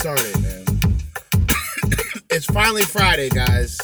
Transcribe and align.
started, 0.00 0.40
man. 0.40 0.64
it's 2.30 2.46
finally 2.46 2.84
Friday, 2.84 3.28
guys. 3.28 3.79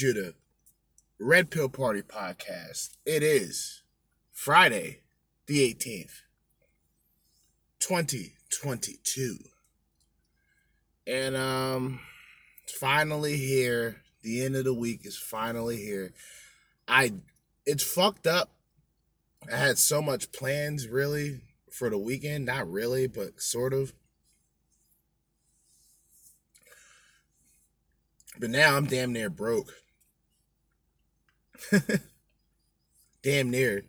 Jerzee 0.00 0.14
Judah, 0.14 0.34
Red 1.18 1.50
Pill 1.50 1.68
Party 1.68 2.00
podcast. 2.00 2.96
It 3.04 3.22
is 3.22 3.82
Friday, 4.32 5.00
the 5.46 5.74
18th, 5.74 6.22
2022. 7.80 9.36
And 11.06 11.36
um 11.36 12.00
it's 12.64 12.72
finally 12.72 13.36
here. 13.36 13.96
The 14.22 14.42
end 14.42 14.56
of 14.56 14.64
the 14.64 14.72
week 14.72 15.04
is 15.04 15.18
finally 15.18 15.76
here. 15.76 16.12
I 16.88 17.12
it's 17.66 17.84
fucked 17.84 18.26
up. 18.26 18.52
I 19.52 19.56
had 19.56 19.76
so 19.78 20.00
much 20.00 20.32
plans 20.32 20.88
really 20.88 21.40
for 21.70 21.90
the 21.90 21.98
weekend. 21.98 22.46
Not 22.46 22.70
really, 22.70 23.06
but 23.06 23.42
sort 23.42 23.74
of. 23.74 23.92
But 28.38 28.48
now 28.48 28.76
I'm 28.76 28.86
damn 28.86 29.12
near 29.12 29.28
broke. 29.28 29.74
damn 33.22 33.50
near. 33.50 33.84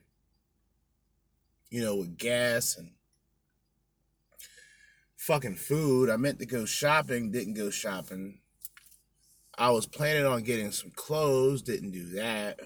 You 1.70 1.82
know, 1.82 1.96
with 1.96 2.18
gas 2.18 2.76
and 2.78 2.92
fucking 5.22 5.56
food. 5.56 6.10
I 6.10 6.18
meant 6.18 6.40
to 6.40 6.46
go 6.46 6.66
shopping, 6.66 7.32
didn't 7.32 7.54
go 7.54 7.70
shopping. 7.70 8.40
I 9.58 9.70
was 9.70 9.86
planning 9.86 10.26
on 10.26 10.42
getting 10.42 10.72
some 10.72 10.92
clothes, 10.96 11.62
didn't 11.62 11.92
do 11.92 12.10
that. 12.16 12.60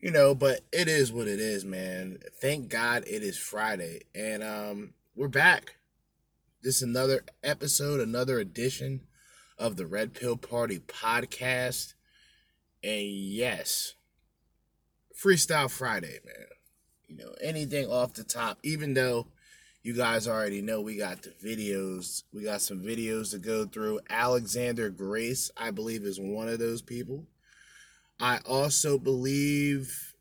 You 0.00 0.10
know, 0.10 0.34
but 0.34 0.62
it 0.72 0.88
is 0.88 1.12
what 1.12 1.28
it 1.28 1.38
is, 1.38 1.64
man. 1.64 2.18
Thank 2.40 2.68
God 2.68 3.04
it 3.06 3.22
is 3.22 3.38
Friday. 3.38 4.00
And 4.14 4.42
um 4.42 4.94
we're 5.14 5.28
back. 5.28 5.76
This 6.62 6.76
is 6.76 6.82
another 6.82 7.24
episode, 7.44 8.00
another 8.00 8.40
edition 8.40 9.02
of 9.58 9.76
the 9.76 9.86
Red 9.86 10.12
Pill 10.12 10.36
Party 10.36 10.78
podcast. 10.80 11.94
And 12.82 13.02
yes, 13.02 13.94
Freestyle 15.14 15.70
Friday, 15.70 16.18
man. 16.24 16.46
You 17.08 17.16
know, 17.16 17.34
anything 17.40 17.90
off 17.90 18.14
the 18.14 18.24
top, 18.24 18.58
even 18.62 18.94
though 18.94 19.26
you 19.82 19.94
guys 19.94 20.28
already 20.28 20.60
know 20.60 20.80
we 20.80 20.96
got 20.96 21.22
the 21.22 21.30
videos. 21.30 22.22
We 22.32 22.44
got 22.44 22.60
some 22.60 22.80
videos 22.80 23.30
to 23.30 23.38
go 23.38 23.64
through. 23.64 24.00
Alexander 24.10 24.90
Grace, 24.90 25.50
I 25.56 25.70
believe, 25.70 26.04
is 26.04 26.20
one 26.20 26.48
of 26.48 26.58
those 26.58 26.82
people. 26.82 27.24
I 28.20 28.40
also 28.46 28.98
believe 28.98 30.14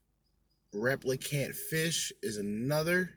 ReplicantPhish 0.74 2.14
is 2.24 2.38
another. 2.38 3.12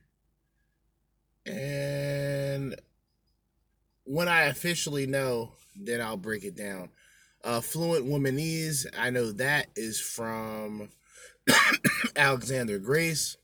And 1.46 2.74
when 4.04 4.28
I 4.28 4.42
officially 4.42 5.06
know, 5.06 5.52
then 5.76 6.00
I'll 6.00 6.16
break 6.16 6.44
it 6.44 6.56
down. 6.56 6.88
Uh, 7.44 7.60
Fluent 7.60 8.06
Womanese, 8.06 8.86
I 8.96 9.10
know 9.10 9.32
that 9.32 9.66
is 9.74 10.00
from 10.00 10.90
Alexander 12.16 12.78
Grace. 12.78 13.36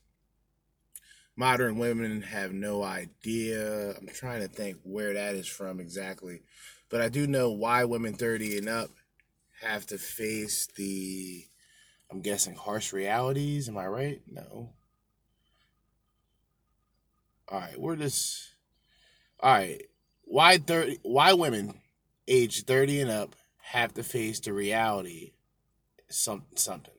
Modern 1.35 1.77
women 1.77 2.21
have 2.21 2.53
no 2.53 2.81
idea. 2.81 3.91
I'm 3.91 4.07
trying 4.07 4.41
to 4.41 4.47
think 4.47 4.77
where 4.83 5.13
that 5.13 5.35
is 5.35 5.47
from 5.47 5.79
exactly. 5.81 6.41
But 6.89 7.01
I 7.01 7.09
do 7.09 7.27
know 7.27 7.51
why 7.51 7.83
women 7.85 8.13
30 8.13 8.57
and 8.59 8.69
up 8.69 8.89
have 9.61 9.85
to 9.87 9.97
face 9.97 10.67
the, 10.75 11.45
I'm 12.09 12.21
guessing, 12.21 12.55
harsh 12.55 12.93
realities. 12.93 13.67
Am 13.67 13.77
I 13.77 13.87
right? 13.87 14.21
No. 14.31 14.69
All 17.49 17.59
right, 17.59 17.79
we're 17.79 17.95
just. 17.95 18.47
All 19.41 19.51
right, 19.51 19.81
why 20.23 20.57
30? 20.57 20.99
Why 21.03 21.33
women 21.33 21.81
age 22.27 22.63
30 22.63 23.01
and 23.01 23.11
up 23.11 23.35
have 23.71 23.93
to 23.93 24.03
face 24.03 24.39
the 24.39 24.51
reality? 24.51 25.33
Some 26.09 26.43
something. 26.55 26.93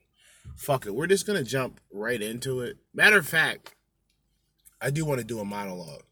Fuck 0.55 0.85
it. 0.85 0.95
We're 0.95 1.07
just 1.07 1.27
gonna 1.27 1.43
jump 1.43 1.81
right 1.91 2.21
into 2.21 2.61
it. 2.61 2.77
Matter 2.93 3.17
of 3.17 3.27
fact, 3.27 3.75
I 4.81 4.89
do 4.89 5.05
want 5.05 5.19
to 5.19 5.25
do 5.25 5.39
a 5.39 5.45
monologue. 5.45 6.03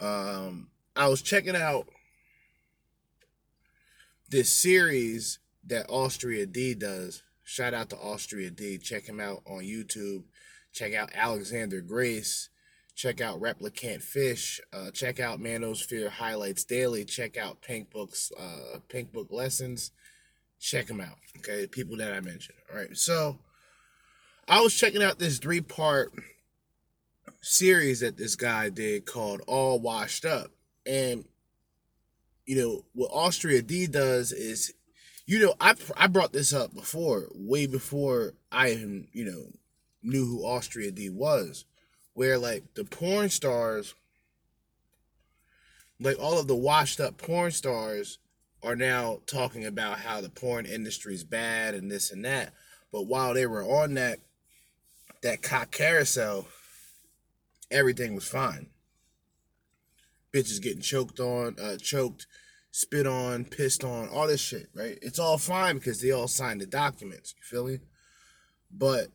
Um, 0.00 0.68
I 0.96 1.08
was 1.08 1.22
checking 1.22 1.56
out 1.56 1.88
this 4.28 4.50
series 4.50 5.38
that 5.64 5.86
Austria 5.88 6.44
D 6.44 6.74
does. 6.74 7.22
Shout 7.44 7.72
out 7.72 7.88
to 7.90 7.96
Austria 7.96 8.50
D. 8.50 8.78
Check 8.78 9.06
him 9.06 9.20
out 9.20 9.42
on 9.46 9.60
YouTube. 9.62 10.24
Check 10.72 10.92
out 10.92 11.10
Alexander 11.14 11.80
Grace. 11.80 12.48
Check 12.98 13.20
out 13.20 13.40
ReplicantPhish. 13.40 14.58
Uh, 14.72 14.90
check 14.90 15.20
out 15.20 15.38
Manosphere 15.38 16.08
Highlights 16.08 16.64
Daily. 16.64 17.04
Check 17.04 17.36
out 17.36 17.62
Pink 17.62 17.92
Books, 17.92 18.32
uh, 18.36 18.80
Pink 18.88 19.12
Book 19.12 19.28
Lessons. 19.30 19.92
Check 20.58 20.88
them 20.88 21.00
out. 21.00 21.14
Okay, 21.36 21.68
people 21.68 21.96
that 21.98 22.12
I 22.12 22.18
mentioned. 22.18 22.58
All 22.68 22.76
right, 22.76 22.96
so 22.96 23.38
I 24.48 24.62
was 24.62 24.74
checking 24.74 25.00
out 25.00 25.20
this 25.20 25.38
three 25.38 25.60
part 25.60 26.12
series 27.40 28.00
that 28.00 28.16
this 28.16 28.34
guy 28.34 28.68
did 28.68 29.06
called 29.06 29.42
All 29.46 29.78
Washed 29.78 30.24
Up. 30.24 30.50
And, 30.84 31.24
you 32.46 32.56
know, 32.56 32.84
what 32.94 33.12
Austria 33.12 33.62
D 33.62 33.86
does 33.86 34.32
is, 34.32 34.74
you 35.24 35.38
know, 35.38 35.54
I, 35.60 35.76
I 35.96 36.08
brought 36.08 36.32
this 36.32 36.52
up 36.52 36.74
before, 36.74 37.28
way 37.32 37.66
before 37.66 38.34
I 38.50 38.72
even, 38.72 39.06
you 39.12 39.24
know, 39.24 39.52
knew 40.02 40.26
who 40.26 40.44
Austria 40.44 40.90
D 40.90 41.10
was, 41.10 41.64
where 42.18 42.36
like 42.36 42.74
the 42.74 42.82
porn 42.82 43.30
stars, 43.30 43.94
like 46.00 46.18
all 46.18 46.36
of 46.36 46.48
the 46.48 46.56
washed 46.56 46.98
up 46.98 47.16
porn 47.16 47.52
stars 47.52 48.18
are 48.60 48.74
now 48.74 49.20
talking 49.26 49.64
about 49.64 50.00
how 50.00 50.20
the 50.20 50.28
porn 50.28 50.66
industry 50.66 51.14
is 51.14 51.22
bad 51.22 51.76
and 51.76 51.88
this 51.88 52.10
and 52.10 52.24
that. 52.24 52.52
But 52.90 53.02
while 53.06 53.34
they 53.34 53.46
were 53.46 53.62
on 53.62 53.94
that 53.94 54.18
that 55.22 55.42
cock 55.42 55.70
carousel, 55.70 56.48
everything 57.70 58.16
was 58.16 58.26
fine. 58.26 58.66
Bitches 60.34 60.60
getting 60.60 60.82
choked 60.82 61.20
on, 61.20 61.54
uh, 61.62 61.76
choked, 61.76 62.26
spit 62.72 63.06
on, 63.06 63.44
pissed 63.44 63.84
on, 63.84 64.08
all 64.08 64.26
this 64.26 64.40
shit, 64.40 64.70
right? 64.74 64.98
It's 65.02 65.20
all 65.20 65.38
fine 65.38 65.76
because 65.76 66.00
they 66.00 66.10
all 66.10 66.26
signed 66.26 66.62
the 66.62 66.66
documents. 66.66 67.36
You 67.36 67.44
feel 67.44 67.68
me? 67.68 67.78
But 68.72 69.12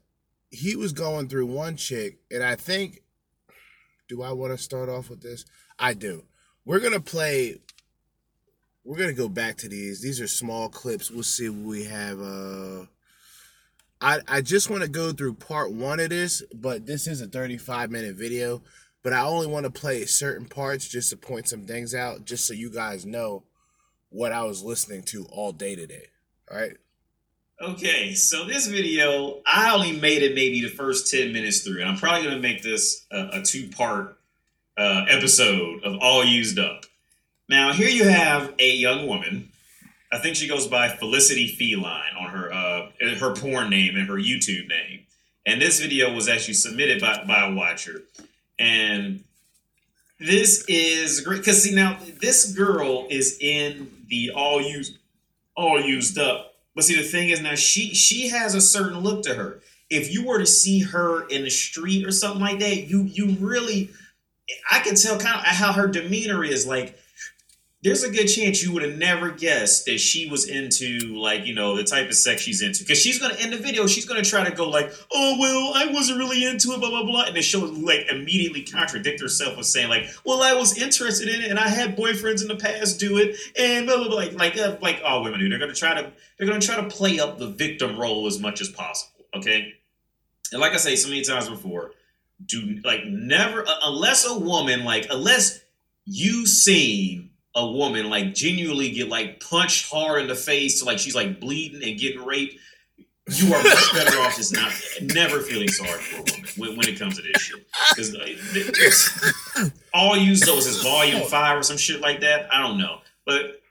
he 0.54 0.76
was 0.76 0.94
going 0.94 1.28
through 1.28 1.48
one 1.48 1.76
chick, 1.76 2.20
and 2.30 2.44
I 2.44 2.56
think, 2.56 3.02
do 4.08 4.22
I 4.22 4.32
want 4.34 4.54
to 4.54 4.58
start 4.58 4.88
off 4.88 5.10
with 5.10 5.22
this? 5.22 5.46
I 5.80 5.96
do. 5.96 6.26
We're 6.64 6.80
gonna 6.80 7.00
play. 7.00 7.60
We're 8.84 8.98
gonna 8.98 9.14
go 9.14 9.28
back 9.28 9.58
to 9.58 9.68
these. 9.68 10.02
These 10.02 10.22
are 10.22 10.28
small 10.28 10.70
clips. 10.70 11.10
We'll 11.10 11.24
see 11.24 11.50
what 11.50 11.68
we 11.68 11.86
have. 11.86 12.22
Uh, 12.22 12.86
I, 14.00 14.20
I 14.28 14.42
just 14.42 14.70
want 14.70 14.84
to 14.84 14.90
go 14.90 15.12
through 15.12 15.36
part 15.36 15.72
one 15.72 16.00
of 16.00 16.10
this, 16.10 16.44
but 16.54 16.86
this 16.86 17.08
is 17.08 17.20
a 17.22 17.28
35 17.28 17.90
minute 17.90 18.16
video. 18.16 18.62
But 19.02 19.14
I 19.14 19.22
only 19.24 19.48
want 19.48 19.66
to 19.66 19.72
play 19.72 20.06
certain 20.06 20.46
parts 20.46 20.88
just 20.88 21.10
to 21.10 21.18
point 21.18 21.50
some 21.50 21.66
things 21.66 21.96
out, 21.96 22.26
just 22.26 22.46
so 22.46 22.54
you 22.54 22.70
guys 22.70 23.08
know 23.08 23.44
what 24.10 24.32
I 24.32 24.44
was 24.44 24.64
listening 24.64 25.02
to 25.04 25.26
all 25.32 25.52
day 25.52 25.76
today. 25.76 26.08
All 26.50 26.58
right. 26.58 26.78
Okay, 27.64 28.14
so 28.14 28.46
this 28.46 28.68
video, 28.68 29.42
I 29.46 29.74
only 29.74 29.94
made 29.94 30.22
it 30.22 30.36
maybe 30.36 30.62
the 30.62 30.70
first 30.70 31.10
10 31.10 31.32
minutes 31.32 31.62
through, 31.62 31.80
and 31.80 31.90
I'm 31.90 31.98
probably 31.98 32.24
going 32.24 32.36
to 32.36 32.42
make 32.42 32.62
this 32.62 33.06
a, 33.10 33.40
a 33.40 33.42
two 33.42 33.70
part 33.70 34.18
uh, 34.78 35.06
episode 35.08 35.82
of 35.84 35.98
All 36.02 36.26
Used 36.26 36.60
Up. 36.60 36.84
Now, 37.48 37.72
here 37.72 37.88
you 37.88 38.04
have 38.04 38.54
a 38.60 38.76
young 38.76 39.08
woman 39.08 39.50
I 40.14 40.20
think 40.20 40.36
she 40.36 40.48
goes 40.48 40.68
by 40.68 40.90
Felicity 40.90 41.48
Feline 41.48 42.16
on 42.20 42.30
her 42.30 42.54
uh, 42.54 42.90
her 43.18 43.36
porn 43.36 43.72
name 43.72 43.96
and 43.96 44.08
her 44.08 44.18
YouTube 44.18 44.68
name. 44.70 45.08
And 45.44 45.60
this 45.60 45.80
video 45.80 46.14
was 46.14 46.30
actually 46.30 46.54
submitted 46.54 47.02
by, 47.02 47.24
by 47.28 47.48
a 47.48 47.54
watcher. 47.54 48.04
And 48.60 49.24
this 50.20 50.64
is 50.68 51.22
great 51.22 51.40
because 51.40 51.64
see 51.64 51.74
now 51.74 51.98
this 52.22 52.54
girl 52.54 53.08
is 53.10 53.40
in 53.42 53.92
the 54.08 54.32
all 54.36 54.62
used 54.62 55.00
all 55.58 55.82
used 55.82 56.20
up. 56.20 56.53
But 56.76 56.86
see 56.86 56.96
the 56.96 57.04
thing 57.04 57.30
is 57.30 57.42
now 57.42 57.56
she 57.56 57.94
she 57.94 58.30
has 58.30 58.56
a 58.56 58.62
certain 58.62 59.00
look 59.00 59.24
to 59.24 59.36
her. 59.36 59.62
If 59.90 60.12
you 60.12 60.26
were 60.26 60.40
to 60.40 60.46
see 60.46 60.80
her 60.80 61.28
in 61.28 61.44
the 61.44 61.50
street 61.50 62.06
or 62.06 62.12
something 62.12 62.42
like 62.42 62.60
that, 62.60 62.88
you 62.88 63.04
you 63.04 63.32
really 63.40 63.90
I 64.72 64.80
can 64.80 64.96
tell 64.96 65.18
kind 65.20 65.36
of 65.36 65.44
how 65.44 65.74
her 65.74 65.88
demeanor 65.88 66.44
is 66.44 66.66
like 66.66 66.98
there's 67.84 68.04
a 68.04 68.10
good 68.10 68.28
chance 68.28 68.64
you 68.64 68.72
would 68.72 68.82
have 68.82 68.98
never 68.98 69.30
guessed 69.30 69.86
that 69.86 70.00
she 70.00 70.30
was 70.30 70.48
into 70.48 71.00
like 71.18 71.46
you 71.46 71.54
know 71.54 71.76
the 71.76 71.84
type 71.84 72.08
of 72.08 72.16
sex 72.16 72.42
she's 72.42 72.62
into. 72.62 72.84
Because 72.84 73.00
she's 73.00 73.20
gonna 73.20 73.36
end 73.36 73.52
the 73.52 73.58
video 73.58 73.86
she's 73.88 74.06
gonna 74.06 74.24
try 74.24 74.48
to 74.50 74.56
go 74.56 74.70
like 74.70 74.92
oh 75.14 75.38
well 75.40 75.74
i 75.76 75.92
wasn't 75.92 76.18
really 76.18 76.46
into 76.46 76.72
it 76.72 76.80
blah 76.80 76.90
blah 76.90 77.04
blah 77.04 77.24
and 77.26 77.36
then 77.36 77.44
she'll 77.44 77.68
like 77.68 78.08
immediately 78.10 78.64
contradict 78.64 79.22
herself 79.22 79.58
with 79.58 79.66
saying 79.66 79.90
like 79.90 80.06
well 80.26 80.42
i 80.42 80.54
was 80.54 80.82
interested 80.82 81.28
in 81.28 81.42
it 81.42 81.50
and 81.50 81.60
i 81.60 81.68
had 81.68 81.98
boyfriends 81.98 82.42
in 82.42 82.48
the 82.48 82.56
past 82.56 83.00
do 83.00 83.18
it 83.18 83.36
and 83.58 83.86
blah 83.86 83.98
blah 83.98 84.08
blah 84.08 84.16
like 84.16 84.34
like 84.34 84.58
uh, 84.58 84.78
like 84.82 85.02
all 85.04 85.24
women 85.24 85.40
do. 85.40 85.50
They're 85.50 85.60
gonna 85.60 85.74
try 85.74 86.02
to 86.02 86.12
they're 86.38 86.48
gonna 86.48 86.62
try 86.62 86.78
to 86.78 86.88
play 86.88 87.20
up 87.20 87.38
the 87.38 87.48
victim 87.48 88.00
role 88.00 88.26
as 88.28 88.40
much 88.40 88.62
as 88.62 88.70
possible 88.70 89.26
okay? 89.36 89.74
And 90.52 90.62
like 90.62 90.72
i 90.72 90.78
say 90.78 90.96
so 90.96 91.10
many 91.10 91.24
times 91.24 91.50
before 91.50 91.92
do 92.46 92.80
like 92.84 93.06
never 93.06 93.66
unless 93.84 94.26
a 94.26 94.38
woman 94.38 94.84
like 94.84 95.08
unless 95.10 95.60
you 96.06 96.46
seen 96.46 97.30
a 97.56 97.68
woman 97.72 98.10
like 98.10 98.34
genuinely 98.34 98.92
get 98.92 99.10
like 99.10 99.40
punched 99.40 99.92
hard 99.92 100.22
in 100.22 100.28
the 100.28 100.36
face 100.36 100.80
to 100.80 100.86
like 100.86 101.00
she's 101.00 101.16
like 101.16 101.40
bleeding 101.40 101.88
and 101.88 102.00
getting 102.00 102.24
raped, 102.24 102.56
you 103.28 103.54
are 103.54 103.64
much 103.64 103.94
better 103.94 104.20
off 104.20 104.36
just 104.36 104.54
not 104.54 104.72
never 105.02 105.40
feeling 105.40 105.68
sorry 105.68 106.00
for 106.02 106.22
a 106.22 106.24
woman 106.24 106.50
when, 106.58 106.78
when 106.78 106.90
it 106.90 107.00
comes 107.00 107.16
to 107.18 107.22
this 107.22 107.42
shit. 107.42 107.66
Because 107.90 109.72
all 109.94 110.18
use 110.18 110.42
those 110.42 110.68
as 110.68 110.82
volume 110.82 111.22
five 111.28 111.58
or 111.58 111.64
some 111.64 111.78
shit 111.78 112.02
like 112.02 112.22
that. 112.22 112.50
I 112.52 112.62
don't 112.62 112.78
know, 112.78 113.00
but 113.26 113.62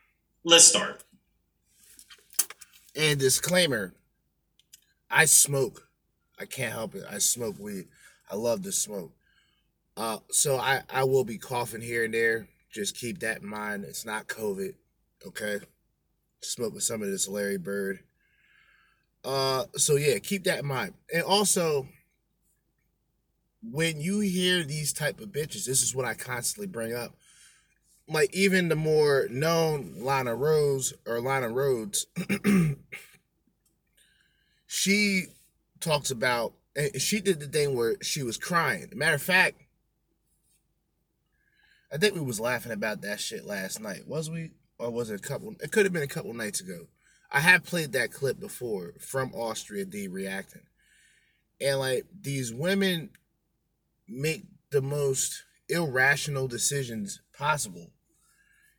let's 0.43 0.65
start. 0.65 1.03
And 2.95 3.19
disclaimer: 3.19 3.93
I 5.11 5.25
smoke. 5.25 5.87
I 6.39 6.45
can't 6.45 6.73
help 6.73 6.95
it. 6.95 7.03
I 7.09 7.17
smoke 7.19 7.59
weed. 7.59 7.87
I 8.31 8.35
love 8.35 8.63
to 8.63 8.71
smoke. 8.71 9.11
Uh, 9.95 10.17
so 10.31 10.57
I 10.57 10.81
I 10.89 11.03
will 11.03 11.25
be 11.25 11.37
coughing 11.37 11.81
here 11.81 12.05
and 12.05 12.13
there 12.13 12.47
just 12.73 12.97
keep 12.97 13.19
that 13.19 13.41
in 13.41 13.47
mind. 13.47 13.85
It's 13.85 14.05
not 14.05 14.27
COVID, 14.27 14.73
okay? 15.27 15.59
Smoke 16.41 16.73
with 16.73 16.83
some 16.83 17.01
of 17.01 17.09
this 17.09 17.27
Larry 17.27 17.57
Bird. 17.57 17.99
Uh, 19.23 19.65
so 19.77 19.95
yeah, 19.95 20.17
keep 20.19 20.43
that 20.45 20.59
in 20.59 20.65
mind. 20.65 20.95
And 21.13 21.23
also, 21.23 21.87
when 23.61 24.01
you 24.01 24.19
hear 24.19 24.63
these 24.63 24.91
type 24.91 25.21
of 25.21 25.29
bitches, 25.29 25.65
this 25.65 25.81
is 25.81 25.95
what 25.95 26.05
I 26.05 26.15
constantly 26.15 26.67
bring 26.67 26.93
up. 26.93 27.15
Like 28.07 28.35
even 28.35 28.67
the 28.67 28.75
more 28.75 29.27
known 29.29 29.93
Lana 29.97 30.35
Rose 30.35 30.93
or 31.07 31.21
Lana 31.21 31.47
Rhodes, 31.47 32.07
she 34.67 35.25
talks 35.79 36.11
about 36.11 36.53
and 36.75 36.99
she 37.01 37.21
did 37.21 37.39
the 37.39 37.47
thing 37.47 37.77
where 37.77 37.95
she 38.01 38.23
was 38.23 38.37
crying. 38.37 38.91
Matter 38.93 39.15
of 39.15 39.21
fact, 39.21 39.62
I 41.93 41.97
think 41.97 42.15
we 42.15 42.21
was 42.21 42.39
laughing 42.39 42.71
about 42.71 43.01
that 43.01 43.19
shit 43.19 43.45
last 43.45 43.79
night. 43.79 44.07
Was 44.07 44.27
we? 44.27 44.49
Or 44.79 44.89
was 44.89 45.11
it 45.11 45.19
a 45.19 45.27
couple? 45.27 45.53
It 45.61 45.71
could 45.71 45.85
have 45.85 45.93
been 45.93 46.01
a 46.01 46.07
couple 46.07 46.33
nights 46.33 46.59
ago. 46.59 46.87
I 47.31 47.39
have 47.39 47.63
played 47.63 47.91
that 47.91 48.11
clip 48.11 48.39
before 48.39 48.95
from 48.99 49.31
Austria 49.35 49.85
D 49.85 50.07
reacting. 50.07 50.63
And 51.61 51.79
like 51.79 52.05
these 52.19 52.51
women 52.51 53.11
make 54.07 54.45
the 54.71 54.81
most 54.81 55.43
irrational 55.69 56.47
decisions 56.47 57.21
possible. 57.37 57.91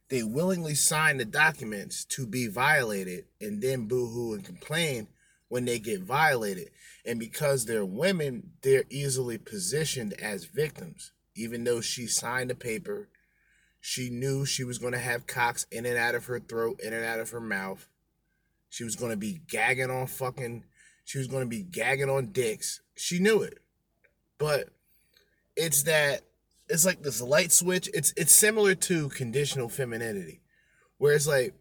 They 0.09 0.25
willingly 0.25 0.75
sign 0.75 1.19
the 1.19 1.25
documents 1.25 2.05
to 2.07 2.27
be 2.27 2.49
violated 2.49 3.27
and 3.41 3.63
then 3.63 3.87
boohoo 3.87 4.35
and 4.35 4.45
complain 4.45 5.07
when 5.49 5.67
they 5.67 5.79
get 5.79 6.01
violated. 6.01 6.71
And 7.07 7.21
because 7.21 7.65
they're 7.65 7.85
women, 7.85 8.51
they're 8.63 8.85
easily 8.91 9.39
positioned 9.39 10.15
as 10.15 10.47
victims 10.47 11.13
even 11.35 11.65
though 11.65 11.81
she 11.81 12.07
signed 12.07 12.51
the 12.51 12.55
paper, 12.55 13.09
she 13.81 14.09
knew 14.09 14.47
she 14.47 14.65
was 14.65 14.79
going 14.79 14.93
to 14.93 14.99
have 14.99 15.27
cocks 15.27 15.67
in 15.71 15.85
and 15.85 15.99
out 15.99 16.15
of 16.15 16.27
her 16.27 16.41
throat, 16.41 16.81
in 16.83 16.93
and 16.93 17.05
out 17.05 17.21
of 17.21 17.31
her 17.31 17.41
mouth. 17.41 17.89
She 18.71 18.85
was 18.85 18.97
going 18.97 19.11
to 19.11 19.17
be 19.17 19.41
gagging 19.47 19.91
on 19.91 20.07
fucking, 20.07 20.65
she 21.05 21.19
was 21.19 21.29
going 21.29 21.43
to 21.43 21.49
be 21.49 21.63
gagging 21.63 22.11
on 22.11 22.33
dicks. 22.33 22.81
She 22.95 23.19
knew 23.19 23.43
it. 23.43 23.59
But 24.39 24.71
it's 25.57 25.83
that, 25.85 26.23
it's 26.69 26.85
like 26.85 27.03
this 27.03 27.21
light 27.21 27.53
switch. 27.53 27.91
It's 27.93 28.15
it's 28.17 28.33
similar 28.33 28.75
to 28.75 29.11
conditional 29.11 29.69
femininity, 29.69 30.41
where 30.99 31.15
it's 31.15 31.27
like 31.27 31.53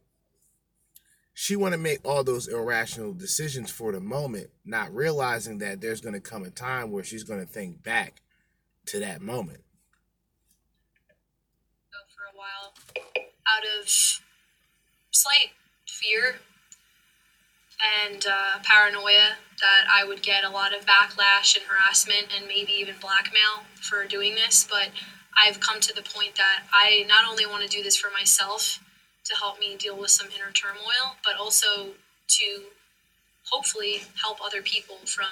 she 1.33 1.55
want 1.55 1.73
to 1.73 1.77
make 1.77 1.99
all 2.05 2.23
those 2.23 2.47
irrational 2.47 3.13
decisions 3.13 3.69
for 3.69 3.91
the 3.91 3.99
moment, 3.99 4.49
not 4.63 4.95
realizing 4.95 5.57
that 5.57 5.81
there's 5.81 6.01
going 6.01 6.13
to 6.13 6.21
come 6.21 6.43
a 6.43 6.49
time 6.49 6.91
where 6.91 7.03
she's 7.03 7.23
going 7.23 7.41
to 7.41 7.45
think 7.45 7.83
back 7.83 8.21
to 8.85 8.99
that 8.99 9.21
moment 9.21 9.61
So 11.91 11.99
for 12.15 12.23
a 12.33 12.37
while 12.37 12.73
out 13.47 13.63
of 13.79 13.89
slight 15.11 15.51
fear 15.87 16.35
and 18.05 18.25
uh, 18.25 18.59
paranoia 18.63 19.37
that 19.59 19.87
I 19.91 20.05
would 20.05 20.21
get 20.21 20.43
a 20.43 20.49
lot 20.49 20.73
of 20.73 20.85
backlash 20.85 21.55
and 21.55 21.65
harassment 21.65 22.27
and 22.35 22.47
maybe 22.47 22.71
even 22.73 22.95
blackmail 23.01 23.65
for 23.81 24.05
doing 24.05 24.35
this. 24.35 24.65
But 24.69 24.89
I've 25.37 25.59
come 25.59 25.79
to 25.81 25.93
the 25.93 26.01
point 26.01 26.35
that 26.35 26.63
I 26.73 27.05
not 27.07 27.25
only 27.29 27.45
want 27.45 27.63
to 27.63 27.69
do 27.69 27.83
this 27.83 27.95
for 27.95 28.09
myself 28.11 28.79
to 29.25 29.35
help 29.35 29.59
me 29.59 29.75
deal 29.77 29.97
with 29.97 30.11
some 30.11 30.27
inner 30.27 30.51
turmoil, 30.51 31.15
but 31.23 31.35
also 31.39 31.91
to 32.27 32.63
hopefully 33.49 34.03
help 34.21 34.39
other 34.43 34.61
people 34.61 34.97
from. 35.05 35.27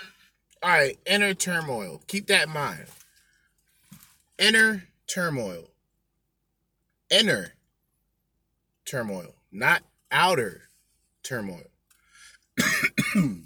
All 0.64 0.70
right, 0.70 0.98
inner 1.06 1.34
turmoil. 1.34 2.02
Keep 2.08 2.28
that 2.28 2.48
in 2.48 2.54
mind. 2.54 2.86
Inner 4.42 4.88
turmoil 5.08 5.72
inner 7.12 7.54
turmoil, 8.86 9.36
not 9.52 9.84
outer 10.12 10.64
turmoil. 11.22 11.68
and 13.16 13.46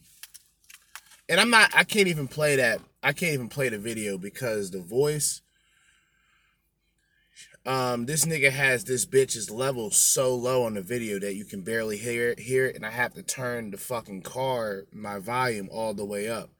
I'm 1.29 1.49
not. 1.49 1.71
I 1.75 1.83
can't 1.83 2.07
even 2.07 2.27
play 2.27 2.55
that. 2.55 2.79
I 3.03 3.11
can't 3.11 3.33
even 3.33 3.49
play 3.49 3.69
the 3.69 3.79
video 3.79 4.17
because 4.17 4.71
the 4.71 4.81
voice. 4.81 5.41
Um, 7.65 8.05
this 8.05 8.25
nigga 8.25 8.51
has 8.51 8.83
this 8.83 9.07
bitch's 9.07 9.49
level 9.49 9.89
so 9.89 10.35
low 10.35 10.65
on 10.65 10.75
the 10.75 10.83
video 10.83 11.17
that 11.19 11.33
you 11.33 11.45
can 11.45 11.63
barely 11.63 11.97
hear 11.97 12.29
it, 12.29 12.39
hear 12.39 12.67
it, 12.67 12.75
and 12.75 12.85
I 12.85 12.91
have 12.91 13.15
to 13.15 13.23
turn 13.23 13.71
the 13.71 13.77
fucking 13.77 14.21
car, 14.21 14.83
my 14.93 15.17
volume 15.17 15.69
all 15.71 15.95
the 15.95 16.05
way 16.05 16.29
up. 16.29 16.51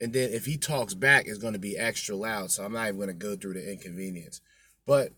And 0.00 0.12
then 0.12 0.30
if 0.30 0.44
he 0.44 0.58
talks 0.58 0.94
back, 0.94 1.26
it's 1.26 1.38
gonna 1.38 1.58
be 1.58 1.76
extra 1.76 2.14
loud, 2.14 2.50
so 2.50 2.64
I'm 2.64 2.72
not 2.72 2.88
even 2.88 3.00
gonna 3.00 3.14
go 3.14 3.36
through 3.36 3.54
the 3.54 3.70
inconvenience. 3.70 4.40
But 4.86 5.12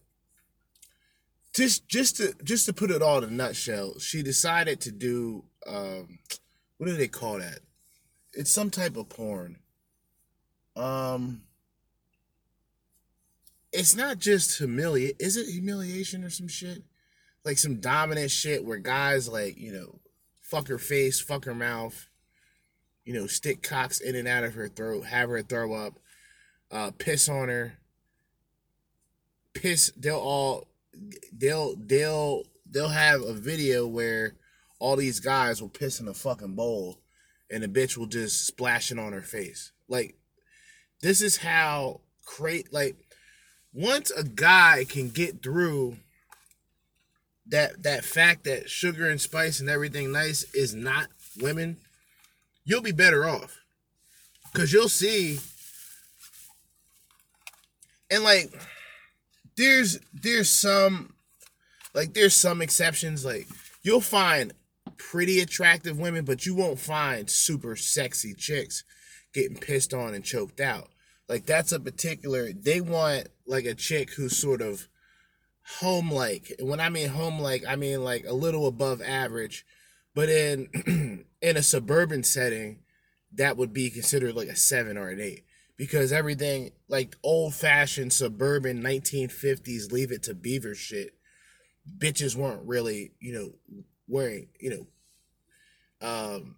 just 1.52 1.88
just 1.88 2.16
to 2.18 2.35
just 2.44 2.66
to 2.66 2.73
put 2.73 2.90
it 2.90 3.02
all 3.02 3.18
in 3.18 3.25
a 3.25 3.32
nutshell, 3.32 3.99
she 3.99 4.23
decided 4.23 4.80
to 4.82 4.92
do 4.92 5.44
um, 5.66 6.18
what 6.76 6.87
do 6.87 6.97
they 6.97 7.08
call 7.08 7.38
that? 7.38 7.61
It's 8.32 8.50
some 8.50 8.70
type 8.70 8.97
of 8.97 9.08
porn. 9.08 9.58
Um, 10.76 11.42
it's 13.73 13.97
not 13.97 14.18
just 14.18 14.58
humiliate. 14.58 15.16
Is 15.18 15.37
it 15.37 15.47
humiliation 15.47 16.23
or 16.23 16.30
some 16.30 16.49
shit? 16.49 16.85
Like 17.44 17.58
some 17.58 17.80
dominant 17.80 18.30
shit 18.30 18.64
where 18.64 18.78
guys 18.78 19.28
like 19.28 19.58
you 19.58 19.73
know, 19.73 19.99
fuck 20.40 20.68
her 20.68 20.78
face, 20.78 21.20
fuck 21.20 21.44
her 21.44 21.54
mouth, 21.54 22.07
you 23.08 23.14
know, 23.14 23.26
stick 23.26 23.62
cocks 23.62 24.00
in 24.00 24.14
and 24.14 24.28
out 24.28 24.44
of 24.44 24.52
her 24.52 24.68
throat, 24.68 25.06
have 25.06 25.30
her 25.30 25.40
throw 25.40 25.72
up, 25.72 25.94
uh, 26.70 26.90
piss 26.98 27.26
on 27.26 27.48
her, 27.48 27.78
piss. 29.54 29.90
They'll 29.96 30.18
all 30.18 30.68
they'll 31.32 31.74
they'll 31.74 32.42
they'll 32.70 32.90
have 32.90 33.22
a 33.22 33.32
video 33.32 33.86
where 33.86 34.34
all 34.78 34.94
these 34.94 35.20
guys 35.20 35.62
will 35.62 35.70
piss 35.70 36.00
in 36.00 36.06
a 36.06 36.12
fucking 36.12 36.54
bowl 36.54 36.98
and 37.50 37.62
the 37.62 37.66
bitch 37.66 37.96
will 37.96 38.08
just 38.08 38.46
splash 38.46 38.92
it 38.92 38.98
on 38.98 39.14
her 39.14 39.22
face. 39.22 39.72
Like 39.88 40.14
this 41.00 41.22
is 41.22 41.38
how 41.38 42.02
create 42.26 42.74
like 42.74 42.96
once 43.72 44.10
a 44.10 44.22
guy 44.22 44.84
can 44.86 45.08
get 45.08 45.42
through 45.42 45.96
that 47.46 47.84
that 47.84 48.04
fact 48.04 48.44
that 48.44 48.68
sugar 48.68 49.08
and 49.08 49.18
spice 49.18 49.60
and 49.60 49.70
everything 49.70 50.12
nice 50.12 50.44
is 50.52 50.74
not 50.74 51.06
women, 51.40 51.78
you'll 52.68 52.82
be 52.82 52.92
better 52.92 53.26
off. 53.26 53.64
Cause 54.52 54.72
you'll 54.72 54.88
see. 54.88 55.38
And 58.10 58.22
like 58.22 58.52
there's 59.56 59.98
there's 60.12 60.50
some 60.50 61.14
like 61.94 62.14
there's 62.14 62.34
some 62.34 62.62
exceptions 62.62 63.25
like 63.25 63.46
you'll 63.82 64.00
find 64.00 64.52
pretty 64.96 65.40
attractive 65.40 65.98
women 65.98 66.25
but 66.25 66.44
you 66.44 66.54
won't 66.54 66.78
find 66.78 67.30
super 67.30 67.76
sexy 67.76 68.34
chicks 68.34 68.84
getting 69.32 69.56
pissed 69.56 69.94
on 69.94 70.14
and 70.14 70.25
choked 70.25 70.60
out. 70.60 70.88
Like 71.28 71.46
that's 71.46 71.72
a 71.72 71.80
particular 71.80 72.52
they 72.52 72.80
want 72.80 73.28
like 73.46 73.64
a 73.64 73.75
chick 73.75 74.12
who's 74.14 74.37
sort 74.37 74.60
of 74.60 74.88
home 75.80 76.10
like 76.10 76.50
and 76.58 76.66
when 76.66 76.80
i 76.80 76.88
mean 76.88 77.08
home 77.08 77.38
like 77.38 77.62
i 77.68 77.76
mean 77.76 78.02
like 78.02 78.25
a 78.26 78.32
little 78.32 78.66
above 78.66 79.02
average 79.02 79.66
but 80.18 80.28
in 80.28 81.25
in 81.40 81.56
a 81.56 81.62
suburban 81.62 82.25
setting 82.25 82.80
that 83.32 83.56
would 83.56 83.72
be 83.72 83.88
considered 83.88 84.34
like 84.34 84.48
a 84.48 84.56
seven 84.56 84.98
or 84.98 85.10
an 85.10 85.20
eight 85.20 85.44
because 85.76 86.12
everything 86.12 86.72
like 86.88 87.14
old 87.22 87.54
fashioned 87.54 88.12
suburban 88.12 88.82
1950s 88.82 89.92
leave 89.92 90.10
it 90.10 90.25
to 90.25 90.34
beaver 90.34 90.75
shit. 90.75 91.14
Bitches 91.98 92.34
weren't 92.34 92.66
really 92.66 93.12
you 93.20 93.32
know 93.32 93.84
wearing 94.08 94.48
you 94.58 94.88
know 96.00 96.08
um 96.08 96.56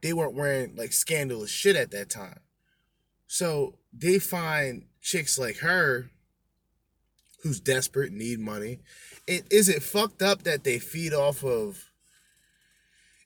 they 0.00 0.12
weren't 0.12 0.36
wearing 0.36 0.76
like 0.76 0.92
scandalous 0.92 1.50
shit 1.50 1.74
at 1.74 1.90
that 1.90 2.08
time. 2.08 2.38
So 3.26 3.74
they 3.92 4.20
find 4.20 4.84
chicks 5.02 5.36
like 5.36 5.56
her 5.56 6.12
who's 7.42 7.58
desperate 7.58 8.12
need 8.12 8.38
money. 8.38 8.78
It, 9.26 9.48
is 9.50 9.68
it 9.68 9.82
fucked 9.82 10.22
up 10.22 10.44
that 10.44 10.62
they 10.62 10.78
feed 10.78 11.12
off 11.12 11.42
of 11.42 11.87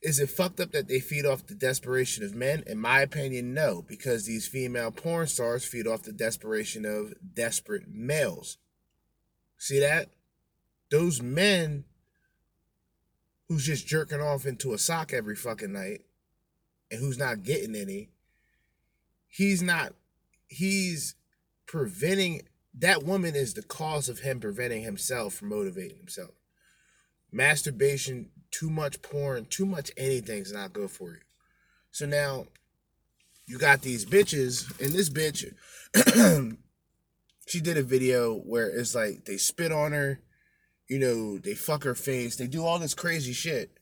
is 0.03 0.19
it 0.19 0.31
fucked 0.31 0.59
up 0.59 0.73
that 0.73 0.89
they 0.89 0.99
feed 0.99 1.25
off 1.25 1.47
the 1.47 1.55
desperation 1.55 2.25
of 2.25 2.35
men? 2.35 2.65
In 2.67 2.79
my 2.79 3.01
opinion, 3.01 3.55
no, 3.55 3.83
because 3.87 4.27
these 4.27 4.49
female 4.49 4.91
porn 4.91 5.29
stars 5.29 5.65
feed 5.65 5.87
off 5.87 6.03
the 6.03 6.13
desperation 6.13 6.85
of 6.85 7.15
desperate 7.35 7.85
males. 7.89 8.59
See 9.59 9.79
that? 9.79 10.11
Those 10.91 11.23
men 11.23 11.85
who's 13.49 13.65
just 13.65 13.87
jerking 13.87 14.21
off 14.21 14.45
into 14.45 14.73
a 14.73 14.79
sock 14.79 15.13
every 15.13 15.37
fucking 15.37 15.73
night 15.73 16.01
and 16.91 16.99
who's 16.99 17.19
not 17.19 17.45
getting 17.45 17.77
any, 17.77 18.11
he's 19.29 19.63
not, 19.63 19.95
he's 20.49 21.15
preventing, 21.67 22.43
that 22.75 23.05
woman 23.05 23.37
is 23.37 23.55
the 23.55 23.63
cause 23.63 24.09
of 24.09 24.21
him 24.21 24.41
preventing 24.41 24.83
himself 24.83 25.35
from 25.35 25.51
motivating 25.51 25.99
himself. 25.99 26.33
Masturbation 27.31 28.31
too 28.53 28.71
much 28.71 29.03
porn, 29.03 29.47
too 29.47 29.67
much 29.67 29.91
anything's 29.97 30.53
not 30.53 30.73
good 30.73 30.91
for 30.91 31.11
you. 31.11 31.21
So 31.91 32.07
now 32.07 32.47
you 33.47 33.59
got 33.59 33.83
these 33.83 34.05
bitches, 34.05 34.81
and 34.81 34.93
this 34.93 35.11
bitch, 35.11 35.53
she 37.47 37.61
did 37.61 37.77
a 37.77 37.83
video 37.83 38.35
where 38.35 38.69
it's 38.69 38.95
like 38.95 39.25
they 39.25 39.37
spit 39.37 39.73
on 39.73 39.93
her, 39.93 40.21
you 40.89 40.99
know, 40.99 41.39
they 41.39 41.55
fuck 41.55 41.83
her 41.85 41.95
face, 41.95 42.37
they 42.37 42.47
do 42.47 42.65
all 42.65 42.79
this 42.79 42.95
crazy 42.95 43.33
shit. 43.33 43.79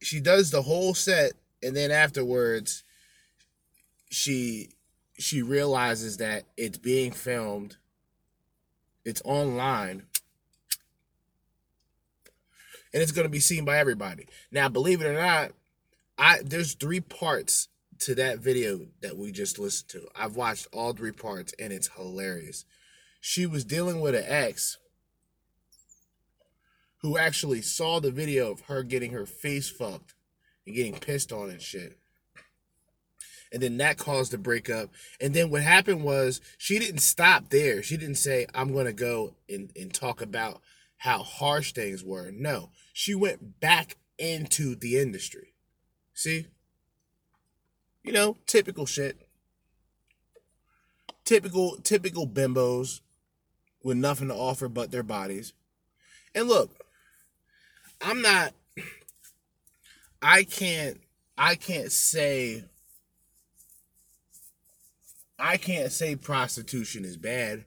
She 0.00 0.20
does 0.20 0.50
the 0.50 0.62
whole 0.62 0.94
set, 0.94 1.32
and 1.62 1.74
then 1.74 1.90
afterwards, 1.90 2.84
she 4.10 4.70
she 5.18 5.42
realizes 5.42 6.18
that 6.18 6.44
it's 6.56 6.78
being 6.78 7.10
filmed, 7.10 7.76
it's 9.04 9.22
online, 9.24 10.04
and 12.92 13.02
it's 13.02 13.12
going 13.12 13.26
to 13.26 13.30
be 13.30 13.40
seen 13.40 13.64
by 13.64 13.78
everybody. 13.78 14.26
Now, 14.50 14.68
believe 14.68 15.00
it 15.00 15.06
or 15.06 15.14
not, 15.14 15.52
I 16.16 16.40
there's 16.44 16.74
three 16.74 17.00
parts 17.00 17.68
to 18.00 18.14
that 18.14 18.38
video 18.38 18.86
that 19.02 19.16
we 19.16 19.32
just 19.32 19.58
listened 19.58 19.90
to. 19.90 20.08
I've 20.14 20.36
watched 20.36 20.68
all 20.72 20.92
three 20.92 21.12
parts 21.12 21.52
and 21.58 21.72
it's 21.72 21.88
hilarious. 21.88 22.64
She 23.20 23.46
was 23.46 23.64
dealing 23.64 24.00
with 24.00 24.14
an 24.14 24.24
ex 24.26 24.78
who 27.02 27.18
actually 27.18 27.62
saw 27.62 28.00
the 28.00 28.10
video 28.10 28.50
of 28.50 28.62
her 28.62 28.82
getting 28.82 29.12
her 29.12 29.26
face 29.26 29.68
fucked 29.68 30.14
and 30.66 30.74
getting 30.74 30.94
pissed 30.94 31.32
on 31.32 31.50
and 31.50 31.62
shit. 31.62 31.98
And 33.52 33.62
then 33.62 33.78
that 33.78 33.96
caused 33.96 34.32
the 34.32 34.38
breakup. 34.38 34.90
And 35.20 35.32
then 35.32 35.50
what 35.50 35.62
happened 35.62 36.04
was 36.04 36.40
she 36.58 36.78
didn't 36.78 37.00
stop 37.00 37.48
there. 37.48 37.82
She 37.82 37.96
didn't 37.96 38.16
say, 38.16 38.46
I'm 38.54 38.72
going 38.72 38.86
to 38.86 38.92
go 38.92 39.34
and, 39.48 39.70
and 39.74 39.92
talk 39.92 40.20
about 40.20 40.60
how 40.98 41.22
harsh 41.22 41.72
things 41.72 42.04
were. 42.04 42.30
No, 42.30 42.70
she 42.92 43.14
went 43.14 43.60
back 43.60 43.96
into 44.18 44.74
the 44.74 44.98
industry. 44.98 45.54
See? 46.12 46.46
You 48.02 48.12
know, 48.12 48.36
typical 48.46 48.86
shit. 48.86 49.28
Typical, 51.24 51.76
typical 51.82 52.26
bimbos 52.26 53.00
with 53.82 53.96
nothing 53.96 54.28
to 54.28 54.34
offer 54.34 54.68
but 54.68 54.90
their 54.90 55.02
bodies. 55.02 55.52
And 56.34 56.48
look, 56.48 56.70
I'm 58.00 58.22
not, 58.22 58.54
I 60.20 60.42
can't, 60.44 61.00
I 61.36 61.54
can't 61.54 61.92
say, 61.92 62.64
I 65.38 65.56
can't 65.56 65.92
say 65.92 66.16
prostitution 66.16 67.04
is 67.04 67.16
bad. 67.16 67.64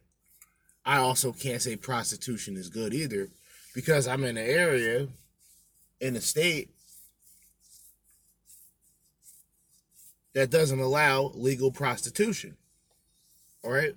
I 0.86 0.98
also 0.98 1.32
can't 1.32 1.62
say 1.62 1.76
prostitution 1.76 2.58
is 2.58 2.70
good 2.70 2.94
either 2.94 3.30
because 3.74 4.08
I'm 4.08 4.24
in 4.24 4.38
an 4.38 4.48
area 4.48 5.08
in 6.00 6.16
a 6.16 6.22
state 6.22 6.70
that 10.34 10.50
doesn't 10.50 10.80
allow 10.80 11.32
legal 11.36 11.72
prostitution. 11.72 12.58
All 13.64 13.72
right. 13.72 13.96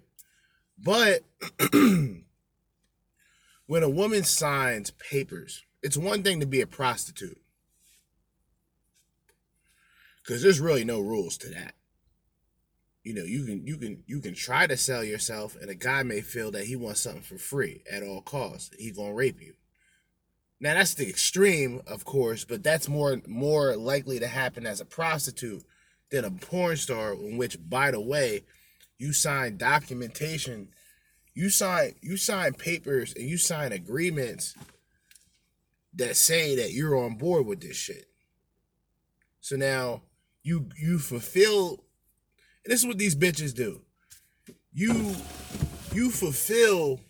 But 0.79 1.23
when 1.73 2.25
a 3.69 3.89
woman 3.89 4.25
signs 4.25 4.91
papers, 4.91 5.63
it's 5.83 5.97
one 5.97 6.23
thing 6.23 6.41
to 6.41 6.47
be 6.47 6.61
a 6.61 6.67
prostitute 6.67 7.41
because 10.23 10.43
there's 10.43 10.61
really 10.61 10.85
no 10.85 11.01
rules 11.01 11.39
to 11.39 11.49
that 11.51 11.75
you 13.05 13.15
know 13.15 13.23
you 13.23 13.45
can 13.45 13.67
you 13.67 13.77
can 13.77 14.03
you 14.07 14.21
can 14.21 14.35
try 14.35 14.67
to 14.67 14.77
sell 14.77 15.05
yourself 15.05 15.57
and 15.61 15.71
a 15.71 15.75
guy 15.75 16.03
may 16.03 16.21
feel 16.21 16.51
that 16.51 16.65
he 16.65 16.75
wants 16.75 17.03
something 17.03 17.23
for 17.23 17.39
free 17.39 17.83
at 17.91 18.03
all 18.03 18.23
costs. 18.23 18.71
He 18.79 18.91
gonna 18.91 19.15
rape 19.15 19.41
you. 19.41 19.55
Now 20.61 20.75
that's 20.75 20.95
the 20.95 21.09
extreme 21.09 21.83
of 21.87 22.05
course 22.05 22.45
but 22.45 22.63
that's 22.63 22.89
more 22.89 23.21
more 23.29 23.77
likely 23.77 24.19
to 24.19 24.27
happen 24.27 24.67
as 24.67 24.81
a 24.81 24.87
prostitute 24.87 25.63
than 26.11 26.25
a 26.25 26.31
porn 26.31 26.77
star 26.77 27.13
in 27.13 27.37
which 27.37 27.59
by 27.69 27.91
the 27.91 28.01
way 28.01 28.45
you 28.99 29.13
sign 29.13 29.59
documentation 29.59 30.69
you 31.35 31.51
sign 31.51 31.95
you 32.01 32.17
sign 32.17 32.55
papers 32.55 33.13
and 33.15 33.29
you 33.29 33.37
sign 33.37 33.73
agreements 33.73 34.55
that 35.97 36.17
say 36.17 36.57
that 36.57 36.73
you're 36.73 36.99
on 36.99 37.17
board 37.17 37.47
with 37.47 37.61
this 37.61 37.77
shit. 37.77 38.07
So 39.41 39.57
now 39.57 40.03
you 40.43 40.69
you 40.77 40.99
fulfill 40.99 41.84
this 42.65 42.81
is 42.81 42.87
what 42.87 42.99
these 42.99 43.17
bitches 43.17 43.55
do. 43.55 43.83
You 44.73 45.15
you 45.93 46.11
fulfill 46.11 47.01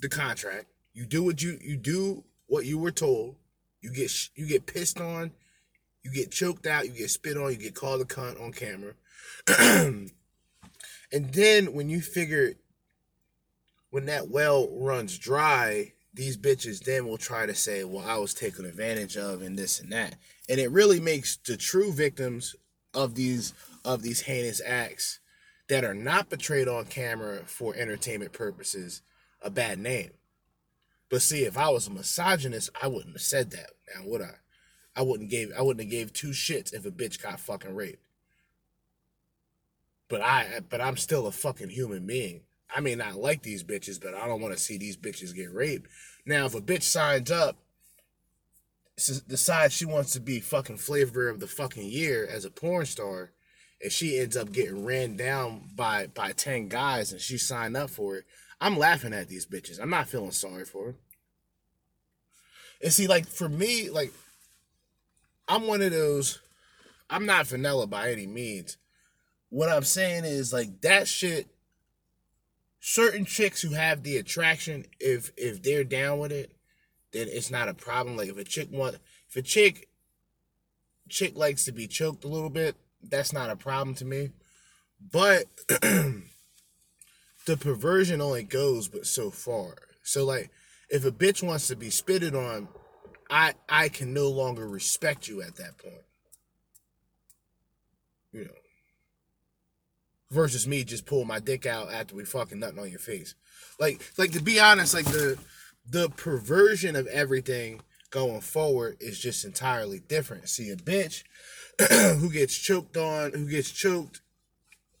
the 0.00 0.08
contract. 0.08 0.66
You 0.92 1.06
do 1.06 1.22
what 1.22 1.42
you 1.42 1.58
you 1.62 1.76
do 1.76 2.24
what 2.46 2.66
you 2.66 2.78
were 2.78 2.90
told. 2.90 3.36
You 3.80 3.92
get 3.92 4.12
you 4.34 4.46
get 4.46 4.66
pissed 4.66 5.00
on, 5.00 5.32
you 6.02 6.12
get 6.12 6.30
choked 6.30 6.66
out, 6.66 6.86
you 6.86 6.92
get 6.92 7.10
spit 7.10 7.36
on, 7.36 7.50
you 7.50 7.56
get 7.56 7.74
called 7.74 8.00
a 8.00 8.04
cunt 8.04 8.40
on 8.40 8.52
camera. 8.52 8.94
and 9.48 10.12
then 11.12 11.72
when 11.72 11.88
you 11.88 12.00
figure 12.00 12.54
when 13.90 14.06
that 14.06 14.28
well 14.28 14.68
runs 14.70 15.18
dry, 15.18 15.92
these 16.14 16.36
bitches 16.36 16.84
then 16.84 17.06
will 17.06 17.18
try 17.18 17.46
to 17.46 17.54
say, 17.54 17.84
well, 17.84 18.04
I 18.06 18.18
was 18.18 18.34
taken 18.34 18.64
advantage 18.64 19.16
of 19.16 19.42
and 19.42 19.58
this 19.58 19.80
and 19.80 19.92
that. 19.92 20.16
And 20.48 20.60
it 20.60 20.70
really 20.70 21.00
makes 21.00 21.36
the 21.36 21.56
true 21.56 21.92
victims 21.92 22.54
of 22.94 23.14
these 23.14 23.54
of 23.84 24.02
these 24.02 24.22
heinous 24.22 24.60
acts 24.64 25.20
that 25.68 25.84
are 25.84 25.94
not 25.94 26.28
portrayed 26.28 26.68
on 26.68 26.84
camera 26.84 27.40
for 27.46 27.74
entertainment 27.74 28.32
purposes 28.32 29.02
a 29.40 29.50
bad 29.50 29.78
name. 29.78 30.10
But 31.08 31.22
see, 31.22 31.44
if 31.44 31.58
I 31.58 31.68
was 31.70 31.86
a 31.86 31.90
misogynist, 31.90 32.70
I 32.80 32.86
wouldn't 32.88 33.14
have 33.14 33.22
said 33.22 33.50
that. 33.50 33.70
Now 33.94 34.06
would 34.06 34.22
I? 34.22 34.34
I 34.94 35.02
wouldn't 35.02 35.30
gave 35.30 35.50
I 35.56 35.62
wouldn't 35.62 35.84
have 35.84 35.90
gave 35.90 36.12
two 36.12 36.30
shits 36.30 36.72
if 36.72 36.86
a 36.86 36.90
bitch 36.90 37.22
got 37.22 37.40
fucking 37.40 37.74
raped. 37.74 38.02
But 40.08 40.20
I 40.20 40.60
but 40.68 40.80
I'm 40.80 40.96
still 40.96 41.26
a 41.26 41.32
fucking 41.32 41.70
human 41.70 42.06
being. 42.06 42.42
I 42.74 42.80
may 42.80 42.94
not 42.94 43.16
like 43.16 43.42
these 43.42 43.64
bitches, 43.64 44.00
but 44.00 44.14
I 44.14 44.26
don't 44.26 44.40
want 44.40 44.54
to 44.54 44.60
see 44.60 44.78
these 44.78 44.96
bitches 44.96 45.34
get 45.34 45.52
raped. 45.52 45.90
Now, 46.24 46.46
if 46.46 46.54
a 46.54 46.60
bitch 46.60 46.82
signs 46.82 47.30
up, 47.30 47.56
decides 48.96 49.74
she 49.74 49.84
wants 49.84 50.12
to 50.12 50.20
be 50.20 50.40
fucking 50.40 50.78
flavor 50.78 51.28
of 51.28 51.40
the 51.40 51.46
fucking 51.46 51.86
year 51.86 52.26
as 52.30 52.44
a 52.44 52.50
porn 52.50 52.86
star, 52.86 53.32
and 53.80 53.90
she 53.90 54.18
ends 54.18 54.36
up 54.36 54.52
getting 54.52 54.84
ran 54.84 55.16
down 55.16 55.70
by 55.74 56.06
by 56.06 56.32
ten 56.32 56.68
guys, 56.68 57.12
and 57.12 57.20
she 57.20 57.38
signed 57.38 57.76
up 57.76 57.90
for 57.90 58.16
it, 58.16 58.24
I'm 58.62 58.78
laughing 58.78 59.12
at 59.12 59.28
these 59.28 59.44
bitches. 59.44 59.80
I'm 59.80 59.90
not 59.90 60.06
feeling 60.06 60.30
sorry 60.30 60.64
for 60.64 60.86
them. 60.86 60.96
And 62.80 62.92
see, 62.92 63.08
like 63.08 63.26
for 63.26 63.48
me, 63.48 63.90
like 63.90 64.12
I'm 65.48 65.66
one 65.66 65.82
of 65.82 65.90
those. 65.90 66.40
I'm 67.10 67.26
not 67.26 67.48
vanilla 67.48 67.86
by 67.86 68.10
any 68.10 68.26
means. 68.26 68.76
What 69.50 69.68
I'm 69.68 69.82
saying 69.82 70.24
is 70.24 70.52
like 70.52 70.80
that 70.82 71.08
shit 71.08 71.48
certain 72.78 73.24
chicks 73.24 73.62
who 73.62 73.74
have 73.74 74.02
the 74.02 74.16
attraction, 74.16 74.86
if 75.00 75.32
if 75.36 75.62
they're 75.62 75.84
down 75.84 76.20
with 76.20 76.32
it, 76.32 76.52
then 77.12 77.28
it's 77.30 77.50
not 77.50 77.68
a 77.68 77.74
problem. 77.74 78.16
Like 78.16 78.28
if 78.28 78.38
a 78.38 78.44
chick 78.44 78.68
want, 78.70 78.96
if 79.28 79.36
a 79.36 79.42
chick 79.42 79.88
chick 81.08 81.36
likes 81.36 81.64
to 81.66 81.72
be 81.72 81.86
choked 81.86 82.24
a 82.24 82.28
little 82.28 82.50
bit, 82.50 82.76
that's 83.02 83.32
not 83.32 83.50
a 83.50 83.56
problem 83.56 83.94
to 83.96 84.04
me. 84.04 84.30
But 85.10 85.44
the 85.68 87.56
perversion 87.58 88.20
only 88.20 88.44
goes 88.44 88.88
but 88.88 89.06
so 89.06 89.30
far. 89.30 89.74
So 90.02 90.24
like 90.24 90.50
if 90.88 91.04
a 91.04 91.12
bitch 91.12 91.42
wants 91.42 91.68
to 91.68 91.76
be 91.76 91.90
spitted 91.90 92.34
on, 92.34 92.68
I 93.30 93.54
I 93.68 93.88
can 93.88 94.12
no 94.14 94.28
longer 94.28 94.68
respect 94.68 95.28
you 95.28 95.42
at 95.42 95.56
that 95.56 95.78
point. 95.78 95.94
You 98.32 98.44
know 98.44 98.62
versus 100.32 100.66
me 100.66 100.82
just 100.82 101.04
pull 101.04 101.24
my 101.24 101.38
dick 101.38 101.66
out 101.66 101.92
after 101.92 102.16
we 102.16 102.24
fucking 102.24 102.58
nothing 102.58 102.78
on 102.78 102.90
your 102.90 102.98
face. 102.98 103.34
Like 103.78 104.00
like 104.16 104.32
to 104.32 104.42
be 104.42 104.58
honest, 104.58 104.94
like 104.94 105.04
the 105.04 105.38
the 105.88 106.08
perversion 106.10 106.96
of 106.96 107.06
everything 107.08 107.80
going 108.10 108.40
forward 108.40 108.96
is 109.00 109.18
just 109.18 109.44
entirely 109.44 109.98
different. 110.00 110.48
See 110.48 110.70
a 110.70 110.76
bitch 110.76 111.24
who 112.18 112.30
gets 112.30 112.56
choked 112.56 112.96
on, 112.96 113.32
who 113.32 113.48
gets 113.48 113.70
choked, 113.70 114.20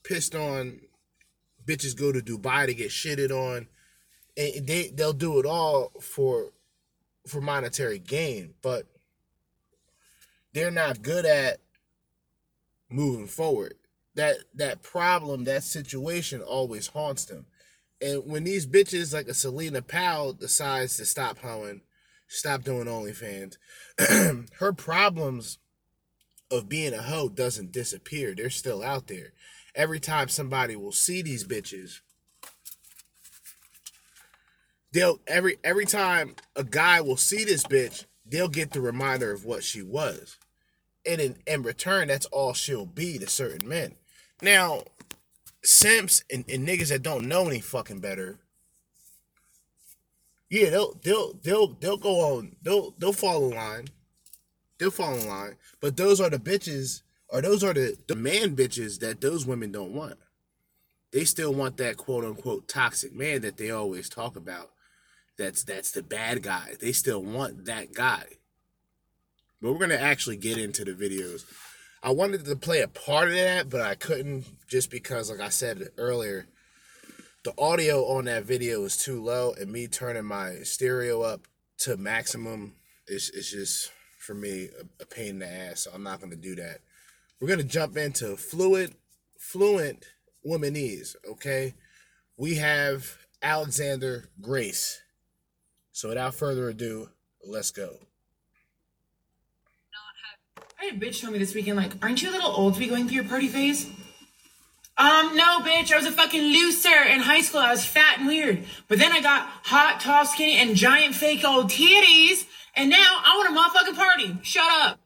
pissed 0.02 0.34
on, 0.34 0.80
bitches 1.64 1.96
go 1.96 2.12
to 2.12 2.20
Dubai 2.20 2.66
to 2.66 2.74
get 2.74 2.90
shitted 2.90 3.30
on. 3.30 3.68
And 4.36 4.66
they 4.66 4.88
they'll 4.88 5.12
do 5.12 5.38
it 5.38 5.46
all 5.46 5.92
for 6.00 6.52
for 7.26 7.40
monetary 7.40 7.98
gain, 7.98 8.54
but 8.62 8.86
they're 10.54 10.70
not 10.70 11.02
good 11.02 11.24
at 11.24 11.60
moving 12.90 13.26
forward 13.26 13.74
that 14.14 14.36
that 14.54 14.82
problem, 14.82 15.44
that 15.44 15.64
situation 15.64 16.40
always 16.42 16.88
haunts 16.88 17.24
them. 17.24 17.46
And 18.02 18.26
when 18.26 18.42
these 18.44 18.66
bitches 18.66 19.14
like 19.14 19.28
a 19.28 19.34
Selena 19.34 19.80
Powell 19.80 20.32
decides 20.32 20.96
to 20.96 21.06
stop 21.06 21.38
hoeing, 21.38 21.82
stop 22.26 22.64
doing 22.64 22.86
OnlyFans, 22.86 23.56
her 24.58 24.72
problems 24.72 25.58
of 26.50 26.68
being 26.68 26.92
a 26.92 27.02
hoe 27.02 27.28
doesn't 27.28 27.72
disappear. 27.72 28.34
They're 28.34 28.50
still 28.50 28.82
out 28.82 29.06
there. 29.06 29.32
Every 29.74 30.00
time 30.00 30.28
somebody 30.28 30.74
will 30.74 30.92
see 30.92 31.22
these 31.22 31.44
bitches, 31.44 32.00
they'll 34.92 35.20
every 35.26 35.56
every 35.64 35.86
time 35.86 36.34
a 36.56 36.64
guy 36.64 37.00
will 37.00 37.16
see 37.16 37.44
this 37.44 37.64
bitch, 37.64 38.04
they'll 38.26 38.48
get 38.48 38.72
the 38.72 38.80
reminder 38.80 39.32
of 39.32 39.44
what 39.44 39.62
she 39.62 39.80
was. 39.80 40.36
And 41.06 41.20
in, 41.20 41.36
in 41.46 41.62
return, 41.62 42.08
that's 42.08 42.26
all 42.26 42.52
she'll 42.52 42.86
be 42.86 43.18
to 43.18 43.26
certain 43.28 43.66
men. 43.66 43.94
Now, 44.42 44.82
simps 45.62 46.24
and, 46.30 46.44
and 46.48 46.66
niggas 46.66 46.88
that 46.88 47.02
don't 47.02 47.28
know 47.28 47.46
any 47.46 47.60
fucking 47.60 48.00
better, 48.00 48.38
yeah, 50.52 50.68
they'll 50.68 50.94
they'll 51.02 51.32
they'll 51.42 51.68
they'll 51.80 51.96
go 51.96 52.36
on 52.36 52.56
they'll 52.62 52.94
they'll 52.98 53.14
fall 53.14 53.50
in 53.50 53.56
line. 53.56 53.86
They'll 54.78 54.90
fall 54.90 55.14
in 55.14 55.26
line. 55.26 55.56
But 55.80 55.96
those 55.96 56.20
are 56.20 56.28
the 56.28 56.38
bitches, 56.38 57.02
or 57.28 57.40
those 57.40 57.64
are 57.64 57.72
the, 57.72 57.96
the 58.06 58.16
man 58.16 58.54
bitches 58.54 58.98
that 59.00 59.20
those 59.20 59.46
women 59.46 59.72
don't 59.72 59.94
want. 59.94 60.18
They 61.12 61.24
still 61.24 61.54
want 61.54 61.76
that 61.78 61.96
quote 61.96 62.24
unquote 62.24 62.68
toxic 62.68 63.14
man 63.14 63.40
that 63.42 63.56
they 63.56 63.70
always 63.70 64.08
talk 64.08 64.36
about. 64.36 64.70
That's 65.38 65.64
that's 65.64 65.90
the 65.92 66.02
bad 66.02 66.42
guy. 66.42 66.74
They 66.80 66.92
still 66.92 67.22
want 67.22 67.64
that 67.64 67.94
guy. 67.94 68.24
But 69.60 69.72
we're 69.72 69.78
gonna 69.78 69.94
actually 69.94 70.36
get 70.36 70.58
into 70.58 70.84
the 70.84 70.92
videos. 70.92 71.44
I 72.04 72.10
wanted 72.10 72.44
to 72.46 72.56
play 72.56 72.80
a 72.80 72.88
part 72.88 73.28
of 73.28 73.34
that, 73.34 73.70
but 73.70 73.80
I 73.80 73.94
couldn't 73.94 74.44
just 74.66 74.90
because, 74.90 75.30
like 75.30 75.40
I 75.40 75.50
said 75.50 75.90
earlier, 75.96 76.48
the 77.44 77.54
audio 77.56 78.04
on 78.06 78.24
that 78.24 78.44
video 78.44 78.82
is 78.84 78.96
too 78.96 79.22
low, 79.22 79.52
and 79.52 79.70
me 79.70 79.86
turning 79.86 80.24
my 80.24 80.56
stereo 80.64 81.22
up 81.22 81.46
to 81.78 81.96
maximum 81.96 82.74
is 83.06 83.30
is 83.30 83.50
just 83.50 83.92
for 84.18 84.34
me 84.34 84.68
a, 84.80 85.02
a 85.02 85.06
pain 85.06 85.28
in 85.28 85.38
the 85.40 85.46
ass. 85.46 85.82
So 85.82 85.92
I'm 85.94 86.02
not 86.02 86.20
gonna 86.20 86.34
do 86.34 86.56
that. 86.56 86.80
We're 87.40 87.48
gonna 87.48 87.62
jump 87.62 87.96
into 87.96 88.36
fluid, 88.36 88.94
fluent 89.38 90.04
womanese. 90.44 91.14
Okay, 91.28 91.74
we 92.36 92.56
have 92.56 93.16
Alexander 93.42 94.28
Grace. 94.40 95.00
So 95.92 96.08
without 96.08 96.34
further 96.34 96.68
ado, 96.68 97.10
let's 97.46 97.70
go. 97.70 97.98
I 100.82 100.86
had 100.86 100.94
a 100.94 100.98
bitch 100.98 101.20
told 101.20 101.32
me 101.32 101.38
this 101.38 101.54
weekend, 101.54 101.76
like, 101.76 101.92
aren't 102.02 102.22
you 102.22 102.30
a 102.30 102.32
little 102.32 102.50
old 102.50 102.74
to 102.74 102.80
be 102.80 102.88
going 102.88 103.06
through 103.06 103.14
your 103.14 103.24
party 103.24 103.46
phase? 103.46 103.86
Um, 104.98 105.36
no, 105.36 105.60
bitch, 105.60 105.92
I 105.92 105.96
was 105.96 106.06
a 106.06 106.10
fucking 106.10 106.42
loser 106.42 107.04
in 107.08 107.20
high 107.20 107.40
school. 107.40 107.60
I 107.60 107.70
was 107.70 107.84
fat 107.84 108.18
and 108.18 108.26
weird. 108.26 108.64
But 108.88 108.98
then 108.98 109.12
I 109.12 109.20
got 109.20 109.46
hot, 109.62 110.00
tall, 110.00 110.26
skinny, 110.26 110.54
and 110.54 110.74
giant 110.74 111.14
fake 111.14 111.44
old 111.44 111.70
titties, 111.70 112.46
and 112.74 112.90
now 112.90 113.20
I 113.24 113.36
want 113.36 113.56
a 113.56 113.60
motherfucking 113.60 113.96
party. 113.96 114.38
Shut 114.42 114.68
up. 114.82 114.98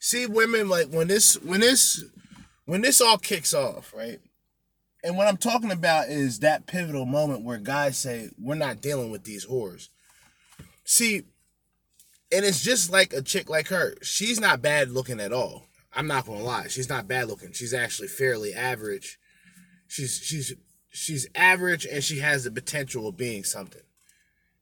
See, 0.00 0.26
women, 0.26 0.68
like, 0.68 0.88
when 0.88 1.06
this, 1.06 1.40
when 1.42 1.60
this, 1.60 2.04
when 2.64 2.80
this 2.80 3.00
all 3.00 3.18
kicks 3.18 3.54
off, 3.54 3.94
right? 3.96 4.18
And 5.04 5.16
what 5.16 5.28
I'm 5.28 5.36
talking 5.36 5.70
about 5.70 6.08
is 6.08 6.40
that 6.40 6.66
pivotal 6.66 7.06
moment 7.06 7.44
where 7.44 7.58
guys 7.58 7.96
say, 7.96 8.30
we're 8.36 8.56
not 8.56 8.80
dealing 8.80 9.12
with 9.12 9.22
these 9.22 9.46
whores. 9.46 9.90
See, 10.84 11.22
and 12.30 12.44
it's 12.44 12.62
just 12.62 12.90
like 12.90 13.12
a 13.12 13.22
chick 13.22 13.48
like 13.48 13.68
her. 13.68 13.94
She's 14.02 14.40
not 14.40 14.62
bad 14.62 14.90
looking 14.90 15.20
at 15.20 15.32
all. 15.32 15.64
I'm 15.92 16.06
not 16.06 16.26
gonna 16.26 16.44
lie. 16.44 16.68
She's 16.68 16.88
not 16.88 17.08
bad 17.08 17.28
looking. 17.28 17.52
She's 17.52 17.74
actually 17.74 18.08
fairly 18.08 18.52
average. 18.52 19.18
She's 19.86 20.20
she's 20.22 20.54
she's 20.90 21.28
average 21.34 21.86
and 21.86 22.04
she 22.04 22.18
has 22.18 22.44
the 22.44 22.50
potential 22.50 23.08
of 23.08 23.16
being 23.16 23.44
something. 23.44 23.82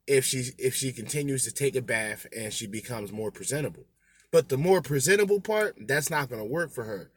If 0.07 0.25
she 0.25 0.51
if 0.59 0.75
she 0.75 0.93
continues 0.93 1.45
to 1.45 1.53
take 1.53 1.75
a 1.75 1.83
bath 1.83 2.27
and 2.37 2.53
she 2.53 2.67
becomes 2.67 3.13
more 3.13 3.31
presentable. 3.31 3.85
But 4.31 4.49
the 4.49 4.59
more 4.59 4.81
presentable 4.83 5.41
part, 5.41 5.77
that's 5.81 6.11
not 6.11 6.31
gonna 6.31 6.45
work 6.45 6.71
for 6.71 6.85
her. 6.85 7.11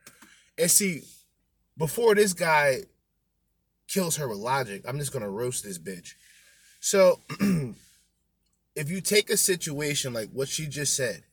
And 0.58 0.72
see, 0.72 1.04
before 1.78 2.16
this 2.16 2.34
guy 2.34 2.82
kills 3.88 4.18
her 4.18 4.28
with 4.28 4.40
logic, 4.40 4.84
I'm 4.88 4.98
just 4.98 5.14
gonna 5.14 5.30
roast 5.30 5.64
this 5.64 5.78
bitch. 5.78 6.14
So 6.80 7.20
if 8.80 8.90
you 8.90 9.02
take 9.02 9.30
a 9.30 9.36
situation 9.36 10.14
like 10.14 10.30
what 10.32 10.48
she 10.48 10.66
just 10.66 10.96
said, 10.96 11.24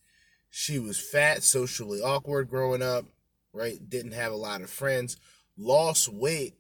she 0.51 0.81
was 0.81 0.99
fat, 0.99 1.45
socially 1.45 2.01
awkward 2.01 2.51
growing 2.51 2.83
up, 2.83 3.05
right? 3.53 3.79
Didn't 3.89 4.15
have 4.15 4.33
a 4.33 4.37
lot 4.37 4.63
of 4.63 4.69
friends, 4.69 5.17
lost 5.57 6.13
weight. 6.13 6.57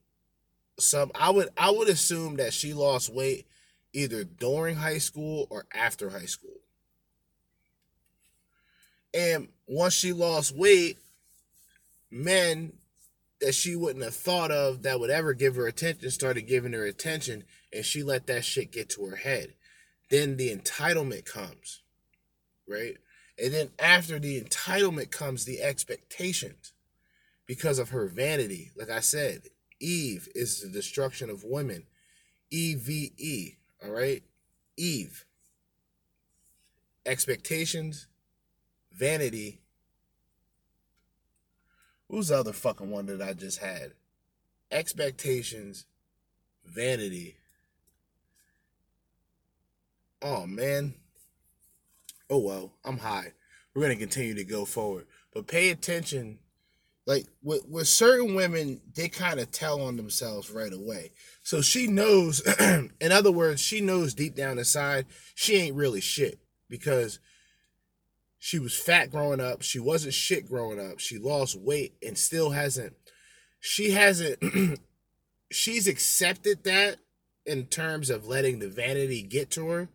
Some 0.78 1.10
I 1.16 1.30
would 1.30 1.48
I 1.56 1.72
would 1.72 1.88
assume 1.88 2.36
that 2.36 2.52
she 2.52 2.72
lost 2.72 3.12
weight 3.12 3.48
either 3.92 4.22
during 4.22 4.76
high 4.76 4.98
school 4.98 5.48
or 5.50 5.66
after 5.74 6.10
high 6.10 6.26
school. 6.26 6.60
And 9.12 9.48
once 9.66 9.92
she 9.92 10.12
lost 10.12 10.54
weight, 10.54 10.98
men 12.12 12.74
that 13.40 13.56
she 13.56 13.74
wouldn't 13.74 14.04
have 14.04 14.14
thought 14.14 14.52
of 14.52 14.82
that 14.82 15.00
would 15.00 15.10
ever 15.10 15.34
give 15.34 15.56
her 15.56 15.66
attention 15.66 16.10
started 16.12 16.42
giving 16.42 16.74
her 16.74 16.84
attention 16.84 17.42
and 17.72 17.84
she 17.84 18.04
let 18.04 18.28
that 18.28 18.44
shit 18.44 18.70
get 18.70 18.88
to 18.90 19.06
her 19.06 19.16
head. 19.16 19.54
Then 20.08 20.36
the 20.36 20.54
entitlement 20.54 21.24
comes, 21.24 21.82
right? 22.68 22.96
And 23.42 23.52
then 23.52 23.70
after 23.78 24.18
the 24.18 24.40
entitlement 24.40 25.10
comes 25.10 25.44
the 25.44 25.60
expectations 25.60 26.72
because 27.46 27.78
of 27.78 27.90
her 27.90 28.06
vanity. 28.06 28.72
Like 28.76 28.90
I 28.90 29.00
said, 29.00 29.42
Eve 29.80 30.28
is 30.34 30.60
the 30.60 30.68
destruction 30.68 31.30
of 31.30 31.44
women. 31.44 31.84
E 32.50 32.74
V 32.74 33.12
E, 33.16 33.54
all 33.84 33.90
right? 33.90 34.22
Eve. 34.76 35.24
Expectations, 37.04 38.06
vanity. 38.92 39.60
Who's 42.08 42.28
the 42.28 42.38
other 42.38 42.52
fucking 42.52 42.90
one 42.90 43.06
that 43.06 43.22
I 43.22 43.32
just 43.32 43.58
had? 43.58 43.92
Expectations, 44.70 45.86
vanity. 46.64 47.36
Oh 50.28 50.44
man. 50.44 50.94
Oh 52.28 52.38
well, 52.38 52.72
I'm 52.84 52.98
high. 52.98 53.32
We're 53.72 53.82
gonna 53.82 53.94
continue 53.94 54.34
to 54.34 54.44
go 54.44 54.64
forward. 54.64 55.06
But 55.32 55.46
pay 55.46 55.70
attention. 55.70 56.40
Like 57.06 57.26
with, 57.44 57.64
with 57.68 57.86
certain 57.86 58.34
women, 58.34 58.80
they 58.96 59.08
kind 59.08 59.38
of 59.38 59.52
tell 59.52 59.80
on 59.80 59.96
themselves 59.96 60.50
right 60.50 60.72
away. 60.72 61.12
So 61.44 61.60
she 61.60 61.86
knows, 61.86 62.40
in 62.60 63.12
other 63.12 63.30
words, 63.30 63.60
she 63.60 63.80
knows 63.80 64.14
deep 64.14 64.34
down 64.34 64.58
inside 64.58 65.06
she 65.36 65.54
ain't 65.54 65.76
really 65.76 66.00
shit 66.00 66.40
because 66.68 67.20
she 68.40 68.58
was 68.58 68.76
fat 68.76 69.12
growing 69.12 69.40
up. 69.40 69.62
She 69.62 69.78
wasn't 69.78 70.14
shit 70.14 70.48
growing 70.48 70.80
up. 70.80 70.98
She 70.98 71.18
lost 71.18 71.54
weight 71.54 71.94
and 72.04 72.18
still 72.18 72.50
hasn't. 72.50 72.94
She 73.60 73.92
hasn't. 73.92 74.42
she's 75.52 75.86
accepted 75.86 76.64
that 76.64 76.96
in 77.44 77.66
terms 77.66 78.10
of 78.10 78.26
letting 78.26 78.58
the 78.58 78.68
vanity 78.68 79.22
get 79.22 79.52
to 79.52 79.68
her 79.68 79.88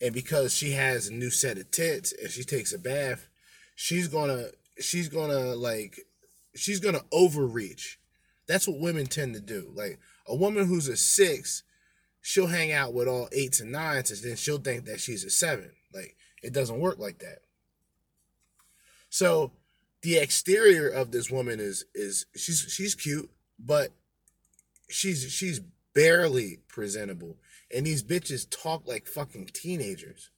and 0.00 0.14
because 0.14 0.54
she 0.54 0.72
has 0.72 1.08
a 1.08 1.12
new 1.12 1.30
set 1.30 1.58
of 1.58 1.70
tits 1.70 2.12
and 2.12 2.30
she 2.30 2.44
takes 2.44 2.72
a 2.72 2.78
bath 2.78 3.28
she's 3.76 4.08
gonna 4.08 4.46
she's 4.80 5.08
gonna 5.08 5.54
like 5.54 6.00
she's 6.56 6.80
gonna 6.80 7.02
overreach. 7.12 8.00
That's 8.48 8.66
what 8.66 8.80
women 8.80 9.06
tend 9.06 9.34
to 9.34 9.40
do. 9.40 9.70
Like 9.72 10.00
a 10.26 10.34
woman 10.34 10.66
who's 10.66 10.88
a 10.88 10.96
six 10.96 11.62
she'll 12.20 12.48
hang 12.48 12.72
out 12.72 12.92
with 12.92 13.06
all 13.06 13.28
eights 13.30 13.60
and 13.60 13.70
nines 13.70 14.10
and 14.10 14.20
then 14.22 14.36
she'll 14.36 14.58
think 14.58 14.86
that 14.86 14.98
she's 14.98 15.22
a 15.22 15.30
seven. 15.30 15.70
Like 15.94 16.16
it 16.42 16.52
doesn't 16.52 16.80
work 16.80 16.98
like 16.98 17.18
that. 17.20 17.40
So 19.10 19.52
the 20.02 20.16
exterior 20.16 20.88
of 20.88 21.12
this 21.12 21.30
woman 21.30 21.60
is 21.60 21.84
is 21.94 22.26
she's 22.34 22.66
she's 22.68 22.94
cute 22.94 23.30
but 23.58 23.90
she's 24.88 25.30
she's 25.30 25.60
barely 25.94 26.58
presentable 26.68 27.36
and 27.74 27.86
these 27.86 28.02
bitches 28.02 28.48
talk 28.48 28.86
like 28.86 29.06
fucking 29.06 29.50
teenagers. 29.52 30.30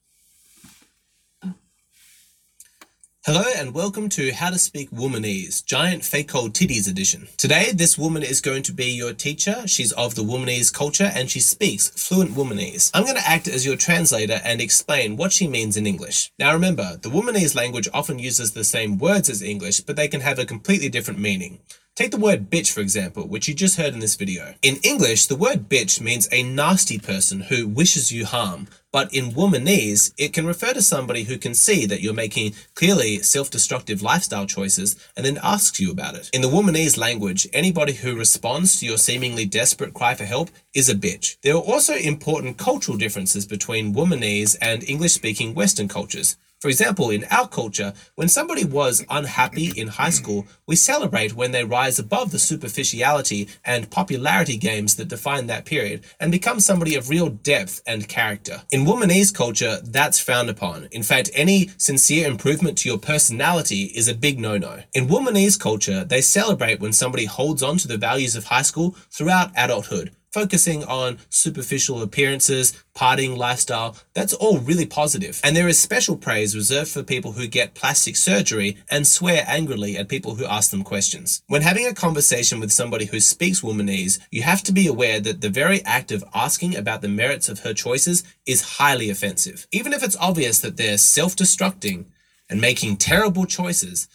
Hello 3.25 3.43
and 3.55 3.75
welcome 3.75 4.09
to 4.09 4.31
How 4.31 4.49
to 4.49 4.57
Speak 4.57 4.89
Womanese, 4.89 5.63
Giant 5.63 6.03
Fake 6.03 6.33
Old 6.33 6.53
Titties 6.53 6.89
Edition. 6.89 7.27
Today, 7.37 7.71
this 7.71 7.97
woman 7.97 8.23
is 8.23 8.41
going 8.41 8.63
to 8.63 8.73
be 8.73 8.85
your 8.85 9.13
teacher. 9.13 9.67
She's 9.67 9.91
of 9.91 10.15
the 10.15 10.23
Womanese 10.23 10.73
culture 10.73 11.11
and 11.13 11.29
she 11.29 11.39
speaks 11.39 11.89
fluent 11.89 12.31
Womanese. 12.31 12.89
I'm 12.93 13.03
going 13.03 13.17
to 13.17 13.29
act 13.29 13.47
as 13.47 13.65
your 13.65 13.75
translator 13.75 14.39
and 14.43 14.61
explain 14.61 15.15
what 15.15 15.31
she 15.31 15.47
means 15.47 15.77
in 15.77 15.85
English. 15.85 16.31
Now 16.39 16.53
remember, 16.53 16.97
the 16.99 17.09
Womanese 17.09 17.55
language 17.55 17.89
often 17.93 18.17
uses 18.17 18.53
the 18.53 18.63
same 18.63 18.97
words 18.97 19.29
as 19.29 19.43
English, 19.43 19.81
but 19.81 19.95
they 19.95 20.07
can 20.07 20.21
have 20.21 20.39
a 20.39 20.45
completely 20.45 20.89
different 20.89 21.19
meaning. 21.19 21.59
Take 21.95 22.11
the 22.11 22.17
word 22.17 22.49
bitch, 22.49 22.71
for 22.71 22.79
example, 22.79 23.27
which 23.27 23.49
you 23.49 23.53
just 23.53 23.75
heard 23.75 23.93
in 23.93 23.99
this 23.99 24.15
video. 24.15 24.53
In 24.61 24.77
English, 24.83 25.25
the 25.25 25.35
word 25.35 25.67
bitch 25.67 25.99
means 25.99 26.29
a 26.31 26.43
nasty 26.43 26.97
person 26.97 27.41
who 27.41 27.67
wishes 27.67 28.09
you 28.09 28.25
harm, 28.25 28.69
but 28.93 29.13
in 29.13 29.31
womanese, 29.31 30.13
it 30.17 30.31
can 30.31 30.47
refer 30.47 30.71
to 30.71 30.81
somebody 30.81 31.23
who 31.23 31.37
can 31.37 31.53
see 31.53 31.85
that 31.85 31.99
you're 32.01 32.13
making 32.13 32.53
clearly 32.73 33.21
self-destructive 33.21 34.01
lifestyle 34.01 34.45
choices 34.45 34.95
and 35.17 35.25
then 35.25 35.39
asks 35.43 35.81
you 35.81 35.91
about 35.91 36.15
it. 36.15 36.29
In 36.31 36.41
the 36.41 36.47
womanese 36.47 36.97
language, 36.97 37.49
anybody 37.51 37.91
who 37.91 38.15
responds 38.15 38.79
to 38.79 38.85
your 38.85 38.97
seemingly 38.97 39.45
desperate 39.45 39.93
cry 39.93 40.15
for 40.15 40.23
help 40.23 40.51
is 40.73 40.87
a 40.87 40.95
bitch. 40.95 41.35
There 41.43 41.55
are 41.55 41.57
also 41.57 41.95
important 41.95 42.57
cultural 42.57 42.97
differences 42.97 43.45
between 43.45 43.93
womanese 43.93 44.55
and 44.61 44.87
English-speaking 44.87 45.53
Western 45.53 45.89
cultures. 45.89 46.37
For 46.59 46.67
example, 46.67 47.09
in 47.09 47.23
our 47.31 47.47
culture, 47.47 47.93
when 48.15 48.27
somebody 48.27 48.65
was 48.65 49.05
unhappy 49.09 49.71
in 49.77 49.87
high 49.87 50.09
school, 50.09 50.45
we 50.67 50.75
celebrate 50.75 51.33
when 51.33 51.53
they 51.53 51.63
rise 51.63 51.99
above 51.99 52.31
the 52.31 52.39
superficiality 52.39 53.47
and 53.63 53.89
popularity 53.89 54.57
games 54.57 54.97
that 54.97 55.07
define 55.07 55.47
that 55.47 55.63
period 55.63 56.03
and 56.19 56.33
become 56.33 56.59
somebody 56.59 56.95
of 56.95 57.07
real 57.07 57.29
depth 57.29 57.81
and 57.87 58.09
character. 58.09 58.63
In 58.71 58.85
womanese 58.85 59.33
culture, 59.33 59.77
that's 59.81 60.19
frowned 60.19 60.49
upon. 60.49 60.89
In 60.91 61.01
fact, 61.01 61.29
any 61.33 61.69
sincere 61.77 62.27
improvement 62.27 62.77
to 62.79 62.89
your 62.89 62.97
personality 62.97 63.83
is 63.95 64.09
a 64.09 64.13
big 64.13 64.37
no-no. 64.37 64.83
In 64.93 65.07
womanese 65.07 65.57
culture, 65.57 66.03
they 66.03 66.19
celebrate 66.19 66.81
when 66.81 66.91
somebody 66.91 67.23
holds 67.23 67.63
on 67.63 67.77
to 67.77 67.87
the 67.87 67.97
values 67.97 68.35
of 68.35 68.45
high 68.45 68.63
school 68.63 68.97
throughout 69.09 69.51
adulthood 69.55 70.11
focusing 70.31 70.83
on 70.83 71.19
superficial 71.29 72.01
appearances, 72.01 72.83
partying 72.95 73.37
lifestyle, 73.37 73.95
that's 74.13 74.33
all 74.33 74.59
really 74.59 74.85
positive. 74.85 75.39
And 75.43 75.55
there 75.55 75.67
is 75.67 75.81
special 75.81 76.17
praise 76.17 76.55
reserved 76.55 76.91
for 76.91 77.03
people 77.03 77.33
who 77.33 77.47
get 77.47 77.73
plastic 77.73 78.15
surgery 78.15 78.77
and 78.91 79.07
swear 79.07 79.43
angrily 79.47 79.97
at 79.97 80.09
people 80.09 80.35
who 80.35 80.45
ask 80.45 80.71
them 80.71 80.83
questions. 80.83 81.41
When 81.47 81.61
having 81.61 81.87
a 81.87 81.93
conversation 81.93 82.59
with 82.59 82.71
somebody 82.71 83.05
who 83.05 83.19
speaks 83.19 83.61
womanese, 83.61 84.19
you 84.31 84.43
have 84.43 84.63
to 84.63 84.71
be 84.71 84.87
aware 84.87 85.19
that 85.19 85.41
the 85.41 85.49
very 85.49 85.83
act 85.85 86.11
of 86.11 86.23
asking 86.33 86.75
about 86.75 87.01
the 87.01 87.07
merits 87.07 87.49
of 87.49 87.61
her 87.61 87.73
choices 87.73 88.23
is 88.45 88.77
highly 88.77 89.09
offensive. 89.09 89.67
Even 89.71 89.93
if 89.93 90.03
it's 90.03 90.17
obvious 90.17 90.59
that 90.59 90.77
they're 90.77 90.97
self-destructing 90.97 92.05
and 92.49 92.59
making 92.59 92.97
terrible 92.97 93.45
choices, 93.45 94.07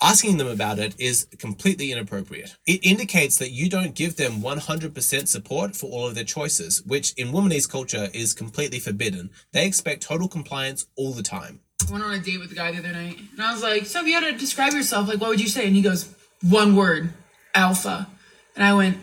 Asking 0.00 0.36
them 0.36 0.46
about 0.46 0.78
it 0.78 0.94
is 0.96 1.26
completely 1.38 1.90
inappropriate. 1.90 2.56
It 2.66 2.84
indicates 2.84 3.36
that 3.38 3.50
you 3.50 3.68
don't 3.68 3.96
give 3.96 4.14
them 4.14 4.40
100% 4.40 5.26
support 5.26 5.74
for 5.74 5.90
all 5.90 6.06
of 6.06 6.14
their 6.14 6.22
choices, 6.22 6.82
which 6.84 7.12
in 7.14 7.32
womanese 7.32 7.68
culture 7.68 8.08
is 8.14 8.32
completely 8.32 8.78
forbidden. 8.78 9.30
They 9.52 9.66
expect 9.66 10.04
total 10.04 10.28
compliance 10.28 10.86
all 10.94 11.12
the 11.12 11.24
time. 11.24 11.60
I 11.88 11.92
went 11.92 12.04
on 12.04 12.14
a 12.14 12.20
date 12.20 12.38
with 12.38 12.52
a 12.52 12.54
guy 12.54 12.70
the 12.70 12.78
other 12.78 12.92
night, 12.92 13.18
and 13.32 13.42
I 13.42 13.52
was 13.52 13.62
like, 13.62 13.86
"So 13.86 14.00
if 14.00 14.06
you 14.06 14.14
had 14.14 14.20
to 14.20 14.38
describe 14.38 14.72
yourself, 14.72 15.08
like, 15.08 15.20
what 15.20 15.30
would 15.30 15.40
you 15.40 15.48
say?" 15.48 15.66
And 15.66 15.74
he 15.74 15.82
goes, 15.82 16.06
"One 16.42 16.76
word, 16.76 17.12
alpha." 17.52 18.08
And 18.54 18.64
I 18.64 18.74
went, 18.74 18.98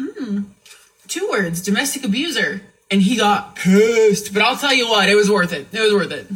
"Hmm, 0.00 0.44
two 1.06 1.28
words, 1.28 1.60
domestic 1.60 2.02
abuser." 2.02 2.62
And 2.90 3.02
he 3.02 3.16
got 3.16 3.56
pissed. 3.56 4.32
But 4.32 4.42
I'll 4.42 4.56
tell 4.56 4.72
you 4.72 4.88
what, 4.88 5.08
it 5.08 5.16
was 5.16 5.30
worth 5.30 5.52
it. 5.52 5.66
It 5.72 5.80
was 5.80 5.92
worth 5.92 6.12
it. 6.12 6.28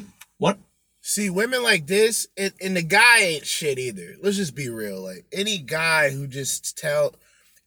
See, 1.08 1.30
women 1.30 1.62
like 1.62 1.86
this, 1.86 2.26
and, 2.36 2.52
and 2.60 2.76
the 2.76 2.82
guy 2.82 3.20
ain't 3.20 3.46
shit 3.46 3.78
either. 3.78 4.16
Let's 4.22 4.36
just 4.36 4.54
be 4.54 4.68
real. 4.68 5.00
Like 5.02 5.24
any 5.32 5.56
guy 5.56 6.10
who 6.10 6.26
just 6.26 6.76
tell, 6.76 7.14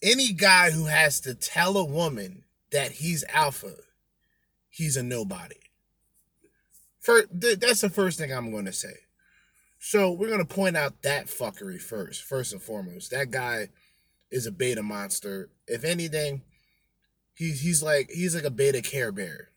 any 0.04 0.32
guy 0.32 0.70
who 0.70 0.86
has 0.86 1.20
to 1.22 1.34
tell 1.34 1.76
a 1.76 1.84
woman 1.84 2.44
that 2.72 2.92
he's 2.92 3.24
alpha, 3.34 3.74
he's 4.70 4.96
a 4.96 5.02
nobody. 5.02 5.56
For 7.00 7.24
th- 7.24 7.58
that's 7.58 7.82
the 7.82 7.90
first 7.90 8.20
thing 8.20 8.32
I'm 8.32 8.52
going 8.52 8.66
to 8.66 8.72
say. 8.72 8.94
So 9.80 10.12
we're 10.12 10.30
going 10.30 10.46
to 10.46 10.56
point 10.56 10.78
out 10.78 11.02
that 11.02 11.26
fuckery 11.26 11.82
first, 11.82 12.22
first 12.22 12.54
and 12.54 12.62
foremost. 12.62 13.10
That 13.10 13.32
guy 13.32 13.70
is 14.30 14.46
a 14.46 14.52
beta 14.52 14.84
monster. 14.84 15.50
If 15.66 15.84
anything, 15.84 16.44
he's 17.34 17.62
he's 17.62 17.82
like 17.82 18.12
he's 18.12 18.36
like 18.36 18.44
a 18.44 18.52
beta 18.52 18.84
care 18.84 19.12
bear. 19.12 19.50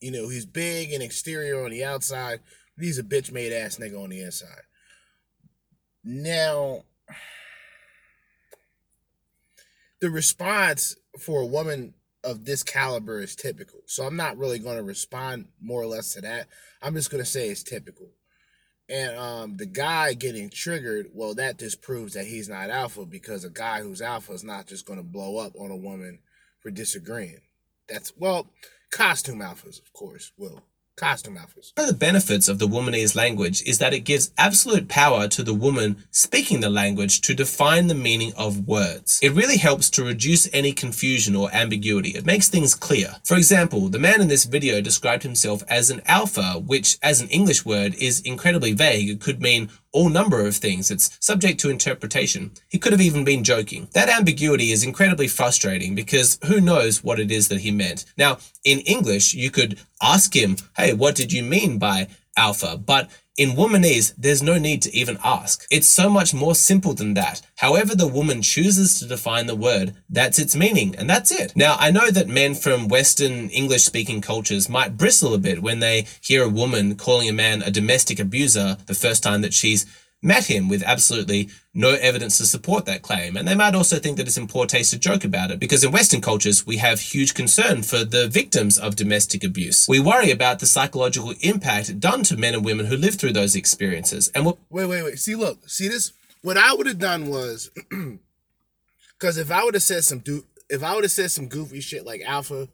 You 0.00 0.12
know, 0.12 0.28
he's 0.28 0.46
big 0.46 0.92
and 0.92 1.02
exterior 1.02 1.64
on 1.64 1.72
the 1.72 1.82
outside, 1.82 2.38
he's 2.78 2.98
a 2.98 3.02
bitch 3.02 3.32
made 3.32 3.52
ass 3.52 3.76
nigga 3.76 4.02
on 4.02 4.10
the 4.10 4.20
inside. 4.20 4.62
Now, 6.04 6.84
the 10.00 10.10
response 10.10 10.96
for 11.18 11.40
a 11.40 11.46
woman 11.46 11.94
of 12.22 12.44
this 12.44 12.62
caliber 12.62 13.20
is 13.20 13.36
typical. 13.36 13.80
So 13.86 14.04
I'm 14.04 14.16
not 14.16 14.36
really 14.36 14.58
going 14.58 14.76
to 14.76 14.82
respond 14.82 15.46
more 15.60 15.80
or 15.80 15.86
less 15.86 16.14
to 16.14 16.20
that. 16.22 16.48
I'm 16.82 16.94
just 16.94 17.10
going 17.10 17.22
to 17.22 17.30
say 17.30 17.48
it's 17.48 17.62
typical. 17.62 18.10
And 18.88 19.16
um, 19.16 19.56
the 19.56 19.66
guy 19.66 20.14
getting 20.14 20.48
triggered, 20.48 21.08
well, 21.12 21.34
that 21.34 21.58
just 21.58 21.82
proves 21.82 22.14
that 22.14 22.26
he's 22.26 22.48
not 22.48 22.70
alpha 22.70 23.04
because 23.04 23.44
a 23.44 23.50
guy 23.50 23.80
who's 23.80 24.00
alpha 24.00 24.32
is 24.32 24.44
not 24.44 24.66
just 24.66 24.86
going 24.86 24.98
to 24.98 25.04
blow 25.04 25.38
up 25.38 25.54
on 25.58 25.70
a 25.70 25.76
woman 25.76 26.20
for 26.60 26.70
disagreeing. 26.70 27.40
That's, 27.88 28.12
well, 28.16 28.48
costume 28.90 29.40
alphas, 29.40 29.80
of 29.80 29.92
course, 29.92 30.32
will. 30.36 30.62
Costume 30.96 31.36
alphas. 31.36 31.72
One 31.74 31.86
of 31.86 31.92
the 31.92 31.98
benefits 31.98 32.48
of 32.48 32.58
the 32.58 32.66
womanese 32.66 33.14
language 33.14 33.62
is 33.66 33.76
that 33.78 33.92
it 33.92 34.00
gives 34.00 34.30
absolute 34.38 34.88
power 34.88 35.28
to 35.28 35.42
the 35.42 35.52
woman 35.52 36.04
speaking 36.10 36.60
the 36.60 36.70
language 36.70 37.20
to 37.22 37.34
define 37.34 37.88
the 37.88 37.94
meaning 37.94 38.32
of 38.34 38.66
words. 38.66 39.20
It 39.22 39.34
really 39.34 39.58
helps 39.58 39.90
to 39.90 40.04
reduce 40.04 40.48
any 40.54 40.72
confusion 40.72 41.36
or 41.36 41.50
ambiguity. 41.52 42.10
It 42.10 42.24
makes 42.24 42.48
things 42.48 42.74
clear. 42.74 43.16
For 43.24 43.36
example, 43.36 43.90
the 43.90 43.98
man 43.98 44.22
in 44.22 44.28
this 44.28 44.46
video 44.46 44.80
described 44.80 45.22
himself 45.22 45.62
as 45.68 45.90
an 45.90 46.00
alpha, 46.06 46.62
which 46.64 46.96
as 47.02 47.20
an 47.20 47.28
English 47.28 47.66
word 47.66 47.94
is 47.96 48.20
incredibly 48.22 48.72
vague. 48.72 49.10
It 49.10 49.20
could 49.20 49.42
mean 49.42 49.68
all 49.96 50.10
number 50.10 50.46
of 50.46 50.54
things. 50.54 50.90
It's 50.90 51.16
subject 51.20 51.58
to 51.60 51.70
interpretation. 51.70 52.50
He 52.68 52.78
could 52.78 52.92
have 52.92 53.00
even 53.00 53.24
been 53.24 53.42
joking. 53.42 53.88
That 53.94 54.10
ambiguity 54.10 54.70
is 54.70 54.84
incredibly 54.84 55.26
frustrating 55.26 55.94
because 55.94 56.38
who 56.46 56.60
knows 56.60 57.02
what 57.02 57.18
it 57.18 57.30
is 57.30 57.48
that 57.48 57.62
he 57.62 57.70
meant. 57.70 58.04
Now, 58.18 58.36
in 58.62 58.80
English, 58.80 59.32
you 59.32 59.50
could 59.50 59.80
ask 60.02 60.36
him, 60.36 60.58
hey, 60.76 60.92
what 60.92 61.14
did 61.14 61.32
you 61.32 61.42
mean 61.42 61.78
by 61.78 62.08
alpha? 62.36 62.76
But 62.76 63.10
in 63.36 63.50
womanese, 63.50 64.14
there's 64.16 64.42
no 64.42 64.56
need 64.56 64.80
to 64.82 64.96
even 64.96 65.18
ask. 65.22 65.66
It's 65.70 65.88
so 65.88 66.08
much 66.08 66.32
more 66.32 66.54
simple 66.54 66.94
than 66.94 67.12
that. 67.14 67.42
However, 67.56 67.94
the 67.94 68.06
woman 68.06 68.40
chooses 68.40 68.98
to 68.98 69.06
define 69.06 69.46
the 69.46 69.54
word, 69.54 69.94
that's 70.08 70.38
its 70.38 70.56
meaning, 70.56 70.94
and 70.96 71.08
that's 71.08 71.30
it. 71.30 71.54
Now, 71.54 71.76
I 71.78 71.90
know 71.90 72.10
that 72.10 72.28
men 72.28 72.54
from 72.54 72.88
Western 72.88 73.50
English 73.50 73.84
speaking 73.84 74.22
cultures 74.22 74.70
might 74.70 74.96
bristle 74.96 75.34
a 75.34 75.38
bit 75.38 75.60
when 75.62 75.80
they 75.80 76.06
hear 76.22 76.44
a 76.44 76.48
woman 76.48 76.96
calling 76.96 77.28
a 77.28 77.32
man 77.34 77.60
a 77.60 77.70
domestic 77.70 78.18
abuser 78.18 78.78
the 78.86 78.94
first 78.94 79.22
time 79.22 79.42
that 79.42 79.52
she's 79.52 79.84
met 80.22 80.46
him 80.46 80.68
with 80.68 80.82
absolutely 80.82 81.48
no 81.74 81.90
evidence 81.90 82.38
to 82.38 82.46
support 82.46 82.86
that 82.86 83.02
claim. 83.02 83.36
And 83.36 83.46
they 83.46 83.54
might 83.54 83.74
also 83.74 83.98
think 83.98 84.16
that 84.16 84.26
it's 84.26 84.38
in 84.38 84.48
poor 84.48 84.66
taste 84.66 84.90
to 84.90 84.98
joke 84.98 85.24
about 85.24 85.50
it 85.50 85.60
because 85.60 85.84
in 85.84 85.92
Western 85.92 86.20
cultures, 86.20 86.66
we 86.66 86.78
have 86.78 87.00
huge 87.00 87.34
concern 87.34 87.82
for 87.82 88.04
the 88.04 88.26
victims 88.28 88.78
of 88.78 88.96
domestic 88.96 89.44
abuse. 89.44 89.86
We 89.88 90.00
worry 90.00 90.30
about 90.30 90.58
the 90.58 90.66
psychological 90.66 91.34
impact 91.40 92.00
done 92.00 92.22
to 92.24 92.36
men 92.36 92.54
and 92.54 92.64
women 92.64 92.86
who 92.86 92.96
live 92.96 93.16
through 93.16 93.34
those 93.34 93.54
experiences. 93.54 94.30
And 94.34 94.46
Wait, 94.46 94.56
wait, 94.70 95.02
wait. 95.02 95.18
See, 95.18 95.34
look, 95.34 95.68
see 95.68 95.88
this. 95.88 96.12
What 96.42 96.56
I 96.56 96.72
would 96.72 96.86
have 96.86 96.98
done 96.98 97.28
was, 97.28 97.70
because 99.18 99.38
if 99.38 99.50
I 99.50 99.64
would 99.64 99.74
have 99.74 99.82
said 99.82 100.04
some 100.04 100.20
do, 100.20 100.44
if 100.68 100.82
I 100.82 100.94
would 100.94 101.04
have 101.04 101.10
said 101.10 101.30
some 101.30 101.48
goofy 101.48 101.80
shit 101.80 102.06
like 102.06 102.22
alpha, 102.22 102.68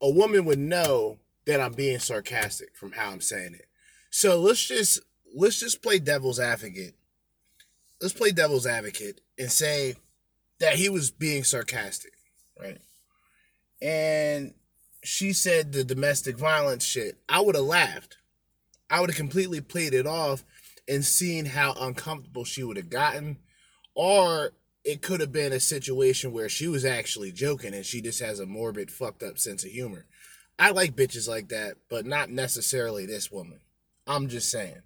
a 0.00 0.10
woman 0.10 0.44
would 0.44 0.58
know 0.58 1.18
that 1.46 1.60
I'm 1.60 1.72
being 1.72 1.98
sarcastic 1.98 2.74
from 2.74 2.92
how 2.92 3.10
I'm 3.10 3.20
saying 3.20 3.54
it. 3.54 3.66
So 4.10 4.40
let's 4.40 4.66
just 4.66 5.00
let's 5.36 5.60
just 5.60 5.82
play 5.82 5.98
devil's 5.98 6.40
advocate. 6.40 6.94
Let's 8.00 8.14
play 8.14 8.32
devil's 8.32 8.66
advocate 8.66 9.20
and 9.38 9.52
say 9.52 9.94
that 10.58 10.74
he 10.74 10.88
was 10.88 11.10
being 11.10 11.44
sarcastic, 11.44 12.12
right? 12.60 12.78
And 13.80 14.54
she 15.04 15.32
said 15.32 15.72
the 15.72 15.84
domestic 15.84 16.38
violence 16.38 16.84
shit. 16.84 17.18
I 17.28 17.40
would 17.40 17.54
have 17.54 17.64
laughed. 17.64 18.16
I 18.90 19.00
would 19.00 19.10
have 19.10 19.16
completely 19.16 19.60
played 19.60 19.94
it 19.94 20.06
off 20.06 20.44
and 20.88 21.04
seen 21.04 21.44
how 21.46 21.74
uncomfortable 21.78 22.44
she 22.44 22.64
would 22.64 22.76
have 22.76 22.90
gotten. 22.90 23.38
Or 23.94 24.52
it 24.84 25.02
could 25.02 25.20
have 25.20 25.32
been 25.32 25.52
a 25.52 25.60
situation 25.60 26.32
where 26.32 26.48
she 26.48 26.68
was 26.68 26.84
actually 26.84 27.32
joking 27.32 27.74
and 27.74 27.84
she 27.84 28.00
just 28.00 28.20
has 28.20 28.40
a 28.40 28.46
morbid, 28.46 28.90
fucked 28.90 29.22
up 29.22 29.38
sense 29.38 29.64
of 29.64 29.70
humor. 29.70 30.06
I 30.58 30.70
like 30.70 30.96
bitches 30.96 31.28
like 31.28 31.48
that, 31.48 31.76
but 31.90 32.06
not 32.06 32.30
necessarily 32.30 33.04
this 33.04 33.30
woman. 33.30 33.60
I'm 34.06 34.28
just 34.28 34.50
saying. 34.50 34.82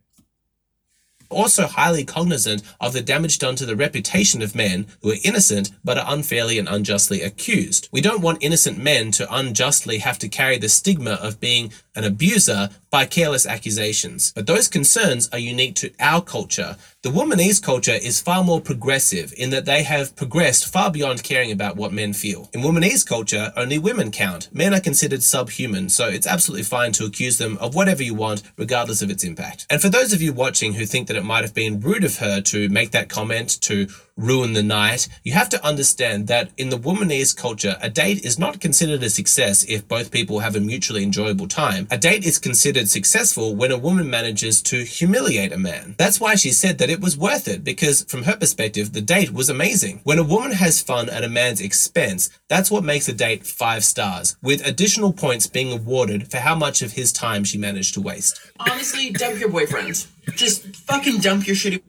Also 1.31 1.67
highly 1.67 2.05
cognizant 2.05 2.63
of 2.81 2.93
the 2.93 3.01
damage 3.01 3.39
done 3.39 3.57
to 3.57 3.67
the 3.67 3.77
reputation 3.77 4.43
of 4.43 4.55
men 4.55 4.87
who 5.03 5.13
are 5.13 5.17
innocent 5.25 5.71
but 5.85 5.97
are 5.97 6.13
unfairly 6.13 6.59
and 6.59 6.69
unjustly 6.69 7.23
accused. 7.23 7.89
We 7.93 8.01
don't 8.01 8.21
want 8.21 8.43
innocent 8.43 8.79
men 8.79 9.11
to 9.13 9.35
unjustly 9.35 9.99
have 9.99 10.19
to 10.19 10.29
carry 10.29 10.59
the 10.59 10.69
stigma 10.69 11.13
of 11.13 11.41
being 11.41 11.73
an 11.95 12.05
abuser 12.05 12.71
by 12.91 13.07
careless 13.07 13.47
accusations. 13.47 14.33
But 14.33 14.47
those 14.47 14.69
concerns 14.69 15.29
are 15.33 15.39
unique 15.39 15.77
to 15.77 15.93
our 16.01 16.21
culture. 16.21 16.77
The 17.03 17.11
womanese 17.11 17.63
culture 17.63 17.93
is 17.93 18.21
far 18.21 18.45
more 18.45 18.61
progressive 18.61 19.33
in 19.37 19.51
that 19.51 19.65
they 19.65 19.85
have 19.85 20.17
progressed 20.17 20.71
far 20.71 20.91
beyond 20.91 21.23
caring 21.23 21.51
about 21.53 21.77
what 21.77 21.93
men 21.93 22.13
feel. 22.13 22.51
In 22.53 22.61
womanese 22.63 23.07
culture, 23.07 23.53
only 23.57 23.79
women 23.79 24.11
count. 24.11 24.49
Men 24.53 24.75
are 24.75 24.81
considered 24.81 25.23
subhuman, 25.23 25.89
so 25.89 26.09
it's 26.09 26.27
absolutely 26.27 26.65
fine 26.65 26.93
to 26.93 27.05
accuse 27.05 27.39
them 27.39 27.57
of 27.59 27.75
whatever 27.75 28.03
you 28.03 28.15
want, 28.15 28.43
regardless 28.57 29.03
of 29.03 29.11
its 29.11 29.25
impact. 29.25 29.67
And 29.71 29.81
for 29.81 29.89
those 29.89 30.13
of 30.13 30.21
you 30.21 30.33
watching 30.33 30.75
who 30.75 30.87
think 30.87 31.09
that 31.09 31.17
it 31.17 31.25
might 31.25 31.45
have 31.45 31.55
been 31.55 31.81
rude 31.81 32.05
of 32.05 32.19
her 32.19 32.41
to 32.43 32.69
make 32.69 32.91
that 32.91 33.09
comment, 33.09 33.61
to 33.63 33.89
ruin 34.21 34.53
the 34.53 34.63
night, 34.63 35.09
you 35.25 35.33
have 35.33 35.49
to 35.49 35.67
understand 35.67 36.29
that 36.29 36.51
in 36.57 36.71
the 36.71 36.79
womanese 36.79 37.37
culture, 37.37 37.77
a 37.81 37.91
date 37.91 38.25
is 38.25 38.39
not 38.39 38.61
considered 38.61 39.03
a 39.03 39.11
success 39.11 39.65
if 39.65 39.89
both 39.89 40.11
people 40.11 40.41
have 40.41 40.55
a 40.55 40.61
mutually 40.61 41.03
enjoyable 41.03 41.49
time. 41.49 41.89
A 41.91 41.99
date 41.99 42.25
is 42.25 42.39
considered 42.39 42.89
successful 42.89 43.55
when 43.55 43.73
a 43.73 43.79
woman 43.79 44.11
manages 44.11 44.61
to 44.63 44.85
humiliate 44.85 45.53
a 45.53 45.59
man. 45.59 45.95
That's 45.99 46.21
why 46.21 46.35
she 46.35 46.51
said 46.51 46.79
that 46.79 46.91
it 46.91 47.01
was 47.01 47.17
worth 47.17 47.49
it, 47.49 47.65
because 47.65 48.05
from 48.05 48.25
her 48.25 48.37
perspective, 48.37 48.93
the 48.93 49.01
date 49.01 49.33
was 49.33 49.49
amazing. 49.49 50.01
When 50.05 50.19
a 50.19 50.25
woman 50.25 50.53
has 50.53 50.83
fun 50.83 51.09
at 51.09 51.25
a 51.25 51.29
man's 51.29 51.61
expense, 51.61 52.31
that's 52.49 52.71
what 52.71 52.85
makes 52.85 53.09
a 53.09 53.13
date 53.13 53.47
five 53.47 53.85
stars, 53.85 54.37
with 54.43 54.67
additional 54.67 55.13
points 55.13 55.47
being 55.47 55.73
awarded 55.73 56.31
for 56.31 56.39
how 56.39 56.55
much 56.55 56.83
of 56.83 56.93
his 56.93 57.13
time 57.13 57.45
she 57.45 57.59
managed 57.59 57.95
to 57.95 58.01
waste. 58.01 58.41
Honestly, 58.59 59.11
dump 59.11 59.41
your 59.41 59.49
boyfriend. 59.49 60.07
Just 60.37 60.77
fucking 60.77 61.19
dump 61.19 61.47
your 61.47 61.57
shitty 61.57 61.83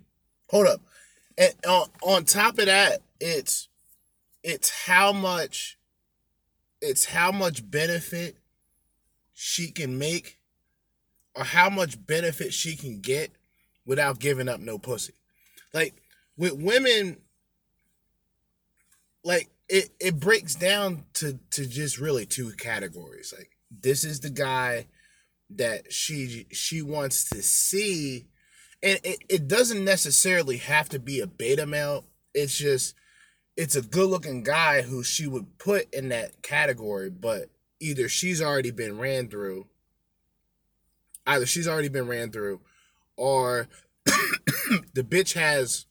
Hold 0.52 0.68
up. 0.68 0.82
And 1.38 1.54
on, 1.68 1.88
on 2.02 2.26
top 2.26 2.60
of 2.60 2.66
that, 2.66 3.02
it's 3.20 3.70
it's 4.44 4.86
how 4.86 5.14
much 5.14 5.78
it's 6.82 7.06
how 7.06 7.32
much 7.32 7.70
benefit 7.70 8.38
she 9.34 9.72
can 9.72 9.98
make 9.98 10.40
or 11.36 11.44
how 11.44 11.70
much 11.70 12.06
benefit 12.06 12.54
she 12.54 12.76
can 12.76 13.00
get 13.00 13.32
without 13.86 14.20
giving 14.20 14.50
up 14.50 14.60
no 14.60 14.78
pussy. 14.78 15.14
Like 15.74 15.96
with 16.38 16.54
women 16.54 17.18
like 19.24 19.50
it 19.70 19.90
it 20.00 20.20
breaks 20.20 20.56
down 20.56 21.06
to 21.14 21.40
to 21.52 21.66
just 21.66 22.00
really 22.00 22.26
two 22.26 22.52
categories. 22.58 23.34
Like 23.36 23.52
this 23.70 24.04
is 24.04 24.20
the 24.20 24.30
guy 24.30 24.88
that 25.52 25.92
she 25.94 26.48
she 26.52 26.82
wants 26.82 27.30
to 27.30 27.42
see 27.42 28.28
and 28.84 29.00
it, 29.04 29.20
it 29.30 29.48
doesn't 29.48 29.84
necessarily 29.84 30.58
have 30.58 30.90
to 30.90 31.00
be 31.00 31.20
a 31.20 31.28
beta 31.28 31.66
male. 31.66 32.06
It's 32.34 32.58
just 32.58 32.96
it's 33.58 33.76
a 33.76 33.82
good 33.82 34.10
looking 34.10 34.44
guy 34.44 34.82
who 34.82 35.04
she 35.04 35.28
would 35.28 35.58
put 35.58 35.94
in 35.94 36.10
that 36.10 36.42
category, 36.42 37.10
but 37.10 37.50
either 37.80 38.08
she's 38.08 38.42
already 38.42 38.72
been 38.72 38.98
ran 38.98 39.28
through, 39.28 39.68
either 41.28 41.46
she's 41.46 41.68
already 41.68 41.90
been 41.90 42.08
ran 42.08 42.32
through, 42.32 42.62
or 43.18 43.68
the 44.06 45.04
bitch 45.04 45.34
has 45.34 45.86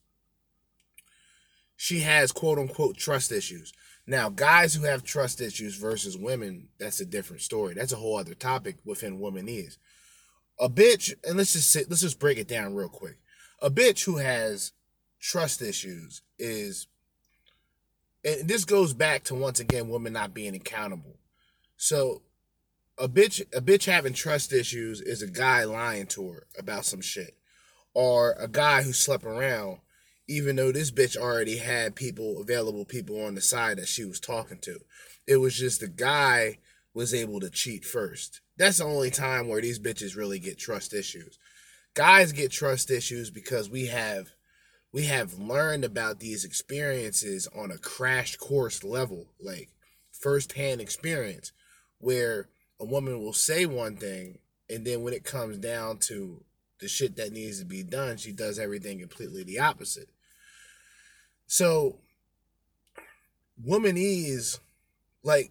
she 1.76 2.00
has 2.00 2.32
quote 2.32 2.58
unquote 2.58 2.96
trust 2.96 3.30
issues. 3.30 3.72
Now, 4.06 4.28
guys 4.28 4.74
who 4.74 4.84
have 4.84 5.04
trust 5.04 5.40
issues 5.40 5.76
versus 5.76 6.18
women, 6.18 6.68
that's 6.78 7.00
a 7.00 7.06
different 7.06 7.42
story. 7.42 7.74
That's 7.74 7.92
a 7.92 7.96
whole 7.96 8.18
other 8.18 8.34
topic 8.34 8.76
within 8.84 9.20
womanese 9.20 9.76
a 10.60 10.68
bitch, 10.68 11.14
and 11.24 11.38
let's 11.38 11.54
just 11.54 11.72
say, 11.72 11.84
let's 11.88 12.02
just 12.02 12.20
break 12.20 12.38
it 12.38 12.46
down 12.46 12.74
real 12.74 12.90
quick. 12.90 13.18
A 13.62 13.70
bitch 13.70 14.04
who 14.04 14.18
has 14.18 14.72
trust 15.18 15.62
issues 15.62 16.22
is, 16.38 16.86
and 18.24 18.46
this 18.46 18.66
goes 18.66 18.92
back 18.92 19.24
to 19.24 19.34
once 19.34 19.58
again 19.58 19.88
women 19.88 20.12
not 20.12 20.34
being 20.34 20.54
accountable. 20.54 21.16
So, 21.78 22.22
a 22.98 23.08
bitch, 23.08 23.40
a 23.54 23.62
bitch 23.62 23.86
having 23.86 24.12
trust 24.12 24.52
issues 24.52 25.00
is 25.00 25.22
a 25.22 25.26
guy 25.26 25.64
lying 25.64 26.06
to 26.08 26.28
her 26.28 26.46
about 26.58 26.84
some 26.84 27.00
shit, 27.00 27.38
or 27.94 28.32
a 28.32 28.46
guy 28.46 28.82
who 28.82 28.92
slept 28.92 29.24
around, 29.24 29.78
even 30.28 30.56
though 30.56 30.72
this 30.72 30.90
bitch 30.90 31.16
already 31.16 31.56
had 31.56 31.94
people 31.96 32.38
available, 32.42 32.84
people 32.84 33.24
on 33.24 33.34
the 33.34 33.40
side 33.40 33.78
that 33.78 33.88
she 33.88 34.04
was 34.04 34.20
talking 34.20 34.58
to. 34.58 34.80
It 35.26 35.38
was 35.38 35.56
just 35.56 35.80
the 35.80 35.88
guy 35.88 36.58
was 36.92 37.14
able 37.14 37.40
to 37.40 37.48
cheat 37.48 37.84
first. 37.84 38.42
That's 38.60 38.76
the 38.76 38.84
only 38.84 39.10
time 39.10 39.48
where 39.48 39.62
these 39.62 39.78
bitches 39.78 40.16
really 40.16 40.38
get 40.38 40.58
trust 40.58 40.92
issues. 40.92 41.38
Guys 41.94 42.30
get 42.32 42.52
trust 42.52 42.90
issues 42.90 43.30
because 43.30 43.70
we 43.70 43.86
have 43.86 44.32
we 44.92 45.06
have 45.06 45.38
learned 45.38 45.82
about 45.82 46.20
these 46.20 46.44
experiences 46.44 47.48
on 47.56 47.70
a 47.70 47.78
crash 47.78 48.36
course 48.36 48.84
level, 48.84 49.28
like 49.40 49.70
firsthand 50.12 50.82
experience, 50.82 51.52
where 52.00 52.50
a 52.78 52.84
woman 52.84 53.18
will 53.18 53.32
say 53.32 53.64
one 53.64 53.96
thing 53.96 54.40
and 54.68 54.86
then 54.86 55.02
when 55.02 55.14
it 55.14 55.24
comes 55.24 55.56
down 55.56 55.96
to 56.00 56.44
the 56.80 56.88
shit 56.88 57.16
that 57.16 57.32
needs 57.32 57.60
to 57.60 57.64
be 57.64 57.82
done, 57.82 58.18
she 58.18 58.30
does 58.30 58.58
everything 58.58 59.00
completely 59.00 59.42
the 59.42 59.58
opposite. 59.58 60.10
So 61.46 61.96
womanese, 63.66 64.58
like 65.22 65.50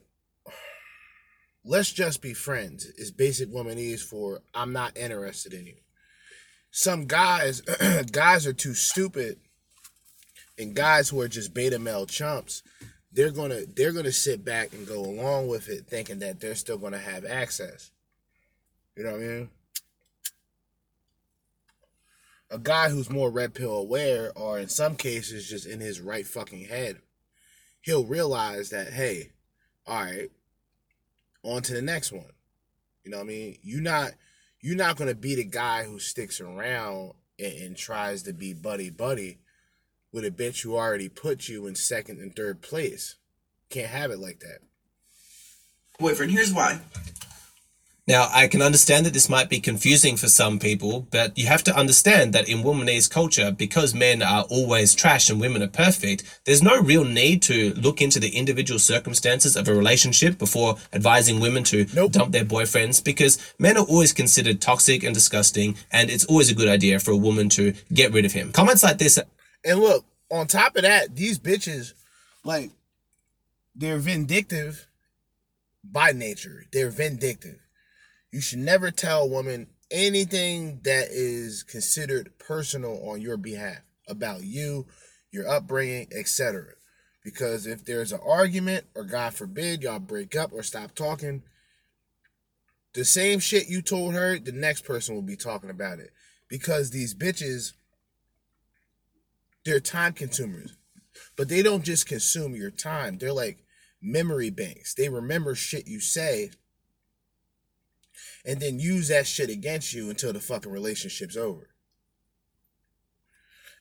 let's 1.69 1.93
just 1.93 2.19
be 2.23 2.34
friends 2.34 2.86
is 2.97 3.12
basic 3.12 3.47
womanese 3.49 4.01
for 4.01 4.41
I'm 4.55 4.73
not 4.73 4.97
interested 4.97 5.53
in 5.53 5.67
you. 5.67 5.75
Some 6.71 7.05
guys 7.05 7.62
guys 8.12 8.47
are 8.47 8.53
too 8.53 8.73
stupid 8.73 9.38
and 10.58 10.75
guys 10.75 11.10
who 11.10 11.21
are 11.21 11.27
just 11.27 11.53
beta 11.53 11.77
male 11.77 12.08
chumps, 12.08 12.63
they're 13.12 13.29
gonna 13.29 13.62
they're 13.75 13.93
gonna 13.93 14.12
sit 14.12 14.43
back 14.43 14.73
and 14.73 14.88
go 14.88 14.99
along 14.99 15.47
with 15.47 15.69
it 15.69 15.86
thinking 15.86 16.19
that 16.19 16.39
they're 16.39 16.55
still 16.55 16.79
gonna 16.79 16.97
have 16.97 17.23
access. 17.23 17.91
You 18.97 19.03
know 19.03 19.12
what 19.12 19.21
I 19.21 19.23
mean? 19.23 19.49
A 22.49 22.58
guy 22.58 22.89
who's 22.89 23.12
more 23.12 23.29
red 23.29 23.53
pill 23.53 23.77
aware 23.77 24.32
or 24.36 24.58
in 24.58 24.69
some 24.69 24.95
cases 24.95 25.47
just 25.47 25.67
in 25.67 25.79
his 25.79 26.01
right 26.01 26.25
fucking 26.25 26.65
head, 26.65 26.97
he'll 27.82 28.08
realize 28.08 28.71
that, 28.71 28.91
hey, 28.91 29.29
all 29.86 30.03
right, 30.03 30.32
on 31.43 31.62
to 31.63 31.73
the 31.73 31.82
next 31.82 32.12
one. 32.12 32.32
You 33.04 33.12
know 33.12 33.17
what 33.17 33.23
I 33.23 33.28
mean? 33.28 33.58
You're 33.62 33.82
not 33.82 34.12
you're 34.62 34.75
not 34.75 34.97
gonna 34.97 35.15
be 35.15 35.36
the 35.36 35.45
guy 35.45 35.84
who 35.84 35.99
sticks 35.99 36.41
around 36.41 37.13
and, 37.38 37.54
and 37.54 37.78
tries 37.78 38.23
to 38.23 38.34
be 38.34 38.54
buddy 38.54 38.89
buddy 38.89 39.39
with 40.12 40.25
a 40.25 40.32
bitch 40.32 40.63
who 40.63 40.75
already 40.75 41.10
put 41.10 41.47
you 41.47 41.67
in 41.67 41.75
second 41.75 42.19
and 42.19 42.36
third 42.36 42.62
place. 42.62 43.15
Can't 43.69 43.89
have 43.89 44.12
it 44.12 44.19
like 44.19 44.39
that. 44.39 44.60
boyfriend. 45.99 46.32
Here's 46.32 46.54
why. 46.54 46.80
Now, 48.09 48.27
I 48.33 48.47
can 48.47 48.63
understand 48.63 49.05
that 49.05 49.13
this 49.13 49.29
might 49.29 49.49
be 49.49 49.59
confusing 49.59 50.17
for 50.17 50.27
some 50.27 50.57
people, 50.57 51.05
but 51.11 51.37
you 51.37 51.45
have 51.45 51.63
to 51.65 51.77
understand 51.77 52.33
that 52.33 52.49
in 52.49 52.63
womanese 52.63 53.07
culture, 53.07 53.51
because 53.51 53.93
men 53.93 54.23
are 54.23 54.45
always 54.49 54.95
trash 54.95 55.29
and 55.29 55.39
women 55.39 55.61
are 55.61 55.67
perfect, 55.67 56.23
there's 56.45 56.63
no 56.63 56.81
real 56.81 57.05
need 57.05 57.43
to 57.43 57.71
look 57.75 58.01
into 58.01 58.19
the 58.19 58.35
individual 58.35 58.79
circumstances 58.79 59.55
of 59.55 59.67
a 59.67 59.75
relationship 59.75 60.39
before 60.39 60.77
advising 60.91 61.39
women 61.39 61.63
to 61.65 61.85
Nope. 61.93 62.13
dump 62.13 62.31
their 62.31 62.43
boyfriends 62.43 63.03
because 63.03 63.37
men 63.59 63.77
are 63.77 63.85
always 63.85 64.11
considered 64.11 64.59
toxic 64.59 65.03
and 65.03 65.13
disgusting, 65.13 65.77
and 65.91 66.09
it's 66.09 66.25
always 66.25 66.49
a 66.49 66.55
good 66.55 66.67
idea 66.67 66.99
for 66.99 67.11
a 67.11 67.17
woman 67.17 67.47
to 67.49 67.75
get 67.93 68.11
rid 68.11 68.25
of 68.25 68.33
him. 68.33 68.51
Comments 68.51 68.81
like 68.81 68.97
this 68.97 69.19
And 69.63 69.79
look, 69.79 70.03
on 70.31 70.47
top 70.47 70.75
of 70.77 70.81
that, 70.81 71.15
these 71.15 71.37
bitches, 71.37 71.93
like, 72.43 72.71
they're 73.75 73.99
vindictive 73.99 74.87
by 75.83 76.11
nature. 76.11 76.65
They're 76.71 76.89
vindictive. 76.89 77.68
You 78.32 78.42
should 78.42 78.60
never 78.60 78.92
tell 78.92 79.23
a 79.23 79.27
woman 79.27 79.67
anything 79.92 80.82
that 80.84 81.08
is 81.10 81.63
considered 81.63 82.38
personal 82.38 83.10
on 83.10 83.21
your 83.21 83.38
behalf 83.38 83.80
about 84.08 84.44
you, 84.44 84.86
your 85.32 85.48
upbringing, 85.48 86.08
etc. 86.15 86.73
Because 87.23 87.65
if 87.65 87.86
there's 87.86 88.12
an 88.12 88.19
argument, 88.25 88.86
or 88.96 89.04
God 89.04 89.34
forbid, 89.34 89.84
y'all 89.84 90.00
break 90.00 90.36
up 90.36 90.52
or 90.54 90.63
stop 90.63 90.96
talking, 90.96 91.44
the 92.94 93.06
same 93.06 93.40
shit 93.40 93.67
you 93.67 93.82
told 93.82 94.13
her, 94.13 94.40
the 94.40 94.52
next 94.52 94.86
person 94.86 95.15
will 95.15 95.21
be 95.21 95.36
talking 95.36 95.69
about 95.69 96.00
it. 96.00 96.12
Because 96.48 96.90
these 96.90 97.13
bitches 97.13 97.73
they're 99.65 99.80
time 99.80 100.13
consumers. 100.13 100.75
But 101.36 101.50
they 101.50 101.62
don't 101.62 101.84
just 101.84 102.08
consume 102.08 102.56
your 102.56 102.71
time. 102.71 103.17
They're 103.17 103.34
like 103.34 103.63
memory 104.02 104.50
banks. 104.50 104.94
They 104.94 105.10
remember 105.10 105.54
shit 105.56 105.88
you 105.88 106.00
say 106.00 106.52
and 108.46 108.60
then 108.60 108.79
use 108.79 109.10
that 109.10 109.27
shit 109.27 109.50
against 109.50 109.94
you 109.94 110.10
until 110.10 110.33
the 110.33 110.40
fucking 110.40 110.71
relationship's 110.71 111.37
over. 111.37 111.69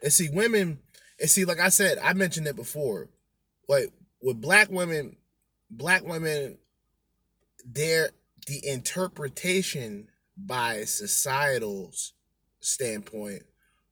And 0.02 0.12
see, 0.12 0.28
women, 0.30 0.78
and 1.20 1.30
see, 1.30 1.44
like 1.44 1.60
I 1.60 1.68
said, 1.68 1.98
I 1.98 2.12
mentioned 2.12 2.46
it 2.46 2.56
before. 2.56 3.08
Like 3.68 3.92
with 4.22 4.40
black 4.40 4.70
women, 4.70 5.16
black 5.70 6.04
women, 6.04 6.58
they're 7.64 8.10
the 8.46 8.66
interpretation 8.66 10.08
by 10.36 10.84
societal's 10.84 12.14
standpoint 12.60 13.42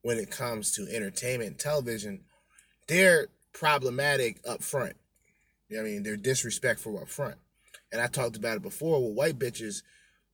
when 0.03 0.19
it 0.19 0.31
comes 0.31 0.73
to 0.73 0.87
entertainment 0.89 1.59
television, 1.59 2.21
they're 2.87 3.27
problematic 3.53 4.41
up 4.49 4.62
front. 4.62 4.95
You 5.69 5.77
know 5.77 5.83
I 5.83 5.87
mean? 5.87 6.03
They're 6.05 6.17
disrespectful 6.17 6.99
up 6.99 7.09
front. 7.09 7.37
And 7.91 8.01
I 8.01 8.07
talked 8.07 8.37
about 8.37 8.57
it 8.57 8.62
before 8.62 9.05
with 9.05 9.17
white 9.17 9.39
bitches, 9.39 9.83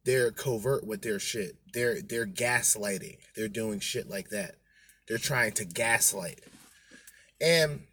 they're 0.04 0.30
covert 0.30 0.86
with 0.86 1.02
their 1.02 1.18
shit. 1.18 1.56
They're 1.72 2.00
they're 2.02 2.26
gaslighting. 2.26 3.18
They're 3.36 3.48
doing 3.48 3.80
shit 3.80 4.08
like 4.08 4.30
that. 4.30 4.56
They're 5.08 5.18
trying 5.18 5.52
to 5.52 5.64
gaslight. 5.64 6.40
And 7.40 7.84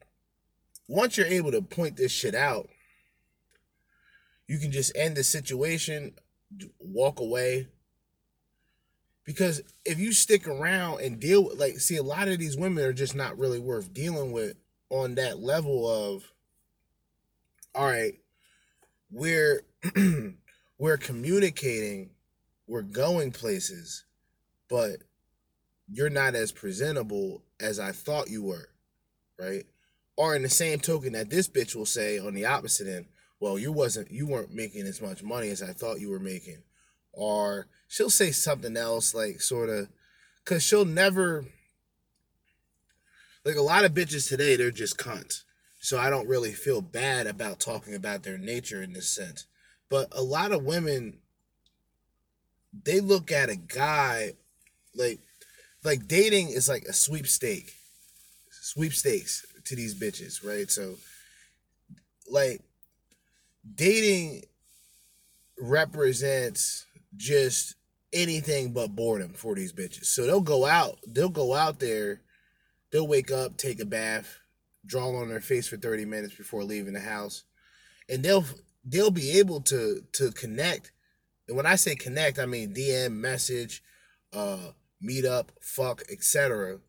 once 0.87 1.17
you're 1.17 1.27
able 1.27 1.51
to 1.51 1.61
point 1.61 1.97
this 1.97 2.11
shit 2.11 2.35
out, 2.35 2.69
you 4.47 4.57
can 4.57 4.71
just 4.71 4.95
end 4.95 5.15
the 5.15 5.23
situation, 5.23 6.13
walk 6.79 7.19
away, 7.19 7.67
because 9.29 9.61
if 9.85 9.99
you 9.99 10.11
stick 10.11 10.47
around 10.47 11.01
and 11.01 11.19
deal 11.19 11.45
with 11.45 11.59
like 11.59 11.79
see 11.79 11.97
a 11.97 12.01
lot 12.01 12.27
of 12.27 12.39
these 12.39 12.57
women 12.57 12.83
are 12.83 12.91
just 12.91 13.13
not 13.13 13.37
really 13.37 13.59
worth 13.59 13.93
dealing 13.93 14.31
with 14.31 14.55
on 14.89 15.13
that 15.13 15.37
level 15.37 15.87
of 15.87 16.23
all 17.75 17.85
right 17.85 18.15
we're 19.11 19.61
we're 20.79 20.97
communicating 20.97 22.09
we're 22.67 22.81
going 22.81 23.31
places 23.31 24.05
but 24.69 24.97
you're 25.91 26.09
not 26.09 26.33
as 26.33 26.51
presentable 26.51 27.43
as 27.59 27.79
i 27.79 27.91
thought 27.91 28.29
you 28.29 28.41
were 28.43 28.69
right? 29.39 29.65
Or 30.17 30.35
in 30.35 30.43
the 30.43 30.49
same 30.49 30.79
token 30.79 31.13
that 31.13 31.29
this 31.29 31.47
bitch 31.47 31.75
will 31.75 31.85
say 31.85 32.19
on 32.19 32.33
the 32.33 32.45
opposite 32.45 32.87
end 32.87 33.05
well 33.39 33.57
you 33.57 33.71
wasn't 33.71 34.11
you 34.11 34.27
weren't 34.27 34.53
making 34.53 34.85
as 34.85 35.01
much 35.01 35.23
money 35.23 35.49
as 35.49 35.63
i 35.63 35.71
thought 35.71 36.01
you 36.01 36.09
were 36.09 36.19
making. 36.19 36.61
Or 37.13 37.67
she'll 37.87 38.09
say 38.09 38.31
something 38.31 38.77
else 38.77 39.15
like 39.15 39.41
sort 39.41 39.69
of 39.69 39.87
because 40.43 40.61
she'll 40.61 40.85
never 40.85 41.45
like 43.45 43.55
a 43.55 43.61
lot 43.61 43.85
of 43.85 43.93
bitches 43.93 44.27
today 44.27 44.55
they're 44.55 44.71
just 44.71 44.97
cunts. 44.97 45.43
So 45.79 45.97
i 45.97 46.09
don't 46.09 46.27
really 46.27 46.51
feel 46.51 46.81
bad 46.81 47.25
about 47.25 47.59
talking 47.59 47.95
about 47.95 48.23
their 48.23 48.37
nature 48.37 48.83
in 48.83 48.93
this 48.93 49.09
sense 49.09 49.47
but 49.89 50.07
a 50.11 50.21
lot 50.21 50.51
of 50.51 50.63
women 50.63 51.17
they 52.85 52.99
look 52.99 53.31
at 53.31 53.49
a 53.49 53.55
guy 53.55 54.33
like 54.95 55.19
like 55.83 56.07
dating 56.07 56.49
is 56.49 56.69
like 56.69 56.83
a 56.83 56.93
sweepstake 56.93 57.73
sweepstakes 58.51 59.45
to 59.65 59.75
these 59.75 59.95
bitches 59.99 60.45
right 60.45 60.69
so 60.69 60.95
like 62.29 62.61
dating 63.75 64.43
represents 65.59 66.85
just 67.17 67.75
anything 68.13 68.73
but 68.73 68.95
boredom 68.95 69.33
for 69.33 69.55
these 69.55 69.73
bitches. 69.73 70.05
So 70.05 70.25
they'll 70.25 70.41
go 70.41 70.65
out, 70.65 70.97
they'll 71.07 71.29
go 71.29 71.53
out 71.53 71.79
there, 71.79 72.21
they'll 72.91 73.07
wake 73.07 73.31
up, 73.31 73.57
take 73.57 73.79
a 73.79 73.85
bath, 73.85 74.39
draw 74.85 75.15
on 75.15 75.29
their 75.29 75.41
face 75.41 75.67
for 75.67 75.77
30 75.77 76.05
minutes 76.05 76.35
before 76.35 76.63
leaving 76.63 76.93
the 76.93 76.99
house. 76.99 77.43
And 78.07 78.23
they'll 78.23 78.45
they'll 78.89 79.11
be 79.11 79.37
able 79.39 79.61
to 79.61 80.03
to 80.13 80.31
connect. 80.31 80.91
And 81.47 81.57
when 81.57 81.65
I 81.65 81.75
say 81.75 81.95
connect, 81.95 82.39
I 82.39 82.45
mean 82.45 82.73
DM, 82.73 83.13
message, 83.13 83.83
uh, 84.33 84.71
meet 85.01 85.25
up, 85.25 85.51
fuck, 85.61 86.03
etc. 86.11 86.79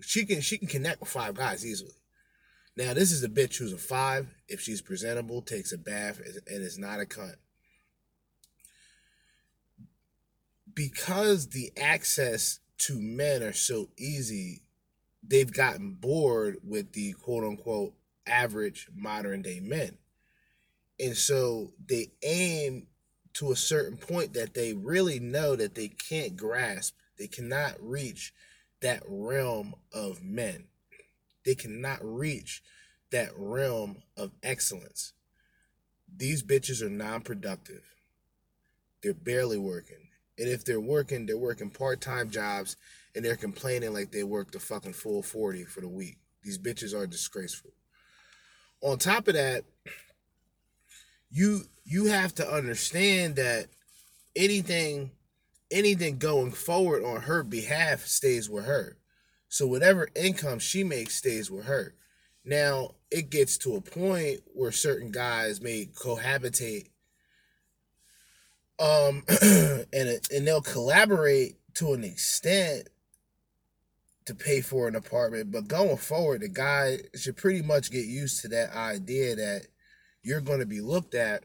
She 0.00 0.26
can 0.26 0.40
she 0.40 0.58
can 0.58 0.68
connect 0.68 1.00
with 1.00 1.10
five 1.10 1.34
guys 1.34 1.64
easily. 1.64 1.94
Now 2.76 2.94
this 2.94 3.12
is 3.12 3.22
a 3.24 3.28
bitch 3.28 3.56
who's 3.56 3.72
a 3.72 3.78
five. 3.78 4.34
If 4.48 4.60
she's 4.60 4.82
presentable, 4.82 5.42
takes 5.42 5.72
a 5.72 5.78
bath, 5.78 6.20
and 6.46 6.62
is 6.62 6.78
not 6.78 7.00
a 7.00 7.04
cunt. 7.04 7.36
because 10.76 11.48
the 11.48 11.72
access 11.80 12.60
to 12.78 13.00
men 13.00 13.42
are 13.42 13.54
so 13.54 13.88
easy, 13.98 14.62
they've 15.26 15.52
gotten 15.52 15.94
bored 15.94 16.58
with 16.62 16.92
the 16.92 17.14
quote 17.14 17.42
unquote 17.42 17.94
average 18.26 18.88
modern 18.94 19.42
day 19.42 19.58
men. 19.58 19.96
And 20.98 21.16
so 21.16 21.72
they 21.84 22.12
aim 22.22 22.86
to 23.34 23.52
a 23.52 23.56
certain 23.56 23.98
point 23.98 24.32
that 24.32 24.54
they 24.54 24.72
really 24.72 25.20
know 25.20 25.56
that 25.56 25.74
they 25.74 25.88
can't 25.88 26.36
grasp, 26.36 26.94
they 27.18 27.26
cannot 27.26 27.74
reach 27.80 28.32
that 28.80 29.02
realm 29.06 29.74
of 29.92 30.22
men. 30.22 30.64
They 31.44 31.54
cannot 31.54 31.98
reach 32.02 32.62
that 33.10 33.30
realm 33.36 34.02
of 34.16 34.32
excellence. 34.42 35.12
These 36.14 36.42
bitches 36.42 36.82
are 36.82 36.90
non 36.90 37.20
productive. 37.20 37.82
They're 39.02 39.14
barely 39.14 39.58
working. 39.58 40.08
And 40.38 40.48
if 40.48 40.64
they're 40.64 40.80
working, 40.80 41.26
they're 41.26 41.38
working 41.38 41.70
part 41.70 42.00
time 42.00 42.30
jobs 42.30 42.76
and 43.14 43.24
they're 43.24 43.36
complaining 43.36 43.92
like 43.92 44.12
they 44.12 44.24
worked 44.24 44.54
a 44.54 44.60
fucking 44.60 44.92
full 44.92 45.22
40 45.22 45.64
for 45.64 45.80
the 45.80 45.88
week. 45.88 46.18
These 46.42 46.58
bitches 46.58 46.94
are 46.94 47.06
disgraceful. 47.06 47.70
On 48.82 48.98
top 48.98 49.28
of 49.28 49.34
that, 49.34 49.64
you 51.30 51.62
you 51.84 52.06
have 52.06 52.34
to 52.34 52.48
understand 52.48 53.36
that 53.36 53.66
anything 54.34 55.10
anything 55.70 56.18
going 56.18 56.52
forward 56.52 57.04
on 57.04 57.22
her 57.22 57.42
behalf 57.42 58.06
stays 58.06 58.48
with 58.48 58.66
her. 58.66 58.96
So 59.48 59.66
whatever 59.66 60.08
income 60.14 60.58
she 60.58 60.84
makes 60.84 61.14
stays 61.14 61.50
with 61.50 61.64
her. 61.66 61.94
Now, 62.44 62.92
it 63.10 63.30
gets 63.30 63.58
to 63.58 63.74
a 63.74 63.80
point 63.80 64.40
where 64.54 64.70
certain 64.70 65.10
guys 65.10 65.60
may 65.60 65.86
cohabitate 65.86 66.88
um 68.78 69.24
and 69.42 70.20
and 70.30 70.46
they'll 70.46 70.60
collaborate 70.60 71.56
to 71.74 71.94
an 71.94 72.04
extent 72.04 72.88
to 74.26 74.34
pay 74.34 74.60
for 74.60 74.86
an 74.86 74.94
apartment 74.94 75.50
but 75.50 75.66
going 75.66 75.96
forward 75.96 76.42
the 76.42 76.48
guy 76.48 76.98
should 77.14 77.36
pretty 77.36 77.62
much 77.62 77.90
get 77.90 78.04
used 78.04 78.42
to 78.42 78.48
that 78.48 78.74
idea 78.76 79.34
that 79.34 79.66
you're 80.26 80.40
going 80.40 80.60
to 80.60 80.66
be 80.66 80.80
looked 80.80 81.14
at 81.14 81.44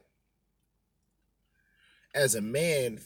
as 2.16 2.36
a 2.36 2.42
man 2.42 3.00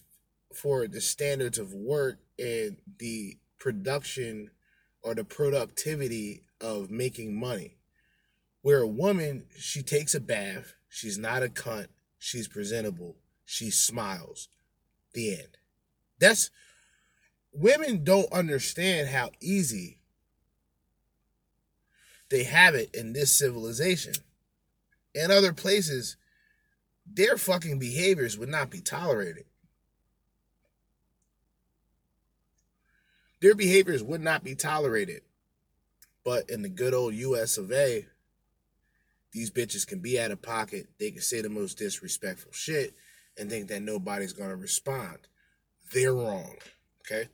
for 0.53 0.87
the 0.87 1.01
standards 1.01 1.59
of 1.59 1.73
work 1.73 2.19
and 2.39 2.77
the 2.99 3.37
production 3.59 4.49
or 5.01 5.13
the 5.13 5.23
productivity 5.23 6.43
of 6.61 6.89
making 6.89 7.37
money 7.37 7.75
where 8.61 8.81
a 8.81 8.87
woman 8.87 9.45
she 9.57 9.83
takes 9.83 10.15
a 10.15 10.19
bath 10.19 10.73
she's 10.89 11.17
not 11.17 11.43
a 11.43 11.47
cunt 11.47 11.87
she's 12.17 12.47
presentable 12.47 13.17
she 13.45 13.69
smiles. 13.69 14.49
The 15.13 15.33
end. 15.33 15.57
That's 16.19 16.49
women 17.53 18.03
don't 18.03 18.31
understand 18.33 19.09
how 19.09 19.29
easy 19.39 19.99
they 22.29 22.43
have 22.43 22.75
it 22.75 22.93
in 22.93 23.13
this 23.13 23.31
civilization. 23.31 24.13
In 25.15 25.31
other 25.31 25.53
places, 25.53 26.17
their 27.11 27.37
fucking 27.37 27.79
behaviors 27.79 28.37
would 28.37 28.49
not 28.49 28.69
be 28.69 28.81
tolerated. 28.81 29.45
Their 33.41 33.55
behaviors 33.55 34.03
would 34.03 34.21
not 34.21 34.43
be 34.43 34.55
tolerated. 34.55 35.21
But 36.25 36.49
in 36.49 36.63
the 36.63 36.69
good 36.69 36.93
old 36.93 37.13
US 37.13 37.57
of 37.57 37.71
A, 37.71 38.07
these 39.31 39.51
bitches 39.51 39.87
can 39.87 39.99
be 39.99 40.19
out 40.19 40.31
of 40.31 40.41
pocket. 40.41 40.87
They 40.99 41.11
can 41.11 41.21
say 41.21 41.41
the 41.41 41.49
most 41.49 41.77
disrespectful 41.77 42.51
shit 42.51 42.93
and 43.37 43.49
think 43.49 43.67
that 43.69 43.81
nobody's 43.81 44.33
going 44.33 44.49
to 44.49 44.55
respond. 44.55 45.19
They're 45.93 46.13
wrong. 46.13 46.55
Okay? 47.01 47.29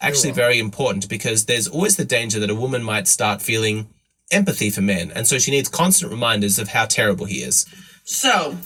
Actually, 0.00 0.30
wrong. 0.30 0.36
very 0.36 0.58
important 0.58 1.08
because 1.08 1.46
there's 1.46 1.68
always 1.68 1.96
the 1.96 2.04
danger 2.04 2.38
that 2.40 2.50
a 2.50 2.54
woman 2.54 2.82
might 2.82 3.08
start 3.08 3.42
feeling 3.42 3.88
empathy 4.30 4.70
for 4.70 4.82
men, 4.82 5.10
and 5.14 5.26
so 5.26 5.38
she 5.38 5.50
needs 5.50 5.68
constant 5.68 6.10
reminders 6.10 6.58
of 6.58 6.68
how 6.68 6.86
terrible 6.86 7.26
he 7.26 7.36
is. 7.36 7.66
So, 8.04 8.56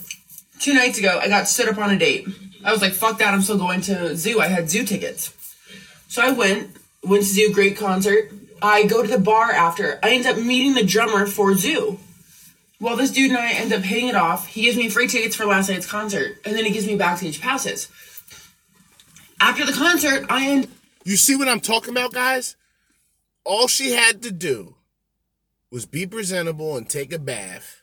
two 0.61 0.75
nights 0.75 0.99
ago, 0.99 1.19
I 1.21 1.29
got 1.29 1.49
stood 1.49 1.69
up 1.69 1.79
on 1.79 1.91
a 1.91 1.99
date. 1.99 2.27
I 2.65 2.73
was 2.73 2.81
like, 2.81 2.93
fuck 2.93 3.19
that, 3.19 3.35
I'm 3.35 3.43
still 3.43 3.59
going 3.59 3.83
to 3.83 4.17
zoo. 4.17 4.41
I 4.41 4.49
had 4.49 4.71
zoo 4.71 4.85
tickets. 4.85 5.35
So 6.09 6.23
I 6.23 6.31
went, 6.31 6.77
went 7.03 7.23
to 7.23 7.29
zoo, 7.29 7.53
great 7.53 7.77
concert. 7.77 8.31
I 8.63 8.87
go 8.87 9.03
to 9.03 9.09
the 9.09 9.19
bar 9.19 9.51
after. 9.51 9.99
I 10.03 10.11
end 10.11 10.27
up 10.27 10.39
meeting 10.39 10.75
the 10.75 10.85
drummer 10.85 11.27
for 11.27 11.55
zoo. 11.55 11.99
Well, 12.81 12.97
this 12.97 13.11
dude 13.11 13.31
and 13.31 13.39
I 13.39 13.53
end 13.53 13.73
up 13.73 13.83
hitting 13.83 14.09
it 14.09 14.15
off. 14.15 14.47
He 14.47 14.63
gives 14.63 14.77
me 14.77 14.89
free 14.89 15.07
tickets 15.07 15.37
for 15.37 15.45
last 15.45 15.69
night's 15.69 15.87
concert, 15.87 16.39
and 16.45 16.57
then 16.57 16.65
he 16.65 16.71
gives 16.71 16.87
me 16.87 16.97
backstage 16.97 17.41
passes. 17.41 17.89
After 19.41 19.67
the 19.67 19.73
concert, 19.73 20.27
I 20.31 20.47
end 20.47 20.69
You 21.05 21.17
see 21.17 21.37
what 21.37 21.49
I'm 21.49 21.61
talking 21.61 21.91
about, 21.91 22.13
guys? 22.13 22.57
All 23.45 23.69
she 23.69 23.93
had 23.93 24.23
to 24.23 24.31
do 24.31 24.75
was 25.75 25.87
be 25.87 26.07
presentable 26.07 26.77
and 26.77 26.89
take 26.89 27.13
a 27.13 27.19
bath, 27.19 27.83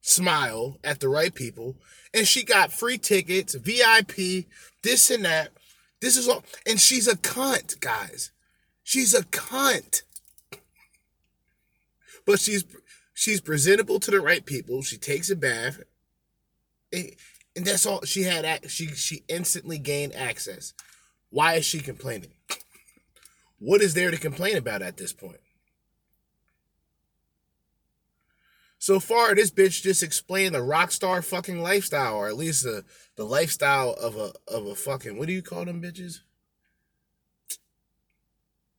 smile 0.00 0.78
at 0.82 0.98
the 1.00 1.08
right 1.10 1.34
people, 1.34 1.76
and 2.14 2.26
she 2.26 2.42
got 2.42 2.72
free 2.72 2.96
tickets, 2.96 3.54
VIP, 3.54 4.46
this 4.82 5.10
and 5.10 5.26
that. 5.26 5.50
This 6.00 6.16
is 6.16 6.26
all, 6.26 6.42
and 6.66 6.80
she's 6.80 7.06
a 7.06 7.18
cunt, 7.18 7.78
guys. 7.78 8.30
She's 8.82 9.12
a 9.12 9.24
cunt. 9.24 10.00
But 12.24 12.40
she's 12.40 12.64
she's 13.12 13.42
presentable 13.42 14.00
to 14.00 14.10
the 14.10 14.22
right 14.22 14.46
people. 14.46 14.80
She 14.80 14.96
takes 14.96 15.28
a 15.28 15.36
bath, 15.36 15.82
and, 16.90 17.10
and 17.54 17.66
that's 17.66 17.84
all 17.84 18.00
she 18.06 18.22
had. 18.22 18.70
She 18.70 18.86
she 18.86 19.24
instantly 19.28 19.76
gained 19.76 20.14
access. 20.14 20.72
Why 21.28 21.56
is 21.56 21.66
she 21.66 21.80
complaining? 21.80 22.32
What 23.58 23.82
is 23.82 23.92
there 23.92 24.10
to 24.10 24.16
complain 24.16 24.56
about 24.56 24.80
at 24.80 24.96
this 24.96 25.12
point? 25.12 25.40
So 28.84 29.00
far, 29.00 29.34
this 29.34 29.50
bitch 29.50 29.80
just 29.80 30.02
explained 30.02 30.54
the 30.54 30.62
rock 30.62 30.92
star 30.92 31.22
fucking 31.22 31.58
lifestyle, 31.62 32.16
or 32.16 32.28
at 32.28 32.36
least 32.36 32.64
the, 32.64 32.84
the 33.16 33.24
lifestyle 33.24 33.94
of 33.94 34.14
a 34.14 34.34
of 34.46 34.66
a 34.66 34.74
fucking 34.74 35.16
what 35.16 35.26
do 35.26 35.32
you 35.32 35.40
call 35.40 35.64
them 35.64 35.80
bitches? 35.80 36.20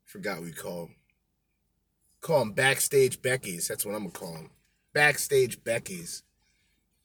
Forgot 0.04 0.44
we 0.44 0.52
call 0.52 0.86
them. 0.86 0.96
Call 2.22 2.38
them 2.38 2.52
backstage 2.52 3.20
Beckies. 3.20 3.68
That's 3.68 3.84
what 3.84 3.96
I'm 3.96 4.02
gonna 4.02 4.12
call 4.12 4.34
them. 4.34 4.52
Backstage 4.94 5.64
Beckies. 5.64 6.22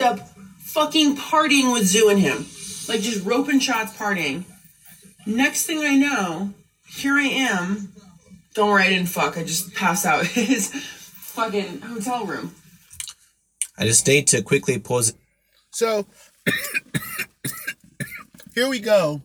up 0.00 0.20
fucking 0.58 1.16
partying 1.16 1.72
with 1.72 1.86
Zoo 1.86 2.10
and 2.10 2.20
him. 2.20 2.44
Like 2.86 3.00
just 3.00 3.24
roping 3.24 3.60
shots 3.60 3.96
partying. 3.96 4.44
Next 5.24 5.64
thing 5.64 5.78
I 5.78 5.96
know, 5.96 6.52
here 6.86 7.14
I 7.14 7.28
am. 7.28 7.94
Don't 8.52 8.68
worry, 8.68 8.82
I 8.82 8.88
didn't 8.90 9.08
fuck. 9.08 9.38
I 9.38 9.42
just 9.42 9.74
passed 9.74 10.04
out 10.04 10.26
his 10.26 10.68
fucking 10.68 11.80
hotel 11.80 12.26
room. 12.26 12.54
I 13.80 13.86
just 13.86 14.06
need 14.06 14.26
to 14.28 14.42
quickly 14.42 14.78
pause. 14.78 15.14
So 15.70 16.06
here 18.54 18.68
we 18.68 18.78
go. 18.78 19.22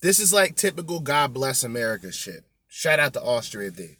This 0.00 0.18
is 0.18 0.32
like 0.32 0.56
typical 0.56 1.00
God 1.00 1.34
bless 1.34 1.62
America 1.62 2.10
shit. 2.10 2.44
Shout 2.66 2.98
out 2.98 3.12
to 3.12 3.22
Austria 3.22 3.70
D. 3.70 3.98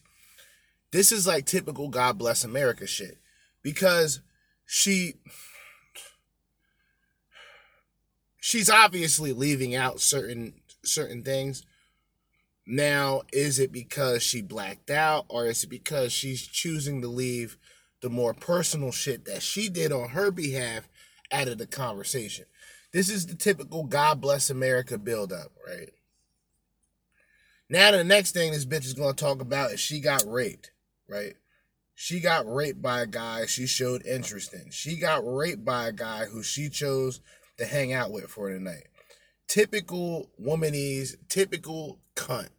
This 0.91 1.13
is 1.13 1.27
like 1.27 1.45
typical 1.45 1.89
God 1.89 2.17
bless 2.17 2.45
America 2.45 2.87
shit. 2.87 3.19
Because 3.63 4.21
she 4.65 5.17
she's 8.41 8.71
obviously 8.71 9.35
leaving 9.35 9.75
out 9.75 10.01
certain 10.01 10.55
certain 10.83 11.23
things. 11.23 11.63
Now, 12.67 13.23
is 13.33 13.59
it 13.59 13.71
because 13.71 14.23
she 14.23 14.41
blacked 14.41 14.91
out 14.91 15.27
or 15.29 15.47
is 15.47 15.65
it 15.65 15.71
because 15.71 16.11
she's 16.11 16.47
choosing 16.47 17.03
to 17.03 17.09
leave 17.09 17.59
the 18.01 18.11
more 18.11 18.35
personal 18.35 18.93
shit 18.93 19.25
that 19.25 19.43
she 19.43 19.69
did 19.69 19.93
on 19.93 20.11
her 20.11 20.31
behalf 20.31 20.89
out 21.33 21.49
of 21.49 21.59
the 21.59 21.67
conversation? 21.67 22.45
This 22.93 23.11
is 23.11 23.27
the 23.27 23.35
typical 23.35 23.85
God 23.85 24.21
bless 24.21 24.51
America 24.51 24.99
buildup, 24.99 25.53
right? 25.67 25.91
Now, 27.69 27.91
the 27.91 28.03
next 28.03 28.33
thing 28.33 28.53
this 28.53 28.65
bitch 28.65 28.87
is 28.87 28.95
to 28.95 29.13
talk 29.13 29.43
about 29.43 29.73
is 29.73 29.81
she 29.81 30.01
got 30.01 30.25
raped, 30.27 30.71
right? 31.07 31.35
She 31.95 32.21
got 32.21 32.51
raped 32.51 32.81
by 32.81 33.03
a 33.03 33.07
guy 33.07 33.45
she 33.45 33.67
showed 33.67 34.07
interest 34.07 34.55
in. 34.55 34.71
She 34.71 34.97
got 34.97 35.23
raped 35.27 35.65
by 35.65 35.89
a 35.89 35.93
guy 35.93 36.25
who 36.27 36.43
she 36.43 36.71
chose 36.71 37.21
to 37.59 37.67
hang 37.67 37.93
out 37.93 38.11
with 38.11 38.27
for 38.31 38.53
the 38.53 38.61
night. 38.61 38.87
Typical 39.49 40.31
womanese, 40.41 41.17
typical 41.29 41.99
cunt. 42.15 42.51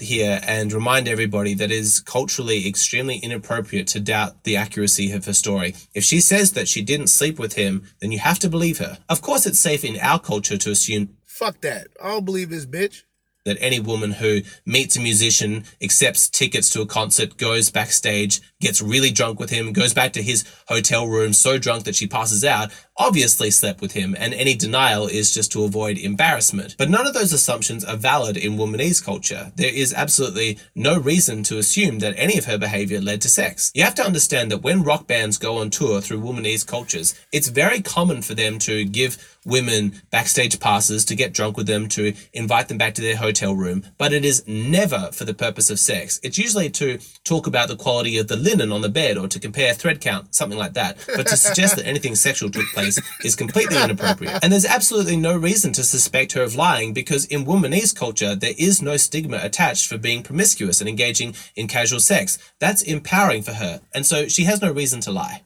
Here 0.00 0.40
and 0.42 0.72
remind 0.72 1.06
everybody 1.06 1.54
that 1.54 1.70
it 1.70 1.76
is 1.76 2.00
culturally 2.00 2.66
extremely 2.66 3.18
inappropriate 3.18 3.86
to 3.88 4.00
doubt 4.00 4.42
the 4.44 4.56
accuracy 4.56 5.12
of 5.12 5.24
her 5.26 5.32
story. 5.32 5.74
If 5.94 6.02
she 6.04 6.20
says 6.20 6.52
that 6.52 6.68
she 6.68 6.82
didn't 6.82 7.06
sleep 7.08 7.38
with 7.38 7.54
him, 7.54 7.84
then 8.00 8.10
you 8.10 8.18
have 8.18 8.38
to 8.40 8.48
believe 8.48 8.78
her. 8.78 8.98
Of 9.08 9.22
course, 9.22 9.46
it's 9.46 9.60
safe 9.60 9.84
in 9.84 9.98
our 10.00 10.18
culture 10.18 10.58
to 10.58 10.70
assume 10.70 11.16
Fuck 11.26 11.60
that. 11.62 11.88
I 12.02 12.08
don't 12.08 12.24
believe 12.24 12.50
this 12.50 12.66
bitch. 12.66 13.02
that 13.44 13.58
any 13.60 13.78
woman 13.78 14.12
who 14.12 14.40
meets 14.64 14.96
a 14.96 15.00
musician, 15.00 15.64
accepts 15.82 16.28
tickets 16.30 16.70
to 16.70 16.80
a 16.80 16.86
concert, 16.86 17.36
goes 17.36 17.70
backstage, 17.70 18.40
gets 18.64 18.82
really 18.82 19.12
drunk 19.12 19.38
with 19.38 19.50
him, 19.50 19.72
goes 19.72 19.94
back 19.94 20.12
to 20.14 20.22
his 20.22 20.44
hotel 20.66 21.06
room 21.06 21.32
so 21.32 21.58
drunk 21.58 21.84
that 21.84 21.94
she 21.94 22.08
passes 22.08 22.44
out, 22.44 22.72
obviously 22.96 23.50
slept 23.50 23.80
with 23.80 23.92
him, 23.92 24.16
and 24.18 24.34
any 24.34 24.54
denial 24.54 25.06
is 25.06 25.32
just 25.32 25.52
to 25.52 25.64
avoid 25.64 25.98
embarrassment. 25.98 26.74
But 26.78 26.90
none 26.90 27.06
of 27.06 27.14
those 27.14 27.32
assumptions 27.32 27.84
are 27.84 27.96
valid 27.96 28.36
in 28.36 28.56
womanese 28.56 29.04
culture. 29.04 29.52
There 29.56 29.72
is 29.72 29.92
absolutely 29.92 30.58
no 30.74 30.98
reason 30.98 31.42
to 31.44 31.58
assume 31.58 31.98
that 32.00 32.14
any 32.16 32.38
of 32.38 32.46
her 32.46 32.58
behavior 32.58 33.00
led 33.00 33.20
to 33.22 33.28
sex. 33.28 33.70
You 33.74 33.84
have 33.84 33.94
to 33.96 34.04
understand 34.04 34.50
that 34.50 34.62
when 34.62 34.82
rock 34.82 35.06
bands 35.06 35.38
go 35.38 35.58
on 35.58 35.70
tour 35.70 36.00
through 36.00 36.20
womanese 36.20 36.66
cultures, 36.66 37.14
it's 37.32 37.48
very 37.48 37.80
common 37.80 38.22
for 38.22 38.34
them 38.34 38.58
to 38.60 38.84
give 38.84 39.18
women 39.44 40.00
backstage 40.10 40.58
passes 40.58 41.04
to 41.04 41.14
get 41.14 41.34
drunk 41.34 41.56
with 41.56 41.66
them, 41.66 41.88
to 41.88 42.14
invite 42.32 42.68
them 42.68 42.78
back 42.78 42.94
to 42.94 43.02
their 43.02 43.16
hotel 43.16 43.54
room, 43.54 43.84
but 43.98 44.12
it 44.12 44.24
is 44.24 44.46
never 44.46 45.10
for 45.12 45.24
the 45.24 45.34
purpose 45.34 45.70
of 45.70 45.78
sex. 45.78 46.18
It's 46.22 46.38
usually 46.38 46.70
to 46.70 46.98
talk 47.24 47.46
about 47.46 47.68
the 47.68 47.76
quality 47.76 48.16
of 48.18 48.28
the 48.28 48.36
linen 48.54 48.72
on 48.72 48.82
the 48.82 48.88
bed 48.88 49.18
or 49.18 49.28
to 49.28 49.40
compare 49.40 49.74
thread 49.74 50.00
count, 50.00 50.34
something 50.34 50.58
like 50.58 50.74
that. 50.74 50.96
But 51.06 51.26
to 51.26 51.36
suggest 51.36 51.76
that 51.76 51.86
anything 51.86 52.14
sexual 52.14 52.50
took 52.50 52.66
place 52.74 53.00
is 53.24 53.34
completely 53.34 53.82
inappropriate. 53.82 54.38
And 54.42 54.52
there's 54.52 54.64
absolutely 54.64 55.16
no 55.16 55.36
reason 55.36 55.72
to 55.72 55.82
suspect 55.82 56.32
her 56.32 56.42
of 56.42 56.54
lying 56.54 56.92
because 56.92 57.24
in 57.26 57.44
womanese 57.44 57.94
culture, 57.94 58.34
there 58.34 58.54
is 58.58 58.80
no 58.80 58.96
stigma 58.96 59.40
attached 59.42 59.88
for 59.88 59.98
being 59.98 60.22
promiscuous 60.22 60.80
and 60.80 60.88
engaging 60.88 61.34
in 61.56 61.66
casual 61.66 62.00
sex. 62.00 62.38
That's 62.60 62.82
empowering 62.82 63.42
for 63.42 63.54
her. 63.54 63.80
And 63.94 64.06
so 64.06 64.28
she 64.28 64.44
has 64.44 64.62
no 64.62 64.70
reason 64.70 65.00
to 65.02 65.12
lie. 65.12 65.42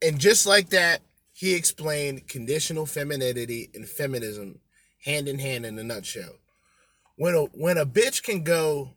And 0.00 0.18
just 0.18 0.46
like 0.46 0.70
that, 0.70 1.02
he 1.32 1.54
explained 1.54 2.28
conditional 2.28 2.86
femininity 2.86 3.70
and 3.74 3.88
feminism 3.88 4.60
hand 5.04 5.28
in 5.28 5.38
hand 5.38 5.66
in 5.66 5.78
a 5.78 5.84
nutshell. 5.84 6.34
When 7.16 7.34
a 7.34 7.44
when 7.46 7.78
a 7.78 7.86
bitch 7.86 8.22
can 8.22 8.44
go 8.44 8.94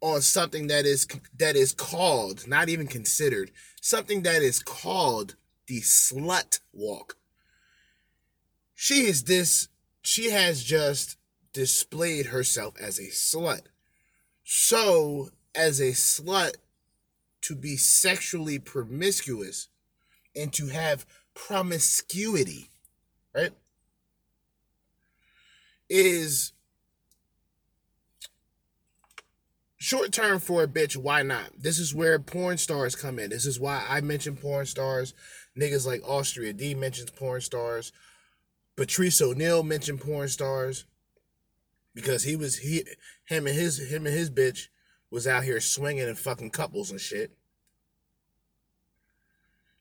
on 0.00 0.22
something 0.22 0.66
that 0.68 0.86
is 0.86 1.06
that 1.36 1.56
is 1.56 1.72
called, 1.72 2.46
not 2.46 2.68
even 2.68 2.86
considered, 2.86 3.50
something 3.80 4.22
that 4.22 4.42
is 4.42 4.62
called 4.62 5.36
the 5.66 5.80
slut 5.80 6.60
walk. 6.72 7.16
She 8.74 9.06
is 9.06 9.24
this 9.24 9.68
she 10.02 10.30
has 10.30 10.64
just 10.64 11.16
displayed 11.52 12.26
herself 12.26 12.74
as 12.80 12.98
a 12.98 13.08
slut. 13.08 13.62
So, 14.44 15.30
as 15.54 15.80
a 15.80 15.90
slut 15.90 16.54
to 17.42 17.54
be 17.54 17.76
sexually 17.76 18.58
promiscuous 18.58 19.68
and 20.34 20.52
to 20.54 20.68
have 20.68 21.06
promiscuity, 21.34 22.70
right? 23.34 23.52
Is 25.88 26.52
short 29.80 30.12
term 30.12 30.38
for 30.38 30.62
a 30.62 30.68
bitch, 30.68 30.96
why 30.96 31.22
not? 31.22 31.50
This 31.58 31.78
is 31.78 31.94
where 31.94 32.18
porn 32.20 32.58
stars 32.58 32.94
come 32.94 33.18
in. 33.18 33.30
This 33.30 33.46
is 33.46 33.58
why 33.58 33.84
I 33.88 34.00
mention 34.02 34.36
porn 34.36 34.66
stars. 34.66 35.14
Niggas 35.58 35.86
like 35.86 36.02
Austria 36.06 36.52
D 36.52 36.74
mentions 36.74 37.10
porn 37.10 37.40
stars. 37.40 37.90
Patrice 38.76 39.20
O'Neal 39.20 39.62
mentioned 39.62 40.00
porn 40.00 40.28
stars 40.28 40.84
because 41.94 42.22
he 42.22 42.36
was 42.36 42.58
he 42.58 42.84
him 43.24 43.46
and 43.46 43.56
his 43.56 43.90
him 43.90 44.06
and 44.06 44.14
his 44.14 44.30
bitch 44.30 44.68
was 45.10 45.26
out 45.26 45.44
here 45.44 45.60
swinging 45.60 46.08
and 46.08 46.18
fucking 46.18 46.50
couples 46.50 46.90
and 46.90 47.00
shit. 47.00 47.32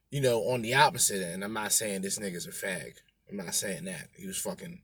You 0.09 0.21
know, 0.21 0.39
on 0.39 0.63
the 0.63 0.73
opposite 0.73 1.21
end, 1.21 1.43
I'm 1.43 1.53
not 1.53 1.71
saying 1.71 2.01
this 2.01 2.17
nigga's 2.17 2.47
a 2.47 2.51
fag. 2.51 2.93
I'm 3.29 3.37
not 3.37 3.53
saying 3.53 3.83
that. 3.85 4.07
He 4.17 4.25
was 4.25 4.37
fucking 4.37 4.81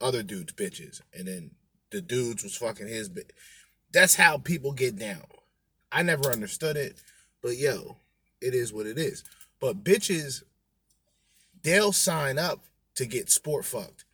other 0.00 0.24
dudes' 0.24 0.52
bitches, 0.52 1.00
and 1.12 1.28
then 1.28 1.52
the 1.92 2.00
dudes 2.00 2.42
was 2.42 2.56
fucking 2.56 2.88
his 2.88 3.08
bitch. 3.08 3.30
That's 3.94 4.16
how 4.16 4.38
people 4.38 4.72
get 4.72 4.98
down. 4.98 5.22
I 5.92 6.02
never 6.02 6.32
understood 6.32 6.76
it, 6.76 6.96
but 7.40 7.56
yo, 7.56 7.96
it 8.40 8.52
is 8.52 8.72
what 8.72 8.86
it 8.86 8.98
is. 8.98 9.22
But 9.60 9.84
bitches, 9.84 10.42
they'll 11.62 11.92
sign 11.92 12.36
up 12.36 12.64
to 12.96 13.06
get 13.06 13.30
sport 13.30 13.64
fucked. 13.64 14.04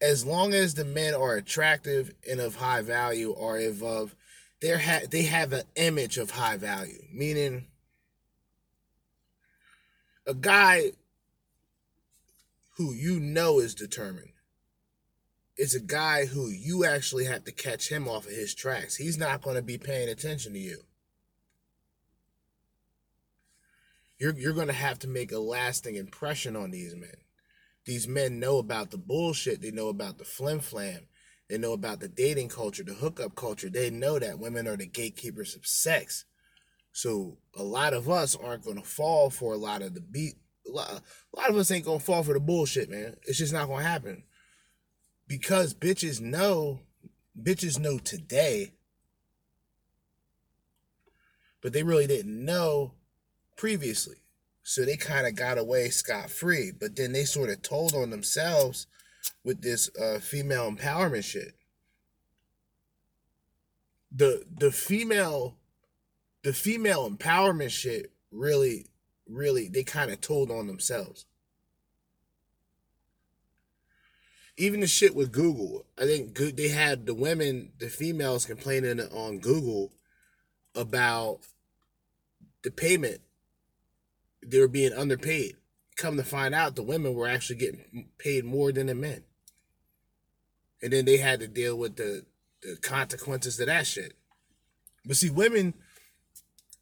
As 0.00 0.24
long 0.24 0.54
as 0.54 0.72
the 0.72 0.86
men 0.86 1.12
are 1.12 1.34
attractive 1.34 2.14
and 2.28 2.40
of 2.40 2.56
high 2.56 2.80
value 2.80 3.30
or 3.30 3.58
if 3.58 3.82
of 3.82 4.16
they 4.62 4.78
ha- 4.78 5.06
they 5.10 5.22
have 5.24 5.52
an 5.52 5.64
image 5.76 6.16
of 6.16 6.30
high 6.30 6.56
value, 6.56 7.02
meaning 7.12 7.66
a 10.26 10.32
guy 10.32 10.92
who 12.78 12.94
you 12.94 13.20
know 13.20 13.58
is 13.58 13.74
determined 13.74 14.32
is 15.60 15.74
a 15.74 15.80
guy 15.80 16.24
who 16.24 16.48
you 16.48 16.86
actually 16.86 17.26
have 17.26 17.44
to 17.44 17.52
catch 17.52 17.90
him 17.90 18.08
off 18.08 18.24
of 18.24 18.32
his 18.32 18.54
tracks. 18.54 18.96
He's 18.96 19.18
not 19.18 19.42
going 19.42 19.56
to 19.56 19.62
be 19.62 19.76
paying 19.76 20.08
attention 20.08 20.54
to 20.54 20.58
you. 20.58 20.78
You're 24.18 24.34
you're 24.38 24.54
going 24.54 24.68
to 24.68 24.72
have 24.72 24.98
to 25.00 25.08
make 25.08 25.32
a 25.32 25.38
lasting 25.38 25.96
impression 25.96 26.56
on 26.56 26.70
these 26.70 26.96
men. 26.96 27.14
These 27.84 28.08
men 28.08 28.40
know 28.40 28.56
about 28.56 28.90
the 28.90 28.96
bullshit. 28.96 29.60
They 29.60 29.70
know 29.70 29.88
about 29.88 30.16
the 30.16 30.24
flim 30.24 30.60
flam. 30.60 31.00
They 31.50 31.58
know 31.58 31.74
about 31.74 32.00
the 32.00 32.08
dating 32.08 32.48
culture, 32.48 32.82
the 32.82 32.94
hookup 32.94 33.34
culture. 33.34 33.68
They 33.68 33.90
know 33.90 34.18
that 34.18 34.38
women 34.38 34.66
are 34.66 34.78
the 34.78 34.86
gatekeepers 34.86 35.54
of 35.54 35.66
sex. 35.66 36.24
So 36.92 37.36
a 37.54 37.62
lot 37.62 37.92
of 37.92 38.08
us 38.08 38.34
aren't 38.34 38.64
going 38.64 38.78
to 38.78 38.82
fall 38.82 39.28
for 39.28 39.52
a 39.52 39.58
lot 39.58 39.82
of 39.82 39.92
the 39.94 40.00
beat. 40.00 40.36
A 40.66 40.70
lot, 40.70 40.90
a 40.90 41.38
lot 41.38 41.50
of 41.50 41.56
us 41.56 41.70
ain't 41.70 41.84
going 41.84 41.98
to 41.98 42.04
fall 42.04 42.22
for 42.22 42.32
the 42.32 42.40
bullshit, 42.40 42.88
man. 42.88 43.16
It's 43.26 43.38
just 43.38 43.52
not 43.52 43.66
going 43.66 43.82
to 43.82 43.88
happen. 43.88 44.22
Because 45.30 45.74
bitches 45.74 46.20
know, 46.20 46.80
bitches 47.40 47.78
know 47.78 47.98
today, 47.98 48.72
but 51.62 51.72
they 51.72 51.84
really 51.84 52.08
didn't 52.08 52.44
know 52.44 52.94
previously. 53.56 54.16
So 54.64 54.84
they 54.84 54.96
kind 54.96 55.28
of 55.28 55.36
got 55.36 55.56
away 55.56 55.90
scot 55.90 56.30
free. 56.30 56.72
But 56.72 56.96
then 56.96 57.12
they 57.12 57.22
sort 57.22 57.48
of 57.48 57.62
told 57.62 57.94
on 57.94 58.10
themselves 58.10 58.88
with 59.44 59.62
this 59.62 59.88
uh, 59.96 60.18
female 60.18 60.68
empowerment 60.68 61.22
shit. 61.22 61.54
The 64.10 64.44
the 64.52 64.72
female 64.72 65.54
the 66.42 66.52
female 66.52 67.08
empowerment 67.08 67.70
shit 67.70 68.10
really 68.32 68.86
really 69.28 69.68
they 69.68 69.84
kind 69.84 70.10
of 70.10 70.20
told 70.20 70.50
on 70.50 70.66
themselves. 70.66 71.24
Even 74.60 74.80
the 74.80 74.86
shit 74.86 75.14
with 75.14 75.32
Google, 75.32 75.86
I 75.96 76.04
think 76.04 76.36
they 76.36 76.68
had 76.68 77.06
the 77.06 77.14
women, 77.14 77.72
the 77.78 77.88
females 77.88 78.44
complaining 78.44 79.00
on 79.00 79.38
Google 79.38 79.90
about 80.74 81.38
the 82.62 82.70
payment 82.70 83.22
they 84.46 84.58
were 84.58 84.68
being 84.68 84.92
underpaid. 84.92 85.56
Come 85.96 86.18
to 86.18 86.22
find 86.22 86.54
out, 86.54 86.76
the 86.76 86.82
women 86.82 87.14
were 87.14 87.26
actually 87.26 87.56
getting 87.56 88.10
paid 88.18 88.44
more 88.44 88.70
than 88.70 88.88
the 88.88 88.94
men. 88.94 89.22
And 90.82 90.92
then 90.92 91.06
they 91.06 91.16
had 91.16 91.40
to 91.40 91.48
deal 91.48 91.78
with 91.78 91.96
the, 91.96 92.26
the 92.60 92.76
consequences 92.82 93.58
of 93.60 93.66
that 93.68 93.86
shit. 93.86 94.12
But 95.06 95.16
see, 95.16 95.30
women, 95.30 95.72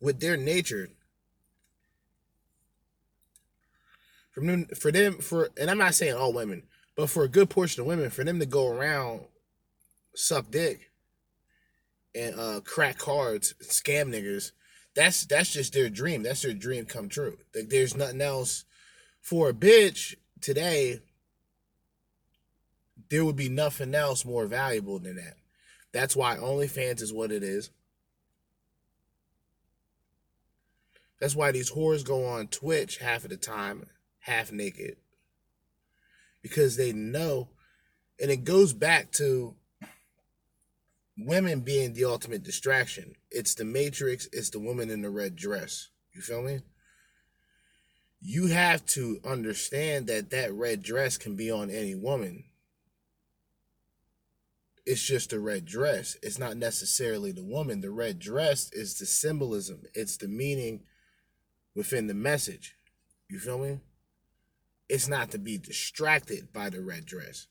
with 0.01 0.19
their 0.19 0.37
nature, 0.37 0.89
from 4.33 4.49
them, 4.49 4.67
for 4.67 4.91
them, 4.91 5.19
for 5.19 5.51
and 5.57 5.71
I'm 5.71 5.79
not 5.79 5.95
saying 5.95 6.15
all 6.15 6.33
women, 6.33 6.65
but 6.99 7.09
for 7.09 7.23
a 7.23 7.29
good 7.29 7.49
portion 7.49 7.81
of 7.81 7.87
women, 7.87 8.11
for 8.11 8.25
them 8.25 8.41
to 8.41 8.45
go 8.45 8.67
around 8.67 9.21
suck 10.17 10.51
dick 10.51 10.91
and 12.13 12.35
uh 12.39 12.61
crack 12.65 12.99
cards, 12.99 13.55
scam 13.63 14.13
niggas, 14.13 14.51
that's 14.97 15.25
that's 15.25 15.53
just 15.53 15.73
their 15.73 15.89
dream. 15.89 16.25
That's 16.25 16.43
their 16.43 16.53
dream 16.53 16.87
come 16.87 17.09
true. 17.09 17.39
Like 17.55 17.69
there's 17.69 17.97
nothing 17.97 18.21
else 18.21 18.65
for 19.21 19.49
a 19.49 19.53
bitch 19.53 20.17
today. 20.41 21.01
There 23.11 23.25
would 23.25 23.37
be 23.37 23.49
nothing 23.49 23.95
else 23.95 24.25
more 24.25 24.47
valuable 24.47 24.99
than 24.99 25.15
that. 25.17 25.37
That's 25.93 26.17
why 26.17 26.37
OnlyFans 26.37 27.01
is 27.01 27.13
what 27.13 27.31
it 27.31 27.45
is. 27.45 27.71
That's 31.21 31.37
why 31.37 31.53
these 31.53 31.71
whores 31.71 32.05
go 32.05 32.27
on 32.27 32.49
Twitch 32.49 32.99
half 32.99 33.23
of 33.23 33.31
the 33.31 33.37
time, 33.37 33.87
half 34.19 34.51
naked. 34.51 34.97
Because 36.43 36.77
they 36.77 36.93
know, 36.93 37.49
and 38.21 38.31
it 38.31 38.45
goes 38.45 38.73
back 38.73 39.13
to 39.13 39.55
women 41.19 41.61
being 41.61 41.93
the 41.93 42.05
ultimate 42.05 42.43
distraction. 42.43 43.15
It's 43.31 43.55
the 43.55 43.65
Matrix, 43.65 44.29
it's 44.33 44.51
the 44.51 44.61
woman 44.61 44.91
in 44.91 45.03
the 45.03 45.11
red 45.11 45.37
dress. 45.37 45.89
You 46.13 46.23
feel 46.23 46.43
me? 46.43 46.61
You 48.21 48.49
have 48.49 48.85
to 48.87 49.21
understand 49.25 50.07
that 50.07 50.31
that 50.31 50.53
red 50.53 50.83
dress 50.83 51.17
can 51.17 51.37
be 51.37 51.51
on 51.51 51.71
any 51.71 51.95
woman. 51.95 52.45
It's 54.87 55.03
just 55.03 55.33
a 55.33 55.39
red 55.39 55.67
dress. 55.67 56.17
It's 56.23 56.39
not 56.39 56.57
necessarily 56.57 57.31
the 57.31 57.45
woman. 57.45 57.81
The 57.81 57.91
red 57.91 58.19
dress 58.19 58.73
is 58.73 58.99
the 58.99 59.07
symbolism, 59.07 59.83
it's 59.95 60.17
the 60.17 60.29
meaning 60.29 60.81
within 61.75 62.07
the 62.07 62.15
message. 62.15 62.75
You 63.29 63.39
feel 63.39 63.59
me? 63.59 63.81
It's 64.89 65.09
not 65.09 65.31
to 65.33 65.39
be 65.39 65.59
distracted 65.59 66.53
by 66.53 66.71
the 66.71 66.81
red 66.81 67.05
dress. 67.05 67.47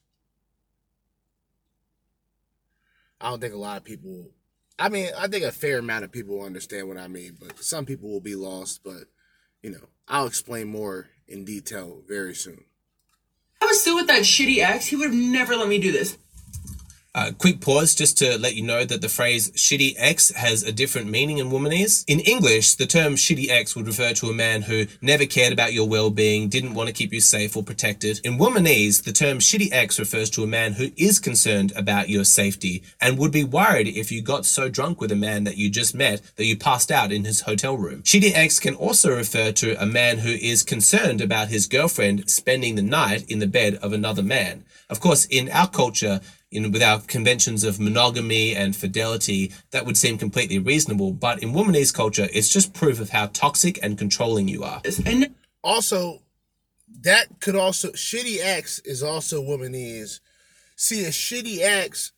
I 3.19 3.29
don't 3.29 3.39
think 3.39 3.53
a 3.53 3.57
lot 3.57 3.77
of 3.77 3.83
people. 3.83 4.31
I 4.79 4.89
mean, 4.89 5.09
I 5.17 5.27
think 5.27 5.43
a 5.43 5.51
fair 5.51 5.79
amount 5.79 6.03
of 6.03 6.11
people 6.11 6.43
understand 6.43 6.87
what 6.87 6.97
I 6.97 7.07
mean, 7.07 7.37
but 7.39 7.63
some 7.63 7.85
people 7.85 8.09
will 8.09 8.21
be 8.21 8.35
lost. 8.35 8.81
But 8.83 9.05
you 9.61 9.71
know, 9.71 9.89
I'll 10.07 10.27
explain 10.27 10.67
more 10.67 11.09
in 11.27 11.45
detail 11.45 12.01
very 12.07 12.35
soon. 12.35 12.65
I 13.61 13.65
was 13.65 13.81
still 13.81 13.95
with 13.95 14.07
that 14.07 14.21
shitty 14.21 14.59
ex. 14.59 14.87
He 14.87 14.95
would 14.95 15.09
have 15.09 15.15
never 15.15 15.55
let 15.55 15.67
me 15.67 15.79
do 15.79 15.91
this. 15.91 16.17
Uh, 17.17 17.31
quick 17.31 17.59
pause 17.59 17.95
just 17.95 18.15
to 18.15 18.37
let 18.37 18.53
you 18.53 18.61
know 18.61 18.85
that 18.85 19.01
the 19.01 19.09
phrase 19.09 19.49
shitty 19.53 19.95
ex 19.97 20.29
has 20.35 20.61
a 20.61 20.71
different 20.71 21.09
meaning 21.09 21.39
in 21.39 21.49
womanese. 21.49 22.05
In 22.07 22.19
English, 22.19 22.75
the 22.75 22.85
term 22.85 23.15
shitty 23.15 23.49
ex 23.49 23.75
would 23.75 23.87
refer 23.87 24.13
to 24.13 24.29
a 24.29 24.33
man 24.35 24.61
who 24.61 24.85
never 25.01 25.25
cared 25.25 25.51
about 25.51 25.73
your 25.73 25.89
well 25.89 26.11
being, 26.11 26.47
didn't 26.47 26.75
want 26.75 26.89
to 26.89 26.93
keep 26.93 27.11
you 27.11 27.19
safe 27.19 27.57
or 27.57 27.63
protected. 27.63 28.21
In 28.23 28.37
womanese, 28.37 29.03
the 29.03 29.11
term 29.11 29.39
shitty 29.39 29.69
ex 29.71 29.97
refers 29.97 30.29
to 30.29 30.43
a 30.43 30.47
man 30.47 30.73
who 30.73 30.91
is 30.95 31.17
concerned 31.17 31.73
about 31.75 32.07
your 32.07 32.23
safety 32.23 32.83
and 33.01 33.17
would 33.17 33.31
be 33.31 33.43
worried 33.43 33.87
if 33.87 34.11
you 34.11 34.21
got 34.21 34.45
so 34.45 34.69
drunk 34.69 35.01
with 35.01 35.11
a 35.11 35.15
man 35.15 35.43
that 35.45 35.57
you 35.57 35.71
just 35.71 35.95
met 35.95 36.21
that 36.35 36.45
you 36.45 36.55
passed 36.55 36.91
out 36.91 37.11
in 37.11 37.25
his 37.25 37.41
hotel 37.41 37.75
room. 37.75 38.03
Shitty 38.03 38.33
ex 38.35 38.59
can 38.59 38.75
also 38.75 39.09
refer 39.09 39.51
to 39.53 39.81
a 39.81 39.87
man 39.87 40.19
who 40.19 40.33
is 40.33 40.61
concerned 40.61 41.21
about 41.21 41.47
his 41.47 41.65
girlfriend 41.65 42.29
spending 42.29 42.75
the 42.75 42.83
night 42.83 43.27
in 43.27 43.39
the 43.39 43.47
bed 43.47 43.73
of 43.81 43.91
another 43.91 44.21
man. 44.21 44.65
Of 44.87 44.99
course, 44.99 45.25
in 45.25 45.49
our 45.49 45.67
culture, 45.67 46.21
in 46.51 46.71
with 46.71 46.81
our 46.81 47.01
conventions 47.01 47.63
of 47.63 47.79
monogamy 47.79 48.55
and 48.55 48.75
fidelity, 48.75 49.51
that 49.71 49.85
would 49.85 49.97
seem 49.97 50.17
completely 50.17 50.59
reasonable. 50.59 51.11
But 51.11 51.43
in 51.43 51.51
womanese 51.51 51.93
culture, 51.93 52.27
it's 52.33 52.49
just 52.49 52.73
proof 52.73 52.99
of 52.99 53.09
how 53.09 53.27
toxic 53.27 53.79
and 53.83 53.97
controlling 53.97 54.47
you 54.47 54.63
are. 54.63 54.81
And 55.05 55.35
Also, 55.63 56.21
that 57.01 57.39
could 57.41 57.55
also 57.55 57.91
shitty 57.91 58.37
ex 58.41 58.79
is 58.79 59.03
also 59.03 59.41
womanese. 59.41 60.19
See, 60.75 61.03
a 61.05 61.09
shitty 61.09 61.59
ex, 61.61 62.13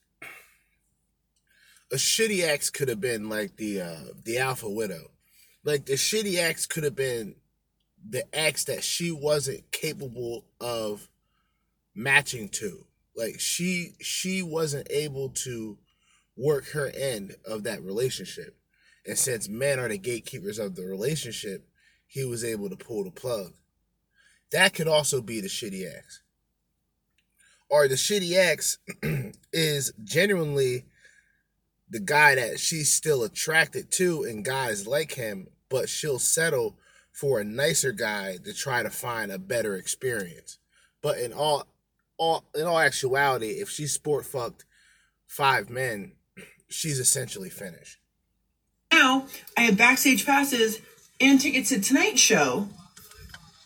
a 1.91 1.95
shitty 1.95 2.43
ex 2.43 2.69
could 2.69 2.89
have 2.89 3.01
been 3.01 3.29
like 3.29 3.55
the 3.55 3.81
uh 3.81 4.03
the 4.23 4.37
alpha 4.37 4.69
widow. 4.69 5.11
Like 5.63 5.85
the 5.85 5.93
shitty 5.93 6.37
ex 6.37 6.67
could 6.67 6.83
have 6.83 6.95
been 6.95 7.35
the 8.07 8.23
ex 8.33 8.63
that 8.65 8.83
she 8.83 9.11
wasn't 9.11 9.71
capable 9.71 10.45
of 10.61 11.09
matching 11.95 12.49
to. 12.49 12.85
Like 13.19 13.41
she 13.41 13.95
she 13.99 14.41
wasn't 14.41 14.87
able 14.89 15.29
to 15.29 15.77
work 16.37 16.69
her 16.69 16.89
end 16.95 17.35
of 17.45 17.63
that 17.63 17.83
relationship. 17.83 18.55
And 19.05 19.17
since 19.17 19.49
men 19.49 19.77
are 19.77 19.89
the 19.89 19.97
gatekeepers 19.97 20.57
of 20.57 20.75
the 20.75 20.85
relationship, 20.85 21.67
he 22.07 22.23
was 22.23 22.45
able 22.45 22.69
to 22.69 22.77
pull 22.77 23.03
the 23.03 23.11
plug. 23.11 23.51
That 24.53 24.73
could 24.73 24.87
also 24.87 25.21
be 25.21 25.41
the 25.41 25.49
shitty 25.49 25.85
ex. 25.85 26.21
Or 27.69 27.89
the 27.89 27.95
shitty 27.95 28.37
ex 28.37 28.77
is 29.53 29.91
genuinely 30.01 30.85
the 31.89 31.99
guy 31.99 32.35
that 32.35 32.57
she's 32.57 32.89
still 32.89 33.23
attracted 33.23 33.91
to 33.91 34.23
and 34.23 34.45
guys 34.45 34.87
like 34.87 35.11
him, 35.11 35.47
but 35.67 35.89
she'll 35.89 36.19
settle 36.19 36.77
for 37.11 37.41
a 37.41 37.43
nicer 37.43 37.91
guy 37.91 38.37
to 38.45 38.53
try 38.53 38.81
to 38.81 38.89
find 38.89 39.29
a 39.29 39.39
better 39.39 39.75
experience. 39.75 40.57
But 41.01 41.17
in 41.17 41.33
all 41.33 41.67
all 42.19 42.45
in 42.53 42.67
all 42.67 42.77
actuality, 42.77 43.59
if 43.61 43.69
she 43.69 43.87
sport 43.87 44.25
fucked 44.25 44.65
five 45.25 45.69
men, 45.69 46.11
she's 46.69 46.99
essentially 46.99 47.49
finished. 47.49 47.97
Now 48.91 49.25
I 49.57 49.61
have 49.61 49.77
backstage 49.77 50.25
passes 50.25 50.79
and 51.19 51.41
tickets 51.41 51.69
to 51.69 51.79
tonight's 51.81 52.21
show, 52.21 52.67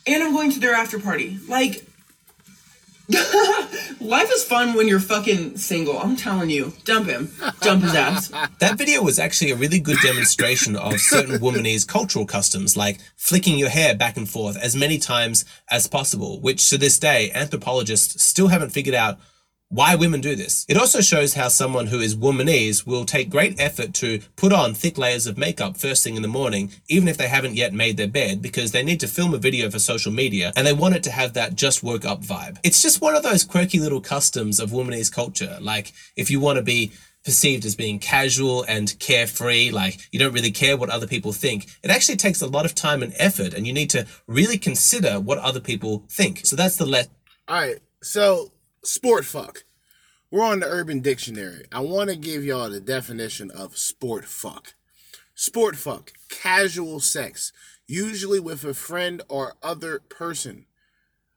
and 0.07 0.23
I'm 0.23 0.33
going 0.33 0.51
to 0.51 0.59
their 0.59 0.73
after 0.73 0.99
party. 0.99 1.37
Like, 1.47 1.85
life 3.99 4.29
is 4.31 4.43
fun 4.43 4.73
when 4.73 4.87
you're 4.87 4.99
fucking 4.99 5.57
single. 5.57 5.97
I'm 5.97 6.15
telling 6.15 6.49
you, 6.49 6.73
dump 6.83 7.07
him, 7.07 7.31
dump 7.61 7.83
his 7.83 7.95
ass. 7.95 8.29
That 8.59 8.77
video 8.77 9.01
was 9.01 9.19
actually 9.19 9.51
a 9.51 9.55
really 9.55 9.79
good 9.79 9.97
demonstration 10.03 10.75
of 10.75 10.99
certain 10.99 11.39
womanese 11.39 11.87
cultural 11.87 12.25
customs, 12.25 12.75
like 12.77 12.99
flicking 13.15 13.57
your 13.57 13.69
hair 13.69 13.95
back 13.95 14.17
and 14.17 14.27
forth 14.27 14.57
as 14.57 14.75
many 14.75 14.97
times 14.97 15.45
as 15.69 15.87
possible, 15.87 16.39
which 16.41 16.69
to 16.69 16.77
this 16.77 16.99
day, 16.99 17.31
anthropologists 17.33 18.23
still 18.23 18.47
haven't 18.47 18.71
figured 18.71 18.95
out 18.95 19.19
why 19.73 19.95
women 19.95 20.21
do 20.21 20.35
this. 20.35 20.65
It 20.69 20.77
also 20.77 21.01
shows 21.01 21.33
how 21.33 21.47
someone 21.47 21.87
who 21.87 21.99
is 21.99 22.15
womanese 22.15 22.85
will 22.85 23.05
take 23.05 23.31
great 23.31 23.59
effort 23.59 23.95
to 23.95 24.19
put 24.35 24.53
on 24.53 24.75
thick 24.75 24.99
layers 24.99 25.25
of 25.25 25.35
makeup 25.35 25.77
first 25.77 26.03
thing 26.03 26.15
in 26.15 26.21
the 26.21 26.27
morning, 26.27 26.71
even 26.87 27.07
if 27.07 27.17
they 27.17 27.27
haven't 27.27 27.55
yet 27.55 27.73
made 27.73 27.97
their 27.97 28.07
bed, 28.07 28.39
because 28.39 28.71
they 28.71 28.83
need 28.83 28.99
to 28.99 29.07
film 29.07 29.33
a 29.33 29.39
video 29.39 29.71
for 29.71 29.79
social 29.79 30.11
media 30.11 30.53
and 30.55 30.67
they 30.67 30.73
want 30.73 30.95
it 30.95 31.01
to 31.03 31.11
have 31.11 31.33
that 31.33 31.55
just 31.55 31.81
woke 31.81 32.05
up 32.05 32.21
vibe. 32.21 32.57
It's 32.63 32.83
just 32.83 33.01
one 33.01 33.15
of 33.15 33.23
those 33.23 33.43
quirky 33.43 33.79
little 33.79 33.99
customs 33.99 34.59
of 34.59 34.69
womanese 34.69 35.11
culture. 35.11 35.57
Like, 35.59 35.91
if 36.15 36.29
you 36.29 36.39
want 36.39 36.57
to 36.57 36.63
be 36.63 36.91
perceived 37.25 37.65
as 37.65 37.75
being 37.75 37.97
casual 37.97 38.63
and 38.63 38.99
carefree, 38.99 39.71
like 39.71 39.97
you 40.11 40.19
don't 40.19 40.33
really 40.33 40.51
care 40.51 40.77
what 40.77 40.89
other 40.89 41.07
people 41.07 41.31
think. 41.31 41.65
It 41.81 41.89
actually 41.89 42.17
takes 42.17 42.41
a 42.41 42.47
lot 42.47 42.65
of 42.65 42.75
time 42.75 43.01
and 43.01 43.13
effort, 43.17 43.55
and 43.55 43.65
you 43.65 43.73
need 43.73 43.89
to 43.91 44.05
really 44.27 44.59
consider 44.59 45.19
what 45.19 45.39
other 45.39 45.61
people 45.61 46.05
think. 46.09 46.45
So 46.45 46.55
that's 46.55 46.75
the 46.75 46.85
let. 46.85 47.07
All 47.47 47.55
right, 47.55 47.79
so 48.03 48.51
sport 48.83 49.25
fuck. 49.25 49.63
We're 50.29 50.43
on 50.43 50.59
the 50.59 50.67
Urban 50.67 50.99
Dictionary. 50.99 51.65
I 51.71 51.79
want 51.81 52.09
to 52.09 52.15
give 52.15 52.43
y'all 52.43 52.69
the 52.69 52.79
definition 52.79 53.51
of 53.51 53.77
sport 53.77 54.25
fuck. 54.25 54.73
Sport 55.35 55.75
fuck, 55.75 56.11
casual 56.29 56.99
sex, 56.99 57.51
usually 57.87 58.39
with 58.39 58.63
a 58.63 58.73
friend 58.73 59.21
or 59.29 59.53
other 59.61 59.99
person, 60.09 60.65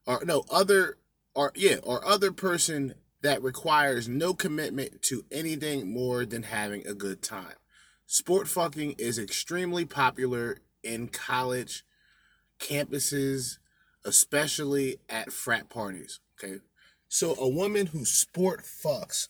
or 0.07 0.22
no 0.24 0.44
other, 0.51 0.99
or 1.34 1.53
yeah, 1.55 1.76
or 1.82 2.07
other 2.07 2.32
person 2.32 2.94
that 3.22 3.42
requires 3.42 4.09
no 4.09 4.34
commitment 4.34 5.03
to 5.03 5.24
anything 5.30 5.92
more 5.92 6.24
than 6.24 6.44
having 6.44 6.86
a 6.86 6.94
good 6.94 7.22
time. 7.22 7.55
Sport 8.07 8.49
fucking 8.49 8.94
is 8.99 9.18
extremely 9.18 9.84
popular 9.84 10.59
in 10.82 11.09
college 11.09 11.84
campuses, 12.59 13.59
especially 14.05 14.99
at 15.09 15.32
frat 15.32 15.68
parties. 15.68 16.20
Okay. 16.38 16.61
So 17.09 17.34
a 17.38 17.48
woman 17.48 17.86
who 17.86 18.04
sport 18.04 18.62
fucks, 18.64 19.28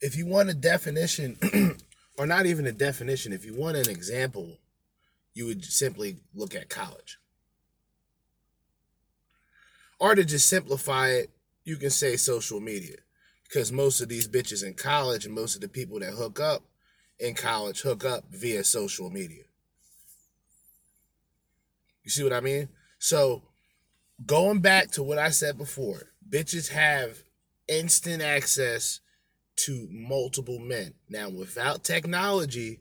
if 0.00 0.16
you 0.16 0.26
want 0.26 0.50
a 0.50 0.54
definition, 0.54 1.36
or 2.18 2.26
not 2.26 2.46
even 2.46 2.66
a 2.66 2.72
definition, 2.72 3.32
if 3.32 3.44
you 3.44 3.54
want 3.54 3.76
an 3.76 3.88
example, 3.88 4.58
you 5.34 5.46
would 5.46 5.64
simply 5.64 6.20
look 6.34 6.54
at 6.54 6.68
college. 6.68 7.18
Or 9.98 10.14
to 10.14 10.24
just 10.24 10.48
simplify 10.48 11.08
it, 11.08 11.30
you 11.64 11.76
can 11.76 11.90
say 11.90 12.16
social 12.16 12.60
media. 12.60 12.96
Because 13.44 13.72
most 13.72 14.00
of 14.00 14.08
these 14.08 14.28
bitches 14.28 14.64
in 14.64 14.74
college 14.74 15.26
and 15.26 15.34
most 15.34 15.54
of 15.54 15.60
the 15.60 15.68
people 15.68 15.98
that 16.00 16.14
hook 16.14 16.40
up 16.40 16.62
in 17.18 17.34
college 17.34 17.82
hook 17.82 18.04
up 18.04 18.24
via 18.30 18.64
social 18.64 19.10
media. 19.10 19.42
You 22.04 22.10
see 22.10 22.24
what 22.24 22.32
I 22.32 22.40
mean? 22.40 22.68
So 22.98 23.42
going 24.26 24.60
back 24.60 24.90
to 24.92 25.02
what 25.02 25.18
I 25.18 25.30
said 25.30 25.58
before, 25.58 26.10
bitches 26.28 26.68
have 26.70 27.22
instant 27.68 28.22
access 28.22 29.00
to 29.56 29.88
multiple 29.90 30.58
men. 30.58 30.94
Now, 31.08 31.28
without 31.28 31.84
technology, 31.84 32.80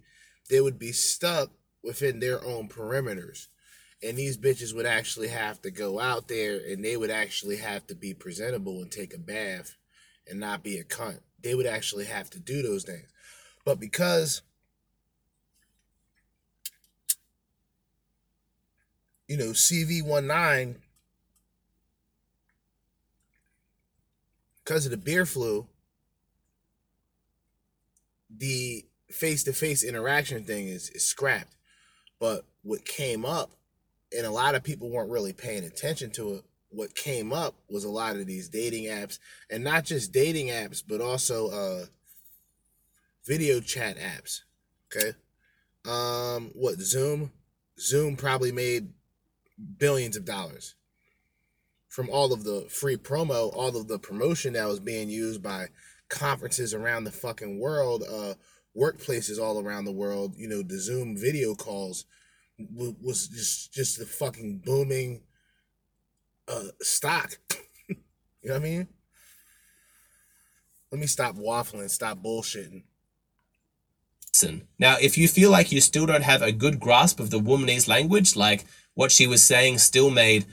they 0.49 0.61
would 0.61 0.79
be 0.79 0.91
stuck 0.91 1.51
within 1.83 2.19
their 2.19 2.43
own 2.43 2.67
perimeters. 2.67 3.47
And 4.01 4.17
these 4.17 4.37
bitches 4.37 4.73
would 4.73 4.85
actually 4.85 5.27
have 5.27 5.61
to 5.61 5.71
go 5.71 5.99
out 5.99 6.27
there 6.27 6.59
and 6.69 6.83
they 6.83 6.95
would 6.95 7.11
actually 7.11 7.57
have 7.57 7.85
to 7.87 7.95
be 7.95 8.13
presentable 8.13 8.81
and 8.81 8.89
take 8.89 9.13
a 9.13 9.19
bath 9.19 9.75
and 10.27 10.39
not 10.39 10.63
be 10.63 10.77
a 10.77 10.83
cunt. 10.83 11.19
They 11.41 11.53
would 11.53 11.65
actually 11.65 12.05
have 12.05 12.29
to 12.31 12.39
do 12.39 12.61
those 12.61 12.83
things. 12.83 13.09
But 13.65 13.79
because 13.79 14.41
you 19.27 19.37
know, 19.37 19.51
CV19 19.51 20.77
because 24.69 24.85
of 24.85 24.91
the 24.91 24.97
beer 24.97 25.25
flu, 25.25 25.65
the 28.29 28.85
face 29.09 29.43
to 29.43 29.51
face 29.51 29.83
interaction 29.83 30.43
thing 30.43 30.67
is, 30.67 30.91
is 30.91 31.03
scrapped. 31.03 31.55
But 32.19 32.45
what 32.61 32.85
came 32.85 33.25
up, 33.25 33.49
and 34.15 34.27
a 34.27 34.31
lot 34.31 34.53
of 34.53 34.61
people 34.61 34.91
weren't 34.91 35.09
really 35.09 35.33
paying 35.33 35.63
attention 35.63 36.11
to 36.11 36.35
it, 36.35 36.43
what 36.69 36.93
came 36.93 37.33
up 37.33 37.55
was 37.67 37.83
a 37.83 37.89
lot 37.89 38.15
of 38.15 38.27
these 38.27 38.47
dating 38.47 38.83
apps, 38.83 39.17
and 39.49 39.63
not 39.63 39.85
just 39.85 40.11
dating 40.11 40.49
apps, 40.49 40.83
but 40.87 41.01
also 41.01 41.49
uh, 41.49 41.85
video 43.25 43.61
chat 43.61 43.97
apps. 43.97 44.41
Okay. 44.95 45.17
Um, 45.83 46.51
what, 46.53 46.77
Zoom? 46.79 47.31
Zoom 47.79 48.15
probably 48.15 48.51
made 48.51 48.89
billions 49.79 50.15
of 50.15 50.25
dollars 50.25 50.75
from 51.89 52.09
all 52.09 52.31
of 52.31 52.43
the 52.43 52.65
free 52.69 52.95
promo, 52.95 53.53
all 53.53 53.75
of 53.75 53.87
the 53.87 53.99
promotion 53.99 54.53
that 54.53 54.67
was 54.67 54.79
being 54.79 55.09
used 55.09 55.43
by 55.43 55.67
conferences 56.07 56.73
around 56.73 57.03
the 57.03 57.11
fucking 57.11 57.59
world, 57.59 58.03
uh, 58.09 58.35
workplaces 58.77 59.41
all 59.41 59.59
around 59.59 59.85
the 59.85 59.91
world. 59.91 60.35
You 60.37 60.47
know, 60.47 60.61
the 60.61 60.79
Zoom 60.79 61.17
video 61.17 61.55
calls 61.55 62.05
w- 62.59 62.95
was 63.01 63.27
just 63.27 63.73
just 63.73 63.97
the 63.97 64.05
fucking 64.05 64.61
booming 64.63 65.23
uh, 66.47 66.69
stock. 66.79 67.33
you 67.89 67.95
know 68.43 68.53
what 68.53 68.55
I 68.55 68.59
mean? 68.59 68.87
Let 70.91 71.01
me 71.01 71.07
stop 71.07 71.35
waffling, 71.35 71.89
stop 71.89 72.19
bullshitting. 72.23 72.83
Listen. 74.33 74.67
Now, 74.77 74.97
if 75.01 75.17
you 75.17 75.27
feel 75.27 75.51
like 75.51 75.71
you 75.71 75.81
still 75.81 76.05
don't 76.05 76.23
have 76.23 76.41
a 76.41 76.51
good 76.51 76.79
grasp 76.79 77.19
of 77.19 77.29
the 77.29 77.39
womanese 77.39 77.87
language, 77.87 78.35
like 78.35 78.65
what 78.93 79.11
she 79.11 79.27
was 79.27 79.43
saying 79.43 79.79
still 79.79 80.09
made 80.09 80.45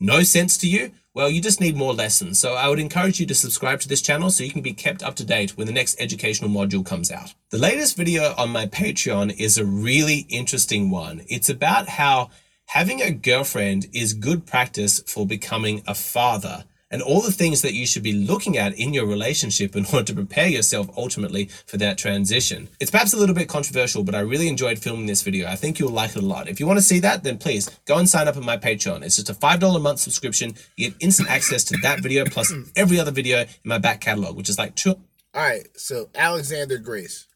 no 0.00 0.22
sense 0.22 0.56
to 0.58 0.68
you, 0.68 0.92
well, 1.12 1.28
you 1.28 1.40
just 1.42 1.60
need 1.60 1.76
more 1.76 1.92
lessons. 1.92 2.40
So 2.40 2.54
I 2.54 2.68
would 2.68 2.78
encourage 2.78 3.20
you 3.20 3.26
to 3.26 3.34
subscribe 3.34 3.80
to 3.80 3.88
this 3.88 4.00
channel 4.00 4.30
so 4.30 4.44
you 4.44 4.52
can 4.52 4.62
be 4.62 4.72
kept 4.72 5.02
up 5.02 5.16
to 5.16 5.24
date 5.24 5.56
when 5.56 5.66
the 5.66 5.72
next 5.72 6.00
educational 6.00 6.50
module 6.50 6.86
comes 6.86 7.10
out. 7.10 7.34
The 7.50 7.58
latest 7.58 7.96
video 7.96 8.32
on 8.38 8.50
my 8.50 8.66
Patreon 8.66 9.38
is 9.38 9.58
a 9.58 9.64
really 9.64 10.26
interesting 10.28 10.90
one. 10.90 11.22
It's 11.28 11.48
about 11.48 11.88
how 11.88 12.30
having 12.66 13.02
a 13.02 13.10
girlfriend 13.10 13.88
is 13.92 14.14
good 14.14 14.46
practice 14.46 15.00
for 15.06 15.26
becoming 15.26 15.82
a 15.86 15.94
father 15.94 16.64
and 16.90 17.02
all 17.02 17.20
the 17.20 17.32
things 17.32 17.62
that 17.62 17.74
you 17.74 17.86
should 17.86 18.02
be 18.02 18.12
looking 18.12 18.58
at 18.58 18.78
in 18.78 18.92
your 18.92 19.06
relationship 19.06 19.76
in 19.76 19.86
order 19.92 20.04
to 20.04 20.14
prepare 20.14 20.48
yourself 20.48 20.88
ultimately 20.96 21.46
for 21.66 21.76
that 21.76 21.98
transition. 21.98 22.68
It's 22.80 22.90
perhaps 22.90 23.12
a 23.12 23.16
little 23.16 23.34
bit 23.34 23.48
controversial, 23.48 24.02
but 24.02 24.14
I 24.14 24.20
really 24.20 24.48
enjoyed 24.48 24.78
filming 24.78 25.06
this 25.06 25.22
video. 25.22 25.48
I 25.48 25.56
think 25.56 25.78
you'll 25.78 25.92
like 25.92 26.10
it 26.10 26.22
a 26.22 26.26
lot. 26.26 26.48
If 26.48 26.60
you 26.60 26.66
want 26.66 26.78
to 26.78 26.84
see 26.84 27.00
that, 27.00 27.22
then 27.22 27.38
please 27.38 27.68
go 27.84 27.98
and 27.98 28.08
sign 28.08 28.28
up 28.28 28.36
on 28.36 28.44
my 28.44 28.56
Patreon. 28.56 29.02
It's 29.02 29.16
just 29.16 29.30
a 29.30 29.34
$5 29.34 29.76
a 29.76 29.78
month 29.78 30.00
subscription. 30.00 30.54
You 30.76 30.90
get 30.90 30.98
instant 31.00 31.30
access 31.30 31.64
to 31.64 31.76
that 31.78 32.00
video 32.00 32.24
plus 32.24 32.52
every 32.76 32.98
other 32.98 33.12
video 33.12 33.40
in 33.40 33.48
my 33.64 33.78
back 33.78 34.00
catalog, 34.00 34.36
which 34.36 34.48
is 34.48 34.58
like 34.58 34.74
two. 34.74 34.96
All 35.32 35.42
right, 35.42 35.68
so 35.76 36.08
Alexander 36.14 36.78
Grace, 36.78 37.28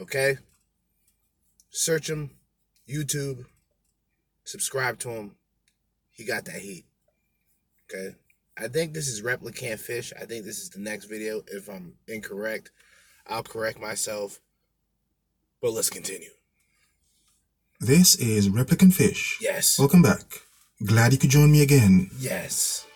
okay? 0.00 0.38
Search 1.68 2.08
him, 2.08 2.30
YouTube, 2.88 3.44
subscribe 4.44 4.98
to 5.00 5.10
him. 5.10 5.32
He 6.10 6.24
got 6.24 6.46
that 6.46 6.62
heat, 6.62 6.86
okay? 7.84 8.14
I 8.58 8.68
think 8.68 8.94
this 8.94 9.08
is 9.08 9.22
ReplicantPhish. 9.22 10.12
I 10.20 10.24
think 10.24 10.44
this 10.44 10.58
is 10.58 10.70
the 10.70 10.80
next 10.80 11.04
video. 11.06 11.42
If 11.48 11.68
I'm 11.68 11.94
incorrect, 12.08 12.70
I'll 13.26 13.42
correct 13.42 13.78
myself. 13.78 14.40
But 15.60 15.72
let's 15.72 15.90
continue. 15.90 16.30
This 17.80 18.14
is 18.16 18.48
ReplicantPhish. 18.48 19.40
Yes. 19.40 19.78
Welcome 19.78 20.00
back. 20.02 20.24
Glad 20.84 21.12
you 21.12 21.18
could 21.18 21.30
join 21.30 21.52
me 21.52 21.62
again. 21.62 22.10
Yes, 22.18 22.86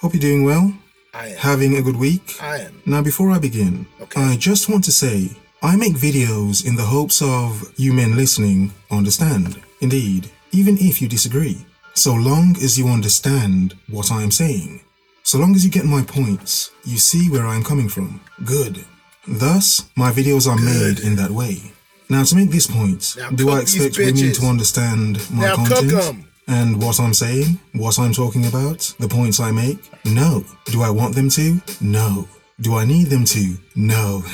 Hope 0.00 0.14
you're 0.14 0.20
doing 0.20 0.42
well. 0.44 0.74
I 1.14 1.28
am. 1.28 1.36
Having 1.38 1.76
a 1.76 1.82
good 1.82 1.96
week. 1.96 2.36
I 2.42 2.58
am. 2.58 2.82
Now, 2.86 3.02
before 3.02 3.30
I 3.30 3.38
begin, 3.38 3.86
Okay. 4.00 4.20
I 4.20 4.36
just 4.36 4.68
want 4.68 4.82
to 4.84 4.90
say 4.92 5.30
I 5.62 5.76
make 5.76 5.92
videos 5.94 6.66
in 6.66 6.74
the 6.74 6.82
hopes 6.82 7.22
of 7.22 7.72
you 7.76 7.92
men 7.92 8.16
listening 8.16 8.72
understand. 8.90 9.62
Indeed, 9.80 10.28
even 10.50 10.76
if 10.78 11.00
you 11.00 11.06
disagree. 11.08 11.64
So 11.94 12.14
long 12.14 12.56
as 12.62 12.78
you 12.78 12.88
understand 12.88 13.74
what 13.88 14.10
I 14.10 14.22
am 14.22 14.30
saying. 14.30 14.80
So 15.22 15.38
long 15.38 15.54
as 15.54 15.64
you 15.64 15.70
get 15.70 15.84
my 15.84 16.02
points, 16.02 16.70
you 16.84 16.98
see 16.98 17.30
where 17.30 17.46
I 17.46 17.54
am 17.54 17.62
coming 17.62 17.88
from. 17.88 18.20
Good. 18.44 18.84
Thus, 19.26 19.88
my 19.96 20.10
videos 20.10 20.48
are 20.48 20.56
made 20.58 21.00
in 21.00 21.16
that 21.16 21.30
way. 21.30 21.72
Now, 22.08 22.24
to 22.24 22.34
make 22.34 22.50
this 22.50 22.66
point, 22.66 23.14
Now 23.16 23.30
do 23.30 23.50
I 23.50 23.60
expect 23.60 23.96
women 23.98 24.32
to 24.32 24.46
understand 24.46 25.30
my 25.30 25.46
Now 25.46 25.56
content? 25.56 26.26
And 26.48 26.82
what 26.82 26.98
I'm 26.98 27.14
saying, 27.14 27.58
what 27.72 27.98
I'm 27.98 28.12
talking 28.12 28.46
about, 28.46 28.92
the 28.98 29.08
points 29.08 29.38
I 29.38 29.52
make? 29.52 29.78
No. 30.04 30.44
Do 30.66 30.82
I 30.82 30.90
want 30.90 31.14
them 31.14 31.30
to? 31.30 31.62
No. 31.80 32.28
Do 32.60 32.74
I 32.74 32.84
need 32.84 33.04
them 33.08 33.24
to? 33.26 33.56
No. 33.76 34.24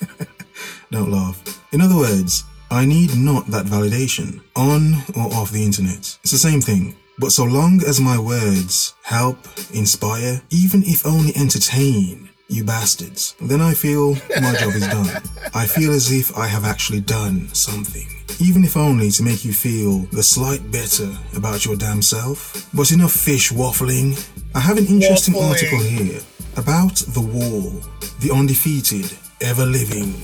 Don't 0.90 1.10
laugh. 1.10 1.42
In 1.72 1.80
other 1.80 1.96
words, 1.96 2.44
I 2.70 2.84
need 2.84 3.16
not 3.16 3.46
that 3.48 3.66
validation, 3.66 4.42
on 4.56 4.94
or 5.16 5.32
off 5.34 5.50
the 5.50 5.64
internet. 5.64 6.18
It's 6.22 6.32
the 6.32 6.38
same 6.38 6.60
thing. 6.60 6.96
But 7.18 7.30
so 7.30 7.44
long 7.44 7.80
as 7.86 8.00
my 8.00 8.18
words 8.18 8.94
help, 9.02 9.38
inspire, 9.72 10.42
even 10.50 10.82
if 10.82 11.06
only 11.06 11.32
entertain, 11.36 12.28
you 12.48 12.64
bastards, 12.64 13.36
then 13.40 13.60
I 13.60 13.72
feel 13.72 14.14
my 14.40 14.54
job 14.54 14.74
is 14.74 14.86
done. 14.88 15.22
I 15.54 15.66
feel 15.66 15.92
as 15.92 16.10
if 16.10 16.36
I 16.36 16.46
have 16.46 16.64
actually 16.64 17.00
done 17.00 17.48
something. 17.54 18.06
Even 18.40 18.64
if 18.64 18.76
only 18.76 19.10
to 19.12 19.22
make 19.22 19.44
you 19.44 19.52
feel 19.52 20.00
the 20.12 20.22
slight 20.22 20.70
better 20.72 21.10
about 21.36 21.64
your 21.64 21.76
damn 21.76 22.02
self. 22.02 22.68
But 22.74 22.90
enough 22.90 23.12
fish 23.12 23.52
waffling. 23.52 24.18
I 24.54 24.60
have 24.60 24.78
an 24.78 24.86
interesting 24.86 25.34
Waffling. 25.34 25.50
article 25.50 25.78
here 25.78 26.20
about 26.56 26.96
the 26.96 27.20
wall, 27.20 27.80
the 28.20 28.32
undefeated, 28.32 29.10
ever 29.40 29.64
living 29.64 30.14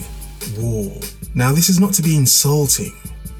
wall. 0.58 1.00
Now, 1.34 1.52
this 1.52 1.68
is 1.68 1.80
not 1.80 1.94
to 1.94 2.02
be 2.02 2.16
insulting. 2.16 2.94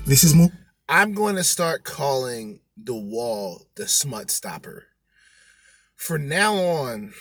This 0.06 0.24
is 0.24 0.34
more 0.34 0.50
I'm 0.88 1.12
going 1.12 1.36
to 1.36 1.44
start 1.44 1.84
calling 1.84 2.60
the 2.76 2.96
wall 2.96 3.66
the 3.76 3.86
smut 3.86 4.30
stopper. 4.30 4.86
For 5.94 6.18
now 6.18 6.54
on, 6.54 7.12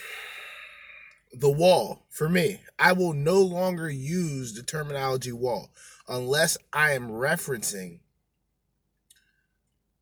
the 1.32 1.52
wall, 1.52 2.06
for 2.10 2.28
me, 2.30 2.62
I 2.80 2.94
will 2.94 3.14
no 3.14 3.42
longer 3.42 3.90
use 3.90 4.54
the 4.54 4.64
terminology 4.64 5.32
wall 5.32 5.70
unless 6.08 6.58
I 6.74 6.94
am 6.94 7.10
referencing 7.10 8.00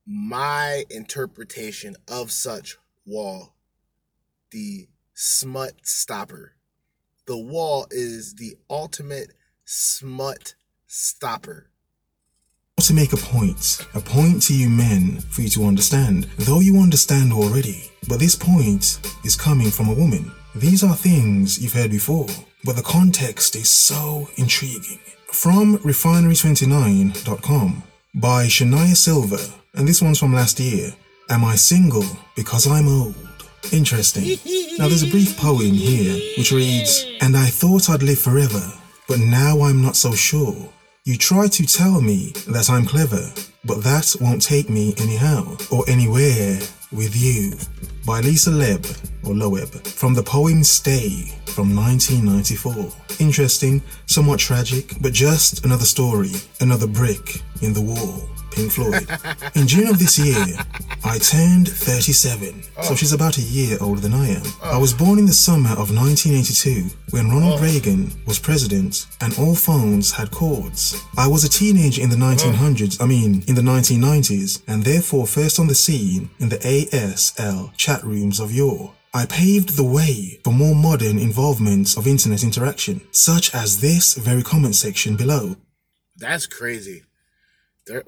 my 0.05 0.85
interpretation 0.89 1.97
of 2.07 2.31
such 2.31 2.77
wall, 3.05 3.53
the 4.51 4.87
smut 5.13 5.73
stopper. 5.83 6.53
The 7.25 7.37
wall 7.37 7.87
is 7.91 8.35
the 8.35 8.55
ultimate 8.69 9.33
smut 9.69 10.55
stopper. 10.87 11.69
to 12.79 12.93
make 12.93 13.11
a 13.11 13.17
point, 13.17 13.85
a 13.95 13.99
point 13.99 14.41
to 14.41 14.55
you 14.55 14.69
men 14.69 15.19
for 15.29 15.41
you 15.41 15.49
to 15.49 15.65
understand, 15.65 16.23
though 16.37 16.61
you 16.61 16.79
understand 16.79 17.33
already. 17.33 17.91
But 18.07 18.19
this 18.19 18.33
point 18.33 18.97
is 19.25 19.35
coming 19.35 19.69
from 19.69 19.89
a 19.89 19.93
woman. 19.93 20.31
These 20.55 20.85
are 20.85 20.95
things 20.95 21.61
you've 21.61 21.73
heard 21.73 21.91
before, 21.91 22.27
but 22.63 22.77
the 22.77 22.81
context 22.81 23.57
is 23.57 23.69
so 23.69 24.29
intriguing. 24.37 24.99
From 25.33 25.79
refinery29.com 25.79 27.83
by 28.15 28.45
Shania 28.45 28.95
Silver, 28.95 29.43
and 29.73 29.85
this 29.85 30.01
one's 30.01 30.19
from 30.19 30.33
last 30.33 30.61
year. 30.61 30.93
Am 31.29 31.43
I 31.43 31.55
single 31.55 32.05
because 32.37 32.67
I'm 32.67 32.87
old? 32.87 33.15
Interesting. 33.73 34.37
Now 34.77 34.87
there's 34.87 35.03
a 35.03 35.11
brief 35.11 35.35
poem 35.37 35.73
here 35.73 36.13
which 36.37 36.53
reads, 36.53 37.05
And 37.19 37.35
I 37.35 37.47
thought 37.47 37.89
I'd 37.89 38.01
live 38.01 38.19
forever, 38.19 38.61
but 39.07 39.19
now 39.19 39.61
I'm 39.61 39.81
not 39.81 39.95
so 39.95 40.13
sure. 40.13 40.69
You 41.05 41.17
try 41.17 41.47
to 41.47 41.65
tell 41.65 42.01
me 42.01 42.33
that 42.47 42.69
I'm 42.69 42.85
clever, 42.85 43.31
but 43.63 43.83
that 43.83 44.15
won't 44.19 44.41
take 44.41 44.69
me 44.69 44.93
anyhow 44.97 45.55
or 45.71 45.83
anywhere 45.87 46.59
with 46.91 47.15
you. 47.15 47.53
By 48.05 48.21
Lisa 48.21 48.49
Leb, 48.49 48.85
or 49.27 49.33
Loeb, 49.33 49.69
from 49.85 50.13
the 50.13 50.23
poem 50.23 50.63
Stay 50.63 51.33
from 51.45 51.75
1994. 51.75 52.93
Interesting, 53.19 53.81
somewhat 54.05 54.39
tragic, 54.39 54.93
but 55.01 55.11
just 55.11 55.65
another 55.65 55.85
story, 55.85 56.31
another 56.61 56.87
brick 56.87 57.41
in 57.61 57.73
the 57.73 57.81
wall. 57.81 58.29
Pink 58.57 58.71
Floyd. 58.71 59.07
In 59.55 59.67
June 59.67 59.87
of 59.87 59.99
this 59.99 60.17
year, 60.17 60.43
I 61.03 61.19
turned 61.19 61.69
37, 61.69 62.63
so 62.63 62.69
oh. 62.79 62.95
she's 62.95 63.13
about 63.13 63.37
a 63.37 63.41
year 63.41 63.77
older 63.81 64.01
than 64.01 64.13
I 64.13 64.29
am. 64.29 64.43
I 64.63 64.77
was 64.77 64.93
born 64.93 65.19
in 65.19 65.27
the 65.27 65.33
summer 65.33 65.69
of 65.71 65.93
1982 65.93 66.89
when 67.11 67.29
Ronald 67.29 67.59
oh. 67.59 67.63
Reagan 67.63 68.11
was 68.25 68.39
president 68.39 69.05
and 69.21 69.37
all 69.37 69.53
phones 69.53 70.11
had 70.11 70.31
cords. 70.31 70.99
I 71.17 71.27
was 71.27 71.43
a 71.43 71.49
teenager 71.49 72.01
in 72.01 72.09
the 72.09 72.15
1900s, 72.15 72.99
I 72.99 73.05
mean, 73.05 73.43
in 73.47 73.53
the 73.53 73.61
1990s, 73.61 74.63
and 74.67 74.83
therefore 74.83 75.27
first 75.27 75.59
on 75.59 75.67
the 75.67 75.75
scene 75.75 76.29
in 76.39 76.49
the 76.49 76.59
ASL 76.85 77.75
chat 77.77 78.03
rooms 78.03 78.39
of 78.39 78.51
yore. 78.51 78.93
I 79.13 79.25
paved 79.25 79.75
the 79.77 79.83
way 79.83 80.39
for 80.43 80.51
more 80.51 80.75
modern 80.75 81.17
involvement 81.17 81.97
of 81.97 82.05
internet 82.05 82.43
interaction, 82.43 83.01
such 83.11 83.55
as 83.55 83.81
this 83.81 84.15
very 84.15 84.43
comment 84.43 84.75
section 84.75 85.15
below. 85.15 85.55
That's 86.17 86.45
crazy. 86.45 87.03
There, 87.87 88.03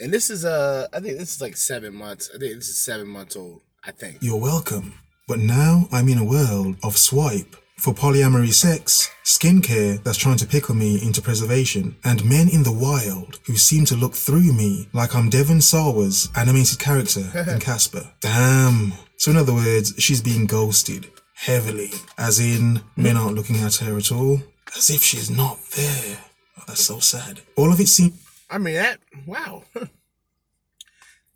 and 0.00 0.12
this 0.12 0.30
is 0.30 0.44
uh, 0.44 0.88
I 0.92 1.00
think 1.00 1.18
this 1.18 1.36
is 1.36 1.40
like 1.40 1.56
seven 1.56 1.94
months. 1.94 2.30
I 2.34 2.38
think 2.38 2.54
this 2.54 2.68
is 2.68 2.80
seven 2.80 3.06
months 3.06 3.36
old. 3.36 3.60
I 3.84 3.92
think. 3.92 4.18
You're 4.20 4.40
welcome. 4.40 4.94
But 5.28 5.38
now 5.38 5.88
I'm 5.92 6.08
in 6.08 6.18
a 6.18 6.24
world 6.24 6.76
of 6.82 6.96
swipe 6.96 7.56
for 7.78 7.92
polyamory 7.92 8.52
sex, 8.52 9.10
skincare 9.24 10.02
that's 10.02 10.16
trying 10.18 10.38
to 10.38 10.46
pickle 10.46 10.74
me 10.74 11.00
into 11.02 11.20
preservation, 11.20 11.96
and 12.04 12.24
men 12.24 12.48
in 12.48 12.62
the 12.62 12.72
wild 12.72 13.38
who 13.46 13.56
seem 13.56 13.84
to 13.86 13.94
look 13.94 14.14
through 14.14 14.52
me 14.52 14.88
like 14.92 15.14
I'm 15.14 15.28
Devon 15.28 15.60
Sawa's 15.60 16.30
animated 16.36 16.78
character 16.78 17.20
in 17.48 17.60
Casper. 17.60 18.10
Damn. 18.20 18.94
So 19.18 19.30
in 19.30 19.36
other 19.36 19.52
words, 19.54 19.94
she's 19.98 20.22
being 20.22 20.46
ghosted 20.46 21.10
heavily, 21.34 21.90
as 22.16 22.40
in 22.40 22.80
men 22.96 23.16
aren't 23.16 23.36
looking 23.36 23.56
at 23.56 23.76
her 23.76 23.96
at 23.98 24.10
all, 24.10 24.40
as 24.76 24.88
if 24.90 25.02
she's 25.02 25.30
not 25.30 25.58
there. 25.76 26.18
Oh, 26.58 26.62
that's 26.66 26.84
so 26.84 26.98
sad. 26.98 27.40
All 27.56 27.72
of 27.72 27.80
it 27.80 27.88
seems 27.88 28.22
I 28.48 28.58
mean 28.58 28.74
that. 28.74 29.00
Wow. 29.26 29.64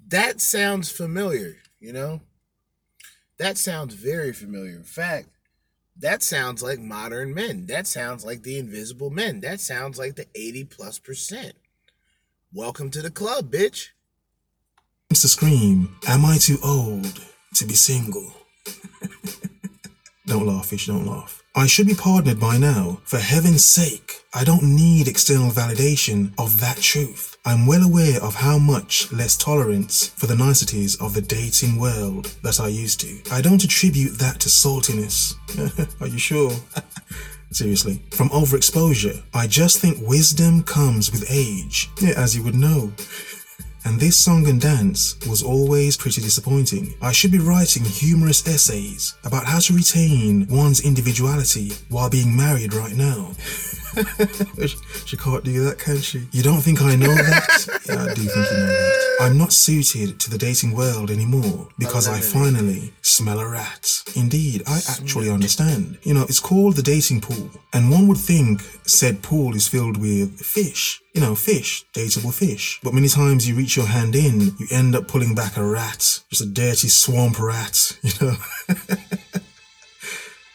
that 0.08 0.40
sounds 0.40 0.90
familiar. 0.90 1.56
You 1.80 1.92
know. 1.92 2.20
That 3.38 3.56
sounds 3.56 3.94
very 3.94 4.32
familiar. 4.34 4.76
In 4.76 4.84
fact, 4.84 5.28
that 6.00 6.22
sounds 6.22 6.62
like 6.62 6.80
modern 6.80 7.34
men. 7.34 7.66
That 7.66 7.86
sounds 7.86 8.24
like 8.24 8.42
the 8.42 8.58
invisible 8.58 9.10
men. 9.10 9.40
That 9.40 9.60
sounds 9.60 9.98
like 9.98 10.16
the 10.16 10.26
80 10.34 10.64
plus 10.64 10.98
percent. 10.98 11.52
Welcome 12.52 12.90
to 12.92 13.02
the 13.02 13.10
club, 13.10 13.52
bitch. 13.52 13.88
to 15.10 15.28
scream, 15.28 15.96
Am 16.08 16.24
I 16.24 16.38
too 16.38 16.58
old 16.64 17.20
to 17.54 17.66
be 17.66 17.74
single? 17.74 18.32
don't 20.30 20.46
laugh, 20.46 20.66
fish, 20.66 20.86
don't 20.86 21.06
laugh. 21.06 21.42
I 21.56 21.66
should 21.66 21.88
be 21.88 21.94
pardoned 21.94 22.38
by 22.38 22.56
now. 22.56 23.00
For 23.04 23.18
heaven's 23.18 23.64
sake, 23.64 24.22
I 24.32 24.44
don't 24.44 24.62
need 24.62 25.08
external 25.08 25.50
validation 25.50 26.32
of 26.38 26.60
that 26.60 26.76
truth. 26.76 27.36
I'm 27.44 27.66
well 27.66 27.82
aware 27.82 28.22
of 28.22 28.36
how 28.36 28.56
much 28.56 29.10
less 29.10 29.36
tolerance 29.36 30.06
for 30.06 30.28
the 30.28 30.36
niceties 30.36 30.94
of 31.00 31.14
the 31.14 31.20
dating 31.20 31.80
world 31.80 32.26
that 32.44 32.60
I 32.60 32.68
used 32.68 33.00
to. 33.00 33.20
I 33.32 33.40
don't 33.40 33.64
attribute 33.64 34.18
that 34.18 34.38
to 34.40 34.48
saltiness. 34.48 35.34
Are 36.00 36.06
you 36.06 36.18
sure? 36.18 36.52
Seriously, 37.50 38.00
from 38.12 38.28
overexposure, 38.28 39.20
I 39.34 39.48
just 39.48 39.80
think 39.80 39.98
wisdom 40.00 40.62
comes 40.62 41.10
with 41.10 41.28
age. 41.28 41.90
Yeah, 42.00 42.14
as 42.16 42.36
you 42.36 42.44
would 42.44 42.54
know. 42.54 42.92
And 43.84 43.98
this 43.98 44.16
song 44.16 44.46
and 44.46 44.60
dance 44.60 45.16
was 45.26 45.42
always 45.42 45.96
pretty 45.96 46.20
disappointing. 46.20 46.94
I 47.00 47.12
should 47.12 47.32
be 47.32 47.38
writing 47.38 47.84
humorous 47.84 48.46
essays 48.46 49.14
about 49.24 49.46
how 49.46 49.58
to 49.60 49.72
retain 49.72 50.46
one's 50.50 50.84
individuality 50.84 51.72
while 51.88 52.10
being 52.10 52.36
married 52.36 52.74
right 52.74 52.94
now. 52.94 53.32
she 55.06 55.16
can't 55.16 55.44
do 55.44 55.64
that, 55.64 55.78
can 55.78 55.98
she? 55.98 56.26
You 56.32 56.42
don't 56.42 56.60
think 56.60 56.82
I 56.82 56.96
know 56.96 57.14
that? 57.14 57.80
yeah, 57.88 58.02
I 58.02 58.14
do 58.14 58.22
think 58.22 58.50
you 58.50 58.58
know 58.58 58.66
that. 58.66 59.16
I'm 59.20 59.36
not 59.36 59.52
suited 59.52 60.18
to 60.20 60.30
the 60.30 60.38
dating 60.38 60.74
world 60.74 61.10
anymore 61.10 61.68
because 61.78 62.08
oh, 62.08 62.12
I 62.12 62.20
finally 62.20 62.92
smell 63.02 63.40
a 63.40 63.48
rat. 63.48 64.02
Indeed, 64.16 64.62
I 64.66 64.80
actually 64.88 65.30
understand. 65.30 65.98
You 66.02 66.14
know, 66.14 66.22
it's 66.22 66.40
called 66.40 66.76
the 66.76 66.82
dating 66.82 67.20
pool, 67.20 67.50
and 67.72 67.90
one 67.90 68.08
would 68.08 68.18
think 68.18 68.62
said 68.86 69.22
pool 69.22 69.54
is 69.54 69.68
filled 69.68 69.96
with 69.96 70.40
fish. 70.40 71.02
You 71.14 71.20
know, 71.20 71.34
fish, 71.34 71.84
dateable 71.92 72.32
fish. 72.32 72.78
But 72.82 72.94
many 72.94 73.08
times 73.08 73.48
you 73.48 73.56
reach 73.56 73.76
your 73.76 73.86
hand 73.86 74.14
in, 74.14 74.40
you 74.58 74.66
end 74.70 74.94
up 74.94 75.08
pulling 75.08 75.34
back 75.34 75.56
a 75.56 75.64
rat, 75.64 76.20
just 76.30 76.42
a 76.42 76.46
dirty 76.46 76.88
swamp 76.88 77.40
rat, 77.40 77.98
you 78.02 78.12
know. 78.20 78.36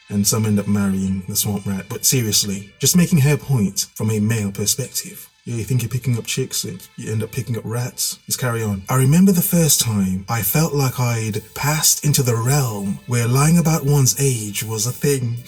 And 0.08 0.26
some 0.26 0.46
end 0.46 0.58
up 0.58 0.68
marrying 0.68 1.22
the 1.28 1.36
swamp 1.36 1.66
rat. 1.66 1.86
But 1.88 2.04
seriously, 2.04 2.72
just 2.78 2.96
making 2.96 3.20
her 3.20 3.36
point 3.36 3.86
from 3.94 4.10
a 4.10 4.20
male 4.20 4.52
perspective. 4.52 5.28
Yeah, 5.44 5.54
you 5.54 5.64
think 5.64 5.82
you're 5.82 5.88
picking 5.88 6.18
up 6.18 6.26
chicks 6.26 6.64
and 6.64 6.86
you 6.96 7.12
end 7.12 7.22
up 7.22 7.30
picking 7.30 7.56
up 7.56 7.62
rats? 7.64 8.18
Let's 8.26 8.36
carry 8.36 8.64
on. 8.64 8.82
I 8.88 8.96
remember 8.96 9.30
the 9.30 9.42
first 9.42 9.80
time 9.80 10.24
I 10.28 10.42
felt 10.42 10.74
like 10.74 10.98
I'd 10.98 11.42
passed 11.54 12.04
into 12.04 12.24
the 12.24 12.34
realm 12.34 12.98
where 13.06 13.28
lying 13.28 13.58
about 13.58 13.84
one's 13.84 14.20
age 14.20 14.64
was 14.64 14.86
a 14.86 14.92
thing. 14.92 15.38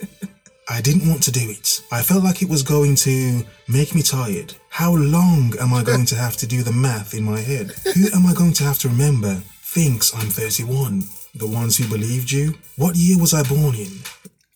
I 0.68 0.80
didn't 0.80 1.08
want 1.08 1.22
to 1.24 1.32
do 1.32 1.50
it. 1.50 1.82
I 1.90 2.00
felt 2.02 2.24
like 2.24 2.42
it 2.42 2.48
was 2.48 2.62
going 2.62 2.94
to 2.96 3.42
make 3.68 3.94
me 3.94 4.02
tired. 4.02 4.54
How 4.70 4.94
long 4.94 5.52
am 5.60 5.74
I 5.74 5.82
going 5.82 6.06
to 6.06 6.14
have 6.14 6.36
to 6.38 6.46
do 6.46 6.62
the 6.62 6.72
math 6.72 7.12
in 7.12 7.24
my 7.24 7.40
head? 7.40 7.72
Who 7.94 8.06
am 8.14 8.26
I 8.26 8.34
going 8.34 8.52
to 8.54 8.64
have 8.64 8.78
to 8.80 8.88
remember 8.88 9.34
thinks 9.62 10.14
I'm 10.14 10.28
31? 10.28 11.02
The 11.34 11.46
ones 11.46 11.76
who 11.76 11.88
believed 11.88 12.30
you? 12.30 12.54
What 12.76 12.94
year 12.94 13.18
was 13.18 13.34
I 13.34 13.42
born 13.42 13.74
in? 13.74 13.90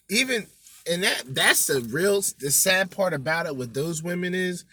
Even 0.09 0.47
and 0.89 1.03
that 1.03 1.23
that's 1.27 1.67
the 1.67 1.81
real 1.81 2.23
the 2.39 2.51
sad 2.51 2.91
part 2.91 3.13
about 3.13 3.47
it 3.47 3.57
with 3.57 3.75
those 3.75 4.03
women 4.03 4.35
is 4.35 4.65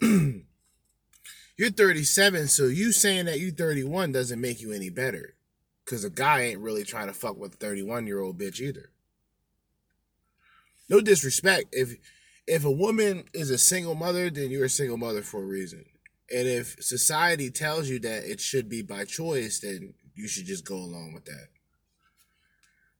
you're 0.00 0.20
you're 1.58 1.70
37, 1.70 2.48
so 2.48 2.64
you 2.64 2.90
saying 2.90 3.26
that 3.26 3.38
you 3.38 3.50
31 3.50 4.12
doesn't 4.12 4.40
make 4.40 4.62
you 4.62 4.72
any 4.72 4.88
better. 4.88 5.34
Cause 5.84 6.04
a 6.04 6.10
guy 6.10 6.42
ain't 6.42 6.60
really 6.60 6.84
trying 6.84 7.08
to 7.08 7.12
fuck 7.12 7.36
with 7.36 7.54
a 7.54 7.56
31 7.58 8.06
year 8.06 8.20
old 8.20 8.38
bitch 8.38 8.60
either. 8.60 8.90
No 10.88 11.00
disrespect. 11.00 11.66
If 11.72 11.96
if 12.46 12.64
a 12.64 12.70
woman 12.70 13.24
is 13.34 13.50
a 13.50 13.58
single 13.58 13.94
mother, 13.94 14.30
then 14.30 14.50
you're 14.50 14.64
a 14.64 14.70
single 14.70 14.96
mother 14.96 15.22
for 15.22 15.42
a 15.42 15.46
reason. 15.46 15.84
And 16.34 16.48
if 16.48 16.82
society 16.82 17.50
tells 17.50 17.88
you 17.88 17.98
that 18.00 18.24
it 18.24 18.40
should 18.40 18.68
be 18.68 18.82
by 18.82 19.04
choice, 19.04 19.60
then 19.60 19.94
you 20.14 20.28
should 20.28 20.46
just 20.46 20.64
go 20.64 20.76
along 20.76 21.12
with 21.14 21.24
that. 21.26 21.48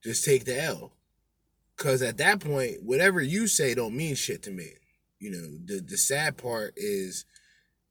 Just 0.03 0.25
take 0.25 0.45
the 0.45 0.61
L. 0.61 0.93
Cause 1.77 2.03
at 2.03 2.19
that 2.19 2.41
point, 2.41 2.83
whatever 2.83 3.21
you 3.21 3.47
say 3.47 3.75
don't 3.75 3.97
mean 3.97 4.15
shit 4.15 4.43
to 4.45 4.51
me. 4.51 4.69
You 5.19 5.31
know, 5.31 5.59
the 5.65 5.81
the 5.81 5.97
sad 5.97 6.37
part 6.37 6.75
is 6.77 7.25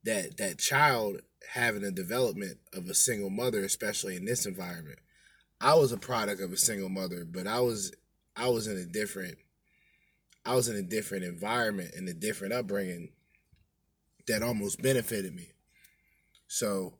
that 0.04 0.38
that 0.38 0.60
child 0.60 1.22
having 1.50 1.84
a 1.84 1.92
development 1.92 2.60
of 2.74 2.88
a 2.88 2.94
single 2.94 3.30
mother, 3.30 3.64
especially 3.64 4.16
in 4.16 4.26
this 4.26 4.46
environment. 4.46 5.00
I 5.60 5.76
was 5.76 5.92
a 5.92 5.98
product 5.98 6.42
of 6.42 6.52
a 6.52 6.58
single 6.58 6.90
mother, 6.90 7.26
but 7.26 7.48
I 7.48 7.60
was 7.60 7.92
I 8.36 8.50
was 8.50 8.68
in 8.68 8.78
a 8.78 8.86
different 8.86 9.38
I 10.46 10.56
was 10.56 10.68
in 10.68 10.76
a 10.76 10.82
different 10.82 11.24
environment 11.24 11.92
and 11.96 12.08
a 12.08 12.14
different 12.14 12.54
upbringing 12.54 13.10
that 14.28 14.42
almost 14.42 14.82
benefited 14.82 15.36
me. 15.36 15.52
So 16.48 16.96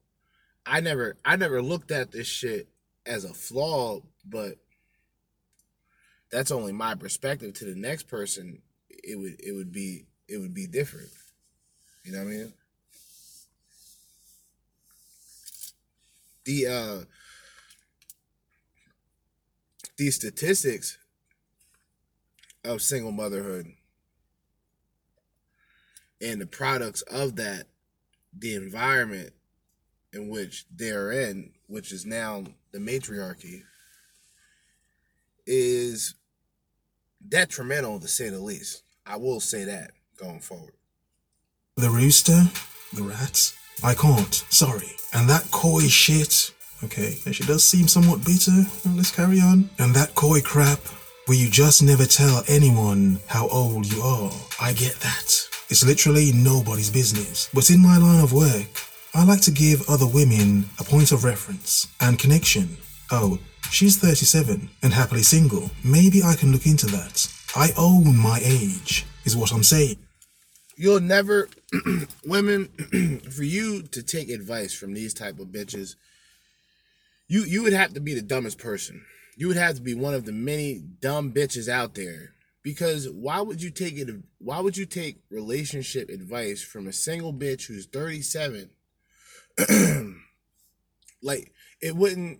I 0.66 0.80
never 0.80 1.18
I 1.26 1.36
never 1.36 1.62
looked 1.62 1.92
at 1.92 2.12
this 2.12 2.28
shit 2.28 2.68
as 3.06 3.26
a 3.26 3.34
flaw, 3.34 4.02
but 4.26 4.58
that's 6.32 6.52
only 6.52 6.72
my 6.72 6.96
perspective 6.96 7.54
to 7.56 7.66
the 7.66 7.76
next 7.76 8.08
person 8.08 8.62
it 8.90 9.18
would 9.20 9.40
it 9.42 9.54
would 9.54 9.72
be 9.72 10.06
it 10.28 10.38
would 10.38 10.54
be 10.54 10.68
different. 10.68 11.10
You 12.04 12.14
know 12.14 12.20
what 12.20 12.28
I 12.28 12.32
mean? 12.32 12.54
The 16.46 16.68
uh 16.68 17.06
these 19.98 20.16
statistics 20.16 20.98
of 22.64 22.82
single 22.82 23.12
motherhood 23.12 23.68
and 26.22 26.40
the 26.40 26.46
products 26.46 27.02
of 27.04 27.36
that, 27.36 27.68
the 28.38 28.56
environment 28.56 29.34
in 30.14 30.30
which 30.30 30.66
they're 30.74 31.12
in, 31.12 31.52
which 31.68 31.92
is 31.92 32.06
now 32.06 32.44
the 32.72 32.80
matriarchy, 32.80 33.64
is 35.46 36.16
detrimental 37.28 38.00
to 38.00 38.08
say 38.08 38.30
the 38.30 38.40
least. 38.40 38.84
I 39.06 39.18
will 39.18 39.40
say 39.40 39.64
that 39.66 39.92
going 40.18 40.40
forward. 40.40 40.74
The 41.78 41.90
rooster, 41.90 42.44
the 42.94 43.04
rats, 43.04 43.56
I 43.84 43.94
can't, 43.94 44.34
sorry. 44.50 44.92
And 45.14 45.30
that 45.30 45.50
coy 45.52 45.82
shit, 45.88 46.54
okay, 46.84 47.18
and 47.26 47.36
she 47.36 47.44
does 47.44 47.64
seem 47.64 47.88
somewhat 47.88 48.26
bitter, 48.26 48.66
let's 48.96 49.12
carry 49.12 49.40
on. 49.40 49.70
And 49.80 49.94
that 49.96 50.14
coy 50.16 50.42
crap, 50.42 50.80
where 51.26 51.38
you 51.38 51.50
just 51.50 51.82
never 51.82 52.06
tell 52.06 52.44
anyone 52.48 53.20
how 53.28 53.48
old 53.48 53.92
you 53.92 54.02
are. 54.02 54.32
I 54.60 54.74
get 54.74 54.96
that. 55.00 55.48
It's 55.70 55.86
literally 55.86 56.32
nobody's 56.34 56.90
business. 56.90 57.50
But 57.54 57.70
in 57.70 57.82
my 57.82 57.98
line 57.98 58.24
of 58.24 58.34
work, 58.34 58.68
I 59.14 59.26
like 59.26 59.42
to 59.42 59.52
give 59.52 59.90
other 59.90 60.08
women 60.08 60.70
a 60.80 60.86
point 60.86 61.12
of 61.12 61.26
reference 61.26 61.86
and 62.00 62.18
connection. 62.18 62.78
Oh, 63.12 63.40
she's 63.70 63.98
37 63.98 64.70
and 64.82 64.94
happily 64.94 65.22
single. 65.22 65.70
Maybe 65.84 66.24
I 66.24 66.36
can 66.36 66.54
look 66.54 66.66
into 66.66 66.86
that. 66.88 67.28
I 67.54 67.72
own 67.78 68.16
my 68.16 68.40
age, 68.42 69.06
is 69.26 69.36
what 69.36 69.52
I'm 69.52 69.64
saying. 69.64 69.98
You'll 70.78 71.02
never 71.02 71.50
women 72.26 72.70
for 73.36 73.44
you 73.44 73.82
to 73.82 74.02
take 74.02 74.30
advice 74.30 74.74
from 74.74 74.94
these 74.94 75.14
type 75.14 75.40
of 75.40 75.48
bitches, 75.48 75.96
you 77.28 77.44
you 77.44 77.64
would 77.64 77.74
have 77.74 77.94
to 77.96 78.00
be 78.00 78.14
the 78.14 78.22
dumbest 78.22 78.60
person. 78.60 79.04
You 79.36 79.50
would 79.50 79.58
have 79.58 79.76
to 79.76 79.82
be 79.82 79.94
one 79.94 80.14
of 80.14 80.24
the 80.24 80.32
many 80.32 80.82
dumb 81.02 81.34
bitches 81.34 81.68
out 81.68 81.96
there. 81.96 82.32
Because 82.64 83.10
why 83.10 83.42
would 83.42 83.62
you 83.62 83.72
take 83.72 83.98
it 83.98 84.08
why 84.40 84.62
would 84.62 84.78
you 84.78 84.86
take 84.86 85.18
relationship 85.30 86.10
advice 86.10 86.62
from 86.64 86.88
a 86.88 86.94
single 86.94 87.34
bitch 87.34 87.68
who's 87.68 87.86
37 87.88 88.70
like 91.22 91.52
it 91.82 91.96
wouldn't 91.96 92.40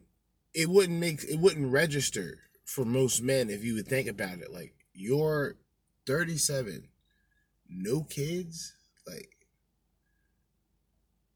it 0.54 0.70
wouldn't 0.70 1.00
make 1.00 1.24
it 1.24 1.40
wouldn't 1.40 1.72
register 1.72 2.40
for 2.66 2.86
most 2.86 3.22
men 3.22 3.50
if 3.50 3.64
you 3.64 3.76
would 3.76 3.88
think 3.88 4.08
about 4.08 4.40
it. 4.40 4.52
Like 4.52 4.74
you're 4.94 5.56
37 6.08 6.88
no 7.70 8.02
kids 8.02 8.74
like 9.08 9.30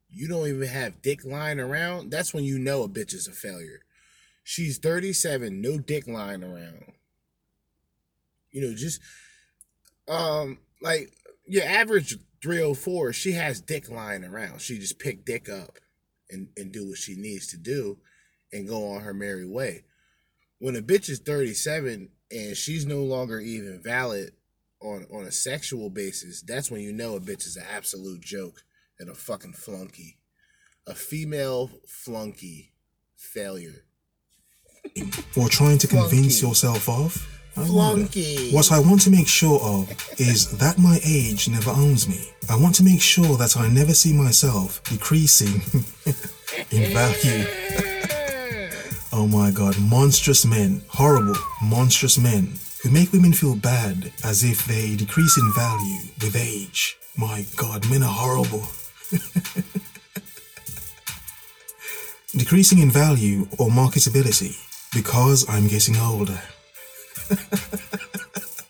you 0.10 0.28
don't 0.28 0.48
even 0.48 0.68
have 0.68 1.02
dick 1.02 1.26
lying 1.26 1.60
around. 1.60 2.10
That's 2.10 2.34
when 2.34 2.44
you 2.44 2.58
know 2.58 2.84
a 2.84 2.90
bitch 2.90 3.14
is 3.14 3.28
a 3.28 3.32
failure. 3.32 3.82
She's 4.44 4.78
37 4.78 5.62
no 5.62 5.78
dick 5.78 6.08
lying 6.08 6.44
around. 6.44 6.94
You 8.52 8.62
know 8.62 8.76
just 8.76 9.02
um 10.08 10.60
like 10.82 11.12
your 11.48 11.66
average 11.66 12.18
304 12.42 13.14
she 13.14 13.34
has 13.34 13.62
dick 13.62 13.90
lying 13.90 14.24
around 14.24 14.62
she 14.62 14.78
just 14.78 15.00
pick 15.00 15.26
dick 15.26 15.50
up 15.50 15.80
and, 16.30 16.50
and 16.58 16.72
do 16.72 16.88
what 16.90 16.98
she 16.98 17.16
needs 17.16 17.48
to 17.48 17.58
do 17.58 17.98
and 18.52 18.68
go 18.68 18.94
on 18.94 19.02
her 19.02 19.14
merry 19.14 19.46
way. 19.46 19.84
When 20.60 20.76
a 20.76 20.82
bitch 20.82 21.10
is 21.10 21.20
37 21.20 22.10
and 22.32 22.58
she's 22.58 22.86
no 22.86 23.04
longer 23.04 23.40
even 23.40 23.82
valid 23.84 24.32
on, 24.82 25.06
on 25.12 25.26
a 25.26 25.32
sexual 25.32 25.90
basis, 25.90 26.42
that's 26.42 26.72
when 26.72 26.82
you 26.82 26.94
know 26.94 27.16
a 27.16 27.20
bitch 27.20 27.46
is 27.46 27.58
an 27.58 27.66
absolute 27.72 28.22
joke 28.22 28.64
and 29.00 29.10
a 29.10 29.16
fucking 29.16 29.54
flunky. 29.54 30.18
A 30.88 30.96
female 30.96 31.70
flunky 31.88 32.74
failure. 33.18 33.84
Or 35.36 35.50
trying 35.50 35.80
to 35.80 35.88
convince 35.88 36.40
Flunky. 36.40 36.48
yourself 36.48 36.88
of. 36.88 37.35
Flunky. 37.56 38.51
What 38.51 38.72
I 38.72 38.80
want 38.80 39.01
to 39.01 39.10
make 39.10 39.28
sure 39.28 39.60
of 39.62 39.89
is 40.20 40.58
that 40.58 40.78
my 40.78 40.99
age 41.06 41.47
never 41.47 41.72
owns 41.72 42.08
me. 42.08 42.32
I 42.49 42.60
want 42.60 42.76
to 42.76 42.84
make 42.84 43.01
sure 43.01 43.38
that 43.38 43.56
I 43.58 43.70
never 43.70 43.93
see 43.93 44.14
myself 44.14 44.84
decreasing 44.84 45.53
in 46.72 46.93
value. 46.93 47.45
oh 49.14 49.28
my 49.32 49.51
god, 49.51 49.80
monstrous 49.80 50.45
men, 50.45 50.82
horrible, 50.89 51.36
monstrous 51.64 52.18
men 52.18 52.53
who 52.84 52.91
make 52.91 53.14
women 53.14 53.32
feel 53.32 53.56
bad 53.56 54.12
as 54.24 54.43
if 54.43 54.66
they 54.66 54.95
decrease 54.95 55.38
in 55.38 55.53
value 55.53 56.01
with 56.22 56.36
age. 56.36 56.97
My 57.18 57.45
god, 57.56 57.89
men 57.89 58.03
are 58.03 58.12
horrible. 58.12 58.68
Decreasing 62.38 62.80
in 62.80 62.91
value 62.91 63.47
or 63.58 63.70
marketability 63.70 64.58
because 64.93 65.45
I'm 65.49 65.68
getting 65.68 65.95
older. 65.95 66.41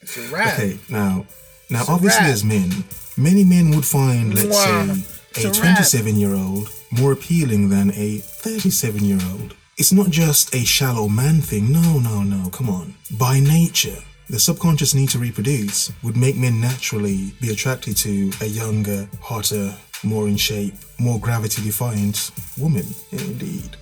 It's 0.02 0.18
a 0.18 0.34
wrap. 0.34 0.54
Okay, 0.54 0.78
now, 0.90 1.26
now 1.70 1.82
It's 1.82 1.90
obviously 1.90 2.26
as 2.26 2.44
men, 2.44 2.70
many 3.18 3.44
men 3.44 3.72
would 3.76 3.86
find, 3.86 4.34
let's 4.34 4.48
Mwah. 4.48 4.96
say, 5.34 5.46
a 5.46 5.50
a 5.50 5.54
27 5.54 6.16
year 6.16 6.34
old 6.34 6.70
more 6.92 7.12
appealing 7.12 7.70
than 7.70 7.92
a 7.92 8.18
37 8.20 9.04
year 9.04 9.20
old. 9.32 9.56
It's 9.78 9.92
not 9.92 10.10
just 10.10 10.56
a 10.56 10.64
shallow 10.64 11.10
man 11.10 11.42
thing. 11.42 11.72
No, 11.72 12.00
no, 12.00 12.24
no. 12.24 12.50
Come 12.50 12.70
on. 12.70 12.96
By 13.20 13.40
nature, 13.42 13.98
the 14.30 14.40
subconscious 14.40 14.94
need 14.96 15.10
to 15.10 15.20
reproduce 15.20 15.92
would 16.04 16.16
make 16.16 16.38
men 16.38 16.62
naturally 16.62 17.34
be 17.42 17.52
attracted 17.52 17.98
to 17.98 18.32
a 18.42 18.46
younger, 18.46 19.10
hotter, 19.22 19.76
more 20.04 20.28
in 20.28 20.38
shape, 20.38 20.76
more 20.98 21.20
gravity 21.20 21.62
defiant 21.64 22.32
woman. 22.58 22.86
Indeed. 23.12 23.76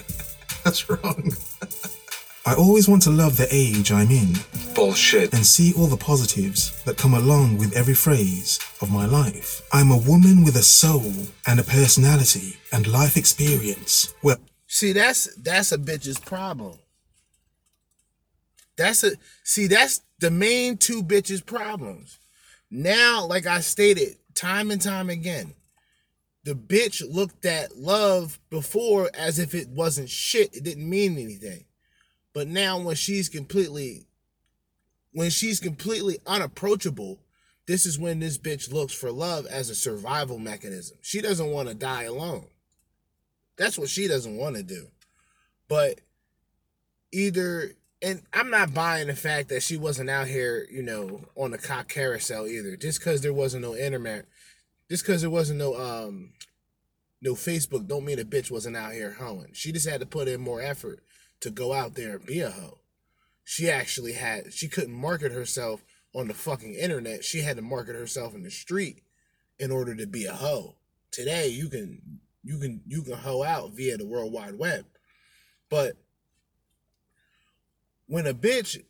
That's 0.64 0.88
wrong. 0.88 1.32
I 2.46 2.54
always 2.54 2.88
want 2.88 3.00
to 3.02 3.10
love 3.10 3.38
the 3.38 3.48
age 3.50 3.90
I'm 3.90 4.10
in 4.10 4.34
Bullshit. 4.74 5.32
and 5.32 5.46
see 5.46 5.72
all 5.74 5.86
the 5.86 5.96
positives 5.96 6.82
that 6.84 6.98
come 6.98 7.14
along 7.14 7.56
with 7.56 7.74
every 7.74 7.94
phrase 7.94 8.60
of 8.82 8.90
my 8.92 9.06
life. 9.06 9.62
I'm 9.72 9.90
a 9.90 9.96
woman 9.96 10.44
with 10.44 10.56
a 10.56 10.62
soul 10.62 11.10
and 11.46 11.58
a 11.58 11.62
personality 11.62 12.56
and 12.72 12.86
life 12.86 13.16
experience. 13.16 14.12
Well, 14.22 14.36
See, 14.66 14.92
that's 14.92 15.32
that's 15.36 15.72
a 15.72 15.78
bitch's 15.78 16.18
problem. 16.18 16.78
That's 18.76 19.04
a 19.04 19.12
see, 19.44 19.66
that's 19.68 20.00
the 20.18 20.30
main 20.30 20.76
two 20.76 21.02
bitches' 21.02 21.44
problems. 21.44 22.18
Now, 22.70 23.24
like 23.24 23.46
I 23.46 23.60
stated 23.60 24.16
time 24.34 24.70
and 24.70 24.82
time 24.82 25.08
again, 25.10 25.54
the 26.42 26.54
bitch 26.54 27.02
looked 27.08 27.46
at 27.46 27.76
love 27.76 28.38
before 28.50 29.08
as 29.14 29.38
if 29.38 29.54
it 29.54 29.68
wasn't 29.68 30.10
shit. 30.10 30.54
It 30.56 30.64
didn't 30.64 30.90
mean 30.90 31.12
anything. 31.18 31.64
But 32.34 32.48
now 32.48 32.78
when 32.80 32.96
she's 32.96 33.28
completely 33.28 34.06
when 35.12 35.30
she's 35.30 35.60
completely 35.60 36.18
unapproachable, 36.26 37.20
this 37.66 37.86
is 37.86 37.98
when 37.98 38.18
this 38.18 38.36
bitch 38.36 38.72
looks 38.72 38.92
for 38.92 39.12
love 39.12 39.46
as 39.46 39.70
a 39.70 39.74
survival 39.74 40.40
mechanism. 40.40 40.98
She 41.00 41.20
doesn't 41.20 41.52
want 41.52 41.68
to 41.68 41.74
die 41.74 42.02
alone. 42.02 42.46
That's 43.56 43.78
what 43.78 43.88
she 43.88 44.08
doesn't 44.08 44.36
want 44.36 44.56
to 44.56 44.64
do. 44.64 44.88
But 45.68 46.00
either, 47.12 47.70
and 48.02 48.22
I'm 48.32 48.50
not 48.50 48.74
buying 48.74 49.06
the 49.06 49.14
fact 49.14 49.50
that 49.50 49.62
she 49.62 49.76
wasn't 49.76 50.10
out 50.10 50.26
here, 50.26 50.66
you 50.68 50.82
know, 50.82 51.20
on 51.36 51.52
the 51.52 51.58
cock 51.58 51.88
carousel 51.88 52.48
either. 52.48 52.76
Just 52.76 52.98
because 52.98 53.20
there 53.20 53.32
wasn't 53.32 53.62
no 53.62 53.76
internet, 53.76 54.26
just 54.90 55.06
because 55.06 55.20
there 55.20 55.30
wasn't 55.30 55.60
no 55.60 55.76
um 55.76 56.32
no 57.22 57.34
Facebook 57.34 57.86
don't 57.86 58.04
mean 58.04 58.18
a 58.18 58.24
bitch 58.24 58.50
wasn't 58.50 58.76
out 58.76 58.92
here 58.92 59.12
hoeing. 59.12 59.52
She 59.52 59.70
just 59.70 59.88
had 59.88 60.00
to 60.00 60.06
put 60.06 60.26
in 60.26 60.40
more 60.40 60.60
effort 60.60 61.03
to 61.44 61.50
go 61.50 61.74
out 61.74 61.94
there 61.94 62.16
and 62.16 62.24
be 62.24 62.40
a 62.40 62.50
hoe. 62.50 62.78
She 63.44 63.68
actually 63.68 64.14
had 64.14 64.54
she 64.54 64.66
couldn't 64.66 64.94
market 64.94 65.30
herself 65.30 65.84
on 66.14 66.26
the 66.26 66.34
fucking 66.34 66.74
internet. 66.74 67.22
She 67.22 67.42
had 67.42 67.56
to 67.56 67.62
market 67.62 67.94
herself 67.94 68.34
in 68.34 68.42
the 68.42 68.50
street 68.50 69.02
in 69.58 69.70
order 69.70 69.94
to 69.94 70.06
be 70.06 70.24
a 70.24 70.32
hoe. 70.32 70.76
Today 71.10 71.48
you 71.48 71.68
can 71.68 72.20
you 72.42 72.58
can 72.58 72.80
you 72.86 73.02
can 73.02 73.12
hoe 73.12 73.42
out 73.42 73.72
via 73.72 73.98
the 73.98 74.06
World 74.06 74.32
Wide 74.32 74.58
Web. 74.58 74.86
But 75.68 75.96
when 78.06 78.26
a 78.26 78.32
bitch 78.32 78.82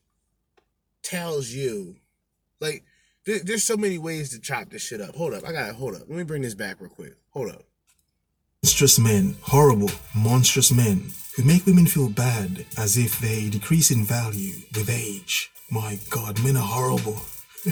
tells 1.03 1.51
you 1.51 1.97
like 2.61 2.85
there, 3.27 3.41
there's 3.41 3.65
so 3.65 3.77
many 3.77 3.99
ways 3.99 4.31
to 4.31 4.41
chop 4.41 4.71
this 4.71 4.83
shit 4.83 5.01
up. 5.01 5.17
Hold 5.17 5.35
up, 5.35 5.43
I 5.45 5.51
gotta 5.51 5.73
hold 5.73 5.97
up. 5.97 6.03
Let 6.03 6.11
me 6.17 6.23
bring 6.23 6.43
this 6.43 6.55
back 6.55 6.81
real 6.81 6.89
quick. 6.89 7.17
Hold 7.31 7.51
up. 7.51 7.65
Monstrous 8.63 9.01
men, 9.01 9.35
horrible, 9.43 9.91
monstrous 10.15 10.71
men 10.71 11.11
who 11.37 11.43
make 11.43 11.67
women 11.67 11.87
feel 11.87 12.09
bad 12.09 12.65
as 12.79 12.97
if 12.97 13.19
they 13.19 13.51
decrease 13.51 13.91
in 13.91 14.05
value 14.05 14.55
with 14.75 14.89
age. 14.89 15.51
My 15.71 15.99
god, 16.11 16.43
men 16.45 16.57
are 16.57 16.67
horrible. 16.67 17.21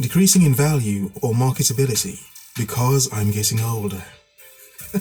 Decreasing 0.00 0.42
in 0.42 0.54
value 0.54 1.10
or 1.22 1.32
marketability 1.32 2.20
because 2.56 3.08
I'm 3.12 3.30
getting 3.30 3.60
older. 3.60 4.02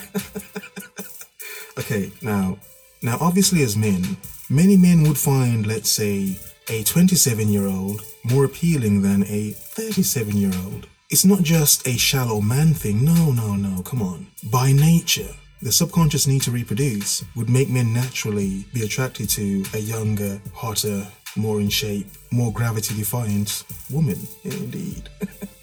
okay, 1.80 2.12
now, 2.22 2.58
now 3.02 3.18
obviously 3.20 3.64
as 3.64 3.76
men, 3.76 4.18
many 4.50 4.78
men 4.78 5.04
would 5.04 5.18
find, 5.18 5.68
let's 5.68 5.90
say, 5.90 6.38
a 6.70 6.84
27 6.84 7.50
year 7.50 7.68
old 7.68 8.02
more 8.24 8.46
appealing 8.46 9.02
than 9.02 9.24
a 9.24 9.52
37 9.52 10.38
year 10.38 10.54
old. 10.66 10.88
It's 11.14 11.26
not 11.26 11.44
just 11.44 11.88
a 11.88 11.96
shallow 11.96 12.42
man 12.42 12.74
thing. 12.74 13.06
No, 13.06 13.32
no, 13.32 13.56
no, 13.56 13.84
come 13.84 14.02
on. 14.02 14.26
By 14.46 14.72
nature, 14.72 15.30
the 15.62 15.72
subconscious 15.72 16.26
need 16.26 16.42
to 16.42 16.50
reproduce 16.50 17.24
would 17.36 17.52
make 17.52 17.70
men 17.70 17.94
naturally 17.94 18.66
be 18.74 18.82
attracted 18.82 19.30
to 19.30 19.64
a 19.76 19.78
younger, 19.78 20.42
hotter, 20.56 21.08
more 21.36 21.62
in 21.62 21.70
shape, 21.70 22.08
more 22.32 22.52
gravity 22.52 22.96
defiant 22.96 23.64
woman. 23.92 24.18
Indeed. 24.44 25.08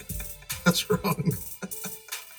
That's 0.65 0.89
wrong. 0.89 1.33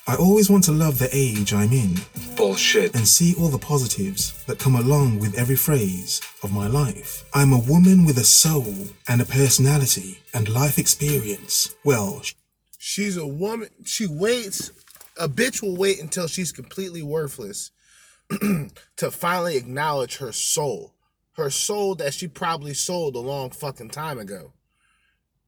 I 0.07 0.15
always 0.15 0.49
want 0.49 0.63
to 0.65 0.71
love 0.71 0.97
the 0.97 1.09
age 1.11 1.53
I'm 1.53 1.73
in 1.73 1.95
Bullshit. 2.37 2.95
and 2.95 3.05
see 3.05 3.35
all 3.35 3.49
the 3.49 3.57
positives 3.57 4.41
that 4.45 4.57
come 4.57 4.75
along 4.75 5.19
with 5.19 5.37
every 5.37 5.57
phrase 5.57 6.21
of 6.43 6.53
my 6.53 6.67
life. 6.67 7.25
I'm 7.33 7.51
a 7.51 7.59
woman 7.59 8.05
with 8.05 8.17
a 8.17 8.23
soul 8.23 8.73
and 9.09 9.21
a 9.21 9.25
personality 9.25 10.19
and 10.33 10.47
life 10.47 10.79
experience. 10.79 11.75
Well, 11.83 12.21
She's 12.83 13.15
a 13.15 13.27
woman. 13.27 13.69
She 13.85 14.07
waits. 14.07 14.71
A 15.15 15.29
bitch 15.29 15.61
will 15.61 15.77
wait 15.77 16.01
until 16.01 16.25
she's 16.25 16.51
completely 16.51 17.03
worthless 17.03 17.69
to 18.31 19.11
finally 19.11 19.55
acknowledge 19.55 20.17
her 20.17 20.31
soul. 20.31 20.95
Her 21.33 21.51
soul 21.51 21.93
that 21.95 22.15
she 22.15 22.27
probably 22.27 22.73
sold 22.73 23.15
a 23.15 23.19
long 23.19 23.51
fucking 23.51 23.91
time 23.91 24.17
ago. 24.17 24.53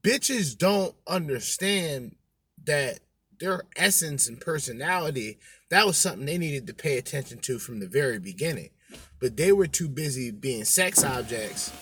Bitches 0.04 0.56
don't 0.56 0.94
understand 1.08 2.18
that 2.66 3.00
their 3.40 3.64
essence 3.76 4.28
and 4.28 4.40
personality, 4.40 5.40
that 5.70 5.88
was 5.88 5.98
something 5.98 6.28
they 6.28 6.38
needed 6.38 6.68
to 6.68 6.74
pay 6.76 7.00
attention 7.00 7.40
to 7.40 7.58
from 7.58 7.80
the 7.80 7.88
very 7.88 8.20
beginning. 8.20 8.70
But 9.20 9.38
they 9.38 9.52
were 9.52 9.66
too 9.66 9.90
busy 9.90 10.30
being 10.30 10.66
sex 10.66 11.04
objects 11.04 11.74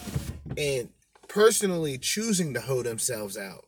and 0.56 0.88
personally 1.28 1.98
choosing 1.98 2.54
to 2.54 2.62
hoe 2.62 2.84
themselves 2.84 3.38
out 3.38 3.66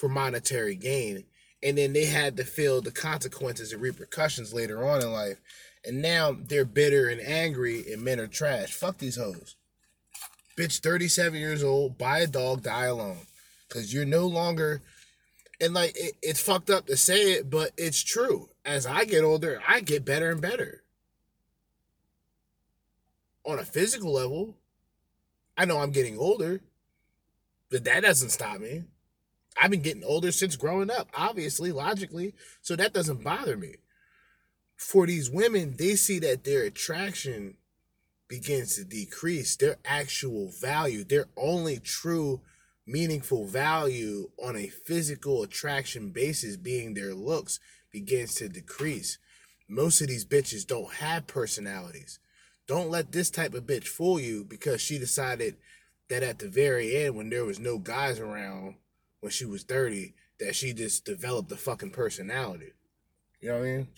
for 0.00 0.08
monetary 0.08 0.74
gain. 0.74 1.24
And 1.62 1.76
then 1.76 1.92
they 1.92 2.06
had 2.06 2.38
to 2.38 2.44
feel 2.44 2.80
the 2.80 2.90
consequences 2.90 3.72
and 3.72 3.82
repercussions 3.82 4.54
later 4.54 4.82
on 4.88 5.02
in 5.02 5.12
life. 5.12 5.38
And 5.84 6.00
now 6.00 6.34
they're 6.38 6.64
bitter 6.64 7.08
and 7.08 7.20
angry, 7.20 7.92
and 7.92 8.02
men 8.02 8.18
are 8.18 8.26
trash. 8.26 8.72
Fuck 8.72 8.96
these 8.96 9.16
hoes. 9.16 9.56
Bitch, 10.56 10.80
37 10.80 11.38
years 11.38 11.62
old, 11.62 11.98
buy 11.98 12.20
a 12.20 12.26
dog, 12.26 12.62
die 12.62 12.86
alone. 12.86 13.26
Because 13.68 13.92
you're 13.92 14.06
no 14.06 14.26
longer. 14.26 14.80
And 15.60 15.74
like, 15.74 15.92
it, 15.94 16.14
it's 16.22 16.40
fucked 16.40 16.70
up 16.70 16.86
to 16.86 16.96
say 16.96 17.32
it, 17.32 17.50
but 17.50 17.72
it's 17.76 18.02
true. 18.02 18.48
As 18.64 18.86
I 18.86 19.04
get 19.04 19.22
older, 19.22 19.60
I 19.68 19.80
get 19.80 20.04
better 20.04 20.30
and 20.30 20.40
better. 20.40 20.82
On 23.44 23.58
a 23.58 23.64
physical 23.64 24.12
level, 24.12 24.56
I 25.58 25.66
know 25.66 25.78
I'm 25.78 25.92
getting 25.92 26.18
older, 26.18 26.60
but 27.70 27.84
that 27.84 28.00
doesn't 28.00 28.30
stop 28.30 28.60
me. 28.60 28.84
I've 29.60 29.70
been 29.70 29.82
getting 29.82 30.04
older 30.04 30.32
since 30.32 30.56
growing 30.56 30.90
up, 30.90 31.08
obviously, 31.14 31.72
logically, 31.72 32.34
so 32.60 32.76
that 32.76 32.92
doesn't 32.92 33.24
bother 33.24 33.56
me. 33.56 33.76
For 34.76 35.06
these 35.06 35.30
women, 35.30 35.74
they 35.76 35.96
see 35.96 36.18
that 36.20 36.44
their 36.44 36.62
attraction 36.62 37.56
begins 38.28 38.76
to 38.76 38.84
decrease, 38.84 39.56
their 39.56 39.76
actual 39.84 40.50
value, 40.60 41.04
their 41.04 41.26
only 41.36 41.78
true 41.78 42.40
meaningful 42.86 43.46
value 43.46 44.30
on 44.42 44.56
a 44.56 44.68
physical 44.68 45.42
attraction 45.42 46.10
basis 46.10 46.56
being 46.56 46.94
their 46.94 47.14
looks 47.14 47.60
begins 47.92 48.34
to 48.36 48.48
decrease. 48.48 49.18
Most 49.68 50.00
of 50.00 50.08
these 50.08 50.24
bitches 50.24 50.66
don't 50.66 50.94
have 50.94 51.26
personalities. 51.26 52.18
Don't 52.66 52.90
let 52.90 53.12
this 53.12 53.30
type 53.30 53.54
of 53.54 53.64
bitch 53.64 53.86
fool 53.86 54.20
you 54.20 54.44
because 54.44 54.80
she 54.80 54.98
decided 54.98 55.56
that 56.08 56.22
at 56.22 56.38
the 56.38 56.48
very 56.48 56.96
end, 56.96 57.16
when 57.16 57.30
there 57.30 57.44
was 57.44 57.58
no 57.58 57.78
guys 57.78 58.18
around, 58.18 58.76
when 59.20 59.30
she 59.30 59.44
was 59.44 59.62
30 59.62 60.14
that 60.38 60.56
she 60.56 60.72
just 60.72 61.04
developed 61.04 61.52
a 61.52 61.56
fucking 61.56 61.90
personality. 61.90 62.72
You 63.40 63.50
know 63.50 63.58
what 63.58 63.64
I 63.64 63.68
mean? 63.68 63.88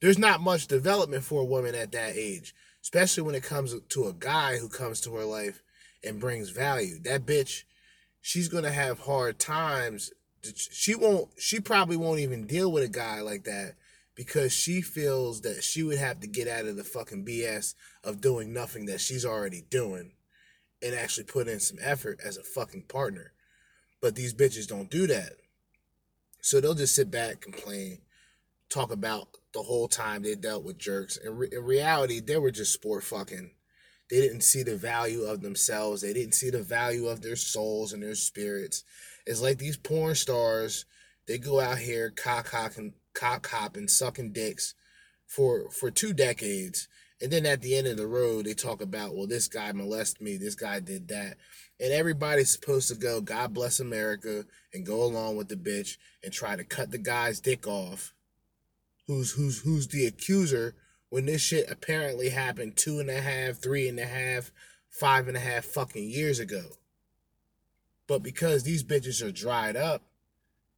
There's 0.00 0.18
not 0.18 0.40
much 0.40 0.68
development 0.68 1.24
for 1.24 1.40
a 1.40 1.46
woman 1.46 1.74
at 1.74 1.92
that 1.92 2.16
age, 2.16 2.54
especially 2.82 3.24
when 3.24 3.34
it 3.34 3.42
comes 3.42 3.74
to 3.74 4.06
a 4.06 4.12
guy 4.12 4.58
who 4.58 4.68
comes 4.68 5.00
to 5.02 5.14
her 5.16 5.24
life 5.24 5.62
and 6.04 6.20
brings 6.20 6.50
value. 6.50 7.00
That 7.00 7.26
bitch, 7.26 7.64
she's 8.20 8.48
gonna 8.48 8.70
have 8.70 9.00
hard 9.00 9.38
times. 9.38 10.12
She 10.54 10.94
won't. 10.94 11.30
She 11.36 11.58
probably 11.58 11.96
won't 11.96 12.20
even 12.20 12.46
deal 12.46 12.70
with 12.70 12.84
a 12.84 12.88
guy 12.88 13.20
like 13.22 13.42
that 13.44 13.74
because 14.14 14.52
she 14.52 14.82
feels 14.82 15.40
that 15.40 15.64
she 15.64 15.82
would 15.82 15.98
have 15.98 16.20
to 16.20 16.28
get 16.28 16.46
out 16.46 16.66
of 16.66 16.76
the 16.76 16.84
fucking 16.84 17.24
BS 17.24 17.74
of 18.04 18.20
doing 18.20 18.52
nothing 18.52 18.86
that 18.86 19.00
she's 19.00 19.24
already 19.24 19.64
doing 19.68 20.12
and 20.82 20.94
actually 20.94 21.24
put 21.24 21.48
in 21.48 21.60
some 21.60 21.78
effort 21.80 22.20
as 22.24 22.36
a 22.36 22.42
fucking 22.42 22.82
partner. 22.82 23.32
But 24.00 24.14
these 24.14 24.34
bitches 24.34 24.68
don't 24.68 24.90
do 24.90 25.06
that. 25.06 25.32
So 26.40 26.60
they'll 26.60 26.74
just 26.74 26.94
sit 26.94 27.10
back, 27.10 27.40
complain, 27.40 27.98
talk 28.70 28.92
about 28.92 29.28
the 29.52 29.62
whole 29.62 29.88
time 29.88 30.22
they 30.22 30.34
dealt 30.34 30.64
with 30.64 30.78
jerks. 30.78 31.16
In, 31.16 31.36
re- 31.36 31.48
in 31.50 31.64
reality, 31.64 32.20
they 32.20 32.36
were 32.36 32.50
just 32.50 32.72
sport 32.72 33.02
fucking. 33.04 33.50
They 34.10 34.20
didn't 34.20 34.42
see 34.42 34.62
the 34.62 34.76
value 34.76 35.22
of 35.22 35.42
themselves. 35.42 36.02
They 36.02 36.12
didn't 36.12 36.34
see 36.34 36.50
the 36.50 36.62
value 36.62 37.08
of 37.08 37.22
their 37.22 37.36
souls 37.36 37.92
and 37.92 38.02
their 38.02 38.14
spirits. 38.14 38.84
It's 39.26 39.42
like 39.42 39.58
these 39.58 39.76
porn 39.76 40.14
stars. 40.14 40.86
They 41.26 41.38
go 41.38 41.60
out 41.60 41.78
here 41.78 42.10
cock 42.10 42.48
hocking, 42.48 42.94
cock 43.12 43.46
hopping, 43.48 43.88
sucking 43.88 44.32
dicks 44.32 44.74
for 45.26 45.70
for 45.70 45.90
two 45.90 46.14
decades 46.14 46.88
and 47.20 47.32
then 47.32 47.46
at 47.46 47.62
the 47.62 47.76
end 47.76 47.88
of 47.88 47.96
the 47.96 48.06
road, 48.06 48.46
they 48.46 48.54
talk 48.54 48.80
about, 48.80 49.14
well, 49.14 49.26
this 49.26 49.48
guy 49.48 49.72
molested 49.72 50.20
me, 50.20 50.36
this 50.36 50.54
guy 50.54 50.78
did 50.78 51.08
that. 51.08 51.36
And 51.80 51.92
everybody's 51.92 52.50
supposed 52.50 52.88
to 52.88 52.94
go, 52.94 53.20
God 53.20 53.52
bless 53.52 53.80
America, 53.80 54.44
and 54.72 54.86
go 54.86 55.02
along 55.02 55.36
with 55.36 55.48
the 55.48 55.56
bitch 55.56 55.96
and 56.22 56.32
try 56.32 56.54
to 56.54 56.64
cut 56.64 56.90
the 56.90 56.98
guy's 56.98 57.40
dick 57.40 57.66
off. 57.66 58.14
Who's 59.06 59.32
who's 59.32 59.62
who's 59.62 59.88
the 59.88 60.06
accuser 60.06 60.74
when 61.08 61.26
this 61.26 61.42
shit 61.42 61.70
apparently 61.70 62.28
happened 62.28 62.76
two 62.76 63.00
and 63.00 63.08
a 63.08 63.20
half, 63.20 63.56
three 63.56 63.88
and 63.88 63.98
a 63.98 64.04
half, 64.06 64.52
five 64.90 65.26
and 65.26 65.36
a 65.36 65.40
half 65.40 65.64
fucking 65.64 66.08
years 66.10 66.38
ago. 66.38 66.62
But 68.06 68.22
because 68.22 68.62
these 68.62 68.84
bitches 68.84 69.26
are 69.26 69.32
dried 69.32 69.76
up 69.76 70.02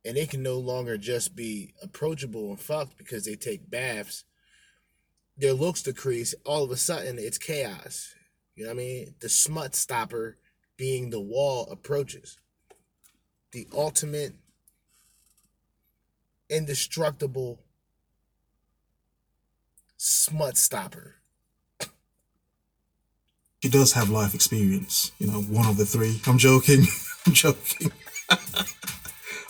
and 0.05 0.17
they 0.17 0.27
can 0.27 0.43
no 0.43 0.59
longer 0.59 0.97
just 0.97 1.37
be 1.37 1.75
approachable 1.83 2.51
and 2.51 2.61
fucked 2.61 2.97
because 2.97 3.25
they 3.25 3.37
take 3.37 3.71
baths 3.71 4.25
their 5.41 5.55
looks 5.55 5.83
decrease, 5.83 6.35
all 6.45 6.65
of 6.65 6.71
a 6.71 6.77
sudden 6.77 7.19
it's 7.19 7.39
chaos. 7.39 8.15
You 8.55 8.65
know 8.65 8.71
what 8.71 8.75
I 8.75 8.85
mean? 8.85 9.15
The 9.21 9.29
smut 9.29 9.75
stopper 9.75 10.37
being 10.77 11.11
the 11.11 11.21
wall 11.21 11.67
approaches. 11.71 12.39
The 13.53 13.67
ultimate 13.75 14.35
indestructible 16.49 17.61
smut 19.97 20.57
stopper. 20.57 21.17
she 23.63 23.69
does 23.69 23.93
have 23.93 24.09
life 24.09 24.35
experience. 24.35 25.13
You 25.19 25.29
know, 25.29 25.43
one 25.43 25.67
of 25.67 25.77
the 25.77 25.85
three. 25.87 26.21
I'm 26.27 26.39
joking. 26.39 26.85
I'm 27.27 27.33
joking. 27.35 27.93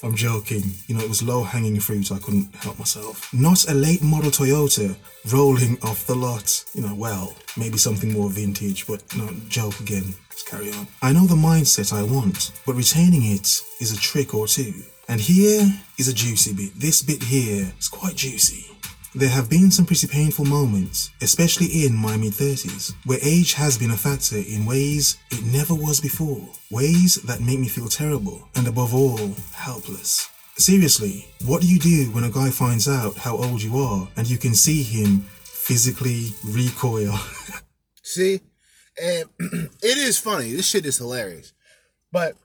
I'm 0.03 0.14
joking. 0.14 0.62
You 0.86 0.94
know, 0.94 1.03
it 1.03 1.09
was 1.09 1.22
low 1.22 1.42
hanging 1.42 1.78
fruit. 1.80 2.11
I 2.11 2.18
couldn't 2.18 2.55
help 2.55 2.78
myself. 2.78 3.32
Not 3.32 3.68
a 3.68 3.74
late 3.74 4.03
model 4.03 4.30
Toyota 4.30 4.96
rolling 5.32 5.78
off 5.82 6.07
the 6.07 6.14
lot. 6.14 6.64
You 6.74 6.82
know, 6.82 6.94
well, 6.94 7.34
maybe 7.57 7.76
something 7.76 8.12
more 8.12 8.30
vintage, 8.30 8.86
but 8.86 9.03
no, 9.16 9.29
joke 9.49 9.79
again. 9.80 10.14
Let's 10.30 10.42
carry 10.42 10.72
on. 10.72 10.87
I 11.03 11.12
know 11.12 11.26
the 11.26 11.34
mindset 11.34 11.92
I 11.92 12.03
want, 12.03 12.53
but 12.66 12.74
retaining 12.74 13.24
it 13.33 13.62
is 13.80 13.92
a 13.92 14.00
trick 14.00 14.34
or 14.34 14.46
two. 14.46 14.72
And 15.08 15.20
here 15.20 15.66
is 15.99 16.08
a 16.08 16.14
juicy 16.14 16.54
bit. 16.54 16.72
This 16.79 17.03
bit 17.03 17.22
here 17.22 17.72
is 17.79 17.88
quite 17.88 18.14
juicy. 18.14 18.66
There 19.12 19.28
have 19.28 19.50
been 19.50 19.72
some 19.72 19.87
pretty 19.87 20.07
painful 20.07 20.45
moments, 20.45 21.11
especially 21.20 21.84
in 21.84 21.96
my 21.96 22.16
mid 22.16 22.32
30s, 22.32 22.95
where 23.07 23.18
age 23.22 23.54
has 23.54 23.76
been 23.76 23.91
a 23.91 23.96
factor 23.96 24.37
in 24.37 24.64
ways 24.64 25.18
it 25.32 25.42
never 25.45 25.74
was 25.74 26.00
before. 26.00 26.46
Ways 26.70 27.16
that 27.26 27.41
make 27.41 27.58
me 27.58 27.66
feel 27.66 27.88
terrible 27.88 28.49
and 28.54 28.68
above 28.68 28.95
all, 28.95 29.34
helpless. 29.53 30.28
Seriously, 30.57 31.26
what 31.45 31.61
do 31.61 31.66
you 31.66 31.80
do 31.80 32.12
when 32.12 32.22
a 32.22 32.30
guy 32.30 32.50
finds 32.50 32.87
out 32.87 33.16
how 33.16 33.37
old 33.37 33.61
you 33.61 33.78
are 33.78 34.08
and 34.16 34.30
you 34.30 34.38
can 34.38 34.54
see 34.54 34.84
him 34.84 35.22
physically 35.42 36.28
recoil? 36.45 37.18
See, 38.04 38.41
and 39.03 39.24
it 39.41 39.99
is 39.99 40.18
funny. 40.18 40.53
This 40.53 40.68
shit 40.68 40.87
is 40.87 40.99
hilarious, 40.99 41.53
but 42.12 42.37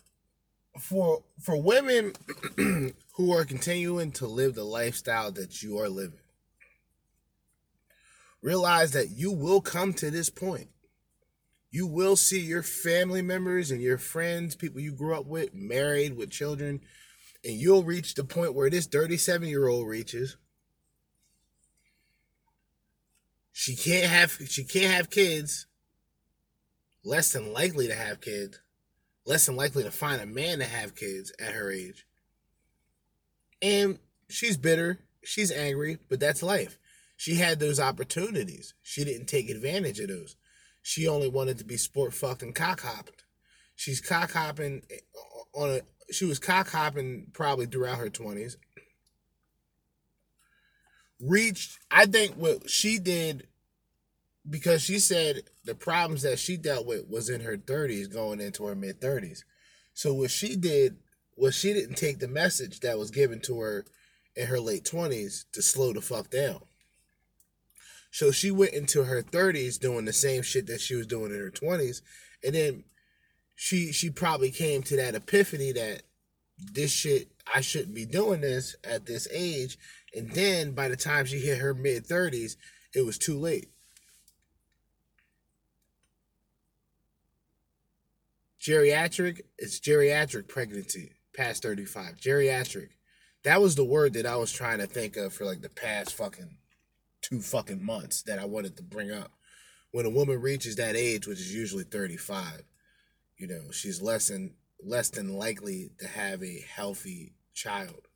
for 0.79 1.21
for 1.39 1.61
women 1.61 2.13
who 3.13 3.31
are 3.31 3.45
continuing 3.45 4.11
to 4.13 4.25
live 4.25 4.55
the 4.55 4.63
lifestyle 4.63 5.31
that 5.33 5.61
you 5.61 5.77
are 5.77 5.89
living, 5.89 6.19
realize 8.45 8.91
that 8.91 9.09
you 9.09 9.31
will 9.31 9.59
come 9.59 9.91
to 9.91 10.11
this 10.11 10.29
point. 10.29 10.67
You 11.71 11.87
will 11.87 12.15
see 12.15 12.39
your 12.39 12.61
family 12.61 13.23
members 13.23 13.71
and 13.71 13.81
your 13.81 13.97
friends, 13.97 14.55
people 14.55 14.79
you 14.79 14.93
grew 14.93 15.15
up 15.15 15.25
with, 15.25 15.53
married 15.55 16.15
with 16.15 16.29
children, 16.29 16.81
and 17.43 17.55
you'll 17.55 17.83
reach 17.83 18.13
the 18.13 18.23
point 18.23 18.53
where 18.53 18.69
this 18.69 18.85
37 18.85 19.49
year 19.49 19.67
old 19.67 19.87
reaches. 19.87 20.37
She 23.51 23.75
can't 23.75 24.05
have 24.05 24.37
she 24.47 24.63
can't 24.63 24.93
have 24.93 25.09
kids. 25.09 25.65
Less 27.03 27.33
than 27.33 27.51
likely 27.51 27.87
to 27.87 27.95
have 27.95 28.21
kids. 28.21 28.59
Less 29.25 29.47
than 29.47 29.55
likely 29.55 29.83
to 29.83 29.91
find 29.91 30.21
a 30.21 30.25
man 30.27 30.59
to 30.59 30.65
have 30.65 30.95
kids 30.95 31.33
at 31.39 31.53
her 31.53 31.71
age. 31.71 32.05
And 33.61 33.97
she's 34.29 34.55
bitter, 34.55 34.99
she's 35.23 35.51
angry, 35.51 35.97
but 36.09 36.19
that's 36.19 36.43
life. 36.43 36.77
She 37.17 37.35
had 37.35 37.59
those 37.59 37.79
opportunities. 37.79 38.73
She 38.81 39.03
didn't 39.03 39.27
take 39.27 39.49
advantage 39.49 39.99
of 39.99 40.09
those. 40.09 40.35
She 40.81 41.07
only 41.07 41.29
wanted 41.29 41.57
to 41.59 41.63
be 41.63 41.77
sport 41.77 42.13
fucked 42.13 42.43
and 42.43 42.53
cock 42.53 42.81
hopped. 42.81 43.23
She's 43.75 44.01
cock 44.01 44.31
hopping 44.31 44.83
eh, 44.91 44.97
on 45.53 45.69
a 45.69 45.81
she 46.13 46.25
was 46.25 46.37
cock 46.39 46.69
hopping 46.69 47.27
probably 47.33 47.65
throughout 47.65 47.97
her 47.97 48.09
twenties. 48.09 48.57
Reached, 51.19 51.79
I 51.89 52.05
think 52.05 52.35
what 52.35 52.69
she 52.69 52.99
did 52.99 53.47
because 54.49 54.81
she 54.81 54.99
said 54.99 55.43
the 55.63 55.75
problems 55.75 56.21
that 56.21 56.39
she 56.39 56.57
dealt 56.57 56.85
with 56.85 57.09
was 57.09 57.29
in 57.29 57.41
her 57.41 57.57
30s 57.57 58.11
going 58.11 58.39
into 58.39 58.65
her 58.65 58.75
mid 58.75 59.01
30s. 59.01 59.43
So 59.93 60.13
what 60.13 60.31
she 60.31 60.55
did 60.55 60.97
was 61.35 61.55
she 61.55 61.73
didn't 61.73 61.95
take 61.95 62.19
the 62.19 62.27
message 62.27 62.81
that 62.81 62.99
was 62.99 63.11
given 63.11 63.39
to 63.41 63.59
her 63.59 63.85
in 64.35 64.47
her 64.47 64.59
late 64.59 64.83
20s 64.83 65.45
to 65.53 65.61
slow 65.61 65.93
the 65.93 66.01
fuck 66.01 66.29
down. 66.29 66.61
So 68.15 68.31
she 68.31 68.49
went 68.49 68.71
into 68.71 69.03
her 69.03 69.21
30s 69.21 69.77
doing 69.77 70.05
the 70.05 70.13
same 70.13 70.41
shit 70.41 70.67
that 70.67 70.79
she 70.79 70.95
was 70.95 71.05
doing 71.05 71.33
in 71.33 71.37
her 71.37 71.51
20s 71.51 72.01
and 72.45 72.55
then 72.55 72.85
she 73.55 73.91
she 73.91 74.09
probably 74.09 74.51
came 74.51 74.83
to 74.83 74.95
that 74.95 75.15
epiphany 75.15 75.73
that 75.73 76.03
this 76.57 76.91
shit 76.91 77.27
I 77.53 77.59
shouldn't 77.59 77.93
be 77.93 78.05
doing 78.05 78.39
this 78.39 78.77
at 78.85 79.05
this 79.05 79.27
age 79.33 79.77
and 80.15 80.31
then 80.31 80.71
by 80.71 80.87
the 80.87 80.95
time 80.95 81.25
she 81.25 81.39
hit 81.39 81.57
her 81.57 81.73
mid 81.73 82.07
30s 82.07 82.55
it 82.93 83.05
was 83.05 83.17
too 83.17 83.37
late. 83.37 83.67
Geriatric, 88.61 89.41
it's 89.57 89.81
geriatric 89.81 90.47
pregnancy 90.47 91.15
past 91.35 91.63
35. 91.63 92.15
Geriatric. 92.15 92.91
That 93.43 93.61
was 93.61 93.75
the 93.75 93.83
word 93.83 94.13
that 94.13 94.25
I 94.25 94.37
was 94.37 94.53
trying 94.53 94.79
to 94.79 94.87
think 94.87 95.17
of 95.17 95.33
for 95.33 95.43
like 95.43 95.59
the 95.59 95.67
past 95.67 96.13
fucking 96.13 96.59
two 97.27 97.41
fucking 97.41 97.83
months 97.83 98.21
that 98.23 98.39
I 98.39 98.45
wanted 98.45 98.77
to 98.77 98.83
bring 98.83 99.11
up. 99.11 99.31
When 99.91 100.05
a 100.05 100.09
woman 100.09 100.41
reaches 100.41 100.75
that 100.75 100.95
age, 100.95 101.25
which 101.25 101.39
is 101.39 101.53
usually 101.53 101.85
35, 101.85 102.63
you 103.37 103.47
know, 103.47 103.71
she's 103.71 104.01
less 104.01 104.27
than 104.27 104.53
less 104.83 105.09
than 105.09 105.37
likely 105.37 105.91
to 105.99 106.07
have 106.07 106.43
a 106.43 106.63
healthy 106.75 107.33
child. 107.53 108.07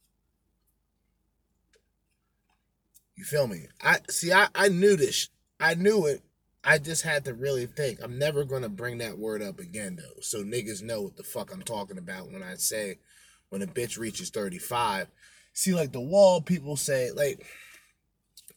You 3.15 3.23
feel 3.23 3.47
me? 3.47 3.67
I 3.81 3.99
see 4.09 4.31
I, 4.31 4.47
I 4.53 4.69
knew 4.69 4.95
this. 4.95 5.29
I 5.59 5.73
knew 5.75 6.05
it. 6.05 6.21
I 6.63 6.77
just 6.77 7.03
had 7.03 7.25
to 7.25 7.33
really 7.33 7.65
think. 7.65 7.99
I'm 8.03 8.19
never 8.19 8.43
gonna 8.43 8.69
bring 8.69 8.99
that 8.99 9.17
word 9.17 9.41
up 9.41 9.59
again 9.59 9.97
though. 9.97 10.21
So 10.21 10.43
niggas 10.43 10.83
know 10.83 11.01
what 11.01 11.17
the 11.17 11.23
fuck 11.23 11.51
I'm 11.51 11.63
talking 11.63 11.97
about 11.97 12.31
when 12.31 12.43
I 12.43 12.55
say 12.55 12.99
when 13.49 13.61
a 13.61 13.67
bitch 13.67 13.97
reaches 13.97 14.29
35. 14.29 15.07
See, 15.53 15.73
like 15.73 15.91
the 15.91 15.99
wall, 15.99 16.41
people 16.41 16.77
say, 16.77 17.11
like 17.11 17.45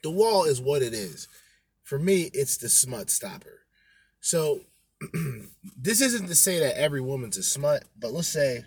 the 0.02 0.10
wall 0.10 0.44
is 0.44 0.60
what 0.60 0.82
it 0.82 0.94
is. 0.94 1.28
For 1.82 1.98
me, 1.98 2.30
it's 2.32 2.56
the 2.56 2.68
smut 2.68 3.10
stopper. 3.10 3.60
So 4.20 4.60
this 5.76 6.00
isn't 6.00 6.28
to 6.28 6.34
say 6.34 6.58
that 6.60 6.78
every 6.78 7.00
woman's 7.00 7.36
a 7.36 7.42
smut, 7.42 7.84
but 7.98 8.12
let's 8.12 8.28
say, 8.28 8.64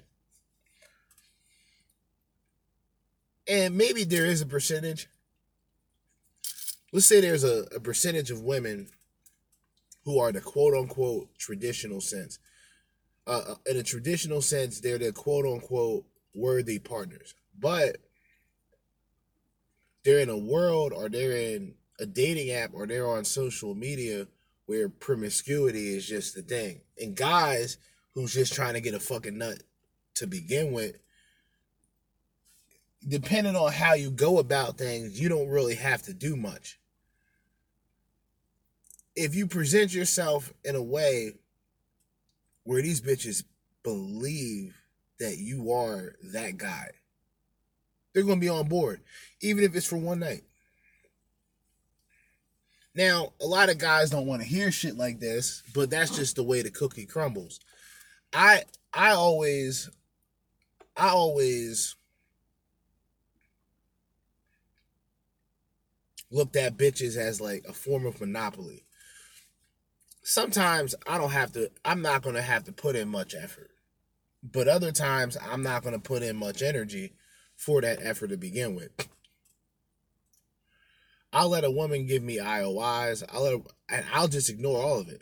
and 3.48 3.78
maybe 3.78 4.04
there 4.04 4.26
is 4.26 4.42
a 4.42 4.46
percentage. 4.46 5.08
Let's 6.92 7.06
say 7.06 7.22
there's 7.22 7.44
a, 7.44 7.66
a 7.76 7.80
percentage 7.80 8.32
of 8.32 8.42
women 8.42 8.88
who 10.04 10.20
are 10.20 10.32
the 10.32 10.42
quote 10.42 10.76
unquote 10.76 11.30
traditional 11.38 12.02
sense. 12.02 12.40
Uh, 13.28 13.42
uh, 13.50 13.56
in 13.66 13.78
a 13.78 13.84
traditional 13.84 14.42
sense, 14.42 14.80
they're 14.80 15.00
the 15.00 15.12
quote 15.12 15.46
unquote 15.46 16.06
worthy 16.36 16.80
partners, 16.80 17.34
but 17.60 17.98
they're 20.06 20.20
in 20.20 20.30
a 20.30 20.38
world 20.38 20.94
or 20.94 21.10
they're 21.10 21.36
in 21.36 21.74
a 22.00 22.06
dating 22.06 22.52
app 22.52 22.70
or 22.74 22.86
they're 22.86 23.10
on 23.10 23.26
social 23.26 23.74
media 23.74 24.28
where 24.68 24.88
promiscuity 24.88 25.96
is 25.96 26.08
just 26.08 26.36
the 26.36 26.42
thing. 26.42 26.82
And 27.02 27.16
guys 27.16 27.78
who's 28.14 28.34
just 28.34 28.54
trying 28.54 28.76
to 28.76 28.82
get 28.82 28.94
a 28.94 29.00
fucking 29.00 29.38
nut 29.38 29.64
to 30.16 30.28
begin 30.28 30.72
with, 30.72 30.98
depending 33.06 33.56
on 33.56 33.72
how 33.72 33.96
you 33.96 34.12
go 34.12 34.38
about 34.38 34.78
things, 34.78 35.20
you 35.20 35.28
don't 35.28 35.50
really 35.50 35.76
have 35.76 36.04
to 36.04 36.14
do 36.14 36.36
much. 36.36 36.80
If 39.16 39.34
you 39.34 39.48
present 39.48 39.94
yourself 39.94 40.54
in 40.64 40.76
a 40.76 40.84
way 40.84 41.34
where 42.64 42.82
these 42.82 43.02
bitches 43.02 43.44
believe 43.84 44.76
that 45.20 45.38
you 45.38 45.72
are 45.72 46.16
that 46.34 46.58
guy, 46.58 46.90
they're 48.16 48.24
going 48.24 48.40
to 48.40 48.46
be 48.46 48.50
on 48.50 48.68
board, 48.68 49.02
even 49.42 49.64
if 49.66 49.76
it's 49.76 49.86
for 49.86 49.98
one 49.98 50.20
night. 50.20 50.44
Now, 52.96 53.34
a 53.42 53.46
lot 53.46 53.70
of 53.70 53.78
guys 53.78 54.10
don't 54.10 54.26
want 54.26 54.42
to 54.42 54.48
hear 54.48 54.72
shit 54.72 54.96
like 54.96 55.20
this, 55.20 55.62
but 55.74 55.90
that's 55.90 56.16
just 56.16 56.38
the 56.38 56.44
way 56.44 56.62
the 56.62 56.72
cookie 56.72 57.06
crumbles. 57.06 57.60
I 58.34 58.64
I 58.94 59.12
always 59.12 59.90
I 60.96 61.10
always 61.10 61.98
looked 66.32 66.56
at 66.56 66.78
bitches 66.78 67.18
as 67.18 67.42
like 67.42 67.66
a 67.68 67.74
form 67.74 68.06
of 68.06 68.22
monopoly. 68.22 68.86
Sometimes 70.24 70.96
I 71.06 71.18
don't 71.18 71.32
have 71.32 71.52
to 71.52 71.70
I'm 71.84 72.02
not 72.02 72.22
going 72.22 72.36
to 72.36 72.42
have 72.42 72.64
to 72.64 72.72
put 72.72 72.96
in 72.96 73.10
much 73.10 73.36
effort. 73.36 73.72
But 74.42 74.70
other 74.70 74.94
times 74.94 75.36
I'm 75.42 75.64
not 75.64 75.84
going 75.84 75.96
to 75.96 76.00
put 76.00 76.24
in 76.24 76.38
much 76.38 76.62
energy 76.62 77.12
for 77.56 77.82
that 77.82 78.00
effort 78.02 78.28
to 78.28 78.38
begin 78.38 78.76
with. 78.76 78.92
I'll 81.34 81.50
let 81.50 81.66
a 81.66 81.72
woman 81.72 82.06
give 82.06 82.24
me 82.24 82.38
IOIs. 82.38 83.24
I'll 83.30 83.44
let 83.44 83.54
her, 83.54 83.60
and 83.90 84.06
I'll 84.14 84.28
just 84.28 84.50
ignore 84.50 84.82
all 84.82 85.00
of 85.00 85.10
it. 85.10 85.22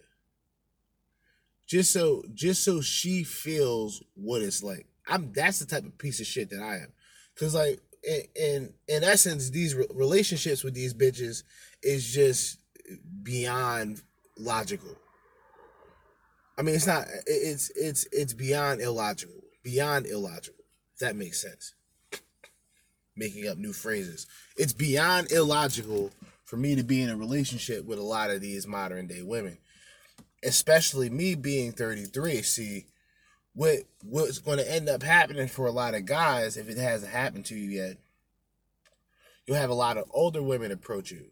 Just 1.66 1.92
so 1.92 2.24
just 2.34 2.64
so 2.64 2.82
she 2.82 3.24
feels 3.24 4.04
what 4.14 4.42
it's 4.42 4.62
like. 4.62 4.86
I'm 5.08 5.32
that's 5.34 5.60
the 5.60 5.66
type 5.66 5.86
of 5.86 5.98
piece 5.98 6.20
of 6.20 6.28
shit 6.28 6.52
that 6.52 6.62
I 6.62 6.76
am. 6.78 6.94
Cause 7.36 7.56
like 7.56 7.80
in 8.04 8.22
in, 8.36 8.74
in 8.88 9.04
essence, 9.04 9.50
these 9.50 9.74
re- 9.74 9.88
relationships 9.92 10.64
with 10.64 10.76
these 10.76 10.94
bitches 10.94 11.44
is 11.82 12.14
just 12.14 12.60
beyond 13.24 14.04
logical. 14.38 14.96
I 16.58 16.62
mean, 16.62 16.76
it's 16.76 16.86
not. 16.86 17.08
It's 17.26 17.72
it's 17.72 18.06
it's 18.12 18.34
beyond 18.34 18.82
illogical. 18.82 19.42
Beyond 19.64 20.06
illogical. 20.06 20.64
If 20.94 21.00
that 21.00 21.16
makes 21.16 21.42
sense 21.42 21.74
making 23.16 23.48
up 23.48 23.58
new 23.58 23.74
phrases. 23.74 24.28
It's 24.58 24.74
beyond 24.74 25.32
illogical 25.32 26.12
for 26.44 26.58
me 26.58 26.76
to 26.76 26.84
be 26.84 27.02
in 27.02 27.10
a 27.10 27.18
relationship 27.18 27.86
with 27.86 28.00
a 28.00 28.04
lot 28.04 28.30
of 28.30 28.42
these 28.42 28.68
modern 28.68 29.08
day 29.08 29.22
women, 29.22 29.58
especially 30.44 31.10
me 31.10 31.36
being 31.36 31.72
33. 31.72 32.42
See, 32.42 32.86
what 33.54 33.80
what's 34.04 34.40
going 34.40 34.58
to 34.58 34.72
end 34.72 34.90
up 34.90 35.04
happening 35.04 35.48
for 35.48 35.68
a 35.68 35.72
lot 35.72 35.94
of 35.94 36.06
guys 36.06 36.58
if 36.58 36.70
it 36.70 36.78
hasn't 36.78 37.12
happened 37.12 37.46
to 37.46 37.56
you 37.56 37.70
yet? 37.70 37.98
You'll 39.46 39.58
have 39.58 39.70
a 39.70 39.76
lot 39.76 39.98
of 39.98 40.06
older 40.12 40.42
women 40.42 40.72
approach 40.72 41.12
you. 41.12 41.26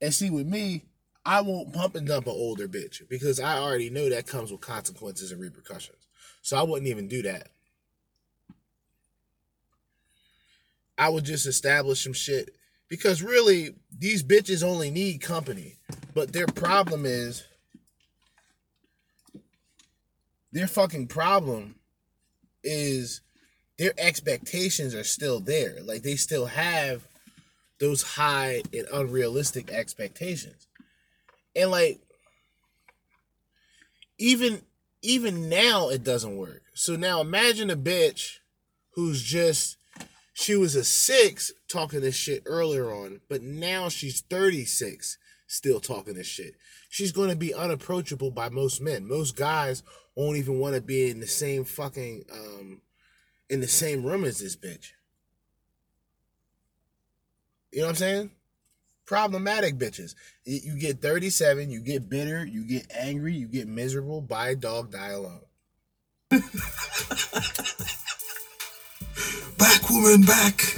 And 0.00 0.14
see, 0.14 0.30
with 0.30 0.46
me, 0.46 0.84
I 1.24 1.42
won't 1.42 1.72
pump 1.72 1.94
and 1.96 2.06
dump 2.06 2.26
an 2.26 2.32
older 2.32 2.66
bitch 2.66 3.06
because 3.08 3.40
I 3.40 3.58
already 3.58 3.90
know 3.90 4.08
that 4.08 4.26
comes 4.26 4.50
with 4.50 4.60
consequences 4.60 5.32
and 5.32 5.40
repercussions. 5.40 6.06
So 6.42 6.56
I 6.56 6.62
wouldn't 6.62 6.88
even 6.88 7.08
do 7.08 7.22
that. 7.22 7.48
I 11.00 11.08
would 11.08 11.24
just 11.24 11.46
establish 11.46 12.04
some 12.04 12.12
shit 12.12 12.54
because 12.90 13.22
really 13.22 13.74
these 13.90 14.22
bitches 14.22 14.62
only 14.62 14.90
need 14.90 15.22
company. 15.22 15.76
But 16.12 16.34
their 16.34 16.46
problem 16.46 17.06
is 17.06 17.42
their 20.52 20.66
fucking 20.66 21.06
problem 21.06 21.76
is 22.62 23.22
their 23.78 23.94
expectations 23.96 24.94
are 24.94 25.02
still 25.02 25.40
there. 25.40 25.78
Like 25.82 26.02
they 26.02 26.16
still 26.16 26.44
have 26.44 27.08
those 27.78 28.02
high 28.02 28.62
and 28.74 28.86
unrealistic 28.92 29.70
expectations. 29.70 30.66
And 31.56 31.70
like 31.70 31.98
even 34.18 34.60
even 35.00 35.48
now 35.48 35.88
it 35.88 36.04
doesn't 36.04 36.36
work. 36.36 36.60
So 36.74 36.94
now 36.94 37.22
imagine 37.22 37.70
a 37.70 37.76
bitch 37.76 38.40
who's 38.90 39.22
just 39.22 39.78
she 40.40 40.56
was 40.56 40.74
a 40.74 40.84
six 40.84 41.52
talking 41.68 42.00
this 42.00 42.16
shit 42.16 42.42
earlier 42.46 42.90
on, 42.90 43.20
but 43.28 43.42
now 43.42 43.90
she's 43.90 44.22
36 44.22 45.18
still 45.46 45.80
talking 45.80 46.14
this 46.14 46.26
shit. 46.26 46.54
She's 46.88 47.12
going 47.12 47.28
to 47.28 47.36
be 47.36 47.52
unapproachable 47.52 48.30
by 48.30 48.48
most 48.48 48.80
men. 48.80 49.06
Most 49.06 49.36
guys 49.36 49.82
won't 50.14 50.38
even 50.38 50.58
want 50.58 50.76
to 50.76 50.80
be 50.80 51.10
in 51.10 51.20
the 51.20 51.26
same 51.26 51.64
fucking 51.64 52.24
um 52.32 52.80
in 53.50 53.60
the 53.60 53.68
same 53.68 54.02
room 54.02 54.24
as 54.24 54.38
this 54.38 54.56
bitch. 54.56 54.92
You 57.70 57.80
know 57.80 57.86
what 57.86 57.90
I'm 57.90 57.96
saying? 57.96 58.30
Problematic 59.04 59.76
bitches. 59.76 60.14
You 60.46 60.78
get 60.78 61.02
37, 61.02 61.70
you 61.70 61.80
get 61.80 62.08
bitter, 62.08 62.46
you 62.46 62.64
get 62.64 62.90
angry, 62.96 63.34
you 63.34 63.46
get 63.46 63.68
miserable. 63.68 64.22
Buy 64.22 64.50
a 64.50 64.56
dog, 64.56 64.90
die 64.90 65.10
alone. 65.10 65.42
Back, 69.90 70.02
woman, 70.02 70.22
back. 70.22 70.76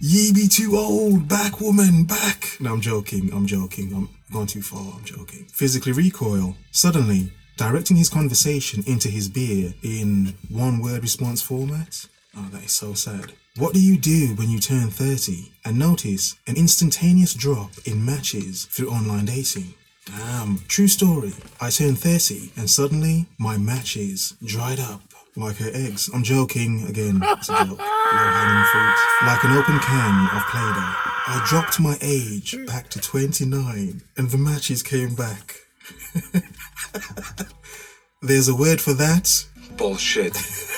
Ye 0.00 0.32
be 0.32 0.48
too 0.48 0.76
old, 0.76 1.28
back, 1.28 1.60
woman, 1.60 2.02
back. 2.02 2.56
No, 2.58 2.72
I'm 2.72 2.80
joking, 2.80 3.30
I'm 3.32 3.46
joking. 3.46 3.92
I'm 3.94 4.08
gone 4.32 4.48
too 4.48 4.60
far, 4.60 4.92
I'm 4.96 5.04
joking. 5.04 5.44
Physically 5.52 5.92
recoil, 5.92 6.56
suddenly 6.72 7.32
directing 7.56 7.96
his 7.96 8.08
conversation 8.08 8.82
into 8.88 9.08
his 9.08 9.28
beer 9.28 9.72
in 9.84 10.34
one 10.50 10.80
word 10.80 11.02
response 11.02 11.42
format. 11.42 12.08
Oh, 12.36 12.48
that 12.50 12.64
is 12.64 12.72
so 12.72 12.92
sad. 12.92 13.32
What 13.56 13.72
do 13.72 13.80
you 13.80 13.98
do 13.98 14.34
when 14.34 14.50
you 14.50 14.58
turn 14.58 14.90
30 14.90 15.52
and 15.64 15.78
notice 15.78 16.34
an 16.48 16.56
instantaneous 16.56 17.34
drop 17.34 17.70
in 17.84 18.04
matches 18.04 18.64
through 18.64 18.90
online 18.90 19.26
dating? 19.26 19.74
Damn, 20.06 20.58
true 20.66 20.88
story. 20.88 21.32
I 21.60 21.70
turned 21.70 22.00
30 22.00 22.50
and 22.56 22.68
suddenly 22.68 23.26
my 23.38 23.58
matches 23.58 24.34
dried 24.44 24.80
up 24.80 25.13
like 25.36 25.56
her 25.56 25.70
eggs. 25.72 26.10
I'm 26.12 26.22
joking 26.22 26.86
again. 26.88 27.20
It's 27.22 27.48
a 27.48 27.64
joke. 27.64 27.78
Low 27.78 27.86
hanging 28.36 28.64
fruit. 28.70 28.96
Like 29.26 29.44
an 29.44 29.52
open 29.52 29.78
can 29.80 30.36
of 30.36 30.42
Play 30.46 30.60
Doh. 30.60 30.94
I 31.26 31.44
dropped 31.48 31.80
my 31.80 31.96
age 32.00 32.56
back 32.66 32.88
to 32.90 33.00
29 33.00 34.02
and 34.16 34.30
the 34.30 34.38
matches 34.38 34.82
came 34.82 35.14
back. 35.14 35.56
There's 38.22 38.48
a 38.48 38.54
word 38.54 38.80
for 38.80 38.94
that. 38.94 39.44
Bullshit. 39.76 40.36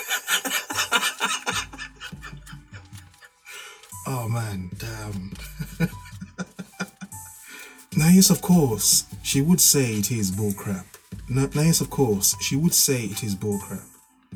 Oh 4.08 4.28
man, 4.28 4.70
damn. 4.78 5.32
now, 7.96 8.08
yes, 8.08 8.30
of 8.30 8.40
course, 8.40 9.04
she 9.24 9.40
would 9.40 9.60
say 9.60 9.94
it 9.94 10.12
is 10.12 10.30
bullcrap. 10.30 10.84
Now, 11.28 11.48
now, 11.52 11.62
yes, 11.62 11.80
of 11.80 11.90
course, 11.90 12.36
she 12.40 12.54
would 12.54 12.72
say 12.72 13.02
it 13.06 13.24
is 13.24 13.34
bullcrap. 13.34 13.82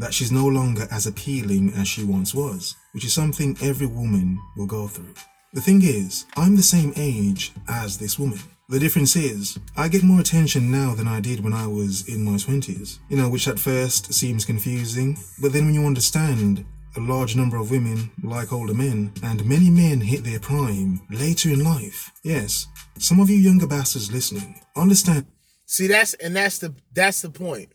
That 0.01 0.15
she's 0.15 0.33
no 0.33 0.47
longer 0.47 0.89
as 0.91 1.07
appealing 1.07 1.75
as 1.75 1.87
she 1.87 2.05
once 2.05 2.35
was, 2.35 2.75
which 2.93 3.05
is 3.05 3.13
something 3.13 3.57
every 3.63 3.87
woman 3.87 4.39
will 4.57 4.67
go 4.67 4.89
through. 4.89 5.15
The 5.53 5.61
thing 5.61 5.83
is, 5.83 6.25
I'm 6.37 6.57
the 6.57 6.63
same 6.63 6.93
age 6.97 7.53
as 7.69 7.99
this 7.99 8.19
woman. 8.19 8.41
The 8.71 8.79
difference 8.79 9.15
is, 9.15 9.59
I 9.77 9.89
get 9.89 10.03
more 10.03 10.21
attention 10.21 10.71
now 10.71 10.95
than 10.95 11.07
I 11.07 11.21
did 11.21 11.45
when 11.45 11.53
I 11.53 11.67
was 11.67 12.09
in 12.09 12.25
my 12.25 12.37
20s. 12.37 12.99
You 13.11 13.17
know, 13.19 13.29
which 13.29 13.47
at 13.47 13.59
first 13.59 14.15
seems 14.15 14.45
confusing, 14.45 15.19
but 15.43 15.53
then 15.53 15.67
when 15.67 15.75
you 15.75 15.85
understand 15.85 16.65
a 16.97 17.01
large 17.01 17.37
number 17.37 17.57
of 17.57 17.71
women 17.71 18.11
like 18.23 18.53
older 18.53 18.75
men, 18.75 19.13
and 19.23 19.45
many 19.45 19.71
men 19.71 20.01
hit 20.01 20.25
their 20.25 20.41
prime 20.41 21.01
later 21.11 21.51
in 21.51 21.63
life. 21.63 22.11
Yes, 22.23 22.67
some 22.99 23.21
of 23.21 23.29
you 23.29 23.37
younger 23.37 23.67
bastards 23.67 24.11
listening, 24.13 24.61
understand. 24.77 25.27
See, 25.67 25.87
that's 25.87 26.15
and 26.15 26.35
that's 26.35 26.59
the 26.59 26.75
that's 26.93 27.23
the 27.23 27.31
point. 27.31 27.73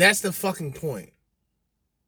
That's 0.00 0.22
the 0.22 0.32
fucking 0.32 0.72
point. 0.72 1.10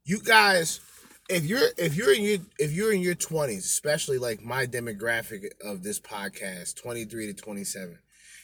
You 0.02 0.20
guys, 0.20 0.80
if 1.28 1.44
you're 1.44 1.68
if 1.76 1.94
you're 1.94 2.14
in 2.14 2.22
your 2.22 2.38
if 2.58 2.72
you're 2.72 2.90
in 2.90 3.02
your 3.02 3.14
twenties, 3.14 3.66
especially 3.66 4.16
like 4.16 4.42
my 4.42 4.64
demographic 4.64 5.50
of 5.62 5.82
this 5.82 6.00
podcast, 6.00 6.80
twenty 6.80 7.04
three 7.04 7.26
to 7.26 7.34
twenty 7.34 7.64
seven, 7.64 7.98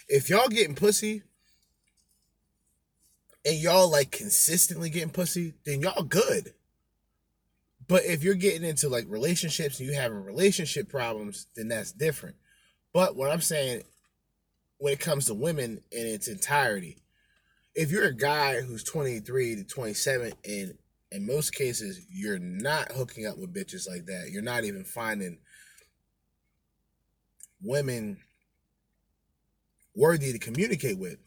if 0.07 0.29
y'all 0.29 0.49
getting 0.49 0.75
pussy 0.75 1.23
and 3.47 3.57
y'all 3.57 3.91
like 3.91 4.11
consistently 4.11 4.91
getting 4.91 5.09
pussy, 5.09 5.55
then 5.65 5.81
y'all 5.81 6.03
good. 6.03 6.53
But 7.87 8.05
if 8.05 8.23
you're 8.23 8.35
getting 8.35 8.69
into 8.69 8.91
like 8.91 9.07
relationships 9.09 9.81
and 9.81 9.89
you 9.89 9.95
having 9.95 10.23
relationship 10.25 10.91
problems, 10.91 11.47
then 11.57 11.69
that's 11.69 11.93
different. 11.93 12.37
But 12.93 13.17
what 13.17 13.31
I'm 13.31 13.41
saying 13.41 13.81
when 14.77 14.93
it 14.93 15.01
comes 15.01 15.25
to 15.25 15.33
women 15.33 15.81
in 15.91 16.07
its 16.07 16.29
entirety, 16.29 16.99
if 17.75 17.91
you're 17.91 18.07
a 18.07 18.15
guy 18.15 18.61
who's 18.61 18.83
23 18.85 19.57
to 19.57 19.65
27 19.65 20.33
and 20.45 20.75
in 21.11 21.27
most 21.27 21.55
cases 21.55 22.01
you're 22.11 22.39
not 22.39 22.93
hooking 22.93 23.27
up 23.27 23.39
with 23.39 23.55
bitches 23.55 23.89
like 23.89 24.07
that, 24.07 24.31
you're 24.31 24.43
not 24.43 24.65
even 24.65 24.85
finding 24.85 25.39
women 27.63 28.19
worthy 29.95 30.33
to 30.33 30.39
communicate 30.39 30.99
with. 30.99 31.19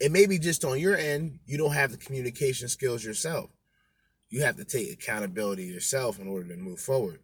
It 0.00 0.10
may 0.10 0.26
be 0.26 0.38
just 0.38 0.64
on 0.64 0.78
your 0.78 0.96
end, 0.96 1.38
you 1.46 1.58
don't 1.58 1.72
have 1.72 1.92
the 1.92 1.98
communication 1.98 2.68
skills 2.68 3.04
yourself 3.04 3.50
you 4.32 4.40
have 4.40 4.56
to 4.56 4.64
take 4.64 4.90
accountability 4.90 5.64
yourself 5.64 6.18
in 6.18 6.26
order 6.26 6.48
to 6.48 6.56
move 6.56 6.80
forward. 6.80 7.20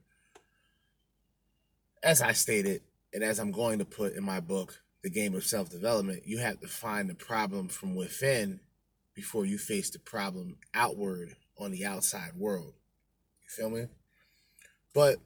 As 2.02 2.20
I 2.20 2.32
stated, 2.32 2.82
and 3.14 3.24
as 3.24 3.38
I'm 3.38 3.50
going 3.50 3.78
to 3.78 3.86
put 3.86 4.12
in 4.12 4.22
my 4.22 4.40
book, 4.40 4.78
The 5.02 5.10
Game 5.10 5.34
of 5.34 5.44
Self 5.44 5.70
Development, 5.70 6.22
you 6.26 6.38
have 6.38 6.60
to 6.60 6.68
find 6.68 7.08
the 7.08 7.14
problem 7.14 7.68
from 7.68 7.94
within 7.94 8.60
before 9.14 9.44
you 9.44 9.58
face 9.58 9.90
the 9.90 9.98
problem 9.98 10.56
outward 10.74 11.36
on 11.58 11.70
the 11.70 11.84
outside 11.84 12.32
world. 12.36 12.72
You 13.42 13.48
feel 13.48 13.70
me? 13.70 13.86
But 14.94 15.18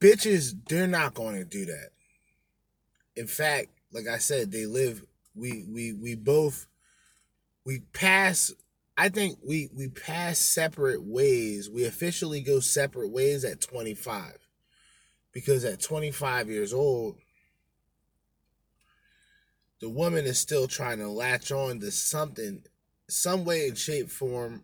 bitches, 0.00 0.54
they're 0.68 0.86
not 0.86 1.14
going 1.14 1.36
to 1.36 1.44
do 1.44 1.66
that. 1.66 1.90
In 3.14 3.26
fact, 3.26 3.68
like 3.92 4.06
I 4.06 4.18
said, 4.18 4.52
they 4.52 4.66
live 4.66 5.04
we 5.34 5.64
we 5.68 5.92
we 5.92 6.14
both 6.14 6.66
we 7.64 7.80
pass 7.92 8.52
I 8.96 9.08
think 9.10 9.38
we 9.46 9.68
we 9.74 9.88
pass 9.88 10.38
separate 10.38 11.02
ways. 11.02 11.68
We 11.68 11.84
officially 11.84 12.40
go 12.40 12.60
separate 12.60 13.10
ways 13.10 13.44
at 13.44 13.60
25. 13.60 14.38
Because 15.32 15.66
at 15.66 15.82
25 15.82 16.48
years 16.48 16.72
old, 16.72 17.18
the 19.80 19.88
woman 19.88 20.24
is 20.24 20.38
still 20.38 20.66
trying 20.66 20.98
to 20.98 21.08
latch 21.08 21.52
on 21.52 21.80
to 21.80 21.90
something, 21.90 22.62
some 23.08 23.44
way 23.44 23.68
and 23.68 23.78
shape 23.78 24.10
form 24.10 24.62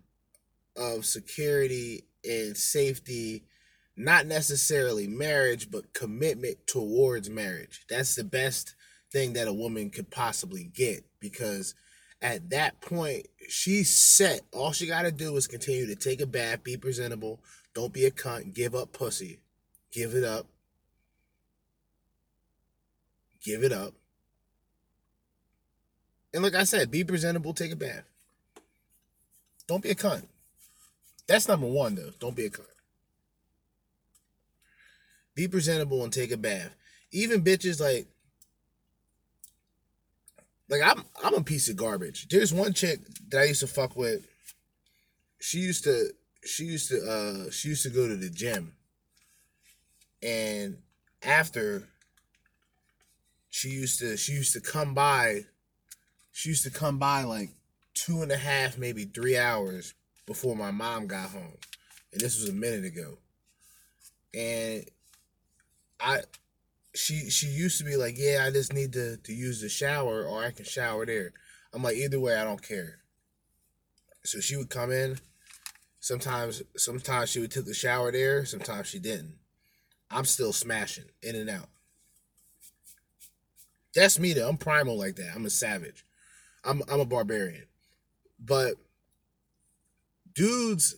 of 0.76 1.04
security 1.04 2.04
and 2.24 2.56
safety, 2.56 3.44
not 3.96 4.26
necessarily 4.26 5.06
marriage, 5.06 5.70
but 5.70 5.92
commitment 5.92 6.66
towards 6.66 7.28
marriage. 7.28 7.84
That's 7.88 8.14
the 8.14 8.24
best 8.24 8.74
thing 9.10 9.34
that 9.34 9.48
a 9.48 9.52
woman 9.52 9.90
could 9.90 10.10
possibly 10.10 10.64
get 10.64 11.04
because 11.20 11.74
at 12.22 12.50
that 12.50 12.80
point, 12.80 13.26
she's 13.48 13.94
set. 13.94 14.42
All 14.52 14.72
she 14.72 14.86
got 14.86 15.02
to 15.02 15.12
do 15.12 15.36
is 15.36 15.48
continue 15.48 15.86
to 15.86 15.96
take 15.96 16.20
a 16.20 16.26
bath, 16.26 16.62
be 16.62 16.76
presentable, 16.76 17.40
don't 17.74 17.92
be 17.92 18.04
a 18.04 18.10
cunt, 18.10 18.54
give 18.54 18.74
up 18.74 18.92
pussy. 18.92 19.40
Give 19.90 20.14
it 20.14 20.24
up. 20.24 20.46
Give 23.44 23.62
it 23.62 23.72
up. 23.72 23.94
And 26.34 26.42
like 26.42 26.54
I 26.54 26.64
said, 26.64 26.90
be 26.90 27.04
presentable, 27.04 27.52
take 27.52 27.72
a 27.72 27.76
bath. 27.76 28.04
Don't 29.66 29.82
be 29.82 29.90
a 29.90 29.94
cunt. 29.94 30.26
That's 31.26 31.48
number 31.48 31.66
one, 31.66 31.94
though. 31.94 32.10
Don't 32.18 32.36
be 32.36 32.46
a 32.46 32.50
cunt. 32.50 32.66
Be 35.34 35.48
presentable 35.48 36.02
and 36.04 36.12
take 36.12 36.30
a 36.30 36.36
bath. 36.36 36.74
Even 37.10 37.42
bitches 37.42 37.80
like 37.80 38.06
like 40.68 40.82
I'm 40.84 41.04
I'm 41.22 41.34
a 41.34 41.42
piece 41.42 41.68
of 41.68 41.76
garbage. 41.76 42.28
There's 42.28 42.52
one 42.52 42.72
chick 42.72 43.00
that 43.28 43.40
I 43.40 43.44
used 43.44 43.60
to 43.60 43.66
fuck 43.66 43.96
with. 43.96 44.26
She 45.40 45.58
used 45.58 45.84
to 45.84 46.10
she 46.44 46.64
used 46.64 46.88
to 46.88 47.00
uh 47.00 47.50
she 47.50 47.68
used 47.68 47.82
to 47.84 47.90
go 47.90 48.08
to 48.08 48.16
the 48.16 48.30
gym. 48.30 48.74
And 50.22 50.78
after 51.22 51.88
she 53.50 53.68
used 53.68 54.00
to 54.00 54.16
she 54.16 54.32
used 54.32 54.52
to 54.54 54.60
come 54.60 54.94
by 54.94 55.46
she 56.32 56.48
used 56.48 56.64
to 56.64 56.70
come 56.70 56.98
by 56.98 57.24
like 57.24 57.50
two 57.94 58.22
and 58.22 58.32
a 58.32 58.36
half, 58.36 58.78
maybe 58.78 59.04
three 59.04 59.36
hours 59.36 59.94
before 60.26 60.56
my 60.56 60.70
mom 60.70 61.06
got 61.06 61.30
home. 61.30 61.58
and 62.12 62.20
this 62.20 62.40
was 62.40 62.48
a 62.48 62.54
minute 62.54 62.84
ago. 62.84 63.18
And 64.34 64.84
I 66.00 66.20
she 66.94 67.30
she 67.30 67.46
used 67.46 67.78
to 67.78 67.84
be 67.84 67.96
like, 67.96 68.14
Yeah, 68.16 68.44
I 68.46 68.50
just 68.50 68.72
need 68.72 68.92
to 68.94 69.18
to 69.18 69.32
use 69.32 69.60
the 69.60 69.68
shower 69.68 70.24
or 70.24 70.42
I 70.42 70.50
can 70.50 70.64
shower 70.64 71.06
there. 71.06 71.32
I'm 71.72 71.82
like, 71.82 71.96
either 71.96 72.20
way, 72.20 72.36
I 72.36 72.44
don't 72.44 72.62
care. 72.62 72.98
So 74.24 74.40
she 74.40 74.56
would 74.56 74.70
come 74.70 74.90
in. 74.90 75.18
Sometimes 76.00 76.62
sometimes 76.76 77.30
she 77.30 77.40
would 77.40 77.50
take 77.50 77.66
the 77.66 77.74
shower 77.74 78.10
there, 78.10 78.44
sometimes 78.44 78.88
she 78.88 78.98
didn't. 78.98 79.36
I'm 80.10 80.24
still 80.24 80.52
smashing 80.52 81.06
in 81.22 81.36
and 81.36 81.48
out. 81.48 81.68
That's 83.94 84.18
me 84.18 84.32
though. 84.32 84.48
I'm 84.48 84.56
primal 84.56 84.98
like 84.98 85.16
that. 85.16 85.32
I'm 85.34 85.46
a 85.46 85.50
savage. 85.50 86.04
I'm 86.64 86.82
I'm 86.90 87.00
a 87.00 87.04
barbarian. 87.04 87.64
But 88.38 88.74
dudes 90.34 90.96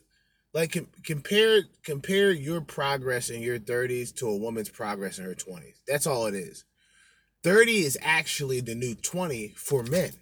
like 0.53 0.73
com- 0.73 0.89
compare 1.05 1.63
compare 1.83 2.31
your 2.31 2.61
progress 2.61 3.31
in 3.31 3.43
your 3.43 3.59
30s 3.59 4.15
to 4.17 4.29
a 4.29 4.37
woman's 4.37 4.69
progress 4.69 5.19
in 5.19 5.25
her 5.25 5.35
20s. 5.35 5.81
That's 5.87 6.07
all 6.07 6.27
it 6.27 6.35
is. 6.35 6.65
30 7.43 7.85
is 7.85 7.99
actually 8.01 8.61
the 8.61 8.75
new 8.75 8.95
20 8.95 9.49
for 9.57 9.83
men. 9.83 10.13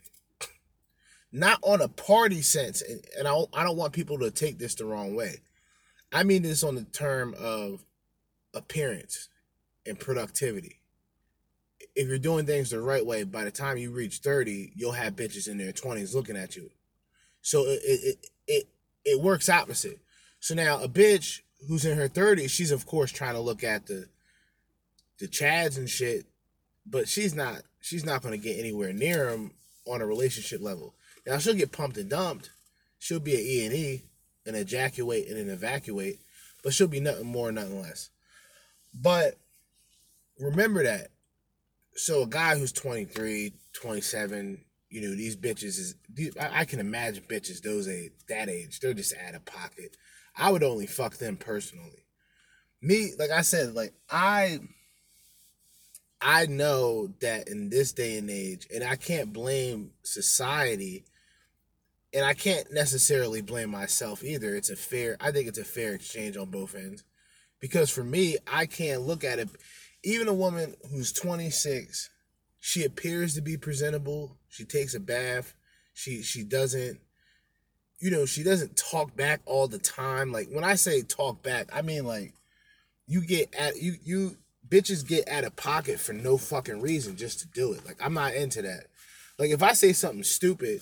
Not 1.30 1.60
on 1.62 1.80
a 1.80 1.88
party 1.88 2.42
sense, 2.42 2.82
and, 2.82 3.00
and 3.16 3.28
I, 3.28 3.44
I 3.54 3.62
don't 3.62 3.76
want 3.76 3.94
people 3.94 4.18
to 4.18 4.30
take 4.30 4.58
this 4.58 4.74
the 4.74 4.84
wrong 4.84 5.14
way. 5.14 5.40
I 6.12 6.24
mean 6.24 6.42
this 6.42 6.62
on 6.62 6.74
the 6.74 6.84
term 6.84 7.34
of 7.38 7.84
appearance 8.52 9.28
and 9.86 9.98
productivity. 9.98 10.81
If 11.94 12.08
you're 12.08 12.18
doing 12.18 12.46
things 12.46 12.70
the 12.70 12.80
right 12.80 13.04
way, 13.04 13.24
by 13.24 13.44
the 13.44 13.50
time 13.50 13.76
you 13.76 13.90
reach 13.90 14.18
30, 14.18 14.72
you'll 14.74 14.92
have 14.92 15.16
bitches 15.16 15.48
in 15.48 15.58
their 15.58 15.72
20s 15.72 16.14
looking 16.14 16.36
at 16.36 16.56
you. 16.56 16.70
So 17.42 17.64
it 17.66 17.80
it 17.84 18.26
it, 18.46 18.68
it 19.04 19.20
works 19.20 19.48
opposite. 19.48 19.98
So 20.40 20.54
now 20.54 20.82
a 20.82 20.88
bitch 20.88 21.40
who's 21.68 21.84
in 21.84 21.98
her 21.98 22.08
30s, 22.08 22.50
she's 22.50 22.70
of 22.70 22.86
course 22.86 23.12
trying 23.12 23.34
to 23.34 23.40
look 23.40 23.62
at 23.62 23.86
the 23.86 24.06
the 25.18 25.28
chads 25.28 25.76
and 25.76 25.88
shit, 25.88 26.26
but 26.86 27.08
she's 27.08 27.34
not 27.34 27.62
she's 27.80 28.04
not 28.04 28.22
going 28.22 28.32
to 28.32 28.42
get 28.44 28.58
anywhere 28.58 28.92
near 28.92 29.30
them 29.30 29.52
on 29.86 30.00
a 30.00 30.06
relationship 30.06 30.60
level. 30.60 30.94
Now 31.26 31.38
she'll 31.38 31.54
get 31.54 31.72
pumped 31.72 31.96
and 31.96 32.08
dumped. 32.08 32.50
She'll 32.98 33.20
be 33.20 33.34
an 33.34 33.40
E 33.40 33.66
and 33.66 33.74
E 33.74 34.02
and 34.46 34.56
ejaculate 34.56 35.28
and 35.28 35.36
then 35.36 35.48
evacuate, 35.48 36.20
but 36.62 36.72
she'll 36.72 36.88
be 36.88 37.00
nothing 37.00 37.26
more, 37.26 37.52
nothing 37.52 37.80
less. 37.80 38.10
But 38.94 39.36
remember 40.38 40.82
that. 40.84 41.08
So 41.94 42.22
a 42.22 42.26
guy 42.26 42.56
who's 42.58 42.72
23, 42.72 43.52
27, 43.74 44.64
you 44.90 45.00
know, 45.00 45.14
these 45.14 45.36
bitches 45.36 45.78
is 45.78 45.94
I, 46.40 46.64
can 46.64 46.80
imagine 46.80 47.24
bitches 47.28 47.62
those 47.62 47.88
age 47.88 48.12
that 48.28 48.48
age, 48.48 48.80
they're 48.80 48.94
just 48.94 49.14
out 49.26 49.34
of 49.34 49.44
pocket. 49.44 49.96
I 50.36 50.50
would 50.50 50.62
only 50.62 50.86
fuck 50.86 51.16
them 51.16 51.36
personally. 51.36 52.06
Me, 52.80 53.12
like 53.18 53.30
I 53.30 53.42
said, 53.42 53.74
like 53.74 53.92
I 54.10 54.60
I 56.22 56.46
know 56.46 57.08
that 57.20 57.48
in 57.48 57.68
this 57.68 57.92
day 57.92 58.16
and 58.16 58.30
age, 58.30 58.68
and 58.72 58.84
I 58.84 58.94
can't 58.94 59.32
blame 59.32 59.90
society, 60.04 61.04
and 62.14 62.24
I 62.24 62.34
can't 62.34 62.72
necessarily 62.72 63.42
blame 63.42 63.70
myself 63.70 64.22
either. 64.22 64.54
It's 64.54 64.70
a 64.70 64.76
fair, 64.76 65.16
I 65.20 65.32
think 65.32 65.48
it's 65.48 65.58
a 65.58 65.64
fair 65.64 65.94
exchange 65.94 66.36
on 66.36 66.50
both 66.50 66.76
ends. 66.76 67.02
Because 67.60 67.90
for 67.90 68.04
me, 68.04 68.36
I 68.46 68.66
can't 68.66 69.02
look 69.02 69.24
at 69.24 69.40
it. 69.40 69.48
Even 70.04 70.28
a 70.28 70.34
woman 70.34 70.74
who's 70.90 71.12
26, 71.12 72.10
she 72.60 72.84
appears 72.84 73.34
to 73.34 73.40
be 73.40 73.56
presentable. 73.56 74.36
She 74.48 74.64
takes 74.64 74.94
a 74.94 75.00
bath. 75.00 75.54
She 75.94 76.22
she 76.22 76.42
doesn't, 76.42 77.00
you 78.00 78.10
know, 78.10 78.24
she 78.24 78.42
doesn't 78.42 78.76
talk 78.76 79.14
back 79.16 79.40
all 79.46 79.68
the 79.68 79.78
time. 79.78 80.32
Like 80.32 80.48
when 80.50 80.64
I 80.64 80.74
say 80.74 81.02
talk 81.02 81.42
back, 81.42 81.68
I 81.72 81.82
mean 81.82 82.04
like 82.04 82.34
you 83.06 83.20
get 83.20 83.54
at 83.54 83.80
you 83.80 83.96
you 84.04 84.36
bitches 84.68 85.06
get 85.06 85.28
out 85.28 85.44
of 85.44 85.54
pocket 85.56 86.00
for 86.00 86.12
no 86.12 86.38
fucking 86.38 86.80
reason 86.80 87.16
just 87.16 87.40
to 87.40 87.48
do 87.48 87.72
it. 87.72 87.84
Like 87.84 87.98
I'm 88.02 88.14
not 88.14 88.34
into 88.34 88.62
that. 88.62 88.86
Like 89.38 89.50
if 89.50 89.62
I 89.62 89.72
say 89.72 89.92
something 89.92 90.22
stupid 90.24 90.80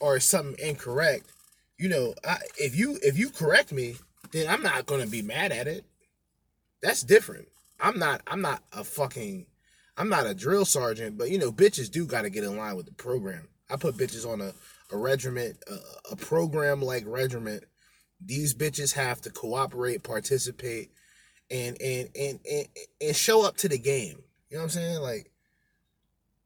or 0.00 0.20
something 0.20 0.56
incorrect, 0.58 1.32
you 1.78 1.88
know, 1.88 2.14
I, 2.26 2.38
if 2.58 2.76
you 2.76 2.98
if 3.02 3.18
you 3.18 3.30
correct 3.30 3.72
me, 3.72 3.96
then 4.32 4.48
I'm 4.48 4.62
not 4.62 4.86
gonna 4.86 5.06
be 5.06 5.22
mad 5.22 5.52
at 5.52 5.66
it. 5.66 5.84
That's 6.82 7.02
different. 7.02 7.48
I'm 7.82 7.98
not 7.98 8.22
I'm 8.26 8.40
not 8.40 8.62
a 8.72 8.84
fucking 8.84 9.46
I'm 9.96 10.08
not 10.08 10.26
a 10.26 10.34
drill 10.34 10.64
sergeant, 10.64 11.18
but 11.18 11.30
you 11.30 11.38
know, 11.38 11.52
bitches 11.52 11.90
do 11.90 12.06
gotta 12.06 12.30
get 12.30 12.44
in 12.44 12.56
line 12.56 12.76
with 12.76 12.86
the 12.86 12.94
program. 12.94 13.48
I 13.68 13.76
put 13.76 13.96
bitches 13.96 14.26
on 14.26 14.40
a, 14.40 14.52
a 14.90 14.96
regiment, 14.96 15.56
a, 15.68 16.12
a 16.12 16.16
program 16.16 16.80
like 16.80 17.04
regiment. 17.06 17.64
These 18.24 18.54
bitches 18.54 18.92
have 18.94 19.20
to 19.22 19.30
cooperate, 19.30 20.04
participate, 20.04 20.92
and 21.50 21.76
and 21.82 22.08
and 22.18 22.38
and 22.50 22.68
and 23.00 23.16
show 23.16 23.44
up 23.44 23.56
to 23.58 23.68
the 23.68 23.78
game. 23.78 24.22
You 24.48 24.58
know 24.58 24.60
what 24.60 24.64
I'm 24.64 24.70
saying? 24.70 25.00
Like 25.00 25.32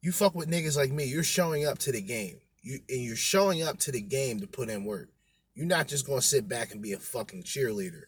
you 0.00 0.12
fuck 0.12 0.34
with 0.34 0.50
niggas 0.50 0.76
like 0.76 0.90
me, 0.90 1.04
you're 1.04 1.22
showing 1.22 1.66
up 1.66 1.78
to 1.80 1.92
the 1.92 2.00
game. 2.00 2.38
You 2.62 2.80
and 2.88 3.02
you're 3.02 3.14
showing 3.14 3.62
up 3.62 3.78
to 3.80 3.92
the 3.92 4.00
game 4.00 4.40
to 4.40 4.46
put 4.46 4.70
in 4.70 4.84
work. 4.84 5.10
You're 5.54 5.66
not 5.66 5.86
just 5.86 6.06
gonna 6.06 6.22
sit 6.22 6.48
back 6.48 6.72
and 6.72 6.80
be 6.80 6.94
a 6.94 6.98
fucking 6.98 7.42
cheerleader. 7.42 8.04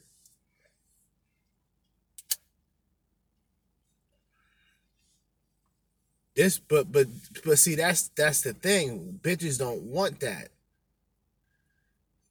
This 6.39 6.61
but 6.61 6.93
but 6.93 7.09
but 7.45 7.59
see 7.59 7.75
that's 7.75 8.11
that's 8.11 8.43
the 8.43 8.53
thing. 8.53 9.19
Bitches 9.23 9.59
don't 9.59 9.83
want 9.83 10.21
that. 10.21 10.51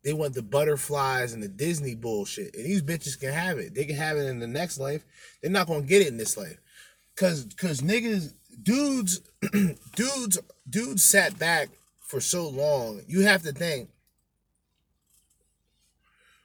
They 0.02 0.14
want 0.14 0.34
the 0.34 0.42
butterflies 0.42 1.34
and 1.34 1.44
the 1.44 1.50
Disney 1.50 1.94
bullshit. 1.94 2.56
And 2.56 2.66
these 2.66 2.82
bitches 2.82 3.20
can 3.20 3.34
have 3.34 3.58
it. 3.58 3.76
They 3.76 3.84
can 3.84 3.98
have 3.98 4.16
it 4.16 4.28
in 4.28 4.40
the 4.40 4.48
next 4.48 4.80
life. 4.80 5.04
They're 5.42 5.52
not 5.52 5.68
gonna 5.68 5.82
get 5.82 6.04
it 6.04 6.08
in 6.08 6.16
this 6.16 6.38
life. 6.38 6.58
Cause 7.18 7.50
cause 7.58 7.82
niggas, 7.82 8.34
dudes, 8.64 9.20
dudes, 9.96 10.40
dudes 10.70 11.04
sat 11.04 11.38
back 11.38 11.68
for 12.00 12.22
so 12.22 12.48
long. 12.48 13.02
You 13.10 13.24
have 13.24 13.44
to 13.44 13.52
think. 13.52 13.90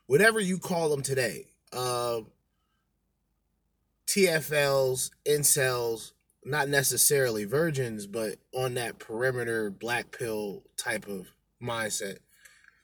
Whatever 0.06 0.40
you 0.40 0.58
call 0.58 0.88
them 0.88 1.02
today, 1.02 1.46
uh 1.72 2.22
TFLs, 4.08 5.10
incels, 5.24 6.10
not 6.44 6.68
necessarily 6.68 7.44
virgins, 7.44 8.06
but 8.06 8.36
on 8.54 8.74
that 8.74 8.98
perimeter 8.98 9.70
black 9.70 10.10
pill 10.16 10.62
type 10.76 11.06
of 11.06 11.28
mindset 11.62 12.18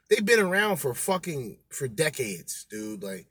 they've 0.08 0.24
been 0.24 0.40
around 0.40 0.76
for 0.76 0.94
fucking 0.94 1.58
for 1.70 1.88
decades, 1.88 2.66
dude. 2.70 3.02
Like 3.02 3.26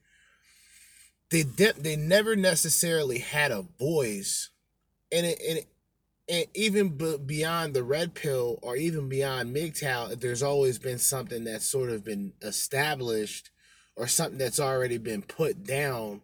they 1.29 1.43
de- 1.43 1.73
they 1.73 1.95
never 1.95 2.35
necessarily 2.35 3.19
had 3.19 3.51
a 3.51 3.65
voice, 3.79 4.49
and 5.11 5.25
it, 5.25 5.39
and, 5.47 5.57
it, 5.59 5.67
and 6.29 6.45
even 6.53 6.89
b- 6.97 7.17
beyond 7.23 7.73
the 7.73 7.83
red 7.83 8.13
pill 8.13 8.59
or 8.61 8.75
even 8.75 9.09
beyond 9.09 9.55
MGTOW, 9.55 10.19
there's 10.19 10.43
always 10.43 10.79
been 10.79 10.99
something 10.99 11.43
that's 11.43 11.65
sort 11.65 11.89
of 11.89 12.03
been 12.03 12.33
established 12.41 13.49
or 13.95 14.07
something 14.07 14.37
that's 14.37 14.59
already 14.59 14.97
been 14.97 15.21
put 15.21 15.63
down 15.63 16.21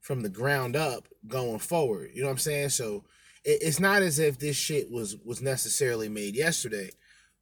from 0.00 0.22
the 0.22 0.28
ground 0.28 0.76
up 0.76 1.08
going 1.26 1.58
forward. 1.58 2.10
You 2.14 2.20
know 2.20 2.28
what 2.28 2.32
I'm 2.32 2.38
saying? 2.38 2.68
So 2.68 3.04
it's 3.46 3.78
not 3.78 4.02
as 4.02 4.18
if 4.18 4.38
this 4.38 4.56
shit 4.56 4.90
was 4.90 5.16
was 5.24 5.40
necessarily 5.40 6.08
made 6.08 6.34
yesterday, 6.34 6.90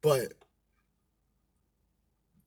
but 0.01 0.33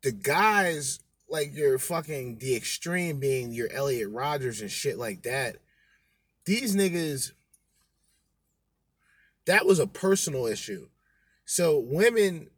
the 0.03 0.13
guys 0.13 1.01
like 1.29 1.55
your 1.55 1.79
fucking 1.79 2.39
the 2.39 2.55
extreme 2.55 3.19
being 3.19 3.53
your 3.53 3.71
Elliot 3.73 4.11
Rogers 4.11 4.61
and 4.61 4.71
shit 4.71 4.97
like 4.97 5.23
that. 5.25 5.57
These 6.45 6.77
niggas 6.77 7.33
that 9.47 9.67
was 9.67 9.81
a 9.81 9.87
personal 9.87 10.47
issue. 10.47 10.89
So 11.45 11.79
women 11.79 12.51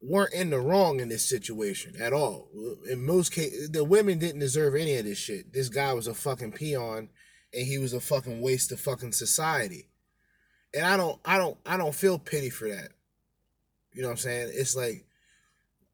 weren't 0.00 0.32
in 0.32 0.50
the 0.50 0.60
wrong 0.60 1.00
in 1.00 1.08
this 1.08 1.24
situation 1.24 1.94
at 2.00 2.12
all. 2.12 2.48
In 2.88 3.04
most 3.04 3.32
cases, 3.32 3.70
the 3.70 3.84
women 3.84 4.18
didn't 4.18 4.40
deserve 4.40 4.74
any 4.74 4.96
of 4.96 5.04
this 5.04 5.18
shit. 5.18 5.52
This 5.52 5.68
guy 5.68 5.92
was 5.92 6.06
a 6.06 6.14
fucking 6.14 6.52
peon 6.52 7.10
and 7.52 7.66
he 7.66 7.78
was 7.78 7.92
a 7.92 8.00
fucking 8.00 8.40
waste 8.40 8.72
of 8.72 8.80
fucking 8.80 9.12
society. 9.12 9.88
And 10.74 10.84
I 10.84 10.96
don't 10.96 11.18
I 11.24 11.38
don't 11.38 11.56
I 11.64 11.76
don't 11.76 11.94
feel 11.94 12.18
pity 12.18 12.50
for 12.50 12.68
that. 12.68 12.90
You 13.92 14.02
know 14.02 14.08
what 14.08 14.12
I'm 14.12 14.18
saying? 14.18 14.50
It's 14.52 14.76
like 14.76 15.06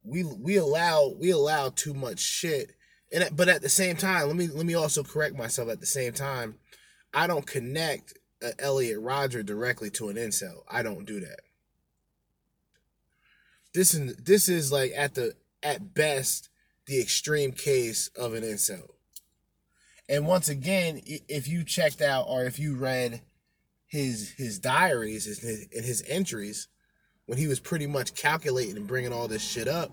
we 0.05 0.25
we 0.25 0.57
allow 0.57 1.15
we 1.19 1.31
allow 1.31 1.69
too 1.71 1.95
much 1.95 2.19
shit. 2.19 2.73
And 3.13 3.29
but 3.37 3.49
at 3.49 3.63
the 3.63 3.69
same 3.69 3.97
time 3.97 4.27
let 4.27 4.37
me 4.37 4.49
let 4.49 4.67
me 4.67 4.75
also 4.75 5.03
correct 5.03 5.37
myself 5.37 5.69
at 5.69 5.81
the 5.81 5.87
same 5.87 6.13
time. 6.13 6.57
I 7.15 7.27
don't 7.27 7.47
connect 7.47 8.15
a 8.43 8.61
Elliot 8.61 8.99
Rodger 9.01 9.43
directly 9.43 9.91
to 9.91 10.09
an 10.09 10.17
incel. 10.17 10.63
I 10.69 10.83
don't 10.83 11.05
do 11.05 11.21
that. 11.21 11.41
This 13.75 13.95
is 13.95 14.17
this 14.17 14.49
is 14.49 14.73
like 14.73 14.93
at 14.97 15.15
the 15.15 15.35
at 15.63 15.95
best 15.95 16.49
the 16.87 17.01
extreme 17.01 17.53
case 17.53 18.09
of 18.17 18.35
an 18.35 18.43
incel. 18.43 18.89
And 20.09 20.27
once 20.27 20.49
again 20.49 21.01
if 21.07 21.47
you 21.49 21.65
checked 21.65 22.03
out 22.03 22.27
or 22.29 22.45
if 22.45 22.59
you 22.59 22.75
read 22.75 23.23
his 23.93 24.31
his 24.31 24.59
diaries 24.59 25.27
his, 25.27 25.45
and 25.45 25.85
his 25.85 26.03
entries 26.09 26.69
when 27.27 27.37
he 27.37 27.47
was 27.47 27.61
pretty 27.61 27.87
much 27.87 28.15
calculating 28.15 28.79
and 28.79 28.87
bringing 28.87 29.13
all 29.13 29.29
this 29.29 29.43
shit 29.43 29.69
up, 29.69 29.93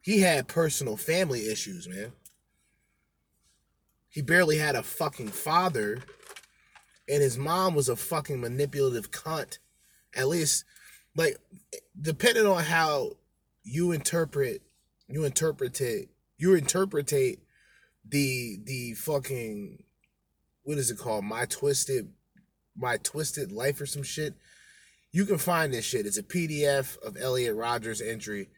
he 0.00 0.20
had 0.20 0.48
personal 0.48 0.96
family 0.96 1.46
issues, 1.46 1.86
man. 1.86 2.12
He 4.08 4.22
barely 4.22 4.56
had 4.56 4.74
a 4.74 4.82
fucking 4.82 5.28
father, 5.28 5.98
and 7.06 7.22
his 7.22 7.36
mom 7.36 7.74
was 7.74 7.90
a 7.90 7.96
fucking 7.96 8.40
manipulative 8.40 9.10
cunt. 9.10 9.58
At 10.16 10.28
least, 10.28 10.64
like, 11.14 11.36
depending 12.00 12.46
on 12.46 12.64
how 12.64 13.18
you 13.62 13.92
interpret, 13.92 14.62
you 15.06 15.24
interpret 15.24 15.82
it, 15.82 16.08
you 16.38 16.54
interpretate 16.54 17.40
the 18.08 18.58
the 18.64 18.94
fucking 18.94 19.84
what 20.62 20.78
is 20.78 20.90
it 20.90 20.98
called? 20.98 21.24
My 21.24 21.44
twisted, 21.44 22.10
my 22.78 22.96
twisted 22.98 23.52
life 23.52 23.80
or 23.80 23.86
some 23.86 24.02
shit. 24.02 24.34
You 25.10 25.24
can 25.24 25.38
find 25.38 25.72
this 25.72 25.84
shit. 25.84 26.06
It's 26.06 26.18
a 26.18 26.22
PDF 26.22 26.98
of 27.02 27.16
Elliot 27.18 27.56
Rogers' 27.56 28.00
entry, 28.00 28.48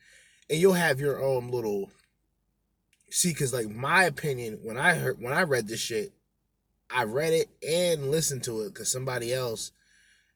and 0.48 0.58
you'll 0.58 0.74
have 0.74 1.00
your 1.00 1.22
own 1.22 1.48
little 1.48 1.90
see 3.10 3.30
because 3.30 3.52
like 3.52 3.68
my 3.68 4.04
opinion 4.04 4.58
when 4.62 4.78
i 4.78 4.94
heard 4.94 5.20
when 5.20 5.32
i 5.32 5.42
read 5.42 5.66
this 5.66 5.80
shit 5.80 6.12
i 6.90 7.02
read 7.02 7.32
it 7.32 7.48
and 7.68 8.10
listened 8.10 8.42
to 8.42 8.60
it 8.62 8.68
because 8.68 8.90
somebody 8.90 9.32
else 9.32 9.72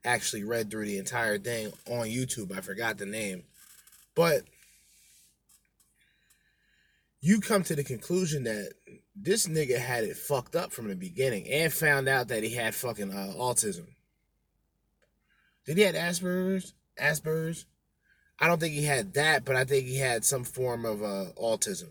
actually 0.05 0.45
read 0.45 0.71
through 0.71 0.85
the 0.85 0.99
entire 0.99 1.39
thing 1.39 1.73
on 1.89 2.07
youtube 2.07 2.57
i 2.57 2.61
forgot 2.61 2.99
the 2.99 3.07
name 3.07 3.45
but 4.15 4.43
you 7.21 7.41
come 7.41 7.63
to 7.63 7.77
the 7.77 7.85
conclusion 7.85 8.45
that 8.45 8.73
this 9.15 9.47
nigga 9.47 9.79
had 9.79 10.05
it 10.05 10.17
fucked 10.17 10.57
up 10.57 10.73
from 10.73 10.89
the 10.89 10.97
beginning 10.97 11.49
and 11.49 11.73
found 11.73 12.09
out 12.09 12.29
that 12.29 12.43
he 12.43 12.55
had 12.55 12.75
fucking 12.75 13.13
uh, 13.13 13.33
autism 13.37 13.87
did 15.65 15.77
he 15.77 15.83
had 15.83 15.95
asperger's 15.95 16.75
asperger's 17.01 17.67
i 18.39 18.47
don't 18.47 18.61
think 18.61 18.75
he 18.75 18.85
had 18.85 19.15
that 19.15 19.45
but 19.45 19.57
i 19.57 19.65
think 19.65 19.87
he 19.87 19.99
had 19.99 20.25
some 20.25 20.45
form 20.45 20.85
of 20.85 21.03
uh, 21.03 21.27
autism 21.41 21.91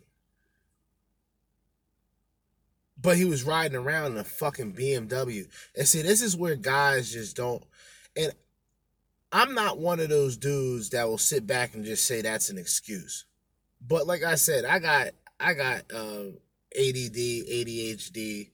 but 3.04 3.18
he 3.18 3.26
was 3.26 3.44
riding 3.44 3.78
around 3.78 4.14
in 4.14 4.18
a 4.18 4.24
fucking 4.24 4.74
BMW. 4.74 5.46
And 5.78 5.88
see, 5.88 6.02
this 6.02 6.22
is 6.22 6.38
where 6.38 6.56
guys 6.56 7.12
just 7.12 7.36
don't. 7.36 7.64
And 8.16 8.32
I'm 9.32 9.54
not 9.54 9.78
one 9.78 10.00
of 10.00 10.10
those 10.10 10.38
dudes 10.38 10.90
that 10.92 11.08
will 11.08 11.18
sit 11.18 11.46
back 11.46 11.76
and 11.76 11.84
just 11.84 12.08
say 12.08 12.22
that's 12.22 12.50
an 12.50 12.58
excuse. 12.58 13.26
But 13.86 14.08
like 14.08 14.24
I 14.24 14.36
said, 14.36 14.64
I 14.64 14.80
got 14.80 15.10
I 15.40 15.54
got 15.54 15.84
uh, 15.94 16.24
ADD, 16.78 17.16
ADHD. 17.16 18.52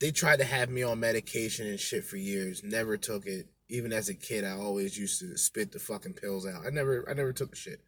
They 0.00 0.10
tried 0.10 0.38
to 0.38 0.44
have 0.44 0.68
me 0.68 0.82
on 0.82 1.00
medication 1.00 1.66
and 1.66 1.80
shit 1.80 2.04
for 2.04 2.16
years. 2.16 2.62
Never 2.62 2.96
took 2.96 3.26
it. 3.26 3.48
Even 3.68 3.92
as 3.92 4.08
a 4.08 4.14
kid, 4.14 4.44
I 4.44 4.52
always 4.52 4.98
used 4.98 5.20
to 5.20 5.38
spit 5.38 5.72
the 5.72 5.78
fucking 5.78 6.14
pills 6.14 6.46
out. 6.46 6.66
I 6.66 6.70
never 6.70 7.08
I 7.08 7.14
never 7.14 7.32
took 7.32 7.54
shit. 7.56 7.80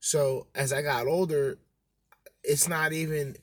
So 0.00 0.48
as 0.54 0.72
I 0.72 0.82
got 0.82 1.06
older, 1.06 1.58
it's 2.42 2.68
not 2.68 2.92
even 2.92 3.36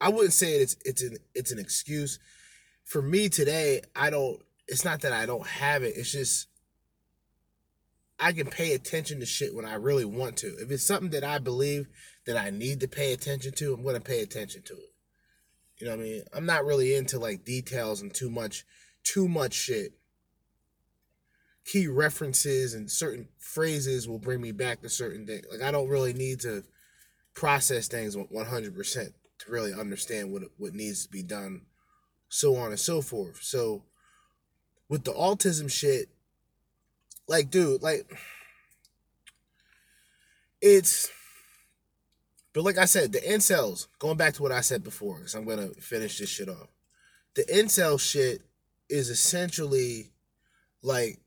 I 0.00 0.08
wouldn't 0.08 0.32
say 0.32 0.54
it's 0.54 0.76
it's 0.84 1.02
an 1.02 1.18
it's 1.34 1.52
an 1.52 1.58
excuse. 1.58 2.18
For 2.84 3.02
me 3.02 3.28
today, 3.28 3.82
I 3.94 4.10
don't 4.10 4.40
it's 4.66 4.84
not 4.84 5.02
that 5.02 5.12
I 5.12 5.26
don't 5.26 5.46
have 5.46 5.82
it. 5.82 5.94
It's 5.96 6.12
just 6.12 6.48
I 8.18 8.32
can 8.32 8.46
pay 8.46 8.72
attention 8.72 9.20
to 9.20 9.26
shit 9.26 9.54
when 9.54 9.64
I 9.64 9.74
really 9.74 10.04
want 10.04 10.36
to. 10.38 10.56
If 10.58 10.70
it's 10.70 10.86
something 10.86 11.10
that 11.10 11.24
I 11.24 11.38
believe 11.38 11.88
that 12.26 12.36
I 12.36 12.50
need 12.50 12.80
to 12.80 12.88
pay 12.88 13.12
attention 13.12 13.52
to, 13.54 13.74
I'm 13.74 13.82
going 13.82 13.94
to 13.94 14.00
pay 14.00 14.22
attention 14.22 14.62
to 14.62 14.74
it. 14.74 14.92
You 15.78 15.88
know 15.88 15.96
what 15.96 16.02
I 16.02 16.04
mean? 16.04 16.22
I'm 16.32 16.46
not 16.46 16.64
really 16.64 16.94
into 16.94 17.18
like 17.18 17.44
details 17.44 18.02
and 18.02 18.14
too 18.14 18.30
much 18.30 18.64
too 19.02 19.28
much 19.28 19.52
shit. 19.52 19.94
Key 21.64 21.88
references 21.88 22.74
and 22.74 22.90
certain 22.90 23.28
phrases 23.38 24.08
will 24.08 24.18
bring 24.18 24.40
me 24.40 24.52
back 24.52 24.82
to 24.82 24.88
certain 24.88 25.26
things. 25.26 25.44
Like 25.50 25.62
I 25.62 25.70
don't 25.70 25.88
really 25.88 26.12
need 26.12 26.40
to 26.40 26.64
process 27.34 27.88
things 27.88 28.16
100% 28.16 29.12
to 29.38 29.50
really 29.50 29.72
understand 29.72 30.32
what 30.32 30.42
what 30.56 30.74
needs 30.74 31.04
to 31.04 31.10
be 31.10 31.22
done, 31.22 31.62
so 32.28 32.56
on 32.56 32.70
and 32.70 32.80
so 32.80 33.00
forth. 33.00 33.42
So 33.42 33.82
with 34.88 35.04
the 35.04 35.12
autism 35.12 35.70
shit, 35.70 36.08
like 37.26 37.50
dude, 37.50 37.82
like 37.82 38.08
it's 40.60 41.10
but 42.52 42.64
like 42.64 42.78
I 42.78 42.84
said, 42.84 43.12
the 43.12 43.20
incels, 43.20 43.86
going 43.98 44.16
back 44.16 44.34
to 44.34 44.42
what 44.42 44.52
I 44.52 44.60
said 44.60 44.84
before, 44.84 45.16
because 45.18 45.34
I'm 45.34 45.44
gonna 45.44 45.68
finish 45.80 46.18
this 46.18 46.28
shit 46.28 46.48
off. 46.48 46.68
The 47.34 47.44
incel 47.44 47.98
shit 47.98 48.42
is 48.88 49.08
essentially 49.08 50.10
like 50.82 51.18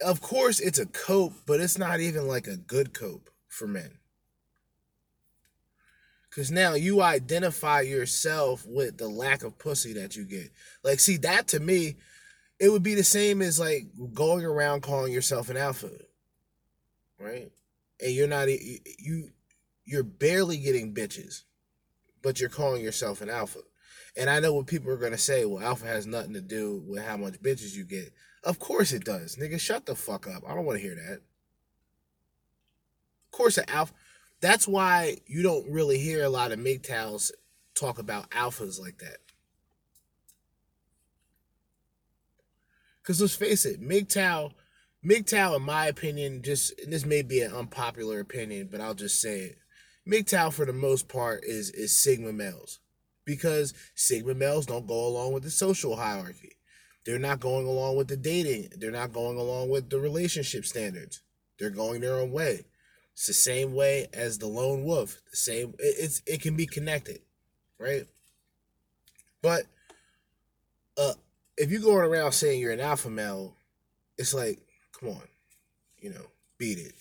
of 0.00 0.20
course 0.20 0.60
it's 0.60 0.78
a 0.78 0.86
cope, 0.86 1.34
but 1.46 1.60
it's 1.60 1.78
not 1.78 2.00
even 2.00 2.26
like 2.26 2.46
a 2.46 2.56
good 2.56 2.94
cope 2.94 3.30
for 3.48 3.66
men. 3.66 3.98
Cause 6.30 6.50
now 6.50 6.72
you 6.72 7.02
identify 7.02 7.82
yourself 7.82 8.64
with 8.66 8.96
the 8.96 9.08
lack 9.08 9.42
of 9.44 9.58
pussy 9.58 9.92
that 9.92 10.16
you 10.16 10.24
get. 10.24 10.50
Like, 10.82 10.98
see, 10.98 11.18
that 11.18 11.48
to 11.48 11.60
me, 11.60 11.96
it 12.62 12.70
would 12.70 12.84
be 12.84 12.94
the 12.94 13.02
same 13.02 13.42
as 13.42 13.58
like 13.58 13.88
going 14.14 14.44
around 14.44 14.82
calling 14.82 15.12
yourself 15.12 15.50
an 15.50 15.56
alpha, 15.56 15.90
right? 17.18 17.50
And 18.00 18.12
you're 18.12 18.28
not 18.28 18.48
you 18.48 19.30
you're 19.84 20.04
barely 20.04 20.58
getting 20.58 20.94
bitches, 20.94 21.42
but 22.22 22.38
you're 22.38 22.48
calling 22.48 22.80
yourself 22.80 23.20
an 23.20 23.28
alpha. 23.28 23.58
And 24.16 24.30
I 24.30 24.38
know 24.38 24.54
what 24.54 24.68
people 24.68 24.92
are 24.92 24.96
gonna 24.96 25.18
say. 25.18 25.44
Well, 25.44 25.60
alpha 25.60 25.86
has 25.86 26.06
nothing 26.06 26.34
to 26.34 26.40
do 26.40 26.84
with 26.86 27.02
how 27.02 27.16
much 27.16 27.42
bitches 27.42 27.74
you 27.74 27.82
get. 27.84 28.12
Of 28.44 28.60
course 28.60 28.92
it 28.92 29.04
does, 29.04 29.34
nigga. 29.34 29.58
Shut 29.58 29.84
the 29.84 29.96
fuck 29.96 30.28
up. 30.28 30.44
I 30.46 30.54
don't 30.54 30.64
want 30.64 30.78
to 30.78 30.86
hear 30.86 30.94
that. 30.94 31.14
Of 33.24 33.30
course, 33.32 33.58
an 33.58 33.64
alpha. 33.66 33.92
That's 34.40 34.68
why 34.68 35.16
you 35.26 35.42
don't 35.42 35.68
really 35.68 35.98
hear 35.98 36.22
a 36.22 36.28
lot 36.28 36.52
of 36.52 36.60
MGTOWs 36.60 37.32
talk 37.74 37.98
about 37.98 38.30
alphas 38.30 38.80
like 38.80 38.98
that. 38.98 39.16
Because 43.02 43.20
let's 43.20 43.34
face 43.34 43.64
it, 43.64 43.80
MGTOW, 43.80 44.52
MGTOW, 45.04 45.56
in 45.56 45.62
my 45.62 45.86
opinion, 45.86 46.42
just 46.42 46.72
this 46.86 47.04
may 47.04 47.22
be 47.22 47.40
an 47.40 47.52
unpopular 47.52 48.20
opinion, 48.20 48.68
but 48.70 48.80
I'll 48.80 48.94
just 48.94 49.20
say 49.20 49.40
it. 49.40 49.58
MGTOW, 50.08 50.52
for 50.52 50.64
the 50.64 50.72
most 50.72 51.08
part, 51.08 51.44
is 51.44 51.70
is 51.70 51.96
Sigma 51.96 52.32
males, 52.32 52.78
because 53.24 53.74
Sigma 53.94 54.34
males 54.34 54.66
don't 54.66 54.86
go 54.86 55.06
along 55.06 55.32
with 55.32 55.42
the 55.42 55.50
social 55.50 55.96
hierarchy. 55.96 56.56
They're 57.04 57.18
not 57.18 57.40
going 57.40 57.66
along 57.66 57.96
with 57.96 58.08
the 58.08 58.16
dating. 58.16 58.68
They're 58.76 58.92
not 58.92 59.12
going 59.12 59.36
along 59.36 59.70
with 59.70 59.90
the 59.90 59.98
relationship 59.98 60.64
standards. 60.64 61.22
They're 61.58 61.70
going 61.70 62.00
their 62.00 62.14
own 62.14 62.30
way. 62.30 62.64
It's 63.12 63.26
the 63.26 63.34
same 63.34 63.74
way 63.74 64.06
as 64.12 64.38
the 64.38 64.46
lone 64.46 64.84
wolf. 64.84 65.20
The 65.30 65.36
same. 65.36 65.74
It's 65.78 66.22
it 66.26 66.40
can 66.40 66.56
be 66.56 66.66
connected, 66.66 67.20
right? 67.78 68.06
But 69.42 69.64
uh, 70.96 71.14
if 71.56 71.70
you're 71.70 71.80
going 71.80 72.04
around 72.04 72.32
saying 72.32 72.60
you're 72.60 72.72
an 72.72 72.80
alpha 72.80 73.10
male, 73.10 73.54
it's 74.18 74.34
like, 74.34 74.58
come 74.98 75.10
on, 75.10 75.22
you 75.98 76.10
know, 76.10 76.26
beat 76.58 76.78
it. 76.78 76.94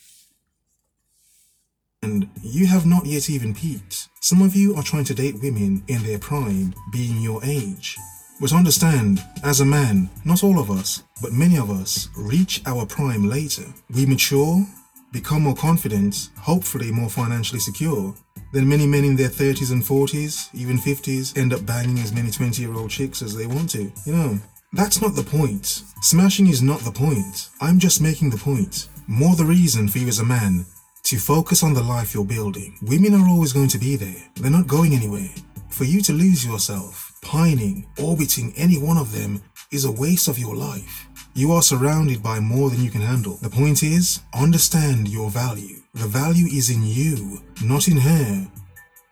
And 2.04 2.30
you 2.42 2.66
have 2.66 2.86
not 2.86 3.06
yet 3.06 3.30
even 3.30 3.54
peaked. 3.54 4.10
Some 4.22 4.42
of 4.42 4.56
you 4.56 4.76
are 4.76 4.84
trying 4.84 5.04
to 5.06 5.14
date 5.14 5.36
women 5.42 5.84
in 5.88 6.02
their 6.04 6.18
prime, 6.18 6.74
being 6.92 7.22
your 7.22 7.44
age. 7.44 7.96
But 8.40 8.54
understand, 8.54 9.24
as 9.44 9.62
a 9.62 9.66
man, 9.66 10.10
not 10.26 10.44
all 10.44 10.58
of 10.58 10.72
us, 10.72 11.04
but 11.22 11.32
many 11.32 11.60
of 11.60 11.70
us, 11.70 12.10
reach 12.18 12.62
our 12.66 12.88
prime 12.88 13.30
later. 13.30 13.66
We 13.94 14.08
mature, 14.08 14.66
become 15.12 15.44
more 15.44 15.56
confident, 15.56 16.32
hopefully 16.38 16.92
more 16.92 17.10
financially 17.10 17.60
secure. 17.60 18.16
Then 18.52 18.68
many 18.68 18.86
men 18.86 19.06
in 19.06 19.16
their 19.16 19.30
30s 19.30 19.72
and 19.72 19.82
40s, 19.82 20.50
even 20.54 20.78
50s, 20.78 21.38
end 21.38 21.54
up 21.54 21.66
banging 21.66 22.00
as 22.00 22.14
many 22.14 22.32
20 22.32 22.62
year 22.62 22.74
old 22.74 22.90
chicks 22.90 23.22
as 23.22 23.36
they 23.36 23.46
want 23.48 23.70
to. 23.72 23.92
You 24.06 24.14
know, 24.14 24.40
that's 24.74 25.02
not 25.02 25.16
the 25.16 25.24
point. 25.24 25.84
Smashing 26.02 26.48
is 26.48 26.62
not 26.62 26.80
the 26.82 26.92
point. 26.92 27.50
I'm 27.62 27.80
just 27.80 28.02
making 28.02 28.30
the 28.30 28.38
point. 28.38 28.88
More 29.08 29.36
the 29.36 29.46
reason 29.46 29.88
for 29.88 30.00
you 30.00 30.08
as 30.08 30.20
a 30.20 30.26
man 30.26 30.66
to 31.04 31.18
focus 31.18 31.64
on 31.64 31.74
the 31.74 31.84
life 31.84 32.14
you're 32.14 32.24
building. 32.24 32.78
Women 32.84 33.14
are 33.16 33.28
always 33.28 33.54
going 33.54 33.68
to 33.70 33.78
be 33.78 33.96
there, 33.96 34.24
they're 34.36 34.52
not 34.52 34.68
going 34.68 34.94
anywhere. 34.94 35.30
For 35.70 35.84
you 35.84 36.02
to 36.02 36.14
lose 36.14 36.46
yourself, 36.46 37.18
pining, 37.22 37.88
orbiting 38.02 38.54
any 38.56 38.78
one 38.78 38.98
of 38.98 39.12
them 39.12 39.42
is 39.72 39.86
a 39.86 39.92
waste 39.92 40.28
of 40.28 40.38
your 40.40 40.56
life. 40.56 41.08
You 41.34 41.52
are 41.54 41.62
surrounded 41.62 42.22
by 42.22 42.40
more 42.40 42.70
than 42.70 42.84
you 42.84 42.92
can 42.92 43.02
handle. 43.02 43.38
The 43.42 43.50
point 43.50 43.84
is, 43.84 44.22
understand 44.34 45.08
your 45.08 45.30
value. 45.30 45.81
The 45.94 46.08
value 46.08 46.48
is 46.48 46.70
in 46.70 46.84
you, 46.84 47.42
not 47.62 47.88
in 47.88 47.98
her 47.98 48.52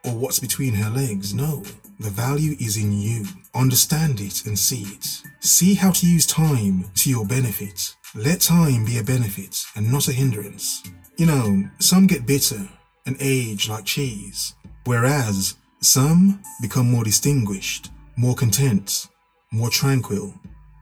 or 0.05 0.13
what's 0.13 0.39
between 0.39 0.73
her 0.73 0.89
legs. 0.89 1.33
No, 1.33 1.63
the 1.99 2.09
value 2.09 2.55
is 2.59 2.77
in 2.77 2.93
you. 2.93 3.25
Understand 3.53 4.21
it 4.21 4.45
and 4.45 4.57
see 4.57 4.83
it. 4.83 5.21
See 5.41 5.73
how 5.73 5.91
to 5.91 6.07
use 6.07 6.25
time 6.25 6.85
to 6.95 7.09
your 7.09 7.25
benefit. 7.25 7.95
Let 8.15 8.41
time 8.41 8.85
be 8.85 8.97
a 8.97 9.03
benefit 9.03 9.65
and 9.75 9.91
not 9.91 10.07
a 10.07 10.13
hindrance. 10.13 10.83
You 11.17 11.25
know, 11.25 11.69
some 11.79 12.07
get 12.07 12.25
bitter 12.25 12.67
and 13.05 13.17
age 13.19 13.67
like 13.67 13.85
cheese, 13.85 14.55
whereas 14.85 15.55
some 15.81 16.41
become 16.61 16.89
more 16.89 17.03
distinguished, 17.03 17.91
more 18.15 18.35
content, 18.35 19.07
more 19.51 19.69
tranquil. 19.69 20.33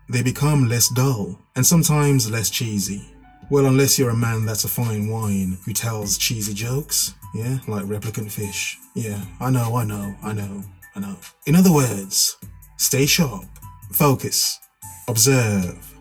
They 0.10 0.22
become 0.22 0.70
less 0.70 0.90
dull 0.90 1.40
and 1.56 1.66
sometimes 1.66 2.30
less 2.30 2.50
cheesy. 2.50 3.14
Well, 3.50 3.68
unless 3.68 3.98
you're 3.98 4.10
a 4.10 4.16
man 4.16 4.46
that's 4.46 4.66
a 4.66 4.68
fine 4.68 5.08
wine 5.08 5.58
who 5.66 5.72
tells 5.72 6.18
cheesy 6.18 6.54
jokes, 6.54 7.14
yeah, 7.34 7.60
like 7.66 7.86
ReplicantPhish. 7.86 8.76
Yeah, 8.94 9.22
I 9.40 9.50
know, 9.50 9.78
I 9.78 9.86
know, 9.86 10.16
I 10.22 10.34
know, 10.34 10.64
I 10.96 11.00
know. 11.00 11.16
In 11.46 11.56
other 11.56 11.72
words, 11.72 12.36
stay 12.78 13.06
sharp, 13.06 13.46
focus, 13.94 14.60
observe. 15.08 15.94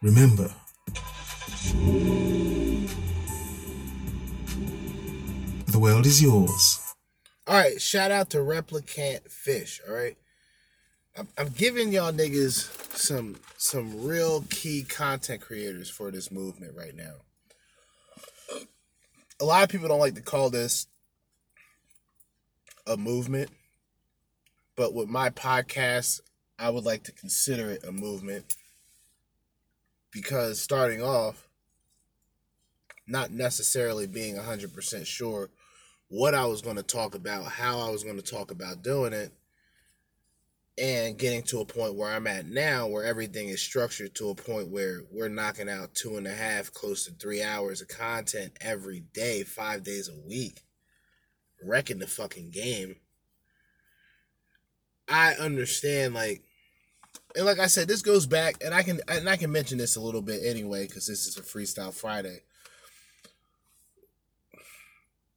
Remember. 0.00 0.50
The 5.66 5.78
world 5.78 6.06
is 6.06 6.22
yours. 6.22 6.94
All 7.46 7.56
right, 7.56 7.80
shout 7.80 8.10
out 8.10 8.30
to 8.30 8.38
ReplicantPhish. 8.38 9.80
All 9.86 9.94
right, 9.94 10.16
I'm, 11.16 11.28
I'm 11.36 11.48
giving 11.48 11.92
y'all 11.92 12.12
niggas 12.12 12.96
some 12.96 13.36
some 13.58 14.04
real 14.04 14.44
key 14.48 14.82
content 14.82 15.42
creators 15.42 15.90
for 15.90 16.10
this 16.10 16.30
movement 16.30 16.74
right 16.76 16.94
now. 16.94 17.14
A 19.40 19.44
lot 19.44 19.62
of 19.62 19.68
people 19.68 19.88
don't 19.88 20.00
like 20.00 20.14
to 20.14 20.22
call 20.22 20.48
this 20.48 20.86
a 22.86 22.96
movement, 22.96 23.50
but 24.74 24.94
with 24.94 25.08
my 25.08 25.28
podcast, 25.30 26.20
I 26.58 26.70
would 26.70 26.84
like 26.84 27.04
to 27.04 27.12
consider 27.12 27.70
it 27.70 27.84
a 27.84 27.92
movement 27.92 28.56
because 30.12 30.60
starting 30.60 31.02
off, 31.02 31.48
not 33.06 33.30
necessarily 33.30 34.06
being 34.06 34.36
100% 34.36 35.06
sure 35.06 35.50
what 36.08 36.34
I 36.34 36.46
was 36.46 36.62
going 36.62 36.76
to 36.76 36.82
talk 36.82 37.14
about, 37.14 37.46
how 37.46 37.80
I 37.80 37.90
was 37.90 38.04
going 38.04 38.16
to 38.16 38.22
talk 38.22 38.50
about 38.50 38.82
doing 38.82 39.12
it, 39.12 39.32
and 40.78 41.18
getting 41.18 41.42
to 41.42 41.60
a 41.60 41.66
point 41.66 41.94
where 41.94 42.10
I'm 42.10 42.26
at 42.26 42.46
now, 42.46 42.86
where 42.86 43.04
everything 43.04 43.48
is 43.48 43.60
structured 43.60 44.14
to 44.14 44.30
a 44.30 44.34
point 44.34 44.68
where 44.68 45.02
we're 45.10 45.28
knocking 45.28 45.68
out 45.68 45.94
two 45.94 46.16
and 46.16 46.26
a 46.26 46.34
half, 46.34 46.72
close 46.72 47.04
to 47.04 47.12
three 47.12 47.42
hours 47.42 47.82
of 47.82 47.88
content 47.88 48.52
every 48.60 49.00
day, 49.12 49.42
five 49.42 49.82
days 49.82 50.08
a 50.08 50.26
week, 50.26 50.62
wrecking 51.62 51.98
the 51.98 52.06
fucking 52.06 52.50
game. 52.50 52.96
I 55.08 55.34
understand, 55.34 56.14
like, 56.14 56.42
and 57.36 57.44
like 57.44 57.58
I 57.58 57.66
said, 57.66 57.86
this 57.86 58.02
goes 58.02 58.26
back, 58.26 58.56
and 58.64 58.72
I 58.72 58.82
can 58.82 59.00
and 59.08 59.28
I 59.28 59.36
can 59.36 59.52
mention 59.52 59.76
this 59.76 59.96
a 59.96 60.00
little 60.00 60.22
bit 60.22 60.40
anyway, 60.44 60.86
because 60.86 61.06
this 61.06 61.26
is 61.26 61.36
a 61.36 61.42
freestyle 61.42 61.92
Friday. 61.92 62.40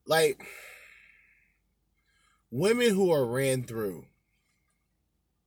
Like 0.07 0.41
women 2.51 2.91
who 2.91 3.11
are 3.11 3.25
ran 3.25 3.63
through, 3.63 4.05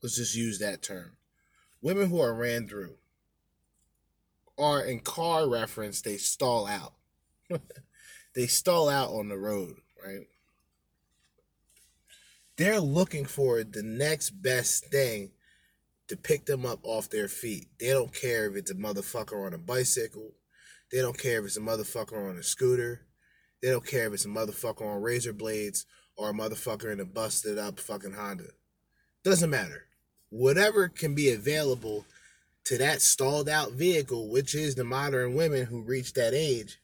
let's 0.03 0.17
just 0.17 0.35
use 0.35 0.59
that 0.59 0.83
term. 0.83 1.17
Women 1.81 2.09
who 2.11 2.21
are 2.21 2.35
ran 2.35 2.69
through 2.69 2.95
are 4.59 4.81
in 4.81 5.01
car 5.01 5.49
reference, 5.49 6.03
they 6.03 6.17
stall 6.17 6.67
out. 6.67 6.95
they 8.35 8.47
stall 8.47 8.89
out 8.89 9.11
on 9.11 9.29
the 9.29 9.39
road, 9.39 9.77
right? 10.05 10.27
They're 12.57 12.81
looking 12.81 13.25
for 13.25 13.63
the 13.63 13.85
next 13.85 14.31
best 14.31 14.87
thing 14.87 15.31
to 16.09 16.17
pick 16.17 16.47
them 16.47 16.67
up 16.67 16.81
off 16.83 17.09
their 17.09 17.29
feet. 17.29 17.69
They 17.79 17.89
don't 17.91 18.13
care 18.13 18.51
if 18.51 18.57
it's 18.57 18.71
a 18.71 18.75
motherfucker 18.75 19.47
on 19.47 19.55
a 19.55 19.59
bicycle. 19.59 20.33
They 20.91 20.99
don't 20.99 21.19
care 21.19 21.39
if 21.39 21.45
it's 21.47 21.57
a 21.57 21.61
motherfucker 21.61 22.29
on 22.29 22.37
a 22.37 22.43
scooter. 22.43 23.03
They 23.63 23.71
don't 23.71 23.87
care 23.87 24.09
if 24.09 24.15
it's 24.15 24.25
a 24.25 24.29
motherfucker 24.29 24.83
on 24.83 25.03
razor 25.03 25.33
blades 25.33 25.87
or 26.17 26.31
a 26.31 26.33
motherfucker 26.33 26.93
in 26.93 27.01
a 27.01 27.05
busted 27.05 27.59
up 27.59 27.79
fucking 27.79 28.15
Honda. 28.15 28.49
Doesn't 29.23 29.51
matter. 29.51 29.88
Whatever 30.31 30.89
can 30.89 31.15
be 31.15 31.31
available 31.31 32.05
to 32.65 32.77
that 32.79 33.01
stalled 33.01 33.49
out 33.49 33.73
vehicle, 33.73 34.29
which 34.29 34.55
is 34.55 34.75
the 34.75 34.85
modern 34.85 35.35
women 35.35 35.67
who 35.67 35.81
reach 35.81 36.13
that 36.15 36.35
age, 36.35 36.81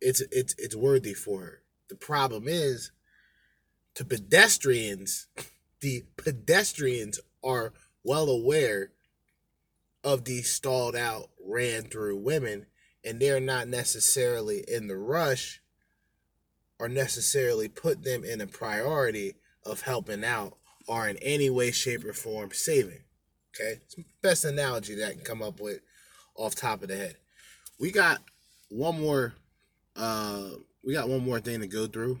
it's 0.00 0.20
it's 0.30 0.54
it's 0.58 0.76
worthy 0.76 1.14
for 1.14 1.40
her. 1.40 1.62
The 1.88 1.96
problem 1.96 2.44
is 2.46 2.90
to 3.94 4.04
pedestrians, 4.04 5.26
the 5.80 6.04
pedestrians 6.16 7.18
are 7.42 7.72
well 8.04 8.28
aware 8.28 8.90
of 10.04 10.24
these 10.24 10.50
stalled 10.50 10.94
out, 10.94 11.30
ran 11.44 11.84
through 11.84 12.18
women, 12.18 12.66
and 13.02 13.18
they're 13.18 13.40
not 13.40 13.68
necessarily 13.68 14.64
in 14.68 14.86
the 14.86 14.96
rush 14.96 15.62
or 16.78 16.88
necessarily 16.88 17.68
put 17.68 18.04
them 18.04 18.22
in 18.22 18.40
a 18.40 18.46
priority 18.46 19.34
of 19.64 19.80
helping 19.80 20.24
out 20.24 20.58
or 20.86 21.08
in 21.08 21.16
any 21.18 21.50
way, 21.50 21.70
shape, 21.70 22.04
or 22.04 22.12
form 22.12 22.50
saving. 22.52 23.00
Okay, 23.54 23.80
it's 23.82 23.96
best 24.22 24.44
analogy 24.44 24.94
that 24.96 25.08
I 25.08 25.12
can 25.12 25.22
come 25.22 25.42
up 25.42 25.60
with 25.60 25.80
off 26.34 26.54
top 26.54 26.82
of 26.82 26.88
the 26.88 26.96
head. 26.96 27.16
We 27.80 27.90
got 27.90 28.22
one 28.70 29.00
more. 29.00 29.34
Uh, 29.94 30.48
we 30.84 30.92
got 30.92 31.08
one 31.08 31.24
more 31.24 31.40
thing 31.40 31.60
to 31.60 31.66
go 31.66 31.86
through. 31.86 32.20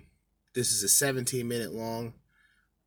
This 0.54 0.72
is 0.72 0.82
a 0.82 0.88
17 0.88 1.46
minute 1.46 1.72
long. 1.72 2.14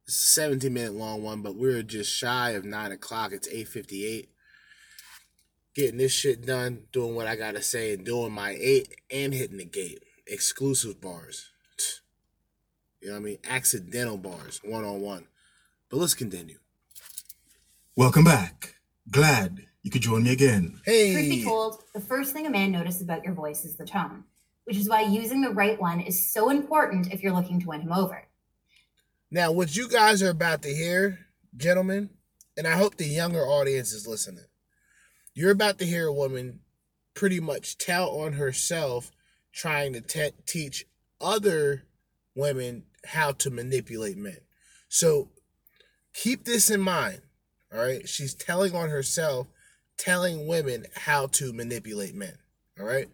17 0.08 0.74
minute 0.74 0.94
long 0.94 1.22
one, 1.22 1.44
but 1.44 1.56
we're 1.56 1.84
just 1.84 2.12
shy 2.12 2.52
of 2.52 2.66
nine 2.66 2.92
o'clock. 2.92 3.32
It's 3.32 3.48
8:58. 3.48 4.30
Getting 5.76 5.98
this 5.98 6.12
shit 6.12 6.46
done, 6.46 6.88
doing 6.92 7.14
what 7.14 7.28
I 7.28 7.36
gotta 7.36 7.62
say, 7.62 7.94
and 7.94 8.04
doing 8.04 8.32
my 8.32 8.58
eight 8.60 8.96
and 9.12 9.34
hitting 9.34 9.58
the 9.58 9.66
gate. 9.66 10.04
Exclusive 10.26 11.00
bars. 11.00 11.50
You 13.02 13.10
know 13.10 13.14
what 13.14 13.20
I 13.20 13.24
mean? 13.24 13.38
Accidental 13.46 14.18
bars, 14.18 14.60
one 14.64 14.84
on 14.84 15.02
one. 15.02 15.28
But 15.90 15.98
let's 15.98 16.14
continue. 16.14 16.60
Welcome 17.95 18.24
back. 18.24 18.76
Glad 19.10 19.66
you 19.82 19.90
could 19.90 20.03
join 20.03 20.22
me 20.22 20.32
again. 20.32 20.80
Hey. 20.86 21.14
Truth 21.14 21.30
be 21.30 21.44
told, 21.44 21.84
the 21.95 21.99
first 21.99 22.32
thing 22.32 22.45
a 22.45 22.49
man 22.52 22.72
notices 22.72 23.02
about 23.02 23.24
your 23.24 23.34
voice 23.34 23.66
is 23.66 23.76
the 23.76 23.88
tone, 23.88 24.24
which 24.66 24.78
is 24.78 24.88
why 24.88 25.02
using 25.02 25.41
the 25.41 25.49
right 25.49 25.82
one 25.82 25.99
is 25.99 26.32
so 26.32 26.52
important 26.52 27.11
if 27.11 27.24
you're 27.24 27.34
looking 27.34 27.60
to 27.61 27.68
win 27.68 27.82
him 27.82 27.91
over. 27.91 28.24
Now, 29.32 29.52
what 29.52 29.76
you 29.76 29.90
guys 29.90 30.22
are 30.22 30.30
about 30.30 30.61
to 30.61 30.70
hear, 30.70 31.26
gentlemen, 31.57 32.11
and 32.56 32.68
I 32.68 32.74
hope 32.78 32.98
the 32.98 33.06
younger 33.06 33.41
audience 33.41 33.91
is 33.91 34.07
listening, 34.07 34.45
you're 35.34 35.52
about 35.52 35.80
to 35.80 35.86
hear 35.86 36.06
a 36.06 36.14
woman 36.14 36.60
pretty 37.16 37.40
much 37.40 37.80
tell 37.80 38.10
on 38.10 38.34
herself 38.34 39.11
trying 39.53 39.94
to 39.94 40.02
te- 40.02 40.38
teach 40.45 40.86
other 41.20 41.86
women 42.36 42.84
how 43.06 43.32
to 43.32 43.49
manipulate 43.49 44.18
men. 44.18 44.38
So 44.88 45.30
keep 46.14 46.45
this 46.45 46.69
in 46.69 46.81
mind. 46.81 47.22
All 47.73 47.80
right. 47.80 48.07
She's 48.07 48.34
telling 48.34 48.76
on 48.76 48.90
herself, 48.90 49.48
telling 49.98 50.48
women 50.48 50.86
how 50.95 51.27
to 51.27 51.53
manipulate 51.53 52.15
men. 52.15 52.38
All 52.80 52.86
right. 52.86 53.10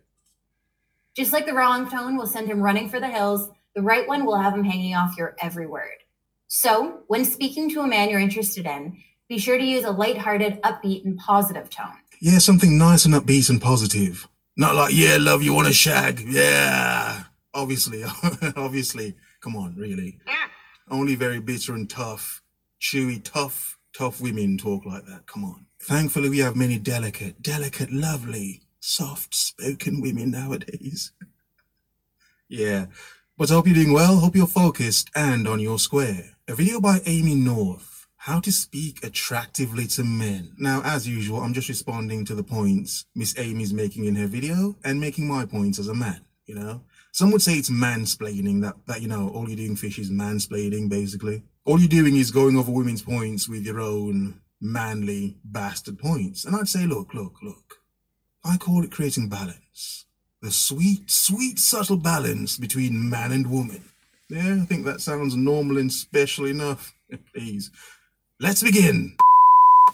Just 1.15 1.33
like 1.33 1.45
the 1.45 1.53
wrong 1.53 1.89
tone 1.89 2.17
will 2.17 2.27
send 2.27 2.47
him 2.47 2.61
running 2.61 2.89
for 2.89 2.99
the 2.99 3.07
hills, 3.09 3.49
the 3.73 3.81
right 3.81 4.07
one 4.07 4.25
will 4.25 4.37
have 4.37 4.53
him 4.53 4.63
hanging 4.63 4.95
off 4.95 5.17
your 5.17 5.35
every 5.41 5.65
word. 5.65 6.03
So, 6.47 7.03
when 7.07 7.25
speaking 7.25 7.69
to 7.71 7.81
a 7.81 7.87
man 7.87 8.09
you're 8.09 8.19
interested 8.19 8.65
in, 8.65 8.97
be 9.27 9.37
sure 9.39 9.57
to 9.57 9.63
use 9.63 9.83
a 9.83 9.91
lighthearted, 9.91 10.61
upbeat, 10.61 11.03
and 11.03 11.17
positive 11.17 11.69
tone. 11.69 11.97
Yeah, 12.21 12.37
something 12.37 12.77
nice 12.77 13.05
and 13.05 13.13
upbeat 13.13 13.49
and 13.49 13.61
positive. 13.61 14.27
Not 14.55 14.75
like, 14.75 14.93
yeah, 14.93 15.17
love, 15.19 15.41
you 15.41 15.53
want 15.53 15.67
a 15.67 15.73
shag. 15.73 16.21
Yeah. 16.21 17.23
Obviously, 17.53 18.03
obviously. 18.55 19.15
Come 19.41 19.55
on, 19.55 19.75
really. 19.75 20.19
Only 20.89 21.15
very 21.15 21.39
bitter 21.39 21.73
and 21.73 21.89
tough, 21.89 22.41
chewy, 22.81 23.23
tough, 23.23 23.77
tough 23.93 24.21
women 24.21 24.57
talk 24.57 24.85
like 24.85 25.05
that. 25.05 25.27
Come 25.27 25.43
on. 25.43 25.65
Thankfully, 25.81 26.29
we 26.29 26.39
have 26.39 26.55
many 26.55 26.77
delicate, 26.79 27.41
delicate, 27.41 27.91
lovely, 27.91 28.61
soft 28.79 29.35
spoken 29.35 30.01
women 30.01 30.31
nowadays. 30.31 31.11
yeah. 32.49 32.87
But 33.37 33.51
I 33.51 33.55
hope 33.55 33.67
you're 33.67 33.75
doing 33.75 33.93
well. 33.93 34.17
Hope 34.17 34.35
you're 34.35 34.47
focused 34.47 35.09
and 35.15 35.47
on 35.47 35.59
your 35.59 35.77
square. 35.77 36.37
A 36.47 36.55
video 36.55 36.79
by 36.79 37.01
Amy 37.05 37.35
North. 37.35 38.07
How 38.17 38.39
to 38.39 38.51
speak 38.51 39.03
attractively 39.03 39.85
to 39.87 40.03
men. 40.03 40.53
Now, 40.57 40.81
as 40.83 41.07
usual, 41.07 41.41
I'm 41.41 41.53
just 41.53 41.69
responding 41.69 42.25
to 42.25 42.33
the 42.33 42.43
points 42.43 43.05
Miss 43.13 43.37
Amy's 43.37 43.73
making 43.73 44.05
in 44.05 44.15
her 44.15 44.25
video 44.25 44.75
and 44.83 44.99
making 44.99 45.27
my 45.27 45.45
points 45.45 45.77
as 45.77 45.87
a 45.87 45.93
man, 45.93 46.21
you 46.47 46.55
know? 46.55 46.81
Some 47.11 47.31
would 47.31 47.43
say 47.43 47.53
it's 47.53 47.69
mansplaining, 47.69 48.61
that, 48.61 48.75
that, 48.87 49.01
you 49.01 49.07
know, 49.07 49.29
all 49.29 49.47
you're 49.47 49.57
doing, 49.57 49.75
Phish, 49.75 49.99
is 49.99 50.09
mansplaining, 50.09 50.89
basically. 50.89 51.43
All 51.67 51.79
you're 51.79 51.89
doing 51.89 52.15
is 52.15 52.29
going 52.29 52.55
over 52.57 52.71
women's 52.71 53.01
points 53.01 53.49
with 53.49 53.65
your 53.65 53.79
own 53.79 54.39
manly 54.61 55.37
bastard 55.43 55.97
points. 55.97 56.45
And 56.45 56.55
I'd 56.55 56.69
say, 56.69 56.85
look, 56.85 57.15
look, 57.15 57.41
look. 57.41 57.79
I 58.43 58.57
call 58.57 58.83
it 58.83 58.91
creating 58.91 59.29
balance. 59.29 60.05
The 60.43 60.51
sweet, 60.51 61.09
sweet, 61.09 61.57
subtle 61.57 61.97
balance 61.97 62.57
between 62.57 63.09
man 63.09 63.31
and 63.31 63.49
woman. 63.49 63.81
Yeah, 64.29 64.59
I 64.61 64.65
think 64.65 64.85
that 64.85 65.01
sounds 65.01 65.35
normal 65.35 65.79
and 65.79 65.91
special 65.91 66.45
enough. 66.45 66.93
Please. 67.33 67.71
Let's 68.39 68.61
begin. 68.61 69.17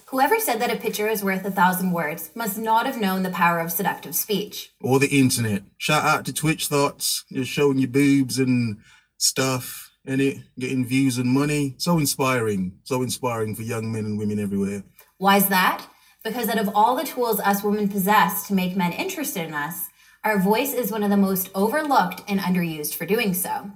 Whoever 0.08 0.40
said 0.40 0.60
that 0.60 0.74
a 0.74 0.76
picture 0.76 1.08
is 1.08 1.24
worth 1.24 1.46
a 1.46 1.52
thousand 1.52 1.94
words 1.94 2.32
must 2.36 2.58
not 2.58 2.86
have 2.86 3.00
known 3.00 3.24
the 3.24 3.30
power 3.30 3.62
of 3.62 3.72
seductive 3.72 4.16
speech. 4.16 4.74
Or 4.82 5.00
the 5.00 5.08
internet. 5.08 5.64
Shout 5.78 6.04
out 6.04 6.26
to 6.26 6.34
Twitch 6.34 6.68
Thoughts. 6.68 7.24
You're 7.30 7.46
showing 7.46 7.78
your 7.78 7.90
boobs 7.90 8.40
and 8.40 8.80
stuff 9.18 9.91
in 10.06 10.20
it, 10.20 10.38
getting 10.58 10.86
views 10.86 11.18
and 11.18 11.30
money. 11.30 11.76
So 11.78 11.98
inspiring. 11.98 12.80
So 12.84 13.02
inspiring 13.02 13.56
for 13.56 13.62
young 13.62 13.92
men 13.92 14.06
and 14.06 14.18
women 14.18 14.40
everywhere. 14.40 14.84
Why 15.18 15.38
is 15.38 15.48
that? 15.48 15.86
because 16.24 16.50
out 16.50 16.60
of 16.60 16.70
all 16.76 16.96
the 16.96 17.04
tools 17.04 17.40
us 17.40 17.64
women 17.64 17.88
possess 17.88 18.48
to 18.48 18.54
make 18.54 18.76
men 18.76 18.94
interested 18.94 19.48
in 19.48 19.54
us, 19.54 19.90
our 20.24 20.38
voice 20.38 20.74
is 20.74 20.92
one 20.92 21.04
of 21.04 21.10
the 21.10 21.18
most 21.18 21.50
overlooked 21.56 22.22
and 22.28 22.40
underused 22.40 22.96
for 22.96 23.06
doing 23.06 23.34
so. 23.34 23.72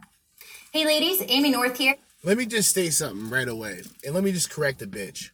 Hey 0.72 0.85
ladies, 0.85 1.23
Amy 1.27 1.52
North 1.52 1.77
here. 1.77 1.95
Let 2.23 2.38
me 2.38 2.45
just 2.45 2.73
say 2.73 2.89
something 2.89 3.30
right 3.30 3.47
away, 3.47 3.81
and 4.03 4.14
let 4.14 4.23
me 4.23 4.31
just 4.31 4.49
correct 4.49 4.80
the 4.80 4.88
bitch. 4.88 5.30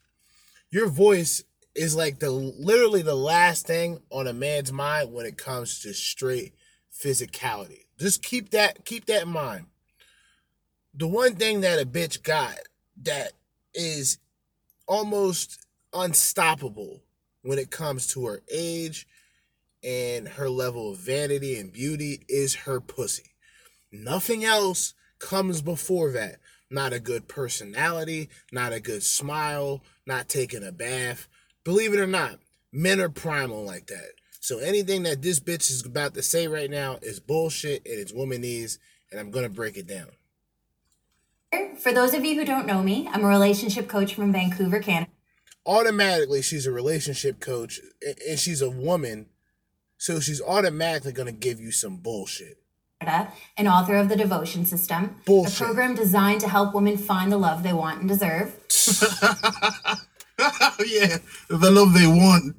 Your 0.69 0.87
voice 0.87 1.43
is 1.75 1.95
like 1.95 2.19
the 2.19 2.29
literally 2.31 3.01
the 3.01 3.15
last 3.15 3.65
thing 3.65 4.01
on 4.09 4.27
a 4.27 4.33
man's 4.33 4.71
mind 4.71 5.11
when 5.11 5.25
it 5.25 5.37
comes 5.37 5.79
to 5.81 5.93
straight 5.93 6.53
physicality. 6.93 7.85
Just 7.97 8.23
keep 8.23 8.51
that 8.51 8.85
keep 8.85 9.05
that 9.05 9.23
in 9.23 9.29
mind. 9.29 9.65
The 10.93 11.07
one 11.07 11.35
thing 11.35 11.61
that 11.61 11.81
a 11.81 11.85
bitch 11.85 12.21
got 12.21 12.57
that 13.03 13.31
is 13.73 14.17
almost 14.87 15.65
unstoppable 15.93 17.01
when 17.43 17.57
it 17.57 17.71
comes 17.71 18.07
to 18.07 18.25
her 18.25 18.41
age 18.53 19.07
and 19.83 20.27
her 20.27 20.49
level 20.49 20.91
of 20.91 20.97
vanity 20.97 21.57
and 21.57 21.71
beauty 21.71 22.23
is 22.27 22.55
her 22.55 22.81
pussy. 22.81 23.31
Nothing 23.91 24.43
else 24.43 24.93
comes 25.19 25.61
before 25.61 26.11
that. 26.11 26.37
Not 26.69 26.93
a 26.93 26.99
good 26.99 27.27
personality, 27.27 28.29
not 28.51 28.73
a 28.73 28.79
good 28.79 29.03
smile, 29.03 29.81
not 30.05 30.29
taking 30.29 30.63
a 30.63 30.71
bath. 30.71 31.27
Believe 31.63 31.93
it 31.93 31.99
or 31.99 32.07
not, 32.07 32.39
men 32.71 32.99
are 32.99 33.09
primal 33.09 33.63
like 33.63 33.87
that. 33.87 34.11
So 34.39 34.59
anything 34.59 35.03
that 35.03 35.21
this 35.21 35.39
bitch 35.39 35.69
is 35.69 35.85
about 35.85 36.13
to 36.15 36.21
say 36.21 36.47
right 36.47 36.69
now 36.69 36.97
is 37.01 37.19
bullshit 37.19 37.85
and 37.85 37.99
it's 37.99 38.13
womanese, 38.13 38.77
and 39.11 39.19
I'm 39.19 39.31
gonna 39.31 39.49
break 39.49 39.77
it 39.77 39.87
down. 39.87 40.07
For 41.81 41.91
those 41.91 42.13
of 42.13 42.23
you 42.23 42.35
who 42.35 42.45
don't 42.45 42.67
know 42.67 42.83
me, 42.83 43.09
I'm 43.11 43.23
a 43.23 43.27
relationship 43.27 43.87
coach 43.87 44.13
from 44.13 44.31
Vancouver, 44.31 44.79
Canada. 44.79 45.09
Automatically, 45.65 46.41
she's 46.41 46.65
a 46.67 46.71
relationship 46.71 47.39
coach 47.39 47.79
and 48.27 48.39
she's 48.39 48.61
a 48.61 48.69
woman, 48.69 49.27
so 49.97 50.19
she's 50.19 50.41
automatically 50.41 51.11
gonna 51.11 51.31
give 51.31 51.59
you 51.59 51.71
some 51.71 51.97
bullshit. 51.97 52.57
And 53.57 53.67
author 53.67 53.95
of 53.95 54.09
the 54.09 54.15
Devotion 54.15 54.65
System, 54.65 55.15
Bullshit. 55.25 55.59
a 55.59 55.63
program 55.63 55.95
designed 55.95 56.41
to 56.41 56.47
help 56.47 56.75
women 56.75 56.97
find 56.97 57.31
the 57.31 57.37
love 57.37 57.63
they 57.63 57.73
want 57.73 57.99
and 58.01 58.07
deserve. 58.07 58.55
Oh, 60.43 60.83
yeah, 60.87 61.17
the 61.49 61.69
love 61.69 61.93
they 61.93 62.07
want. 62.07 62.55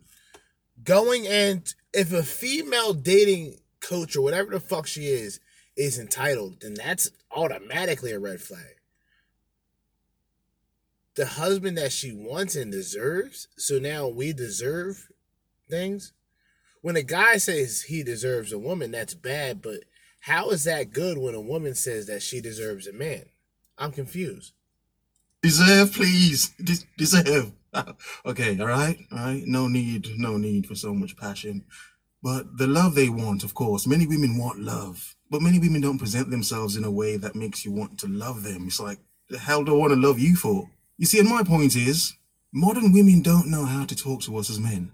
Going 0.84 1.26
and 1.26 1.74
if 1.92 2.12
a 2.12 2.22
female 2.22 2.92
dating 2.92 3.56
coach 3.80 4.14
or 4.14 4.22
whatever 4.22 4.52
the 4.52 4.60
fuck 4.60 4.86
she 4.86 5.06
is 5.06 5.40
is 5.76 5.98
entitled, 5.98 6.60
then 6.60 6.74
that's 6.74 7.10
automatically 7.32 8.12
a 8.12 8.20
red 8.20 8.40
flag. 8.40 8.76
The 11.14 11.26
husband 11.26 11.76
that 11.78 11.92
she 11.92 12.12
wants 12.12 12.56
and 12.56 12.72
deserves, 12.72 13.48
so 13.56 13.78
now 13.78 14.08
we 14.08 14.32
deserve 14.32 15.08
things. 15.68 16.12
When 16.80 16.96
a 16.96 17.02
guy 17.02 17.36
says 17.36 17.82
he 17.82 18.02
deserves 18.02 18.52
a 18.52 18.58
woman, 18.58 18.90
that's 18.90 19.14
bad, 19.14 19.60
but 19.62 19.84
how 20.20 20.50
is 20.50 20.64
that 20.64 20.92
good 20.92 21.18
when 21.18 21.34
a 21.34 21.40
woman 21.40 21.74
says 21.74 22.06
that 22.06 22.22
she 22.22 22.40
deserves 22.40 22.86
a 22.86 22.92
man? 22.92 23.24
I'm 23.76 23.92
confused. 23.92 24.52
Deserve, 25.42 25.92
please. 25.92 26.50
Des- 26.62 26.86
deserve. 26.96 27.52
okay, 28.26 28.58
all 28.60 28.68
right, 28.68 28.98
all 29.10 29.18
right. 29.18 29.42
No 29.44 29.66
need, 29.66 30.18
no 30.18 30.36
need 30.36 30.66
for 30.66 30.74
so 30.74 30.94
much 30.94 31.16
passion. 31.16 31.64
But 32.22 32.56
the 32.56 32.68
love 32.68 32.94
they 32.94 33.08
want, 33.08 33.42
of 33.42 33.54
course, 33.54 33.86
many 33.86 34.06
women 34.06 34.38
want 34.38 34.60
love, 34.60 35.16
but 35.28 35.42
many 35.42 35.58
women 35.58 35.80
don't 35.80 35.98
present 35.98 36.30
themselves 36.30 36.76
in 36.76 36.84
a 36.84 36.90
way 36.90 37.16
that 37.16 37.34
makes 37.34 37.64
you 37.64 37.72
want 37.72 37.98
to 37.98 38.06
love 38.06 38.44
them. 38.44 38.66
It's 38.68 38.78
like, 38.78 38.98
the 39.28 39.38
hell 39.38 39.64
do 39.64 39.74
I 39.74 39.78
want 39.78 39.92
to 39.92 39.98
love 39.98 40.20
you 40.20 40.36
for? 40.36 40.70
You 41.02 41.06
see, 41.06 41.18
and 41.18 41.28
my 41.28 41.42
point 41.42 41.74
is, 41.74 42.14
modern 42.52 42.92
women 42.92 43.22
don't 43.22 43.48
know 43.48 43.64
how 43.64 43.84
to 43.84 43.96
talk 43.96 44.22
to 44.22 44.36
us 44.36 44.48
as 44.48 44.60
men. 44.60 44.92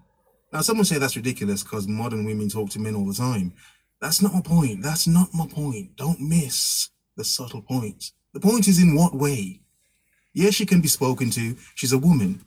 Now, 0.50 0.62
someone 0.62 0.86
say 0.86 0.96
that's 0.96 1.16
ridiculous 1.16 1.62
because 1.62 1.86
modern 1.86 2.24
women 2.24 2.48
talk 2.48 2.70
to 2.70 2.80
men 2.80 2.94
all 2.94 3.04
the 3.04 3.12
time. 3.12 3.52
That's 4.00 4.22
not 4.22 4.32
my 4.32 4.40
point. 4.40 4.82
That's 4.82 5.06
not 5.06 5.34
my 5.34 5.46
point. 5.46 5.96
Don't 5.96 6.18
miss 6.18 6.88
the 7.18 7.24
subtle 7.24 7.60
point. 7.60 8.12
The 8.32 8.40
point 8.40 8.68
is 8.68 8.82
in 8.82 8.94
what 8.94 9.14
way? 9.14 9.60
Yes, 10.32 10.54
she 10.54 10.64
can 10.64 10.80
be 10.80 10.88
spoken 10.88 11.28
to. 11.32 11.56
She's 11.74 11.92
a 11.92 11.98
woman. 11.98 12.40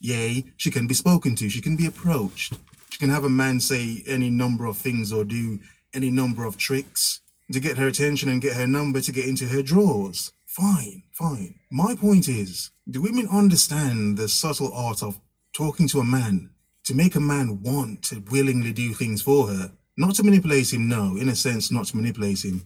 Yea, 0.00 0.44
she 0.58 0.70
can 0.70 0.86
be 0.86 0.92
spoken 0.92 1.34
to. 1.36 1.48
She 1.48 1.62
can 1.62 1.76
be 1.76 1.86
approached. 1.86 2.58
She 2.90 2.98
can 2.98 3.08
have 3.08 3.24
a 3.24 3.30
man 3.30 3.58
say 3.60 4.04
any 4.06 4.28
number 4.28 4.66
of 4.66 4.76
things 4.76 5.14
or 5.14 5.24
do 5.24 5.60
any 5.94 6.10
number 6.10 6.44
of 6.44 6.58
tricks 6.58 7.20
to 7.54 7.58
get 7.58 7.78
her 7.78 7.86
attention 7.86 8.28
and 8.28 8.42
get 8.42 8.52
her 8.52 8.66
number 8.66 9.00
to 9.00 9.12
get 9.12 9.24
into 9.24 9.46
her 9.46 9.62
drawers. 9.62 10.30
Fine, 10.58 11.04
fine. 11.12 11.54
My 11.70 11.94
point 11.94 12.28
is, 12.28 12.70
do 12.90 13.00
women 13.00 13.28
understand 13.30 14.18
the 14.18 14.28
subtle 14.28 14.72
art 14.72 15.04
of 15.04 15.20
talking 15.52 15.86
to 15.86 16.00
a 16.00 16.04
man 16.04 16.50
to 16.82 16.94
make 16.94 17.14
a 17.14 17.20
man 17.20 17.62
want 17.62 18.02
to 18.06 18.24
willingly 18.28 18.72
do 18.72 18.92
things 18.92 19.22
for 19.22 19.46
her? 19.46 19.70
Not 19.96 20.16
to 20.16 20.24
manipulate 20.24 20.72
him, 20.72 20.88
no, 20.88 21.16
in 21.16 21.28
a 21.28 21.36
sense, 21.36 21.70
not 21.70 21.86
to 21.86 21.96
manipulate 21.96 22.44
him, 22.44 22.62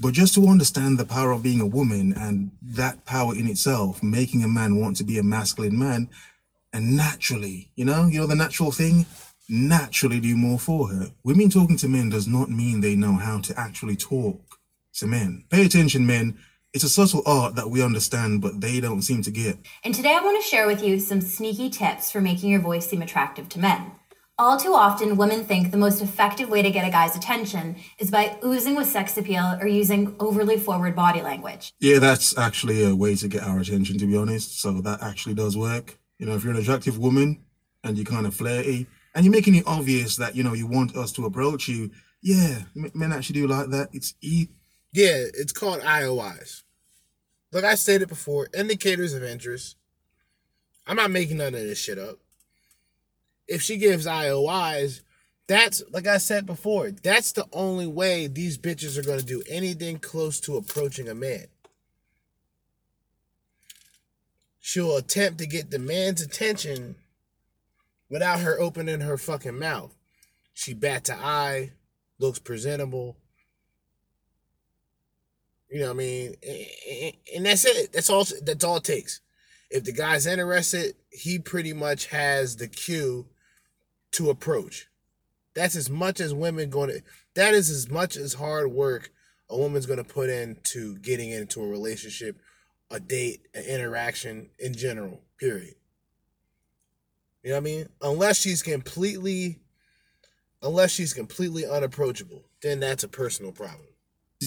but 0.00 0.14
just 0.14 0.34
to 0.36 0.48
understand 0.48 0.96
the 0.96 1.04
power 1.04 1.32
of 1.32 1.42
being 1.42 1.60
a 1.60 1.66
woman 1.66 2.14
and 2.16 2.52
that 2.62 3.04
power 3.04 3.34
in 3.34 3.46
itself, 3.46 4.02
making 4.02 4.42
a 4.42 4.48
man 4.48 4.80
want 4.80 4.96
to 4.96 5.04
be 5.04 5.18
a 5.18 5.22
masculine 5.22 5.78
man, 5.78 6.08
and 6.72 6.96
naturally, 6.96 7.70
you 7.76 7.84
know, 7.84 8.06
you 8.06 8.20
know 8.20 8.26
the 8.26 8.34
natural 8.34 8.72
thing, 8.72 9.04
naturally 9.50 10.18
do 10.18 10.34
more 10.34 10.58
for 10.58 10.88
her. 10.88 11.10
Women 11.24 11.50
talking 11.50 11.76
to 11.76 11.88
men 11.88 12.08
does 12.08 12.26
not 12.26 12.48
mean 12.48 12.80
they 12.80 12.96
know 12.96 13.16
how 13.16 13.40
to 13.40 13.60
actually 13.60 13.96
talk 13.96 14.40
to 14.94 15.06
men. 15.06 15.44
Pay 15.50 15.66
attention, 15.66 16.06
men. 16.06 16.38
It's 16.74 16.82
a 16.82 16.88
subtle 16.88 17.22
art 17.24 17.54
that 17.54 17.70
we 17.70 17.84
understand, 17.84 18.42
but 18.42 18.60
they 18.60 18.80
don't 18.80 19.02
seem 19.02 19.22
to 19.22 19.30
get. 19.30 19.58
And 19.84 19.94
today 19.94 20.12
I 20.12 20.20
want 20.20 20.42
to 20.42 20.48
share 20.48 20.66
with 20.66 20.82
you 20.82 20.98
some 20.98 21.20
sneaky 21.20 21.70
tips 21.70 22.10
for 22.10 22.20
making 22.20 22.50
your 22.50 22.60
voice 22.60 22.88
seem 22.88 23.00
attractive 23.00 23.48
to 23.50 23.60
men. 23.60 23.92
All 24.40 24.58
too 24.58 24.74
often, 24.74 25.16
women 25.16 25.44
think 25.44 25.70
the 25.70 25.76
most 25.76 26.02
effective 26.02 26.48
way 26.48 26.62
to 26.62 26.72
get 26.72 26.84
a 26.84 26.90
guy's 26.90 27.14
attention 27.14 27.76
is 28.00 28.10
by 28.10 28.36
oozing 28.44 28.74
with 28.74 28.88
sex 28.88 29.16
appeal 29.16 29.56
or 29.60 29.68
using 29.68 30.16
overly 30.18 30.58
forward 30.58 30.96
body 30.96 31.22
language. 31.22 31.72
Yeah, 31.78 32.00
that's 32.00 32.36
actually 32.36 32.84
a 32.84 32.96
way 32.96 33.14
to 33.14 33.28
get 33.28 33.44
our 33.44 33.60
attention, 33.60 33.96
to 33.98 34.06
be 34.06 34.16
honest. 34.16 34.60
So 34.60 34.80
that 34.80 35.00
actually 35.00 35.34
does 35.36 35.56
work. 35.56 35.96
You 36.18 36.26
know, 36.26 36.34
if 36.34 36.42
you're 36.42 36.54
an 36.54 36.58
attractive 36.58 36.98
woman 36.98 37.44
and 37.84 37.96
you're 37.96 38.04
kind 38.04 38.26
of 38.26 38.34
flirty 38.34 38.88
and 39.14 39.24
you're 39.24 39.30
making 39.30 39.54
it 39.54 39.64
obvious 39.68 40.16
that, 40.16 40.34
you 40.34 40.42
know, 40.42 40.54
you 40.54 40.66
want 40.66 40.96
us 40.96 41.12
to 41.12 41.24
approach 41.24 41.68
you, 41.68 41.92
yeah, 42.20 42.62
men 42.74 43.12
actually 43.12 43.42
do 43.42 43.46
like 43.46 43.68
that. 43.68 43.90
It's 43.92 44.14
e- 44.20 44.48
Yeah, 44.94 45.24
it's 45.34 45.52
called 45.52 45.80
IOIs. 45.80 46.62
Like 47.50 47.64
I 47.64 47.74
stated 47.74 48.08
before, 48.08 48.48
indicators 48.56 49.12
of 49.12 49.24
interest. 49.24 49.76
I'm 50.86 50.94
not 50.94 51.10
making 51.10 51.38
none 51.38 51.54
of 51.54 51.60
this 51.60 51.80
shit 51.80 51.98
up. 51.98 52.20
If 53.48 53.60
she 53.60 53.76
gives 53.76 54.06
IOIs, 54.06 55.00
that's 55.48 55.82
like 55.90 56.06
I 56.06 56.18
said 56.18 56.46
before, 56.46 56.92
that's 56.92 57.32
the 57.32 57.46
only 57.52 57.88
way 57.88 58.28
these 58.28 58.56
bitches 58.56 58.96
are 58.96 59.02
gonna 59.02 59.22
do 59.22 59.42
anything 59.48 59.98
close 59.98 60.38
to 60.42 60.56
approaching 60.56 61.08
a 61.08 61.14
man. 61.14 61.46
She'll 64.60 64.96
attempt 64.96 65.38
to 65.38 65.46
get 65.46 65.72
the 65.72 65.80
man's 65.80 66.22
attention 66.22 66.94
without 68.08 68.40
her 68.40 68.60
opening 68.60 69.00
her 69.00 69.18
fucking 69.18 69.58
mouth. 69.58 69.92
She 70.52 70.72
bats 70.72 71.10
an 71.10 71.18
eye, 71.18 71.72
looks 72.20 72.38
presentable, 72.38 73.16
you 75.74 75.80
know 75.80 75.86
what 75.86 75.94
I 75.94 75.98
mean? 75.98 76.34
And 77.34 77.46
that's 77.46 77.64
it. 77.64 77.92
That's 77.92 78.08
all 78.08 78.24
that's 78.42 78.62
all 78.62 78.76
it 78.76 78.84
takes. 78.84 79.20
If 79.70 79.82
the 79.82 79.90
guy's 79.90 80.24
interested, 80.24 80.94
he 81.10 81.40
pretty 81.40 81.72
much 81.72 82.06
has 82.06 82.54
the 82.54 82.68
cue 82.68 83.26
to 84.12 84.30
approach. 84.30 84.86
That's 85.52 85.74
as 85.74 85.90
much 85.90 86.20
as 86.20 86.32
women 86.32 86.70
going 86.70 86.90
to 86.90 87.02
that 87.34 87.54
is 87.54 87.70
as 87.70 87.90
much 87.90 88.16
as 88.16 88.34
hard 88.34 88.70
work 88.70 89.10
a 89.50 89.58
woman's 89.58 89.86
going 89.86 89.98
to 89.98 90.04
put 90.04 90.30
into 90.30 90.96
getting 90.98 91.30
into 91.30 91.60
a 91.60 91.66
relationship, 91.66 92.40
a 92.88 93.00
date, 93.00 93.48
an 93.52 93.64
interaction 93.64 94.50
in 94.60 94.74
general, 94.74 95.22
period. 95.40 95.74
You 97.42 97.50
know 97.50 97.56
what 97.56 97.62
I 97.62 97.64
mean? 97.64 97.88
Unless 98.00 98.38
she's 98.38 98.62
completely 98.62 99.58
unless 100.62 100.92
she's 100.92 101.12
completely 101.12 101.66
unapproachable, 101.66 102.44
then 102.62 102.78
that's 102.78 103.02
a 103.02 103.08
personal 103.08 103.50
problem 103.50 103.88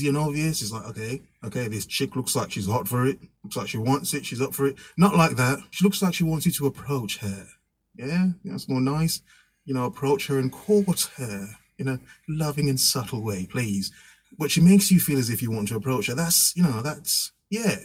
and 0.05 0.17
obvious. 0.17 0.61
It's 0.61 0.71
like, 0.71 0.85
okay, 0.85 1.21
okay, 1.43 1.67
this 1.67 1.85
chick 1.85 2.15
looks 2.15 2.35
like 2.35 2.51
she's 2.51 2.67
hot 2.67 2.87
for 2.87 3.05
it. 3.05 3.19
Looks 3.43 3.55
like 3.55 3.67
she 3.67 3.77
wants 3.77 4.13
it. 4.13 4.25
She's 4.25 4.41
up 4.41 4.53
for 4.53 4.67
it. 4.67 4.75
Not 4.97 5.15
like 5.15 5.35
that. 5.37 5.59
She 5.71 5.83
looks 5.83 6.01
like 6.01 6.13
she 6.13 6.23
wants 6.23 6.45
you 6.45 6.51
to 6.53 6.67
approach 6.67 7.17
her. 7.19 7.47
Yeah, 7.95 8.27
that's 8.45 8.69
more 8.69 8.81
nice. 8.81 9.21
You 9.65 9.73
know, 9.73 9.85
approach 9.85 10.27
her 10.27 10.37
and 10.39 10.51
court 10.51 11.09
her 11.17 11.47
in 11.79 11.87
a 11.87 11.99
loving 12.27 12.69
and 12.69 12.79
subtle 12.79 13.23
way, 13.23 13.47
please. 13.49 13.91
But 14.37 14.51
she 14.51 14.61
makes 14.61 14.91
you 14.91 14.99
feel 14.99 15.17
as 15.17 15.29
if 15.29 15.41
you 15.41 15.51
want 15.51 15.69
to 15.69 15.75
approach 15.75 16.07
her. 16.07 16.15
That's, 16.15 16.55
you 16.55 16.63
know, 16.63 16.81
that's, 16.81 17.31
yeah, 17.49 17.77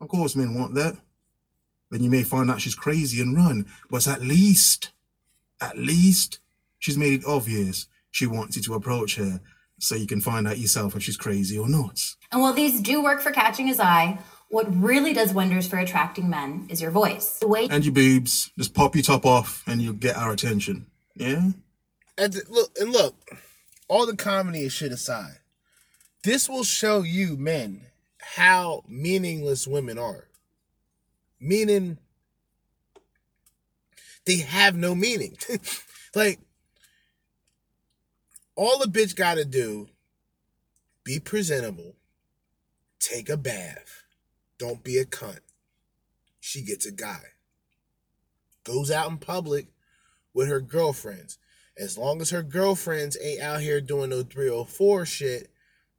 of 0.00 0.08
course 0.08 0.34
men 0.34 0.58
want 0.58 0.74
that. 0.74 0.96
Then 1.90 2.02
you 2.02 2.10
may 2.10 2.22
find 2.22 2.50
out 2.50 2.60
she's 2.60 2.74
crazy 2.74 3.20
and 3.20 3.36
run. 3.36 3.66
But 3.90 4.08
at 4.08 4.22
least, 4.22 4.90
at 5.60 5.76
least, 5.76 6.38
she's 6.78 6.98
made 6.98 7.20
it 7.20 7.26
obvious 7.26 7.86
she 8.10 8.26
wants 8.26 8.56
you 8.56 8.62
to 8.62 8.74
approach 8.74 9.16
her 9.16 9.40
so 9.80 9.94
you 9.94 10.06
can 10.06 10.20
find 10.20 10.46
out 10.46 10.58
yourself 10.58 10.94
if 10.94 11.02
she's 11.02 11.16
crazy 11.16 11.58
or 11.58 11.68
not. 11.68 12.00
And 12.30 12.40
while 12.40 12.52
these 12.52 12.80
do 12.80 13.02
work 13.02 13.20
for 13.20 13.32
catching 13.32 13.66
his 13.66 13.80
eye, 13.80 14.18
what 14.50 14.66
really 14.74 15.12
does 15.12 15.32
wonders 15.32 15.66
for 15.66 15.78
attracting 15.78 16.28
men 16.28 16.66
is 16.68 16.82
your 16.82 16.90
voice. 16.90 17.38
The 17.38 17.48
way 17.48 17.68
And 17.70 17.84
your 17.84 17.94
boobs. 17.94 18.50
Just 18.58 18.74
pop 18.74 18.94
your 18.94 19.02
top 19.02 19.24
off 19.24 19.62
and 19.66 19.80
you'll 19.80 19.94
get 19.94 20.16
our 20.16 20.32
attention. 20.32 20.86
Yeah? 21.14 21.50
And 22.18 22.34
look, 22.48 22.70
and 22.80 22.90
look, 22.92 23.14
all 23.88 24.06
the 24.06 24.16
comedy 24.16 24.62
and 24.62 24.72
shit 24.72 24.92
aside, 24.92 25.38
this 26.24 26.48
will 26.48 26.64
show 26.64 27.02
you 27.02 27.36
men 27.36 27.86
how 28.18 28.84
meaningless 28.88 29.66
women 29.66 29.98
are. 29.98 30.28
Meaning, 31.40 31.98
they 34.26 34.38
have 34.38 34.76
no 34.76 34.94
meaning. 34.94 35.38
like, 36.14 36.40
all 38.60 38.78
the 38.78 38.84
bitch 38.84 39.16
got 39.16 39.36
to 39.36 39.44
do, 39.46 39.88
be 41.02 41.18
presentable, 41.18 41.96
take 42.98 43.30
a 43.30 43.36
bath, 43.38 44.02
don't 44.58 44.84
be 44.84 44.98
a 44.98 45.06
cunt. 45.06 45.40
She 46.40 46.60
gets 46.60 46.84
a 46.84 46.92
guy. 46.92 47.22
Goes 48.64 48.90
out 48.90 49.10
in 49.10 49.16
public 49.16 49.68
with 50.34 50.48
her 50.48 50.60
girlfriends. 50.60 51.38
As 51.78 51.96
long 51.96 52.20
as 52.20 52.28
her 52.28 52.42
girlfriends 52.42 53.16
ain't 53.22 53.40
out 53.40 53.62
here 53.62 53.80
doing 53.80 54.10
no 54.10 54.22
304 54.22 55.06
shit, 55.06 55.50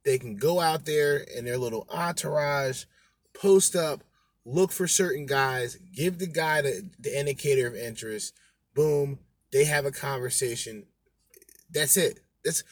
they 0.04 0.16
can 0.16 0.36
go 0.36 0.60
out 0.60 0.84
there 0.84 1.16
in 1.16 1.44
their 1.44 1.58
little 1.58 1.84
entourage, 1.90 2.84
post 3.34 3.74
up, 3.74 4.04
look 4.44 4.70
for 4.70 4.86
certain 4.86 5.26
guys, 5.26 5.78
give 5.92 6.20
the 6.20 6.28
guy 6.28 6.62
the, 6.62 6.88
the 7.00 7.18
indicator 7.18 7.66
of 7.66 7.74
interest. 7.74 8.34
Boom, 8.72 9.18
they 9.52 9.64
have 9.64 9.84
a 9.84 9.90
conversation. 9.90 10.86
That's 11.68 11.96
it. 11.96 12.21
That's 12.44 12.64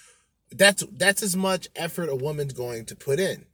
that's 0.51 0.85
that's 0.93 1.23
as 1.23 1.37
much 1.37 1.69
effort 1.77 2.09
a 2.09 2.17
woman's 2.17 2.53
going 2.53 2.87
to 2.87 2.97
put 2.97 3.21
in. 3.21 3.47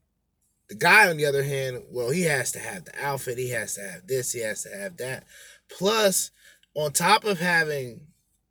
The 0.69 0.75
guy, 0.75 1.09
on 1.09 1.17
the 1.17 1.27
other 1.27 1.45
hand, 1.45 1.85
well, 1.91 2.11
he 2.11 2.23
has 2.23 2.51
to 2.53 2.59
have 2.59 2.85
the 2.85 3.05
outfit, 3.05 3.39
he 3.39 3.51
has 3.51 3.75
to 3.77 3.83
have 3.83 4.07
this, 4.07 4.33
he 4.33 4.41
has 4.41 4.65
to 4.65 4.71
have 4.71 4.97
that. 4.97 5.25
Plus, 5.69 6.33
on 6.75 6.93
top 6.93 7.25
of 7.25 7.39
having 7.39 8.01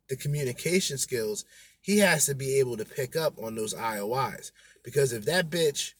the 0.08 0.16
communication 0.16 0.96
skills, 0.96 1.44
he 1.82 1.98
has 1.98 2.26
to 2.26 2.34
be 2.34 2.58
able 2.58 2.76
to 2.78 2.84
pick 2.84 3.16
up 3.16 3.34
on 3.42 3.54
those 3.54 3.74
IOIs. 3.74 4.50
Because 4.82 5.12
if 5.12 5.24
that 5.26 5.50
bitch, 5.50 5.92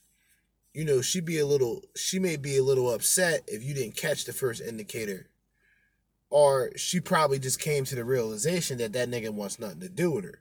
you 0.72 0.84
know, 0.84 1.02
she 1.02 1.20
be 1.20 1.38
a 1.38 1.46
little, 1.46 1.82
she 1.94 2.18
may 2.18 2.36
be 2.36 2.56
a 2.56 2.64
little 2.64 2.92
upset 2.92 3.44
if 3.46 3.62
you 3.62 3.74
didn't 3.74 3.96
catch 3.96 4.24
the 4.24 4.32
first 4.32 4.62
indicator, 4.62 5.28
or 6.30 6.70
she 6.76 6.98
probably 6.98 7.38
just 7.38 7.60
came 7.60 7.84
to 7.84 7.94
the 7.94 8.04
realization 8.04 8.78
that 8.78 8.92
that 8.94 9.10
nigga 9.10 9.30
wants 9.30 9.58
nothing 9.58 9.80
to 9.80 9.88
do 9.88 10.10
with 10.10 10.24
her. 10.24 10.40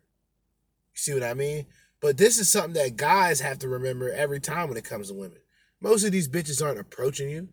You 0.96 1.00
see 1.00 1.14
what 1.14 1.24
I 1.24 1.34
mean? 1.34 1.66
But 2.00 2.18
this 2.18 2.40
is 2.40 2.48
something 2.48 2.74
that 2.74 2.96
guys 2.96 3.42
have 3.42 3.60
to 3.60 3.68
remember 3.68 4.10
every 4.12 4.40
time 4.40 4.70
when 4.70 4.78
it 4.78 4.86
comes 4.86 5.10
to 5.10 5.14
women. 5.14 5.40
Most 5.82 6.06
of 6.06 6.14
these 6.14 6.30
bitches 6.30 6.66
aren't 6.66 6.80
approaching 6.80 7.30
you. 7.30 7.50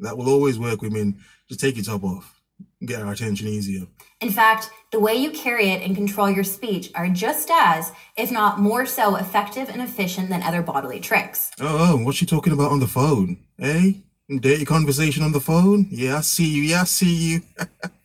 That 0.00 0.16
will 0.16 0.30
always 0.30 0.58
work, 0.58 0.80
women. 0.80 1.20
Just 1.46 1.60
take 1.60 1.76
your 1.76 1.84
top 1.84 2.04
off. 2.04 2.40
Get 2.86 3.02
our 3.02 3.12
attention 3.12 3.48
easier. 3.48 3.86
In 4.20 4.30
fact, 4.30 4.70
the 4.92 4.98
way 4.98 5.14
you 5.14 5.30
carry 5.30 5.68
it 5.70 5.82
and 5.82 5.94
control 5.94 6.30
your 6.30 6.44
speech 6.44 6.90
are 6.94 7.08
just 7.08 7.50
as, 7.52 7.92
if 8.16 8.30
not 8.30 8.58
more 8.58 8.86
so, 8.86 9.16
effective 9.16 9.68
and 9.68 9.82
efficient 9.82 10.30
than 10.30 10.42
other 10.42 10.62
bodily 10.62 11.00
tricks. 11.00 11.50
Oh, 11.60 11.92
oh, 11.92 12.04
what's 12.04 12.16
she 12.16 12.26
talking 12.26 12.52
about 12.52 12.72
on 12.72 12.80
the 12.80 12.86
phone? 12.86 13.38
Eh? 13.60 13.92
Dirty 14.40 14.64
conversation 14.64 15.22
on 15.22 15.32
the 15.32 15.40
phone? 15.40 15.86
Yeah, 15.90 16.18
I 16.18 16.20
see 16.22 16.48
you. 16.48 16.62
Yeah, 16.62 16.82
I 16.82 16.84
see 16.84 17.14
you. 17.32 17.42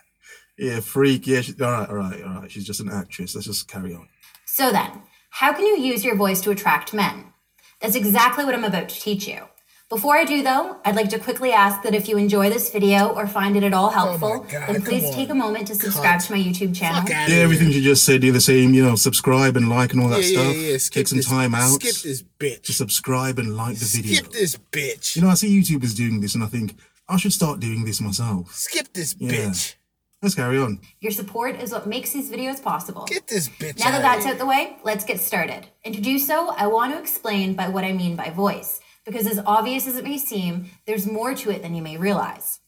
yeah, 0.64 0.80
freak. 0.80 1.28
Yeah, 1.28 1.42
she, 1.42 1.54
all 1.62 1.72
right, 1.72 1.90
all 1.90 1.96
right, 1.96 2.24
all 2.24 2.34
right. 2.42 2.52
She's 2.52 2.66
just 2.66 2.80
an 2.80 2.90
actress. 2.90 3.36
Let's 3.36 3.48
just 3.48 3.68
carry 3.68 3.94
on. 3.94 4.08
So 4.46 4.72
then, 4.72 4.92
how 5.30 5.54
can 5.54 5.66
you 5.66 5.78
use 5.78 6.04
your 6.06 6.16
voice 6.16 6.42
to 6.42 6.52
attract 6.52 6.94
men? 6.94 7.34
That's 7.82 7.96
exactly 7.96 8.46
what 8.46 8.54
I'm 8.56 8.64
about 8.64 8.90
to 8.90 8.96
teach 9.00 9.28
you. 9.28 9.42
Before 9.90 10.16
I 10.18 10.24
do, 10.26 10.42
though, 10.42 10.78
I'd 10.86 10.96
like 10.96 11.10
to 11.10 11.20
quickly 11.20 11.52
ask 11.52 11.84
that 11.84 11.94
if 11.94 12.08
you 12.10 12.18
enjoy 12.18 12.50
this 12.50 12.72
video 12.72 13.10
or 13.10 13.28
find 13.28 13.56
it 13.56 13.64
at 13.64 13.74
all 13.74 13.88
oh 13.88 13.90
helpful, 13.90 14.40
God, 14.50 14.68
then 14.70 14.82
please 14.82 15.08
take 15.12 15.30
a 15.30 15.36
moment 15.36 15.68
to 15.68 15.76
subscribe 15.76 16.20
Cunt. 16.20 16.28
to 16.28 16.32
my 16.34 16.40
YouTube 16.40 16.76
channel. 16.76 17.02
Fuck 17.02 17.12
out 17.12 17.30
Yeah, 17.30 17.36
everything 17.38 17.70
you 17.72 17.82
just 17.82 18.04
said, 18.04 18.22
do 18.22 18.32
the 18.32 18.42
same, 18.42 18.74
you 18.74 18.84
know, 18.84 18.96
subscribe 18.96 19.56
and 19.56 19.70
like 19.70 19.92
and 19.94 20.02
all 20.02 20.10
that 20.10 20.24
yeah, 20.24 20.40
stuff. 20.40 20.56
yeah, 20.56 20.62
yeah. 20.72 20.78
Skip 20.78 20.94
Take 21.02 21.08
some 21.10 21.18
this, 21.18 21.30
time 21.30 21.54
out. 21.54 21.80
Skip 21.82 21.96
this 21.98 22.24
bitch. 22.40 22.64
to 22.64 22.74
subscribe 22.74 23.38
and 23.38 23.56
like 23.56 23.76
the 23.78 23.86
video. 23.86 24.16
Skip 24.16 24.32
this 24.32 24.58
bitch. 24.72 25.16
You 25.16 25.22
know, 25.24 25.30
I 25.30 25.36
see 25.36 25.62
YouTubers 25.62 25.96
doing 25.96 26.22
this 26.22 26.34
and 26.34 26.44
I 26.44 26.48
think 26.48 26.76
I 27.08 27.18
should 27.18 27.34
start 27.34 27.60
doing 27.60 27.86
this 27.86 28.02
myself. 28.02 28.52
Skip 28.56 28.94
this 28.94 29.16
Yeah. 29.20 29.32
bitch. 29.32 29.76
Let's 30.24 30.36
carry 30.36 30.58
on. 30.58 30.80
Your 31.02 31.12
support 31.12 31.62
is 31.62 31.74
what 31.74 31.86
makes 31.86 32.14
these 32.14 32.32
videos 32.32 32.64
possible. 32.64 33.04
Get 33.04 33.28
this 33.28 33.50
bitch 33.50 33.78
Now 33.80 33.92
that 33.92 34.02
that's 34.02 34.26
out 34.26 34.38
the 34.38 34.46
way, 34.46 34.78
let's 34.82 35.04
get 35.04 35.20
started. 35.20 35.68
And 35.84 35.94
to 35.94 36.00
do 36.00 36.18
so, 36.18 36.56
I 36.58 36.68
want 36.68 36.94
to 36.94 37.00
explain 37.00 37.56
by 37.56 37.68
what 37.68 37.84
I 37.84 37.92
mean 37.92 38.16
by 38.16 38.30
voice, 38.30 38.80
because 39.04 39.28
as 39.28 39.42
obvious 39.46 39.86
as 39.86 39.98
it 39.98 40.06
may 40.06 40.18
seem, 40.18 40.70
there's 40.88 41.06
more 41.06 41.36
to 41.36 41.52
it 41.52 41.62
than 41.62 41.76
you 41.76 41.82
may 41.82 41.98
realize. 41.98 42.62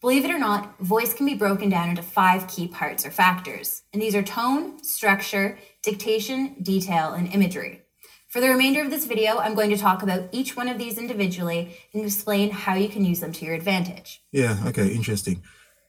Believe 0.00 0.24
it 0.24 0.30
or 0.30 0.38
not, 0.38 0.78
voice 0.78 1.12
can 1.12 1.26
be 1.26 1.34
broken 1.34 1.68
down 1.68 1.88
into 1.88 2.02
five 2.02 2.46
key 2.46 2.68
parts 2.68 3.04
or 3.04 3.10
factors, 3.10 3.82
and 3.92 4.00
these 4.00 4.14
are 4.14 4.22
tone, 4.22 4.80
structure, 4.84 5.58
dictation, 5.82 6.54
detail, 6.62 7.14
and 7.14 7.34
imagery. 7.34 7.82
For 8.28 8.40
the 8.40 8.48
remainder 8.48 8.80
of 8.80 8.90
this 8.90 9.06
video, 9.06 9.38
I'm 9.38 9.54
going 9.54 9.70
to 9.70 9.76
talk 9.76 10.04
about 10.04 10.28
each 10.30 10.56
one 10.56 10.68
of 10.68 10.78
these 10.78 10.98
individually 10.98 11.76
and 11.92 12.04
explain 12.04 12.50
how 12.50 12.74
you 12.74 12.88
can 12.88 13.04
use 13.04 13.18
them 13.18 13.32
to 13.32 13.44
your 13.44 13.54
advantage. 13.54 14.22
Yeah, 14.30 14.56
okay, 14.66 14.88
interesting. 14.88 15.42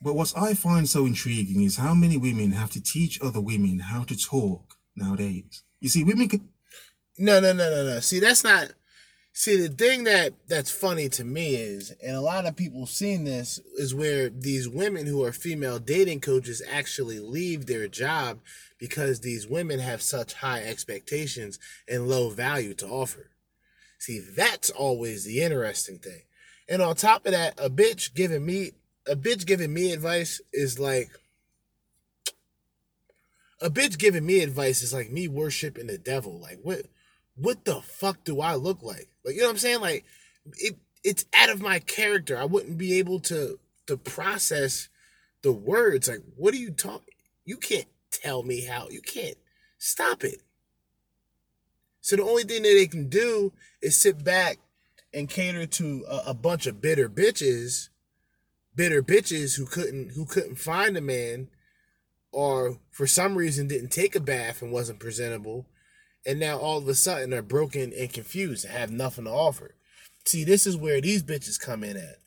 But 0.04 0.16
what 0.16 0.34
I 0.36 0.54
find 0.54 0.88
so 0.88 1.06
intriguing 1.06 1.64
is 1.64 1.78
how 1.78 1.94
many 1.94 2.18
women 2.18 2.52
have 2.52 2.72
to 2.72 2.84
teach 2.84 3.22
other 3.22 3.40
women 3.40 3.80
how 3.80 4.04
to 4.04 4.18
talk 4.18 4.76
nowadays. 4.98 5.64
You 5.80 5.88
see, 5.88 6.04
women 6.04 6.28
can. 6.28 6.50
No, 7.18 7.40
no, 7.40 7.54
no, 7.54 7.70
no, 7.70 7.86
no. 7.86 8.00
See, 8.02 8.20
that's 8.20 8.44
not. 8.44 8.74
See, 9.32 9.56
the 9.56 9.70
thing 9.70 10.04
that 10.04 10.34
that's 10.48 10.70
funny 10.70 11.08
to 11.10 11.24
me 11.24 11.56
is, 11.56 11.96
and 12.06 12.18
a 12.18 12.22
lot 12.22 12.46
of 12.46 12.58
people 12.58 12.86
seen 12.86 13.24
this, 13.24 13.60
is 13.78 13.96
where 13.96 14.30
these 14.30 14.68
women 14.68 15.06
who 15.06 15.24
are 15.24 15.32
female 15.32 15.80
dating 15.80 16.20
coaches 16.20 16.62
actually 16.70 17.20
leave 17.20 17.66
their 17.66 17.88
job 17.88 18.40
because 18.78 19.22
these 19.22 19.48
women 19.48 19.80
have 19.80 20.02
such 20.02 20.34
high 20.34 20.64
expectations 20.64 21.60
and 21.88 22.10
low 22.10 22.30
value 22.30 22.74
to 22.76 22.88
offer. 22.88 23.30
See, 24.00 24.20
that's 24.20 24.70
always 24.70 25.24
the 25.24 25.42
interesting 25.42 25.98
thing. 25.98 26.24
And 26.68 26.82
on 26.82 26.96
top 26.96 27.26
of 27.26 27.32
that, 27.32 27.58
a 27.58 27.70
bitch 27.70 28.14
giving 28.14 28.46
me 28.46 28.72
a 29.08 29.16
bitch 29.16 29.46
giving 29.46 29.74
me 29.74 29.92
advice 29.92 30.42
is 30.52 30.80
like 30.80 31.10
a 33.62 33.70
bitch 33.70 33.98
giving 33.98 34.26
me 34.26 34.42
advice 34.42 34.82
is 34.82 34.94
like 34.94 35.12
me 35.12 35.28
worshiping 35.28 35.88
the 35.88 35.98
devil. 35.98 36.40
Like 36.40 36.60
what 36.64 36.86
what 37.36 37.66
the 37.66 37.82
fuck 37.82 38.24
do 38.24 38.42
I 38.42 38.56
look 38.56 38.84
like? 38.84 39.10
Like 39.24 39.36
you 39.36 39.42
know 39.42 39.48
what 39.48 39.54
I'm 39.54 39.58
saying? 39.58 39.82
Like 39.82 40.06
it 40.58 40.78
it's 41.04 41.26
out 41.34 41.50
of 41.50 41.62
my 41.62 41.80
character. 41.80 42.38
I 42.38 42.46
wouldn't 42.46 42.78
be 42.78 42.98
able 43.00 43.20
to 43.22 43.60
to 43.88 43.98
process 43.98 44.90
the 45.42 45.52
words. 45.52 46.08
Like 46.08 46.22
what 46.36 46.54
are 46.54 46.58
you 46.58 46.72
talking? 46.72 47.14
You 47.46 47.58
can't 47.58 47.88
tell 48.12 48.44
me 48.44 48.66
how. 48.66 48.90
You 48.90 49.02
can't 49.02 49.38
stop 49.78 50.24
it. 50.24 50.42
So 52.02 52.18
the 52.18 52.24
only 52.24 52.44
thing 52.44 52.64
that 52.64 52.74
they 52.74 52.88
can 52.88 53.08
do 53.08 53.54
is 53.82 53.96
sit 53.96 54.24
back 54.24 54.60
and 55.14 55.30
cater 55.30 55.66
to 55.66 56.06
a, 56.10 56.22
a 56.28 56.34
bunch 56.34 56.68
of 56.68 56.82
bitter 56.82 57.08
bitches, 57.08 57.90
bitter 58.76 59.02
bitches 59.02 59.58
who 59.58 59.66
couldn't 59.66 60.12
who 60.12 60.26
couldn't 60.26 60.56
find 60.56 60.98
a 60.98 61.02
man 61.02 61.50
or 62.34 62.80
for 62.92 63.06
some 63.06 63.36
reason 63.36 63.68
didn't 63.68 63.92
take 63.92 64.16
a 64.16 64.20
bath 64.20 64.62
and 64.62 64.72
wasn't 64.72 65.00
presentable, 65.00 65.68
and 66.26 66.40
now 66.40 66.58
all 66.58 66.80
of 66.80 66.88
a 66.88 66.96
sudden 66.96 67.34
are 67.34 67.44
broken 67.44 67.94
and 67.94 68.12
confused 68.12 68.66
and 68.66 68.74
have 68.74 68.92
nothing 68.92 69.26
to 69.26 69.32
offer. 69.32 69.76
See, 70.26 70.44
this 70.44 70.66
is 70.66 70.76
where 70.76 71.00
these 71.00 71.24
bitches 71.24 71.60
come 71.60 71.84
in 71.84 71.96
at. 71.96 72.18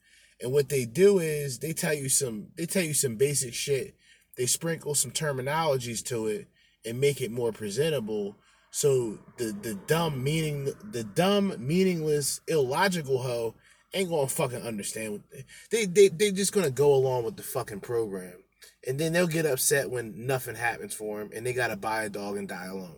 And 0.41 0.53
what 0.53 0.69
they 0.69 0.85
do 0.85 1.19
is 1.19 1.59
they 1.59 1.73
tell 1.73 1.95
you 1.95 2.09
some 2.09 2.49
they 2.57 2.67
tell 2.67 2.85
you 2.85 2.95
some 2.95 3.17
basic 3.17 3.55
shit. 3.55 3.97
They 4.37 4.47
sprinkle 4.47 4.95
some 4.95 5.11
terminologies 5.11 6.05
to 6.07 6.27
it 6.27 6.49
and 6.85 7.01
make 7.01 7.21
it 7.21 7.31
more 7.31 7.53
presentable. 7.53 8.37
So 8.71 9.19
the 9.39 9.57
the 9.61 9.75
dumb 9.75 10.23
meaning 10.23 10.73
the 10.85 11.05
dumb 11.05 11.55
meaningless 11.59 12.41
illogical 12.47 13.23
hoe 13.23 13.55
ain't 13.97 14.11
gonna 14.11 14.29
fucking 14.29 14.63
understand 14.63 15.13
what 15.13 15.23
they 15.71 15.87
they 15.87 16.09
they 16.09 16.31
just 16.31 16.53
gonna 16.53 16.71
go 16.71 16.95
along 16.95 17.25
with 17.25 17.37
the 17.37 17.43
fucking 17.43 17.81
program. 17.81 18.35
And 18.87 18.99
then 18.99 19.13
they'll 19.13 19.27
get 19.27 19.47
upset 19.47 19.91
when 19.91 20.27
nothing 20.27 20.55
happens 20.55 20.95
for 20.95 21.19
them 21.19 21.31
and 21.35 21.45
they 21.45 21.53
gotta 21.53 21.77
buy 21.77 22.05
a 22.05 22.09
dog 22.09 22.37
and 22.37 22.49
die 22.49 22.67
alone. 22.67 22.97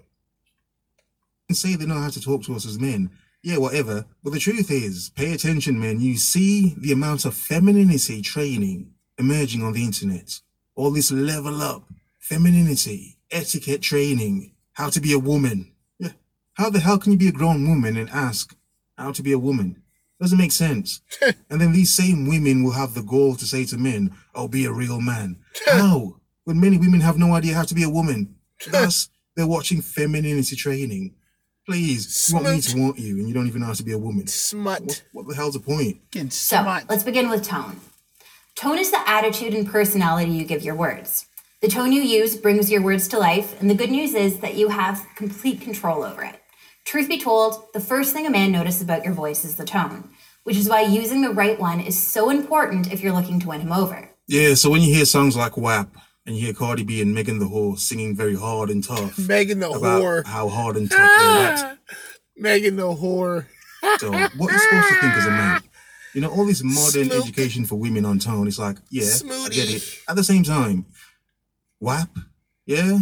And 1.49 1.57
say 1.57 1.77
they 1.77 1.87
know 1.87 1.99
how 1.99 2.11
to 2.11 2.21
talk 2.21 2.45
to 2.45 2.55
us 2.55 2.67
as 2.67 2.79
men. 2.79 3.11
Yeah, 3.43 3.59
whatever. 3.59 4.05
But 4.23 4.33
the 4.33 4.41
truth 4.41 4.71
is, 4.71 5.11
pay 5.11 5.33
attention, 5.33 5.81
men. 5.81 6.01
You 6.01 6.17
see 6.17 6.75
the 6.77 6.93
amount 6.93 7.25
of 7.25 7.35
femininity 7.35 8.21
training 8.21 8.93
emerging 9.17 9.63
on 9.63 9.73
the 9.73 9.85
internet. 9.85 10.41
All 10.75 10.91
this 10.91 11.11
level 11.11 11.63
up, 11.63 11.85
femininity, 12.19 13.19
etiquette 13.31 13.83
training, 13.83 14.53
how 14.73 14.91
to 14.91 15.01
be 15.01 15.13
a 15.13 15.19
woman. 15.19 15.73
Yeah. 15.99 16.13
How 16.55 16.71
the 16.71 16.81
hell 16.81 16.99
can 16.99 17.13
you 17.13 17.19
be 17.19 17.29
a 17.29 17.33
grown 17.33 17.69
woman 17.69 17.97
and 17.97 18.11
ask 18.11 18.55
how 18.97 19.13
to 19.13 19.23
be 19.23 19.33
a 19.33 19.39
woman? 19.39 19.83
Doesn't 20.21 20.39
make 20.39 20.53
sense. 20.53 21.01
and 21.51 21.61
then 21.61 21.73
these 21.73 21.95
same 21.95 22.27
women 22.27 22.65
will 22.65 22.73
have 22.73 22.95
the 22.95 23.03
gall 23.03 23.37
to 23.37 23.47
say 23.47 23.65
to 23.67 23.79
men, 23.79 24.13
"I'll 24.35 24.49
be 24.49 24.65
a 24.65 24.73
real 24.73 25.01
man. 25.01 25.37
How? 25.67 26.17
When 26.45 26.61
many 26.61 26.79
women 26.79 27.01
have 27.01 27.19
no 27.19 27.35
idea 27.35 27.55
how 27.55 27.65
to 27.65 27.75
be 27.75 27.83
a 27.83 27.91
woman. 27.91 28.37
Thus, 28.71 29.11
they're 29.37 29.47
watching 29.47 29.83
femininity 29.83 30.57
training. 30.57 31.15
Please, 31.67 32.27
you 32.29 32.35
want 32.35 32.47
me 32.49 32.61
to 32.63 32.81
want 32.81 32.99
you, 32.99 33.19
and 33.19 33.29
you 33.29 33.35
don't 33.35 33.47
even 33.47 33.61
know 33.61 33.67
how 33.67 33.75
to 33.75 33.83
be 33.83 33.93
a 33.93 33.99
woman. 33.99 34.27
Smut. 34.27 34.81
What, 34.81 35.03
what 35.13 35.29
the 35.29 35.35
hell's 35.35 35.53
the 35.53 35.61
point? 35.61 36.01
Fucking 36.11 36.31
So 36.31 36.63
let's 36.89 37.05
begin 37.05 37.29
with 37.29 37.43
tone. 37.45 37.79
Tone 38.57 38.79
is 38.79 38.91
the 38.91 39.07
attitude 39.07 39.53
and 39.53 39.69
personality 39.69 40.31
you 40.33 40.47
give 40.47 40.63
your 40.63 40.75
words. 40.75 41.27
The 41.61 41.69
tone 41.69 41.93
you 41.93 42.03
use 42.03 42.37
brings 42.37 42.71
your 42.71 42.81
words 42.81 43.07
to 43.09 43.19
life, 43.19 43.61
and 43.61 43.69
the 43.69 43.75
good 43.75 43.91
news 43.91 44.15
is 44.15 44.41
that 44.41 44.55
you 44.55 44.71
have 44.71 45.07
complete 45.15 45.61
control 45.61 46.03
over 46.03 46.23
it. 46.25 46.41
Truth 46.89 47.11
be 47.11 47.19
told, 47.19 47.71
the 47.75 47.81
first 47.81 48.15
thing 48.15 48.27
a 48.27 48.31
man 48.31 48.51
notices 48.51 48.81
about 48.81 49.05
your 49.05 49.13
voice 49.13 49.45
is 49.45 49.57
the 49.57 49.67
tone, 49.67 50.09
which 50.45 50.57
is 50.57 50.71
why 50.71 50.81
using 50.81 51.21
the 51.21 51.29
right 51.29 51.61
one 51.61 51.81
is 51.81 52.03
so 52.03 52.31
important 52.31 52.91
if 52.91 53.03
you're 53.03 53.13
looking 53.13 53.39
to 53.41 53.49
win 53.49 53.61
him 53.61 53.73
over. 53.73 54.09
Yeah, 54.27 54.55
so 54.55 54.71
when 54.71 54.81
you 54.81 54.95
hear 54.95 55.05
songs 55.05 55.37
like 55.37 55.59
WAP 55.59 55.95
and 56.25 56.35
you 56.35 56.47
hear 56.47 56.55
Cardi 56.55 56.85
B 56.85 57.03
and 57.03 57.15
Megan 57.15 57.41
the 57.41 57.45
Whore 57.45 57.79
singing 57.79 58.17
very 58.17 58.35
hard 58.35 58.71
and 58.71 58.83
tough 58.83 59.19
Megan 59.29 59.59
the 59.59 59.69
about 59.69 60.01
whore. 60.01 60.27
how 60.27 60.49
hard 60.49 60.79
and 60.79 60.91
tough 60.91 60.99
they're 60.99 61.69
at, 61.69 61.79
Megan 62.39 62.77
the 62.77 62.85
whore. 62.85 63.45
So 63.99 64.11
what 64.11 64.51
are 64.51 64.55
you 64.55 64.59
supposed 64.59 64.89
to 64.89 65.01
think 65.03 65.13
as 65.13 65.27
a 65.27 65.31
man? 65.31 65.61
You 66.15 66.23
know, 66.23 66.31
all 66.31 66.47
this 66.47 66.63
modern 66.65 67.11
Smoot. 67.11 67.23
education 67.23 67.67
for 67.67 67.77
women 67.77 68.07
on 68.07 68.19
tone, 68.19 68.49
it's 68.49 68.59
like, 68.59 68.79
yeah, 68.89 69.13
I 69.31 69.49
get 69.51 69.69
it. 69.69 69.99
At 70.09 70.17
the 70.17 70.25
same 70.25 70.43
time, 70.43 70.87
WAP, 71.81 72.09
yeah? 72.65 73.01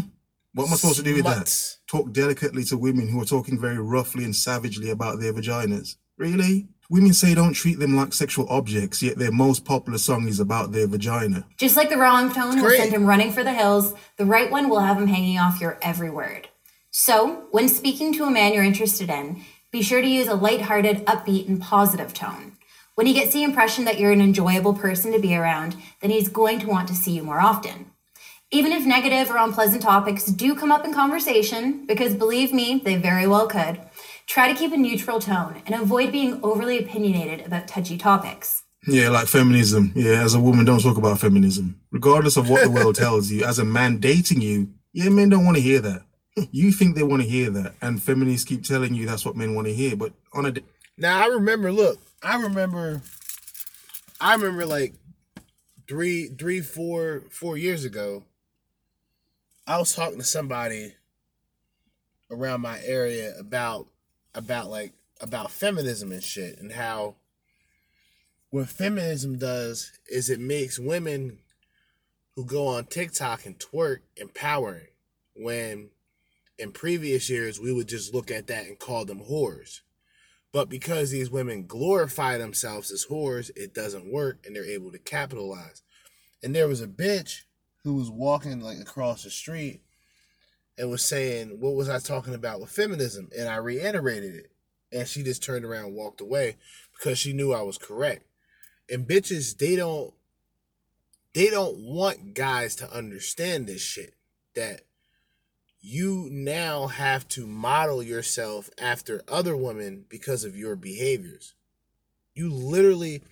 What 0.57 0.69
am 0.69 0.73
I 0.73 0.77
supposed 0.77 0.97
to 0.97 1.05
do 1.05 1.16
with 1.16 1.27
that? 1.27 1.77
Talk 1.87 2.12
delicately 2.12 2.65
to 2.65 2.78
women 2.78 3.09
who 3.09 3.20
are 3.20 3.27
talking 3.27 3.61
very 3.61 3.78
roughly 3.78 4.24
and 4.24 4.35
savagely 4.35 4.89
about 4.89 5.20
their 5.20 5.35
vaginas. 5.35 5.97
Really? 6.16 6.69
Women 6.89 7.12
say 7.12 7.35
don't 7.35 7.53
treat 7.53 7.78
them 7.78 7.95
like 7.95 8.15
sexual 8.15 8.49
objects, 8.49 9.03
yet 9.03 9.19
their 9.19 9.31
most 9.31 9.66
popular 9.66 9.99
song 9.99 10.27
is 10.27 10.41
about 10.41 10.73
their 10.73 10.87
vagina. 10.87 11.47
Just 11.59 11.77
like 11.77 11.91
the 11.91 11.99
wrong 11.99 12.33
tone 12.33 12.62
will 12.62 12.70
send 12.70 12.95
him 12.95 13.05
running 13.05 13.33
for 13.33 13.45
the 13.45 13.53
hills, 13.53 13.93
the 14.16 14.24
right 14.24 14.51
one 14.51 14.70
will 14.70 14.81
have 14.81 14.97
him 14.97 15.09
hanging 15.09 15.39
off 15.39 15.61
your 15.61 15.78
every 15.83 16.09
word. 16.09 16.49
So, 16.91 17.49
when 17.51 17.69
speaking 17.69 18.15
to 18.15 18.24
a 18.24 18.31
man 18.31 18.55
you're 18.55 18.65
interested 18.65 19.11
in, 19.11 19.45
be 19.70 19.83
sure 19.83 20.01
to 20.01 20.09
use 20.09 20.27
a 20.27 20.35
lighthearted, 20.35 21.05
upbeat, 21.05 21.49
and 21.49 21.61
positive 21.61 22.15
tone. 22.15 22.53
When 22.95 23.07
he 23.07 23.12
gets 23.12 23.35
the 23.35 23.43
impression 23.43 23.85
that 23.85 24.01
you're 24.01 24.12
an 24.12 24.23
enjoyable 24.23 24.73
person 24.73 25.12
to 25.12 25.19
be 25.19 25.37
around, 25.37 25.77
then 26.01 26.11
he's 26.11 26.31
going 26.31 26.61
to 26.61 26.66
want 26.66 26.89
to 26.89 26.95
see 26.95 27.12
you 27.12 27.23
more 27.23 27.41
often. 27.43 27.91
Even 28.57 28.73
if 28.73 28.87
negative 28.87 29.31
or 29.31 29.37
unpleasant 29.37 29.83
topics 29.83 30.24
do 30.24 30.55
come 30.55 30.73
up 30.73 30.87
in 30.87 30.95
conversation, 30.95 31.85
because 31.85 32.15
believe 32.15 32.55
me, 32.55 32.81
they 32.83 32.97
very 32.97 33.27
well 33.27 33.47
could, 33.47 33.78
try 34.27 34.51
to 34.51 34.59
keep 34.59 34.73
a 34.73 34.78
neutral 34.78 35.20
tone 35.20 35.61
and 35.66 35.74
avoid 35.74 36.11
being 36.11 36.41
overly 36.43 36.78
opinionated 36.78 37.45
about 37.45 37.69
touchy 37.69 37.99
topics. 37.99 38.62
Yeah, 38.87 39.11
like 39.11 39.27
feminism. 39.27 39.93
Yeah, 39.95 40.24
as 40.24 40.33
a 40.33 40.41
woman, 40.41 40.65
don't 40.65 40.81
talk 40.81 40.97
about 40.97 41.20
feminism. 41.20 41.78
Regardless 41.93 42.39
of 42.39 42.49
what 42.49 42.62
the 42.62 42.70
world 42.70 42.95
tells 43.05 43.31
you, 43.31 43.45
as 43.45 43.59
a 43.59 43.65
man 43.66 43.99
dating 43.99 44.41
you, 44.41 44.70
yeah, 44.95 45.11
men 45.11 45.28
don't 45.28 45.45
want 45.45 45.59
to 45.59 45.62
hear 45.62 45.81
that. 45.81 46.01
You 46.51 46.73
think 46.73 46.97
they 46.97 47.03
want 47.03 47.20
to 47.20 47.28
hear 47.28 47.51
that, 47.51 47.74
and 47.83 48.03
feminists 48.03 48.49
keep 48.49 48.65
telling 48.65 48.95
you 48.95 49.05
that's 49.05 49.27
what 49.27 49.37
men 49.37 49.55
want 49.55 49.66
to 49.66 49.74
hear. 49.74 49.97
But 49.97 50.15
on 50.33 50.47
a, 50.47 50.53
da- 50.53 50.65
Now 50.97 51.23
I 51.23 51.27
remember. 51.27 51.70
Look, 51.73 51.99
I 52.23 52.41
remember. 52.41 53.03
I 54.19 54.35
remember 54.35 54.65
like 54.65 54.95
three, 55.87 56.28
three, 56.28 56.62
four, 56.62 57.23
four 57.31 57.59
years 57.59 57.85
ago. 57.85 58.24
I 59.68 59.78
was 59.78 59.97
talking 59.97 60.18
to 60.18 60.24
somebody 60.24 60.94
around 62.30 62.60
my 62.60 62.80
area 62.84 63.34
about 63.36 63.88
about 64.32 64.70
like 64.70 64.93
about 65.20 65.51
feminism 65.51 66.12
and 66.12 66.22
shit 66.22 66.60
and 66.60 66.70
how 66.70 67.16
what 68.51 68.68
feminism 68.68 69.38
does 69.38 69.93
is 70.06 70.30
it 70.30 70.38
makes 70.38 70.78
women 70.78 71.38
who 72.36 72.44
go 72.44 72.68
on 72.68 72.84
TikTok 72.84 73.44
and 73.44 73.59
twerk 73.59 74.02
empowering 74.16 74.86
when 75.34 75.90
in 76.59 76.70
previous 76.70 77.28
years 77.28 77.59
we 77.59 77.72
would 77.72 77.88
just 77.88 78.14
look 78.14 78.30
at 78.30 78.47
that 78.47 78.66
and 78.66 78.78
call 78.78 79.05
them 79.05 79.20
whores. 79.20 79.80
But 80.52 80.68
because 80.68 81.10
these 81.10 81.30
women 81.30 81.66
glorify 81.66 82.38
themselves 82.38 82.93
as 82.93 83.06
whores, 83.06 83.51
it 83.56 83.74
doesn't 83.74 84.12
work 84.12 84.44
and 84.47 84.55
they're 84.55 84.64
able 84.64 84.93
to 84.93 84.98
capitalize. 84.98 85.82
And 86.40 86.55
there 86.55 86.68
was 86.68 86.80
a 86.80 86.86
bitch 86.86 87.43
who 87.86 87.94
was 87.94 88.10
walking 88.10 88.60
like 88.60 88.80
across 88.80 89.22
the 89.22 89.30
street 89.30 89.80
and 90.76 90.90
was 90.90 91.04
saying, 91.04 91.60
What 91.60 91.76
was 91.76 91.88
I 91.88 92.00
talking 92.00 92.34
about 92.34 92.60
with 92.60 92.68
feminism? 92.68 93.30
And 93.38 93.48
I 93.48 93.56
reiterated 93.58 94.34
it. 94.34 94.50
And 94.90 95.06
she 95.06 95.22
just 95.22 95.40
turned 95.40 95.64
around 95.64 95.84
and 95.84 95.94
walked 95.94 96.20
away 96.20 96.56
because 96.98 97.16
she 97.16 97.32
knew 97.32 97.52
I 97.52 97.62
was 97.62 97.78
correct. 97.78 98.26
And 98.90 99.06
bitches, 99.06 99.56
they 99.56 99.76
don't 99.76 100.12
they 101.32 101.48
don't 101.48 101.78
want 101.78 102.34
guys 102.34 102.74
to 102.76 102.92
understand 102.92 103.68
this 103.68 103.82
shit. 103.82 104.14
That 104.56 104.80
you 105.80 106.28
now 106.28 106.88
have 106.88 107.28
to 107.28 107.46
model 107.46 108.02
yourself 108.02 108.68
after 108.80 109.22
other 109.28 109.56
women 109.56 110.06
because 110.08 110.42
of 110.42 110.56
your 110.56 110.74
behaviors. 110.74 111.54
You 112.34 112.52
literally, 112.52 113.22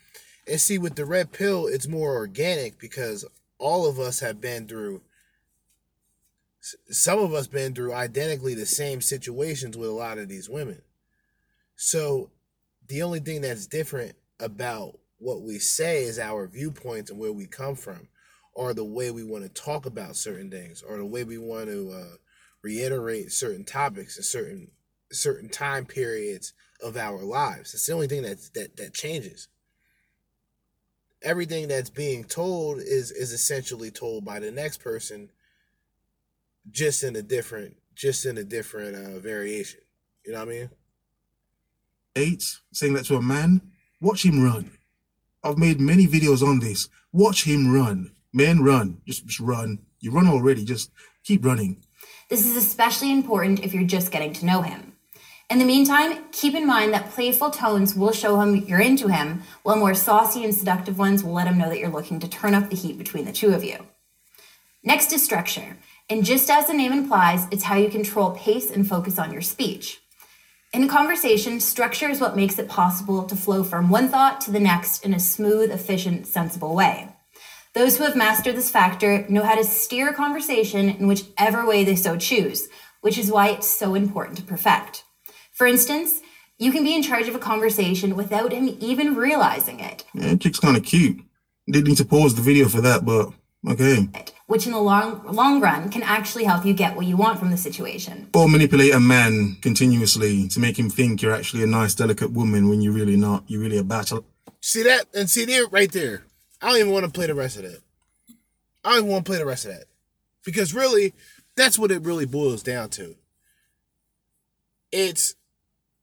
and 0.47 0.60
see, 0.60 0.78
with 0.78 0.94
the 0.94 1.06
red 1.06 1.32
pill, 1.32 1.66
it's 1.66 1.89
more 1.89 2.14
organic 2.14 2.78
because 2.78 3.24
all 3.65 3.89
of 3.89 3.99
us 3.99 4.20
have 4.20 4.43
been 4.43 4.69
through, 4.69 5.01
some 6.91 7.19
of 7.19 7.32
us 7.32 7.47
been 7.47 7.74
through 7.74 7.95
identically 7.95 8.53
the 8.53 8.66
same 8.66 9.01
situations 9.01 9.74
with 9.74 9.89
a 9.89 9.93
lot 9.93 10.19
of 10.19 10.28
these 10.28 10.51
women. 10.51 10.82
So 11.74 12.31
the 12.86 13.03
only 13.03 13.20
thing 13.20 13.41
that's 13.41 13.66
different 13.66 14.16
about 14.39 14.99
what 15.16 15.41
we 15.41 15.59
say 15.59 16.03
is 16.03 16.19
our 16.19 16.47
viewpoints 16.47 17.11
and 17.11 17.19
where 17.19 17.32
we 17.32 17.47
come 17.47 17.74
from, 17.74 18.09
or 18.53 18.74
the 18.74 18.85
way 18.85 19.11
we 19.11 19.24
want 19.24 19.45
to 19.45 19.62
talk 19.62 19.86
about 19.86 20.16
certain 20.16 20.51
things, 20.51 20.82
or 20.82 20.99
the 20.99 21.07
way 21.07 21.24
we 21.24 21.39
want 21.39 21.69
to 21.69 21.91
uh, 21.91 22.16
reiterate 22.62 23.32
certain 23.32 23.65
topics 23.65 24.16
and 24.16 24.27
certain 24.27 24.70
certain 25.11 25.49
time 25.49 25.86
periods 25.86 26.53
of 26.82 26.99
our 26.99 27.23
lives. 27.23 27.73
It's 27.73 27.86
the 27.86 27.95
only 27.95 28.09
thing 28.09 28.23
that 28.23 28.51
that 28.55 28.77
that 28.77 28.93
changes. 28.93 29.49
Everything 31.25 31.67
that's 31.67 31.91
being 31.91 32.25
told 32.25 32.79
is 32.79 33.11
is 33.11 33.33
essentially 33.33 33.91
told 33.91 34.25
by 34.25 34.39
the 34.39 34.51
next 34.51 34.79
person, 34.79 35.31
just 36.71 37.03
in 37.03 37.17
a 37.17 37.23
different 37.23 37.77
just 37.95 38.27
in 38.27 38.39
a 38.39 38.45
different 38.45 38.95
uh, 38.95 39.19
variation. 39.19 39.81
You 40.25 40.33
know 40.33 40.39
what 40.41 40.49
I 40.49 40.53
mean? 40.53 40.71
dates, 42.15 42.61
saying 42.73 42.95
that 42.95 43.05
to 43.07 43.17
a 43.17 43.23
man, 43.23 43.61
watch 44.01 44.25
him 44.25 44.43
run. 44.43 44.71
I've 45.43 45.59
made 45.59 45.81
many 45.81 46.07
videos 46.07 46.43
on 46.43 46.61
this. 46.61 46.89
Watch 47.13 47.45
him 47.45 47.73
run. 47.73 48.13
man 48.33 48.63
run. 48.63 49.01
Just, 49.07 49.27
just 49.27 49.41
run. 49.41 49.81
You 50.01 50.11
run 50.11 50.27
already. 50.27 50.65
Just 50.65 50.91
keep 51.23 51.45
running. 51.45 51.83
This 52.31 52.47
is 52.47 52.57
especially 52.57 53.13
important 53.13 53.63
if 53.63 53.75
you're 53.75 53.85
just 53.85 54.11
getting 54.11 54.33
to 54.35 54.47
know 54.47 54.63
him. 54.63 54.94
In 55.51 55.59
the 55.59 55.65
meantime, 55.65 56.25
keep 56.33 56.55
in 56.55 56.66
mind 56.66 56.95
that 56.95 57.11
playful 57.11 57.51
tones 57.51 57.95
will 57.95 58.12
show 58.12 58.41
him 58.41 58.65
you're 58.66 58.81
into 58.81 59.09
him, 59.09 59.43
while 59.62 59.77
more 59.77 59.95
saucy 59.95 60.43
and 60.43 60.55
seductive 60.55 60.99
ones 60.99 61.23
will 61.23 61.33
let 61.33 61.47
him 61.47 61.59
know 61.59 61.69
that 61.69 61.79
you're 61.79 61.91
looking 61.91 62.19
to 62.21 62.29
turn 62.29 62.55
up 62.55 62.71
the 62.71 62.77
heat 62.77 62.97
between 62.97 63.27
the 63.27 63.33
two 63.33 63.53
of 63.53 63.62
you. 63.62 63.87
Next 64.83 65.12
is 65.12 65.23
structure. 65.23 65.77
And 66.09 66.25
just 66.25 66.51
as 66.51 66.66
the 66.66 66.75
name 66.75 66.93
implies, 66.93 67.47
it's 67.51 67.65
how 67.65 67.77
you 67.77 67.89
control 67.91 68.33
pace 68.33 68.71
and 68.71 68.89
focus 68.89 69.19
on 69.19 69.33
your 69.33 69.43
speech. 69.43 70.01
In 70.73 70.89
conversation, 70.89 71.61
structure 71.61 72.09
is 72.09 72.21
what 72.21 72.37
makes 72.37 72.59
it 72.59 72.69
possible 72.69 73.23
to 73.25 73.37
flow 73.37 73.62
from 73.62 73.91
one 73.91 74.09
thought 74.09 74.41
to 74.43 74.51
the 74.51 74.61
next 74.61 75.05
in 75.05 75.15
a 75.15 75.21
smooth, 75.21 75.71
efficient, 75.71 76.27
sensible 76.27 76.75
way. 76.75 77.11
Those 77.75 77.97
who 77.97 78.05
have 78.05 78.16
mastered 78.16 78.57
this 78.57 78.71
factor 78.71 79.27
know 79.29 79.43
how 79.43 79.55
to 79.55 79.65
steer 79.65 80.09
a 80.09 80.15
conversation 80.15 80.89
in 80.89 81.07
whichever 81.07 81.66
way 81.66 81.85
they 81.85 81.97
so 81.97 82.16
choose, 82.16 82.69
which 83.03 83.19
is 83.19 83.31
why 83.31 83.51
it's 83.51 83.69
so 83.69 83.95
important 83.95 84.39
to 84.39 84.45
perfect. 84.45 85.05
For 85.55 85.66
instance, 85.68 86.20
you 86.59 86.72
can 86.72 86.82
be 86.85 86.94
in 86.94 87.02
charge 87.02 87.28
of 87.28 87.35
a 87.35 87.39
conversation 87.39 88.16
without 88.16 88.52
him 88.52 88.76
even 88.81 89.14
realizing 89.14 89.81
it, 89.81 90.05
Yeah, 90.12 90.35
chick's 90.36 90.59
kind 90.59 90.76
of 90.76 90.85
cute. 90.85 91.20
Didn't 91.70 91.89
need 91.89 91.97
to 91.98 92.05
pause 92.05 92.35
the 92.35 92.43
video 92.43 92.68
for 92.68 92.81
that, 92.81 93.05
but 93.05 93.32
okay. 93.68 94.09
which 94.47 94.66
in 94.66 94.72
the 94.72 94.81
long 94.81 95.24
long 95.26 95.60
run 95.60 95.89
can 95.90 96.02
actually 96.02 96.44
help 96.44 96.66
you 96.66 96.74
get 96.74 96.97
what 96.97 97.06
you 97.06 97.16
want 97.16 97.39
from 97.39 97.51
the 97.51 97.56
situation. 97.56 98.28
Or 98.35 98.48
manipulate 98.48 98.93
a 98.93 99.01
man 99.01 99.56
continuously 99.62 100.48
to 100.48 100.60
make 100.60 100.78
him 100.78 100.90
think 100.90 101.22
you're 101.22 101.32
actually 101.35 101.62
a 101.62 101.66
nice, 101.66 101.94
delicate 101.94 102.32
woman 102.32 102.68
when 102.68 102.82
you're 102.82 102.93
really 102.93 103.16
not. 103.16 103.44
You're 103.47 103.62
really 103.62 103.78
a 103.78 103.85
bachelor. 103.85 104.22
See 104.60 104.82
that 104.82 105.06
and 105.14 105.31
see 105.31 105.44
there 105.44 105.66
right 105.68 105.90
there. 105.90 106.24
I 106.60 106.68
don't 106.68 106.81
even 106.81 106.93
want 106.93 107.05
to 107.05 107.10
play 107.10 107.26
the 107.26 107.35
rest 107.35 107.56
of 107.56 107.62
that. 107.62 107.81
I 108.85 108.90
don't 108.90 108.98
even 108.98 109.10
want 109.10 109.24
to 109.24 109.31
play 109.31 109.39
the 109.39 109.47
rest 109.47 109.66
of 109.66 109.72
that. 109.72 109.85
Because 110.44 110.74
really, 110.74 111.14
that's 111.56 111.78
what 111.78 111.90
it 111.90 112.02
really 112.02 112.26
boils 112.26 112.62
down 112.62 112.90
to. 112.90 113.16
It's 114.93 115.35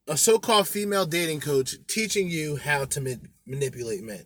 a 0.07 0.17
so-called 0.17 0.67
female 0.67 1.05
dating 1.05 1.39
coach 1.39 1.75
teaching 1.87 2.27
you 2.27 2.57
how 2.57 2.85
to 2.85 3.01
ma- 3.01 3.27
manipulate 3.45 4.03
men. 4.03 4.25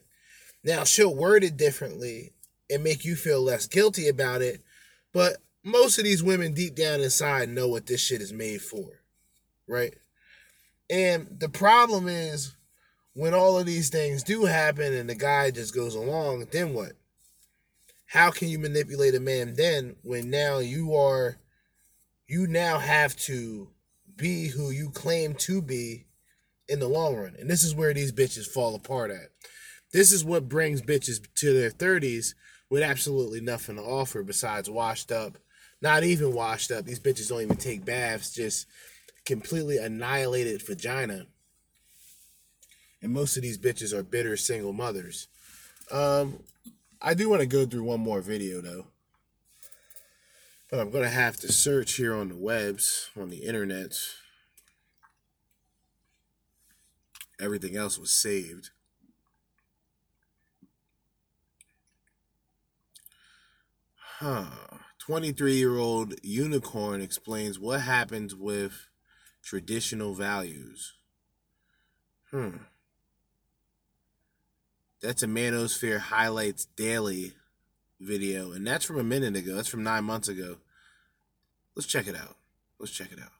Now, 0.63 0.83
she'll 0.83 1.15
word 1.15 1.43
it 1.43 1.57
differently 1.57 2.33
and 2.69 2.83
make 2.83 3.05
you 3.05 3.15
feel 3.15 3.41
less 3.41 3.67
guilty 3.67 4.07
about 4.07 4.41
it, 4.41 4.61
but 5.13 5.37
most 5.63 5.97
of 5.97 6.03
these 6.03 6.23
women 6.23 6.53
deep 6.53 6.75
down 6.75 7.01
inside 7.01 7.49
know 7.49 7.67
what 7.67 7.85
this 7.85 8.01
shit 8.01 8.21
is 8.21 8.33
made 8.33 8.61
for, 8.61 9.01
right? 9.67 9.93
And 10.89 11.27
the 11.39 11.49
problem 11.49 12.07
is 12.07 12.55
when 13.13 13.33
all 13.33 13.57
of 13.57 13.65
these 13.65 13.89
things 13.89 14.23
do 14.23 14.45
happen 14.45 14.93
and 14.93 15.09
the 15.09 15.15
guy 15.15 15.51
just 15.51 15.73
goes 15.73 15.95
along, 15.95 16.47
then 16.51 16.73
what? 16.73 16.93
How 18.07 18.29
can 18.29 18.49
you 18.49 18.59
manipulate 18.59 19.15
a 19.15 19.19
man 19.19 19.55
then 19.55 19.95
when 20.03 20.29
now 20.29 20.59
you 20.59 20.95
are 20.95 21.37
you 22.27 22.47
now 22.47 22.79
have 22.79 23.15
to 23.15 23.69
be 24.17 24.47
who 24.47 24.69
you 24.69 24.89
claim 24.89 25.33
to 25.35 25.61
be 25.61 26.05
in 26.67 26.79
the 26.79 26.87
long 26.87 27.15
run. 27.15 27.35
And 27.39 27.49
this 27.49 27.63
is 27.63 27.75
where 27.75 27.93
these 27.93 28.11
bitches 28.11 28.47
fall 28.47 28.75
apart 28.75 29.11
at. 29.11 29.29
This 29.93 30.11
is 30.11 30.25
what 30.25 30.49
brings 30.49 30.81
bitches 30.81 31.25
to 31.35 31.53
their 31.53 31.69
30s 31.69 32.33
with 32.69 32.83
absolutely 32.83 33.41
nothing 33.41 33.75
to 33.75 33.81
offer 33.81 34.23
besides 34.23 34.69
washed 34.69 35.11
up. 35.11 35.37
Not 35.81 36.03
even 36.03 36.33
washed 36.33 36.71
up. 36.71 36.85
These 36.85 36.99
bitches 36.99 37.29
don't 37.29 37.41
even 37.41 37.57
take 37.57 37.85
baths, 37.85 38.33
just 38.33 38.67
completely 39.25 39.77
annihilated 39.77 40.65
vagina. 40.65 41.27
And 43.01 43.13
most 43.13 43.37
of 43.37 43.43
these 43.43 43.57
bitches 43.57 43.93
are 43.93 44.03
bitter 44.03 44.35
single 44.35 44.73
mothers. 44.73 45.27
Um, 45.91 46.39
I 47.01 47.13
do 47.13 47.29
want 47.29 47.41
to 47.41 47.47
go 47.47 47.65
through 47.65 47.83
one 47.83 47.99
more 47.99 48.21
video 48.21 48.61
though. 48.61 48.87
I'm 50.79 50.91
gonna 50.91 51.09
have 51.09 51.37
to 51.37 51.51
search 51.51 51.93
here 51.93 52.15
on 52.15 52.29
the 52.29 52.35
webs, 52.35 53.09
on 53.19 53.29
the 53.29 53.43
internet. 53.43 53.97
Everything 57.39 57.75
else 57.75 57.97
was 57.97 58.11
saved. 58.11 58.71
Huh. 64.19 64.45
23 64.99 65.53
year 65.55 65.77
old 65.77 66.15
unicorn 66.23 67.01
explains 67.01 67.59
what 67.59 67.81
happens 67.81 68.33
with 68.33 68.87
traditional 69.43 70.13
values. 70.13 70.93
Hmm. 72.31 72.57
That's 75.01 75.21
a 75.21 75.27
Manosphere 75.27 75.99
Highlights 75.99 76.65
Daily 76.75 77.33
video, 77.99 78.51
and 78.51 78.65
that's 78.65 78.85
from 78.85 78.97
a 78.97 79.03
minute 79.03 79.35
ago. 79.35 79.55
That's 79.55 79.67
from 79.67 79.83
nine 79.83 80.03
months 80.03 80.27
ago. 80.27 80.57
Let's 81.75 81.87
check 81.87 82.07
it 82.07 82.15
out. 82.15 82.37
Let's 82.79 82.91
check 82.93 83.11
it 83.11 83.19
out. 83.19 83.31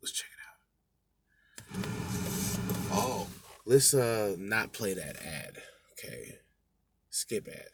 Let's 0.00 0.12
check 0.12 0.30
it 0.30 1.76
out. 1.76 1.86
Oh, 2.92 3.26
let's 3.66 3.92
uh 3.92 4.34
not 4.38 4.72
play 4.72 4.94
that 4.94 5.16
ad. 5.24 5.58
Okay, 5.92 6.38
skip 7.10 7.46
ad. 7.48 7.68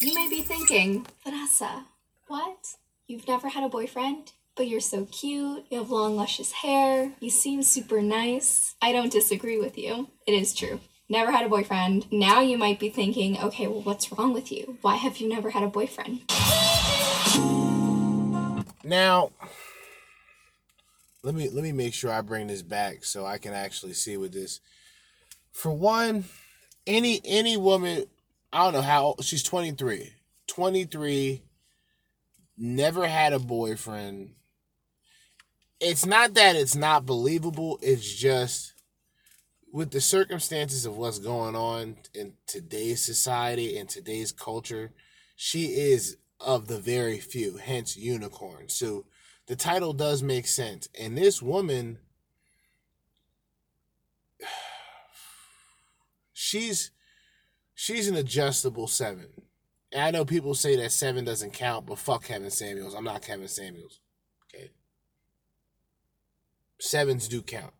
You 0.00 0.14
may 0.14 0.28
be 0.30 0.40
thinking, 0.40 1.06
Vanessa, 1.24 1.84
what? 2.28 2.76
You've 3.06 3.28
never 3.28 3.50
had 3.50 3.64
a 3.64 3.68
boyfriend? 3.68 4.32
But 4.56 4.66
you're 4.66 4.80
so 4.80 5.04
cute, 5.04 5.66
you 5.70 5.78
have 5.78 5.90
long, 5.90 6.16
luscious 6.16 6.52
hair, 6.52 7.12
you 7.20 7.28
seem 7.28 7.62
super 7.62 8.00
nice. 8.00 8.74
I 8.80 8.92
don't 8.92 9.12
disagree 9.12 9.58
with 9.58 9.76
you. 9.76 10.08
It 10.26 10.32
is 10.32 10.54
true. 10.54 10.80
Never 11.10 11.32
had 11.32 11.44
a 11.44 11.48
boyfriend. 11.48 12.06
Now 12.12 12.40
you 12.40 12.56
might 12.56 12.78
be 12.78 12.88
thinking, 12.88 13.36
okay, 13.36 13.66
well, 13.66 13.82
what's 13.82 14.12
wrong 14.12 14.32
with 14.32 14.52
you? 14.52 14.78
Why 14.80 14.94
have 14.94 15.18
you 15.18 15.28
never 15.28 15.50
had 15.50 15.64
a 15.64 15.66
boyfriend? 15.66 16.20
Now, 18.84 19.32
let 21.24 21.34
me 21.34 21.48
let 21.48 21.64
me 21.64 21.72
make 21.72 21.94
sure 21.94 22.12
I 22.12 22.20
bring 22.20 22.46
this 22.46 22.62
back 22.62 23.04
so 23.04 23.26
I 23.26 23.38
can 23.38 23.52
actually 23.52 23.94
see 23.94 24.16
what 24.16 24.30
this. 24.30 24.60
For 25.50 25.72
one, 25.72 26.26
any 26.86 27.20
any 27.24 27.56
woman, 27.56 28.04
I 28.52 28.62
don't 28.62 28.74
know 28.74 28.80
how 28.80 29.16
she's 29.20 29.42
23. 29.42 30.12
23 30.46 31.42
never 32.56 33.08
had 33.08 33.32
a 33.32 33.40
boyfriend. 33.40 34.34
It's 35.80 36.06
not 36.06 36.34
that 36.34 36.54
it's 36.54 36.76
not 36.76 37.04
believable, 37.04 37.80
it's 37.82 38.14
just 38.14 38.74
with 39.72 39.90
the 39.90 40.00
circumstances 40.00 40.84
of 40.84 40.96
what's 40.96 41.18
going 41.18 41.54
on 41.54 41.96
in 42.14 42.34
today's 42.46 43.02
society 43.02 43.78
and 43.78 43.88
today's 43.88 44.32
culture, 44.32 44.92
she 45.36 45.66
is 45.66 46.16
of 46.40 46.66
the 46.66 46.78
very 46.78 47.18
few, 47.18 47.56
hence 47.58 47.96
unicorn. 47.96 48.68
So 48.68 49.04
the 49.46 49.56
title 49.56 49.92
does 49.92 50.22
make 50.22 50.46
sense. 50.46 50.88
And 50.98 51.16
this 51.16 51.42
woman, 51.42 51.98
she's 56.32 56.90
she's 57.74 58.08
an 58.08 58.16
adjustable 58.16 58.86
seven. 58.86 59.28
And 59.92 60.02
I 60.02 60.10
know 60.10 60.24
people 60.24 60.54
say 60.54 60.76
that 60.76 60.92
seven 60.92 61.24
doesn't 61.24 61.52
count, 61.52 61.86
but 61.86 61.98
fuck 61.98 62.24
Kevin 62.24 62.50
Samuels. 62.50 62.94
I'm 62.94 63.04
not 63.04 63.22
Kevin 63.22 63.48
Samuels. 63.48 64.00
Okay. 64.54 64.70
Sevens 66.78 67.28
do 67.28 67.42
count. 67.42 67.72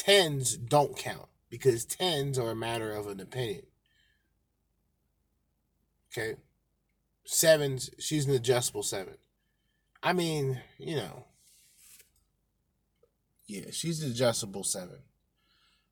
Tens 0.00 0.56
don't 0.56 0.96
count 0.96 1.28
because 1.50 1.84
tens 1.84 2.38
are 2.38 2.52
a 2.52 2.56
matter 2.56 2.90
of 2.90 3.06
an 3.06 3.20
opinion. 3.20 3.64
Okay. 6.10 6.36
Sevens, 7.26 7.90
she's 7.98 8.26
an 8.26 8.34
adjustable 8.34 8.82
seven. 8.82 9.18
I 10.02 10.14
mean, 10.14 10.62
you 10.78 10.96
know. 10.96 11.26
Yeah, 13.46 13.66
she's 13.72 14.02
an 14.02 14.10
adjustable 14.10 14.64
seven. 14.64 15.00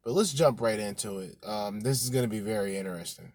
But 0.03 0.15
let's 0.15 0.33
jump 0.33 0.63
right 0.63 0.81
into 0.81 1.19
it. 1.19 1.37
Um, 1.45 1.81
this 1.81 2.03
is 2.03 2.09
going 2.09 2.25
to 2.25 2.31
be 2.31 2.41
very 2.41 2.79
interesting. 2.79 3.33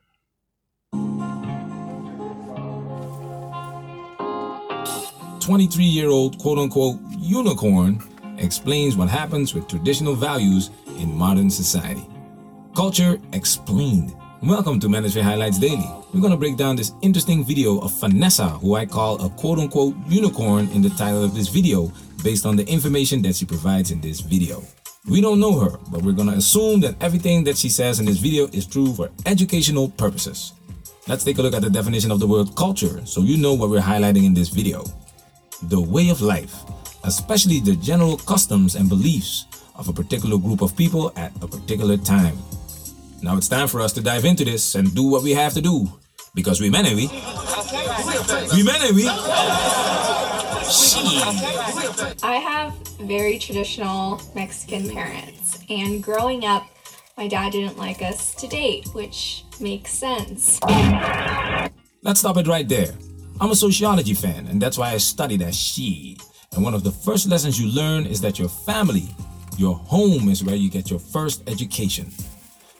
Twenty-three-year-old 5.39 6.39
quote-unquote 6.39 6.99
unicorn 7.19 8.01
explains 8.43 8.95
what 8.97 9.09
happens 9.09 9.53
with 9.53 9.67
traditional 9.67 10.15
values 10.15 10.69
in 10.99 11.15
modern 11.15 11.49
society. 11.49 12.05
Culture 12.75 13.17
explained. 13.31 14.13
Welcome 14.41 14.79
to 14.81 14.87
Manosphere 14.87 15.21
Highlights 15.21 15.57
Daily. 15.57 15.89
We're 16.13 16.19
going 16.19 16.31
to 16.31 16.37
break 16.37 16.57
down 16.57 16.75
this 16.75 16.91
interesting 17.01 17.45
video 17.45 17.79
of 17.79 17.97
Vanessa, 17.99 18.49
who 18.49 18.75
I 18.75 18.85
call 18.85 19.23
a 19.25 19.29
quote 19.29 19.59
unquote 19.59 19.95
unicorn 20.07 20.67
in 20.69 20.81
the 20.81 20.89
title 20.89 21.23
of 21.23 21.33
this 21.33 21.47
video, 21.47 21.91
based 22.23 22.45
on 22.45 22.57
the 22.57 22.67
information 22.67 23.21
that 23.21 23.35
she 23.35 23.45
provides 23.45 23.91
in 23.91 24.01
this 24.01 24.19
video. 24.19 24.61
We 25.09 25.21
don't 25.21 25.39
know 25.39 25.57
her, 25.59 25.77
but 25.89 26.01
we're 26.01 26.11
going 26.11 26.29
to 26.29 26.35
assume 26.35 26.81
that 26.81 27.01
everything 27.01 27.43
that 27.45 27.57
she 27.57 27.69
says 27.69 27.99
in 27.99 28.05
this 28.05 28.17
video 28.17 28.47
is 28.47 28.65
true 28.65 28.93
for 28.93 29.09
educational 29.25 29.89
purposes. 29.89 30.53
Let's 31.07 31.23
take 31.23 31.37
a 31.37 31.41
look 31.41 31.53
at 31.53 31.61
the 31.61 31.69
definition 31.69 32.11
of 32.11 32.19
the 32.19 32.27
word 32.27 32.55
culture 32.55 33.05
so 33.05 33.21
you 33.21 33.37
know 33.37 33.53
what 33.53 33.69
we're 33.69 33.81
highlighting 33.81 34.25
in 34.25 34.33
this 34.33 34.49
video. 34.49 34.83
The 35.63 35.79
way 35.79 36.09
of 36.09 36.21
life, 36.21 36.53
especially 37.03 37.59
the 37.59 37.75
general 37.77 38.17
customs 38.17 38.75
and 38.75 38.89
beliefs 38.89 39.45
of 39.75 39.89
a 39.89 39.93
particular 39.93 40.37
group 40.37 40.61
of 40.61 40.75
people 40.75 41.11
at 41.15 41.31
a 41.41 41.47
particular 41.47 41.97
time. 41.97 42.37
Now 43.21 43.37
it's 43.37 43.47
time 43.47 43.67
for 43.67 43.81
us 43.81 43.93
to 43.93 44.01
dive 44.01 44.25
into 44.25 44.43
this 44.43 44.75
and 44.75 44.93
do 44.93 45.03
what 45.03 45.23
we 45.23 45.31
have 45.31 45.53
to 45.53 45.61
do. 45.61 45.87
Because 46.35 46.59
we 46.59 46.69
men, 46.69 46.85
we. 46.95 47.07
We 48.53 48.63
men, 48.63 48.95
we. 48.95 49.07
I 52.23 52.39
have 52.41 52.73
very 52.99 53.37
traditional 53.37 54.21
Mexican 54.33 54.89
parents, 54.89 55.59
and 55.69 56.01
growing 56.01 56.45
up, 56.45 56.65
my 57.17 57.27
dad 57.27 57.51
didn't 57.51 57.77
like 57.77 58.01
us 58.01 58.33
to 58.35 58.47
date, 58.47 58.87
which 58.93 59.45
makes 59.59 59.91
sense. 59.91 60.59
Let's 62.01 62.21
stop 62.21 62.37
it 62.37 62.47
right 62.47 62.67
there. 62.67 62.95
I'm 63.39 63.51
a 63.51 63.55
sociology 63.55 64.15
fan, 64.15 64.47
and 64.47 64.59
that's 64.61 64.77
why 64.77 64.91
I 64.91 64.97
studied 64.97 65.41
as 65.43 65.55
she. 65.55 66.17
And 66.55 66.63
one 66.63 66.73
of 66.73 66.83
the 66.83 66.91
first 66.91 67.27
lessons 67.27 67.59
you 67.59 67.71
learn 67.71 68.05
is 68.05 68.21
that 68.21 68.37
your 68.37 68.49
family, 68.49 69.09
your 69.57 69.75
home, 69.75 70.29
is 70.29 70.43
where 70.43 70.55
you 70.55 70.69
get 70.69 70.89
your 70.89 70.99
first 70.99 71.47
education. 71.49 72.11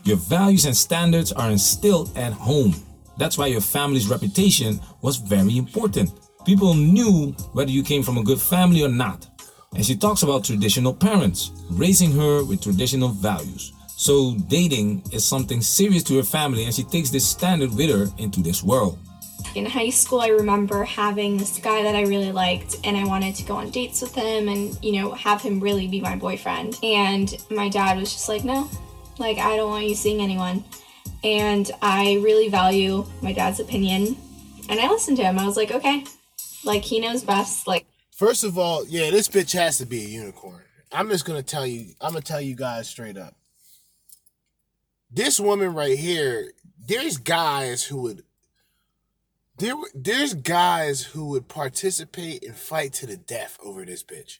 Your 0.03 0.17
values 0.17 0.65
and 0.65 0.75
standards 0.75 1.31
are 1.31 1.49
instilled 1.49 2.15
at 2.17 2.33
home. 2.33 2.75
That's 3.17 3.37
why 3.37 3.47
your 3.47 3.61
family's 3.61 4.07
reputation 4.07 4.79
was 5.01 5.17
very 5.17 5.57
important. 5.57 6.11
People 6.45 6.73
knew 6.73 7.31
whether 7.53 7.71
you 7.71 7.83
came 7.83 8.03
from 8.03 8.17
a 8.17 8.23
good 8.23 8.39
family 8.41 8.83
or 8.83 8.89
not. 8.89 9.27
And 9.75 9.85
she 9.85 9.95
talks 9.95 10.23
about 10.23 10.43
traditional 10.43 10.93
parents, 10.93 11.51
raising 11.69 12.11
her 12.11 12.43
with 12.43 12.61
traditional 12.61 13.09
values. 13.09 13.73
So 13.87 14.35
dating 14.47 15.03
is 15.11 15.23
something 15.25 15.61
serious 15.61 16.03
to 16.03 16.17
her 16.17 16.23
family 16.23 16.65
and 16.65 16.73
she 16.73 16.83
takes 16.83 17.09
this 17.09 17.27
standard 17.27 17.73
with 17.73 17.89
her 17.89 18.07
into 18.17 18.41
this 18.41 18.63
world. 18.63 18.99
In 19.55 19.65
high 19.65 19.89
school, 19.89 20.21
I 20.21 20.29
remember 20.29 20.83
having 20.83 21.37
this 21.37 21.59
guy 21.59 21.83
that 21.83 21.95
I 21.95 22.01
really 22.01 22.31
liked, 22.31 22.77
and 22.83 22.97
I 22.97 23.05
wanted 23.05 23.35
to 23.35 23.43
go 23.43 23.55
on 23.55 23.69
dates 23.69 24.01
with 24.01 24.15
him 24.15 24.47
and, 24.47 24.77
you 24.83 24.93
know, 24.93 25.11
have 25.11 25.41
him 25.41 25.59
really 25.59 25.87
be 25.87 26.01
my 26.01 26.15
boyfriend. 26.15 26.79
And 26.81 27.35
my 27.51 27.69
dad 27.69 27.97
was 27.97 28.11
just 28.11 28.29
like, 28.29 28.43
no, 28.43 28.69
like, 29.19 29.37
I 29.37 29.55
don't 29.55 29.69
want 29.69 29.85
you 29.85 29.95
seeing 29.95 30.21
anyone. 30.21 30.63
And 31.23 31.69
I 31.81 32.19
really 32.23 32.49
value 32.49 33.05
my 33.21 33.31
dad's 33.31 33.59
opinion. 33.59 34.17
And 34.69 34.79
I 34.79 34.89
listened 34.89 35.17
to 35.17 35.23
him. 35.23 35.37
I 35.37 35.45
was 35.45 35.55
like, 35.55 35.71
okay, 35.71 36.03
like, 36.63 36.83
he 36.83 36.99
knows 36.99 37.23
best. 37.23 37.67
Like, 37.67 37.85
First 38.15 38.43
of 38.43 38.57
all, 38.57 38.85
yeah, 38.87 39.09
this 39.09 39.27
bitch 39.27 39.53
has 39.53 39.79
to 39.79 39.85
be 39.85 40.05
a 40.05 40.07
unicorn. 40.07 40.61
I'm 40.91 41.09
just 41.09 41.25
gonna 41.25 41.43
tell 41.43 41.65
you, 41.65 41.93
I'm 41.99 42.13
gonna 42.13 42.21
tell 42.21 42.39
you 42.39 42.55
guys 42.55 42.87
straight 42.87 43.17
up. 43.17 43.35
This 45.11 45.39
woman 45.39 45.73
right 45.73 45.97
here, 45.97 46.53
there's 46.87 47.17
guys 47.17 47.83
who 47.83 47.97
would 48.03 48.23
there 49.57 49.75
there's 49.93 50.33
guys 50.33 51.03
who 51.03 51.25
would 51.29 51.47
participate 51.47 52.43
and 52.43 52.55
fight 52.55 52.93
to 52.93 53.05
the 53.05 53.17
death 53.17 53.57
over 53.63 53.85
this 53.85 54.03
bitch. 54.03 54.39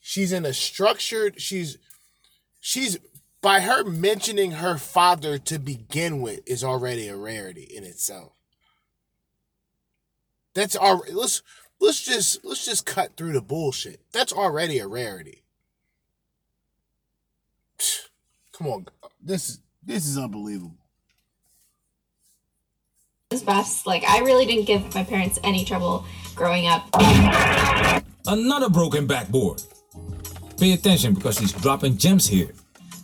She's 0.00 0.32
in 0.32 0.46
a 0.46 0.52
structured, 0.52 1.40
she's 1.40 1.76
she's 2.60 2.98
by 3.40 3.60
her 3.60 3.84
mentioning 3.84 4.52
her 4.52 4.78
father 4.78 5.38
to 5.38 5.58
begin 5.58 6.20
with 6.22 6.40
is 6.46 6.64
already 6.64 7.08
a 7.08 7.16
rarity 7.16 7.62
in 7.62 7.84
itself. 7.84 8.32
That's 10.54 10.76
our 10.76 11.02
let's 11.12 11.42
let's 11.80 12.02
just 12.02 12.44
let's 12.44 12.64
just 12.64 12.86
cut 12.86 13.16
through 13.16 13.32
the 13.32 13.42
bullshit. 13.42 14.00
That's 14.12 14.32
already 14.32 14.78
a 14.78 14.88
rarity. 14.88 15.44
Come 18.52 18.66
on, 18.66 18.86
this 19.20 19.48
is 19.48 19.60
this 19.82 20.06
is 20.06 20.18
unbelievable. 20.18 20.77
His 23.30 23.42
best. 23.42 23.86
Like 23.86 24.04
I 24.08 24.20
really 24.20 24.46
didn't 24.46 24.64
give 24.64 24.94
my 24.94 25.04
parents 25.04 25.38
any 25.44 25.62
trouble 25.62 26.06
growing 26.34 26.66
up. 26.66 26.88
Another 28.26 28.70
broken 28.70 29.06
backboard. 29.06 29.62
Pay 30.58 30.72
attention 30.72 31.12
because 31.12 31.36
she's 31.38 31.52
dropping 31.52 31.98
gems 31.98 32.26
here. 32.26 32.54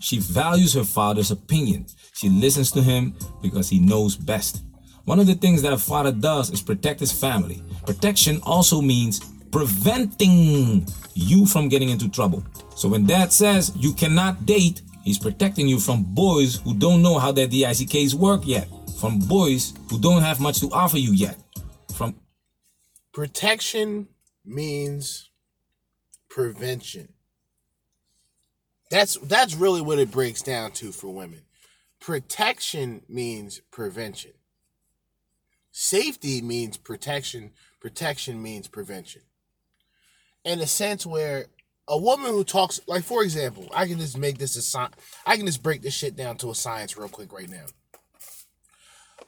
She 0.01 0.20
values 0.20 0.72
her 0.72 0.84
father's 0.84 1.30
opinion. 1.30 1.84
She 2.14 2.30
listens 2.30 2.72
to 2.72 2.80
him 2.80 3.14
because 3.42 3.68
he 3.68 3.78
knows 3.78 4.16
best. 4.16 4.62
One 5.05 5.20
of 5.20 5.26
the 5.26 5.34
things 5.34 5.60
that 5.60 5.74
a 5.74 5.78
father 5.78 6.10
does 6.12 6.51
is 6.51 6.62
protect 6.62 7.01
his 7.01 7.12
family. 7.12 7.62
Protection 7.84 8.40
also 8.44 8.80
means 8.80 9.20
preventing 9.52 10.86
you 11.12 11.44
from 11.44 11.68
getting 11.68 11.90
into 11.90 12.09
trouble. 12.09 12.42
So 12.76 12.88
when 12.88 13.05
dad 13.05 13.30
says 13.30 13.72
you 13.76 13.92
cannot 13.92 14.46
date, 14.46 14.80
he's 15.02 15.18
protecting 15.18 15.68
you 15.68 15.78
from 15.78 16.02
boys 16.02 16.56
who 16.64 16.72
don't 16.72 17.02
know 17.02 17.18
how 17.18 17.30
their 17.30 17.46
DICKs 17.46 18.14
work 18.14 18.46
yet, 18.46 18.68
from 19.00 19.18
boys 19.20 19.74
who 19.90 19.98
don't 20.00 20.22
have 20.22 20.40
much 20.40 20.60
to 20.60 20.70
offer 20.72 20.98
you 20.98 21.12
yet, 21.12 21.38
from 21.94 22.16
Protection 23.12 24.08
means 24.44 25.30
prevention. 26.28 27.08
That's 28.90 29.16
that's 29.18 29.54
really 29.54 29.80
what 29.80 29.98
it 29.98 30.10
breaks 30.10 30.42
down 30.42 30.72
to 30.72 30.92
for 30.92 31.08
women. 31.14 31.42
Protection 32.00 33.02
means 33.08 33.60
prevention. 33.70 34.32
Safety 35.72 36.42
means 36.42 36.76
protection. 36.76 37.52
Protection 37.80 38.42
means 38.42 38.68
prevention. 38.68 39.22
In 40.44 40.60
a 40.60 40.66
sense 40.66 41.06
where 41.06 41.46
a 41.88 41.98
woman 41.98 42.32
who 42.32 42.44
talks, 42.44 42.80
like 42.86 43.04
for 43.04 43.22
example, 43.22 43.68
I 43.74 43.86
can 43.86 43.98
just 43.98 44.18
make 44.18 44.38
this 44.38 44.56
a 44.56 44.62
sci- 44.62 44.94
I 45.26 45.36
can 45.36 45.46
just 45.46 45.62
break 45.62 45.82
this 45.82 45.94
shit 45.94 46.16
down 46.16 46.36
to 46.38 46.50
a 46.50 46.54
science 46.54 46.96
real 46.96 47.08
quick 47.08 47.32
right 47.32 47.48
now. 47.48 47.66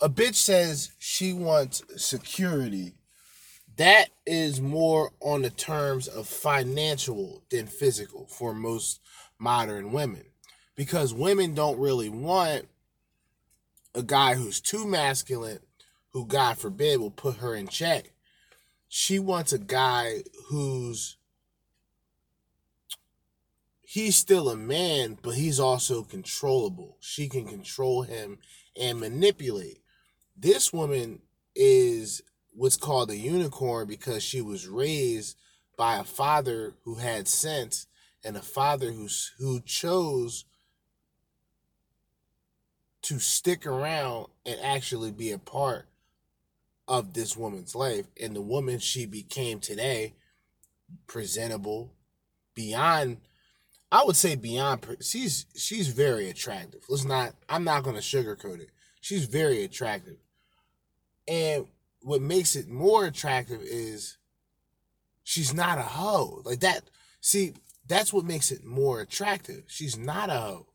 A 0.01 0.11
bitch 0.11 0.35
says 0.35 0.91
she 0.99 1.33
wants 1.33 1.83
security. 1.97 2.95
That 3.77 4.09
is 4.27 4.61
more 4.61 5.13
on 5.21 5.43
the 5.43 5.51
terms 5.51 6.07
of 6.09 6.27
financial 6.27 7.43
than 7.51 7.67
physical 7.67 8.27
for 8.27 8.55
most 8.55 9.01
modern 9.39 9.93
women. 9.93 10.25
Because 10.75 11.15
women 11.15 11.55
don't 11.55 11.79
really 11.79 12.11
want 12.11 12.69
a 13.95 14.03
guy 14.03 14.35
who's 14.35 14.61
too 14.61 14.87
masculine, 14.87 15.61
who 16.11 16.27
God 16.27 16.59
forbid 16.59 17.01
will 17.01 17.11
put 17.11 17.37
her 17.37 17.55
in 17.55 17.67
check. 17.67 18.13
She 18.89 19.19
wants 19.19 19.53
a 19.53 19.59
guy 19.59 20.23
who's 20.49 21.17
he's 23.81 24.17
still 24.17 24.51
a 24.51 24.57
man, 24.57 25.17
but 25.23 25.37
he's 25.37 25.59
also 25.59 26.03
controllable. 26.03 26.99
She 27.01 27.29
can 27.29 27.47
control 27.47 28.03
him 28.03 28.39
and 28.79 29.01
manipulate. 29.01 29.81
This 30.39 30.73
woman 30.73 31.23
is 31.55 32.23
what's 32.55 32.77
called 32.77 33.11
a 33.11 33.17
unicorn 33.17 33.87
because 33.89 34.23
she 34.23 34.41
was 34.41 34.69
raised 34.69 35.37
by 35.77 35.97
a 35.97 36.05
father 36.05 36.75
who 36.85 36.97
had 36.97 37.29
sense 37.29 37.87
and 38.25 38.37
a 38.37 38.43
father 38.43 38.93
who 38.93 39.09
who 39.39 39.61
chose 39.61 40.45
to 43.03 43.19
stick 43.19 43.67
around 43.67 44.27
and 44.45 44.59
actually 44.61 45.13
be 45.13 45.31
a 45.31 45.39
part 45.39 45.87
of 46.89 47.15
this 47.15 47.37
woman's 47.37 47.75
life 47.75 48.07
and 48.21 48.35
the 48.35 48.43
woman 48.43 48.79
she 48.79 49.07
became 49.07 49.61
today 49.61 50.15
presentable 51.07 51.93
beyond 52.55 53.19
I 53.93 54.03
would 54.05 54.17
say 54.17 54.35
beyond 54.35 54.85
she's 55.01 55.47
she's 55.57 55.89
very 55.89 56.29
attractive. 56.29 56.83
Let's 56.89 57.05
not 57.05 57.35
I'm 57.49 57.65
not 57.65 57.85
going 57.85 57.97
to 57.97 58.03
sugarcoat 58.03 58.61
it. 58.61 58.71
She's 59.01 59.27
very 59.27 59.63
attractive. 59.63 60.17
And 61.29 61.67
what 62.03 62.23
makes 62.23 62.57
it 62.57 62.69
more 62.69 63.07
attractive 63.07 63.61
is 63.63 64.17
she's 65.25 65.53
not 65.53 65.79
a 65.79 65.83
hoe. 65.83 66.43
Like 66.45 66.61
that 66.61 66.83
see, 67.21 67.55
that's 67.89 68.13
what 68.13 68.25
makes 68.25 68.51
it 68.51 68.65
more 68.65 69.01
attractive. 69.01 69.65
She's 69.67 69.99
not 69.99 70.31
a 70.31 70.35
hoe. 70.35 70.67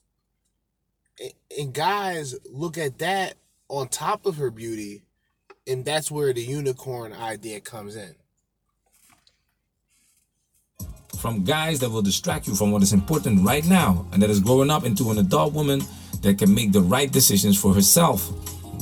And, 1.20 1.34
and 1.60 1.74
guys 1.74 2.36
look 2.52 2.78
at 2.78 3.00
that 3.00 3.36
on 3.70 3.88
top 3.88 4.26
of 4.26 4.38
her 4.38 4.52
beauty 4.52 5.04
and 5.68 5.86
that's 5.86 6.12
where 6.12 6.34
the 6.34 6.42
unicorn 6.42 7.14
idea 7.14 7.60
comes 7.62 7.96
in. 7.96 8.16
from 11.22 11.44
guys 11.44 11.80
that 11.80 11.90
will 11.92 12.02
distract 12.02 12.48
you 12.48 12.56
from 12.56 12.72
what 12.72 12.82
is 12.82 12.94
important 12.94 13.46
right 13.46 13.64
now 13.68 14.08
and 14.12 14.24
that 14.24 14.30
is 14.32 14.40
growing 14.40 14.72
up 14.72 14.84
into 14.84 15.12
an 15.12 15.20
adult 15.20 15.54
woman 15.54 15.80
that 16.22 16.40
can 16.40 16.52
make 16.52 16.72
the 16.72 16.82
right 16.82 17.12
decisions 17.12 17.60
for 17.62 17.76
herself. 17.76 18.32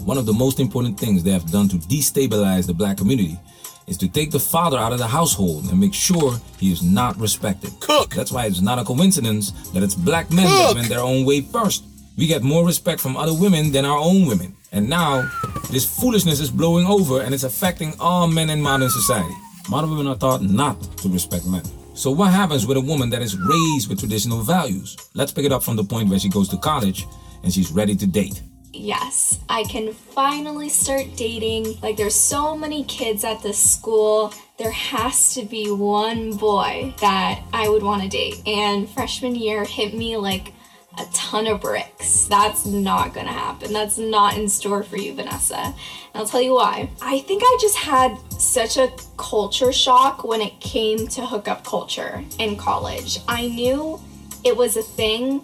One 0.09 0.17
of 0.17 0.25
the 0.25 0.33
most 0.33 0.59
important 0.59 0.99
things 0.99 1.21
they 1.21 1.29
have 1.29 1.51
done 1.51 1.69
to 1.69 1.75
destabilize 1.75 2.65
the 2.65 2.73
black 2.73 2.97
community 2.97 3.37
is 3.85 3.95
to 3.97 4.07
take 4.07 4.31
the 4.31 4.39
father 4.39 4.79
out 4.79 4.91
of 4.91 4.97
the 4.97 5.05
household 5.05 5.69
and 5.69 5.79
make 5.79 5.93
sure 5.93 6.35
he 6.57 6.71
is 6.71 6.81
not 6.81 7.15
respected. 7.17 7.79
Cook. 7.79 8.15
That's 8.15 8.31
why 8.31 8.47
it's 8.47 8.59
not 8.59 8.79
a 8.79 8.83
coincidence 8.83 9.51
that 9.69 9.83
it's 9.83 9.93
black 9.93 10.31
men 10.31 10.45
that 10.45 10.65
Cook. 10.65 10.75
went 10.77 10.89
their 10.89 11.01
own 11.01 11.27
way 11.27 11.41
first. 11.41 11.83
We 12.17 12.25
get 12.25 12.41
more 12.41 12.65
respect 12.65 12.99
from 12.99 13.17
other 13.17 13.35
women 13.35 13.71
than 13.71 13.85
our 13.85 13.99
own 13.99 14.25
women. 14.25 14.55
And 14.71 14.89
now, 14.89 15.29
this 15.69 15.85
foolishness 15.85 16.39
is 16.39 16.49
blowing 16.49 16.87
over 16.87 17.21
and 17.21 17.31
it's 17.31 17.43
affecting 17.43 17.93
all 17.99 18.27
men 18.27 18.49
in 18.49 18.59
modern 18.59 18.89
society. 18.89 19.35
Modern 19.69 19.91
women 19.91 20.07
are 20.07 20.17
taught 20.17 20.41
not 20.41 20.81
to 21.03 21.09
respect 21.09 21.45
men. 21.45 21.61
So, 21.93 22.09
what 22.09 22.31
happens 22.31 22.65
with 22.65 22.77
a 22.77 22.81
woman 22.81 23.11
that 23.11 23.21
is 23.21 23.37
raised 23.37 23.87
with 23.87 23.99
traditional 23.99 24.41
values? 24.41 24.97
Let's 25.13 25.31
pick 25.31 25.45
it 25.45 25.51
up 25.51 25.61
from 25.61 25.75
the 25.75 25.83
point 25.83 26.09
where 26.09 26.17
she 26.17 26.29
goes 26.29 26.49
to 26.49 26.57
college 26.57 27.05
and 27.43 27.53
she's 27.53 27.71
ready 27.71 27.95
to 27.95 28.07
date. 28.07 28.41
Yes, 28.71 29.39
I 29.49 29.63
can 29.63 29.93
finally 29.93 30.69
start 30.69 31.15
dating. 31.15 31.79
Like, 31.81 31.97
there's 31.97 32.15
so 32.15 32.55
many 32.55 32.83
kids 32.83 33.23
at 33.23 33.41
this 33.41 33.57
school. 33.57 34.33
There 34.57 34.71
has 34.71 35.33
to 35.33 35.43
be 35.43 35.71
one 35.71 36.37
boy 36.37 36.93
that 37.01 37.41
I 37.51 37.67
would 37.67 37.81
want 37.81 38.03
to 38.03 38.07
date. 38.07 38.41
And 38.47 38.89
freshman 38.89 39.35
year 39.35 39.63
hit 39.65 39.93
me 39.93 40.17
like 40.17 40.53
a 40.99 41.05
ton 41.13 41.47
of 41.47 41.61
bricks. 41.61 42.25
That's 42.25 42.65
not 42.65 43.13
gonna 43.13 43.31
happen. 43.31 43.73
That's 43.73 43.97
not 43.97 44.37
in 44.37 44.49
store 44.49 44.83
for 44.83 44.97
you, 44.97 45.13
Vanessa. 45.13 45.57
And 45.57 45.75
I'll 46.15 46.25
tell 46.25 46.41
you 46.41 46.53
why. 46.53 46.89
I 47.01 47.19
think 47.19 47.41
I 47.43 47.57
just 47.61 47.77
had 47.77 48.17
such 48.39 48.77
a 48.77 48.91
culture 49.17 49.71
shock 49.71 50.23
when 50.23 50.41
it 50.41 50.59
came 50.59 51.07
to 51.09 51.25
hookup 51.25 51.63
culture 51.63 52.23
in 52.37 52.57
college. 52.57 53.19
I 53.27 53.47
knew 53.47 53.99
it 54.43 54.55
was 54.55 54.77
a 54.77 54.83
thing, 54.83 55.41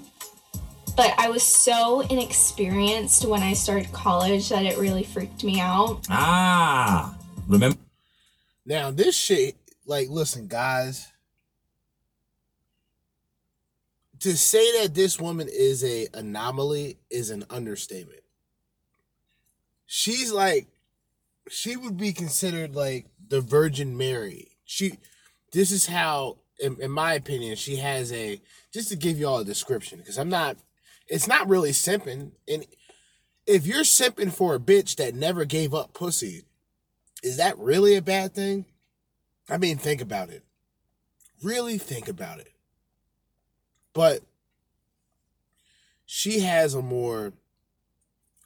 but 0.96 1.14
I 1.18 1.30
was 1.30 1.44
so 1.44 2.02
inexperienced 2.02 3.26
when 3.26 3.44
I 3.44 3.54
started 3.54 3.92
college 3.92 4.50
that 4.50 4.66
it 4.66 4.78
really 4.78 5.04
freaked 5.04 5.44
me 5.44 5.60
out. 5.60 6.06
Ah, 6.10 7.18
remember? 7.48 7.78
Now 8.66 8.92
this 8.92 9.16
shit, 9.16 9.56
like, 9.86 10.10
listen, 10.10 10.48
guys. 10.48 11.12
To 14.22 14.36
say 14.36 14.82
that 14.82 14.96
this 14.96 15.20
woman 15.20 15.48
is 15.52 15.84
a 15.84 16.08
anomaly 16.14 16.98
is 17.12 17.30
an 17.30 17.46
understatement. 17.50 18.22
She's 19.86 20.32
like, 20.32 20.68
she 21.50 21.78
would 21.78 21.98
be 21.98 22.12
considered 22.12 22.76
like 22.76 23.06
the 23.28 23.42
Virgin 23.42 23.96
Mary. 23.96 24.58
She, 24.64 24.98
this 25.52 25.72
is 25.72 25.86
how, 25.86 26.38
in, 26.60 26.78
in 26.82 26.90
my 26.90 27.14
opinion, 27.14 27.56
she 27.56 27.76
has 27.76 28.12
a. 28.12 28.42
Just 28.74 28.90
to 28.90 28.96
give 28.96 29.20
you 29.20 29.28
all 29.28 29.40
a 29.40 29.46
description, 29.46 30.00
because 30.00 30.18
I'm 30.18 30.30
not. 30.30 30.58
It's 31.08 31.28
not 31.28 31.48
really 31.48 31.72
simping, 31.72 32.32
and 32.48 32.66
if 33.46 33.68
you're 33.68 33.84
simping 33.84 34.32
for 34.32 34.56
a 34.56 34.60
bitch 34.60 34.96
that 34.96 35.14
never 35.14 35.46
gave 35.46 35.74
up 35.74 35.94
pussy, 35.94 36.46
is 37.24 37.38
that 37.38 37.58
really 37.58 37.96
a 37.96 38.02
bad 38.02 38.34
thing? 38.34 38.66
I 39.50 39.58
mean, 39.58 39.78
think 39.78 40.02
about 40.02 40.30
it. 40.30 40.44
Really 41.44 41.78
think 41.78 42.08
about 42.08 42.40
it. 42.40 42.52
But 43.94 44.22
she 46.06 46.42
has 46.42 46.74
a 46.74 46.82
more 46.82 47.34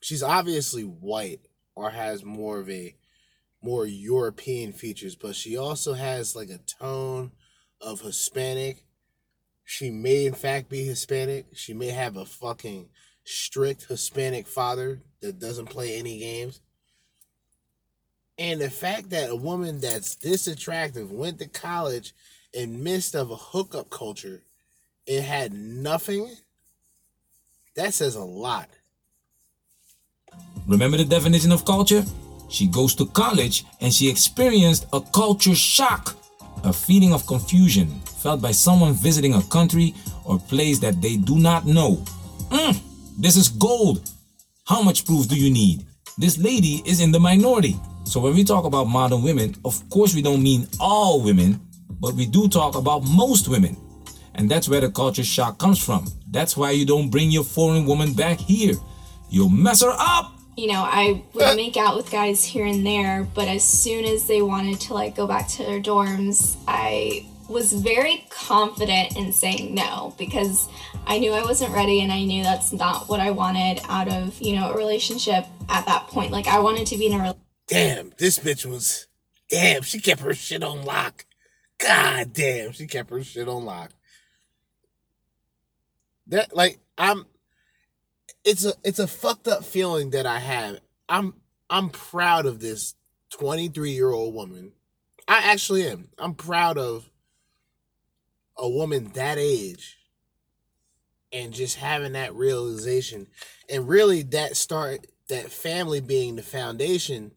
she's 0.02 0.23
obviously 0.23 0.84
white 0.84 1.41
or 1.76 1.91
has 1.91 2.23
more 2.23 2.60
of 2.60 2.69
a 2.69 2.95
more 3.61 3.86
European 3.86 4.72
features, 4.72 5.15
but 5.15 5.36
she 5.36 5.57
also 5.57 5.94
has 5.94 6.36
like 6.36 6.49
a 6.49 6.60
tone 6.60 7.31
of 7.81 8.02
Hispanic. 8.02 8.86
She 9.69 9.91
may 9.91 10.25
in 10.25 10.33
fact 10.33 10.67
be 10.67 10.83
Hispanic. 10.83 11.45
She 11.53 11.75
may 11.75 11.89
have 11.89 12.17
a 12.17 12.25
fucking 12.25 12.89
strict 13.23 13.85
Hispanic 13.85 14.47
father 14.47 14.99
that 15.21 15.37
doesn't 15.37 15.67
play 15.67 15.95
any 15.95 16.17
games. 16.17 16.59
And 18.39 18.59
the 18.59 18.71
fact 18.71 19.11
that 19.11 19.29
a 19.29 19.35
woman 19.35 19.79
that's 19.79 20.15
this 20.15 20.47
attractive 20.47 21.11
went 21.11 21.37
to 21.37 21.47
college 21.47 22.15
in 22.51 22.83
midst 22.83 23.13
of 23.15 23.29
a 23.29 23.35
hookup 23.35 23.91
culture 23.91 24.41
and 25.07 25.23
had 25.23 25.53
nothing, 25.53 26.35
that 27.75 27.93
says 27.93 28.15
a 28.15 28.23
lot. 28.23 28.69
Remember 30.67 30.97
the 30.97 31.05
definition 31.05 31.51
of 31.51 31.63
culture? 31.63 32.03
She 32.49 32.65
goes 32.65 32.95
to 32.95 33.05
college 33.05 33.65
and 33.79 33.93
she 33.93 34.09
experienced 34.09 34.87
a 34.91 34.99
culture 34.99 35.53
shock, 35.53 36.17
a 36.64 36.73
feeling 36.73 37.14
of 37.14 37.26
confusion 37.27 37.88
felt 38.22 38.41
by 38.41 38.52
someone 38.52 38.94
visiting 38.94 39.34
a 39.34 39.41
country 39.44 39.94
or 40.26 40.40
place 40.40 40.80
that 40.80 41.02
they 41.02 41.18
do 41.18 41.38
not 41.38 41.65
know. 41.65 42.03
Mm, 42.49 42.80
this 43.18 43.36
is 43.36 43.49
gold. 43.49 44.10
How 44.65 44.81
much 44.81 45.06
proof 45.06 45.27
do 45.27 45.36
you 45.36 45.52
need? 45.52 45.86
This 46.18 46.38
lady 46.38 46.81
is 46.86 46.99
in 46.99 47.11
the 47.11 47.19
minority. 47.19 47.76
So 48.03 48.19
when 48.19 48.34
we 48.34 48.44
talk 48.44 48.65
about 48.65 48.86
modern 48.86 49.23
women, 49.23 49.56
of 49.64 49.88
course 49.90 50.15
we 50.15 50.22
don't 50.22 50.44
mean 50.44 50.68
all 50.80 51.22
women, 51.22 51.60
but 51.99 52.14
we 52.14 52.26
do 52.26 52.48
talk 52.48 52.76
about 52.76 53.03
most 53.03 53.48
women. 53.48 53.77
And 54.36 54.49
that's 54.49 54.69
where 54.69 54.81
the 54.81 54.91
culture 54.91 55.23
shock 55.23 55.57
comes 55.60 55.84
from. 55.84 56.07
That's 56.31 56.56
why 56.56 56.72
you 56.72 56.86
don't 56.86 57.10
bring 57.10 57.30
your 57.31 57.44
foreign 57.44 57.86
woman 57.86 58.14
back 58.14 58.40
here. 58.40 58.73
You'll 59.30 59.49
mess 59.49 59.84
her 59.84 59.95
up. 59.98 60.39
You 60.60 60.68
know, 60.68 60.81
I 60.86 61.23
would 61.34 61.44
uh. 61.44 61.56
make 61.56 61.77
out 61.77 61.95
with 61.95 62.11
guys 62.11 62.44
here 62.44 62.65
and 62.65 62.86
there, 62.86 63.26
but 63.34 63.48
as 63.48 63.64
soon 63.64 64.03
as 64.03 64.27
they 64.27 64.41
wanted 64.41 64.81
to 64.81 64.94
like 64.94 65.15
go 65.15 65.26
back 65.26 65.48
to 65.49 65.64
their 65.64 65.80
dorms, 65.80 66.57
I 66.68 67.26
was 67.48 67.72
very 67.72 68.26
confident 68.30 69.15
in 69.15 69.31
saying 69.31 69.73
no 69.73 70.14
because 70.18 70.68
I 71.07 71.18
knew 71.18 71.31
I 71.31 71.44
wasn't 71.44 71.73
ready 71.73 72.02
and 72.02 72.11
I 72.11 72.26
knew 72.26 72.44
that's 72.44 72.73
not 72.73 73.07
what 73.07 73.22
I 73.22 73.31
wanted 73.31 73.81
out 73.88 74.10
of, 74.10 74.40
you 74.41 74.57
know, 74.57 74.72
a 74.72 74.77
relationship 74.77 75.45
at 75.69 75.86
that 75.86 76.07
point. 76.07 76.31
Like 76.31 76.48
I 76.48 76.60
wanted 76.60 76.88
to 76.88 76.98
be 76.98 77.07
in 77.07 77.14
a 77.14 77.36
Damn, 77.68 78.11
this 78.18 78.38
bitch 78.38 78.65
was. 78.65 79.07
Damn, 79.49 79.84
she 79.84 79.99
kept 79.99 80.22
her 80.22 80.34
shit 80.34 80.64
on 80.64 80.84
lock. 80.84 81.26
God 81.77 82.34
damn, 82.34 82.73
she 82.73 82.86
kept 82.86 83.11
her 83.11 83.23
shit 83.23 83.48
on 83.48 83.64
lock. 83.64 83.91
That 86.27 86.53
like 86.53 86.80
I'm. 86.98 87.26
It's 88.44 88.66
a 88.66 88.74
it's 88.84 88.99
a 88.99 89.07
fucked 89.07 89.48
up 89.48 89.64
feeling 89.64 90.11
that 90.11 90.26
I 90.26 90.40
have. 90.40 90.80
I'm 91.07 91.34
I'm 91.70 91.90
proud 91.90 92.45
of 92.45 92.60
this 92.60 92.95
23 93.32 93.91
year 93.91 94.11
old 94.11 94.34
woman. 94.34 94.74
I 95.28 95.52
actually 95.52 95.88
am. 95.88 96.10
I'm 96.18 96.34
proud 96.34 96.78
of 96.78 97.10
a 98.57 98.68
woman 98.68 99.11
that 99.14 99.38
age 99.38 99.98
and 101.32 101.53
just 101.53 101.78
having 101.78 102.14
that 102.14 102.34
realization 102.34 103.28
and 103.70 103.88
really 103.88 104.24
that 104.24 104.57
start 104.57 105.06
that 105.30 105.52
family 105.52 106.02
being 106.02 106.36
the 106.36 106.41
foundation 106.41 107.32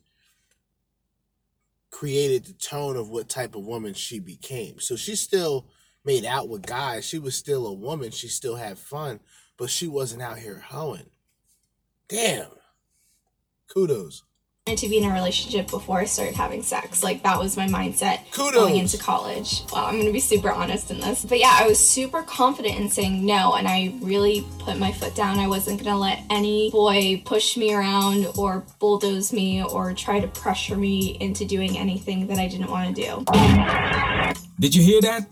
created 1.90 2.46
the 2.46 2.54
tone 2.54 2.96
of 2.96 3.10
what 3.10 3.28
type 3.28 3.54
of 3.54 3.64
woman 3.64 3.94
she 3.94 4.18
became. 4.18 4.80
So 4.80 4.96
she 4.96 5.14
still 5.14 5.68
made 6.04 6.24
out 6.24 6.48
with 6.48 6.66
guys. 6.66 7.04
She 7.04 7.18
was 7.18 7.36
still 7.36 7.66
a 7.66 7.72
woman. 7.72 8.10
She 8.10 8.28
still 8.28 8.56
had 8.56 8.78
fun, 8.78 9.20
but 9.62 9.70
she 9.70 9.86
wasn't 9.86 10.20
out 10.20 10.40
here 10.40 10.64
hoeing. 10.70 11.06
Damn. 12.08 12.48
Kudos. 13.72 14.24
I 14.66 14.74
to 14.74 14.88
be 14.88 14.98
in 14.98 15.08
a 15.08 15.14
relationship 15.14 15.70
before 15.70 16.00
I 16.00 16.04
started 16.04 16.34
having 16.34 16.64
sex. 16.64 17.04
Like 17.04 17.22
that 17.22 17.38
was 17.38 17.56
my 17.56 17.68
mindset 17.68 18.28
Kudos. 18.32 18.54
going 18.54 18.78
into 18.78 18.98
college. 18.98 19.62
Well, 19.72 19.84
I'm 19.84 20.00
gonna 20.00 20.10
be 20.10 20.18
super 20.18 20.50
honest 20.50 20.90
in 20.90 20.98
this. 20.98 21.24
But 21.24 21.38
yeah, 21.38 21.56
I 21.60 21.68
was 21.68 21.78
super 21.78 22.22
confident 22.24 22.76
in 22.76 22.88
saying 22.88 23.24
no 23.24 23.54
and 23.54 23.68
I 23.68 23.94
really 24.00 24.44
put 24.58 24.80
my 24.80 24.90
foot 24.90 25.14
down. 25.14 25.38
I 25.38 25.46
wasn't 25.46 25.78
gonna 25.78 25.96
let 25.96 26.24
any 26.28 26.68
boy 26.72 27.22
push 27.24 27.56
me 27.56 27.72
around 27.72 28.26
or 28.36 28.64
bulldoze 28.80 29.32
me 29.32 29.62
or 29.62 29.94
try 29.94 30.18
to 30.18 30.26
pressure 30.26 30.76
me 30.76 31.18
into 31.20 31.44
doing 31.44 31.78
anything 31.78 32.26
that 32.26 32.38
I 32.40 32.48
didn't 32.48 32.68
want 32.68 32.96
to 32.96 33.00
do. 33.00 34.34
Did 34.58 34.74
you 34.74 34.82
hear 34.82 35.00
that? 35.02 35.28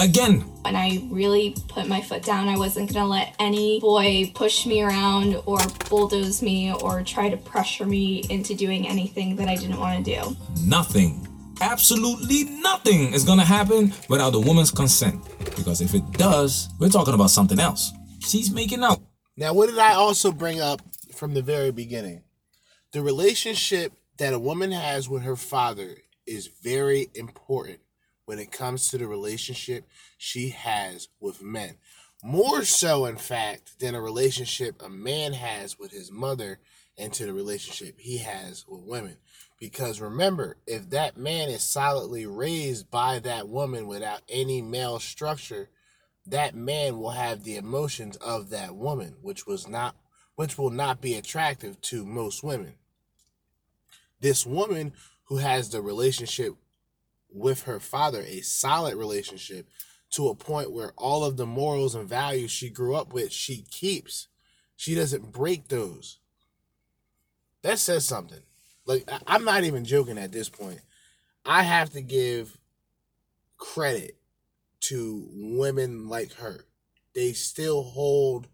Again, 0.00 0.42
And 0.64 0.78
I 0.78 1.02
really 1.10 1.54
put 1.68 1.86
my 1.86 2.00
foot 2.00 2.22
down. 2.22 2.48
I 2.48 2.56
wasn't 2.56 2.90
gonna 2.90 3.06
let 3.06 3.34
any 3.38 3.80
boy 3.80 4.32
push 4.34 4.64
me 4.64 4.80
around 4.80 5.36
or 5.44 5.58
bulldoze 5.90 6.40
me 6.40 6.72
or 6.72 7.02
try 7.02 7.28
to 7.28 7.36
pressure 7.36 7.84
me 7.84 8.24
into 8.30 8.54
doing 8.54 8.88
anything 8.88 9.36
that 9.36 9.46
I 9.46 9.56
didn't 9.56 9.78
want 9.78 10.02
to 10.02 10.16
do. 10.16 10.36
nothing, 10.64 11.28
absolutely 11.60 12.44
nothing 12.44 13.12
is 13.12 13.24
gonna 13.24 13.44
happen 13.44 13.92
without 14.08 14.30
the 14.30 14.40
woman's 14.40 14.70
consent. 14.70 15.22
Because 15.54 15.82
if 15.82 15.94
it 15.94 16.10
does, 16.12 16.70
we're 16.78 16.88
talking 16.88 17.12
about 17.12 17.28
something 17.28 17.60
else. 17.60 17.92
She's 18.20 18.50
making 18.50 18.82
out. 18.82 19.00
Now, 19.36 19.52
what 19.52 19.68
did 19.68 19.78
I 19.78 19.92
also 19.94 20.32
bring 20.32 20.62
up 20.62 20.80
from 21.14 21.34
the 21.34 21.42
very 21.42 21.72
beginning? 21.72 22.22
The 22.92 23.02
relationship 23.02 23.92
that 24.16 24.32
a 24.32 24.38
woman 24.38 24.72
has 24.72 25.10
with 25.10 25.24
her 25.24 25.36
father 25.36 25.98
is 26.26 26.48
very 26.62 27.10
important 27.14 27.80
when 28.30 28.38
it 28.38 28.52
comes 28.52 28.86
to 28.86 28.96
the 28.96 29.08
relationship 29.08 29.84
she 30.16 30.50
has 30.50 31.08
with 31.18 31.42
men. 31.42 31.76
More 32.22 32.62
so, 32.62 33.06
in 33.06 33.16
fact, 33.16 33.80
than 33.80 33.96
a 33.96 34.00
relationship 34.00 34.80
a 34.80 34.88
man 34.88 35.32
has 35.32 35.80
with 35.80 35.90
his 35.90 36.12
mother 36.12 36.60
and 36.96 37.12
to 37.12 37.26
the 37.26 37.32
relationship 37.32 37.96
he 37.98 38.18
has 38.18 38.64
with 38.68 38.84
women. 38.84 39.16
Because 39.58 40.00
remember, 40.00 40.58
if 40.64 40.90
that 40.90 41.16
man 41.16 41.48
is 41.48 41.64
solidly 41.64 42.24
raised 42.24 42.88
by 42.88 43.18
that 43.18 43.48
woman 43.48 43.88
without 43.88 44.20
any 44.28 44.62
male 44.62 45.00
structure, 45.00 45.68
that 46.24 46.54
man 46.54 47.00
will 47.00 47.10
have 47.10 47.42
the 47.42 47.56
emotions 47.56 48.14
of 48.18 48.50
that 48.50 48.76
woman, 48.76 49.16
which 49.22 49.44
was 49.44 49.66
not 49.66 49.96
which 50.36 50.56
will 50.56 50.70
not 50.70 51.00
be 51.00 51.16
attractive 51.16 51.80
to 51.80 52.06
most 52.06 52.44
women. 52.44 52.74
This 54.20 54.46
woman 54.46 54.92
who 55.24 55.38
has 55.38 55.70
the 55.70 55.82
relationship 55.82 56.54
with 57.32 57.62
her 57.62 57.80
father, 57.80 58.22
a 58.22 58.40
solid 58.40 58.96
relationship 58.96 59.68
to 60.10 60.28
a 60.28 60.34
point 60.34 60.72
where 60.72 60.92
all 60.96 61.24
of 61.24 61.36
the 61.36 61.46
morals 61.46 61.94
and 61.94 62.08
values 62.08 62.50
she 62.50 62.68
grew 62.68 62.94
up 62.96 63.12
with, 63.12 63.32
she 63.32 63.64
keeps. 63.70 64.28
She 64.76 64.94
doesn't 64.94 65.32
break 65.32 65.68
those. 65.68 66.18
That 67.62 67.78
says 67.78 68.04
something. 68.04 68.40
Like 68.86 69.08
I'm 69.26 69.44
not 69.44 69.64
even 69.64 69.84
joking 69.84 70.18
at 70.18 70.32
this 70.32 70.48
point. 70.48 70.80
I 71.44 71.62
have 71.62 71.90
to 71.90 72.00
give 72.00 72.58
credit 73.56 74.16
to 74.80 75.28
women 75.32 76.08
like 76.08 76.32
her. 76.34 76.64
They 77.14 77.32
still 77.32 77.82
hold 77.82 78.48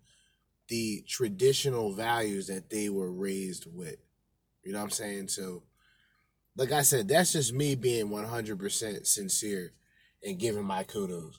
the 0.68 1.04
traditional 1.06 1.92
values 1.92 2.48
that 2.48 2.70
they 2.70 2.88
were 2.88 3.12
raised 3.12 3.66
with. 3.72 3.96
You 4.64 4.72
know 4.72 4.78
what 4.78 4.84
I'm 4.84 4.90
saying? 4.90 5.28
So, 5.28 5.62
like 6.56 6.72
I 6.72 6.82
said, 6.82 7.08
that's 7.08 7.32
just 7.32 7.52
me 7.52 7.74
being 7.74 8.08
100% 8.08 9.06
sincere 9.06 9.72
and 10.24 10.38
giving 10.38 10.64
my 10.64 10.84
kudos. 10.84 11.38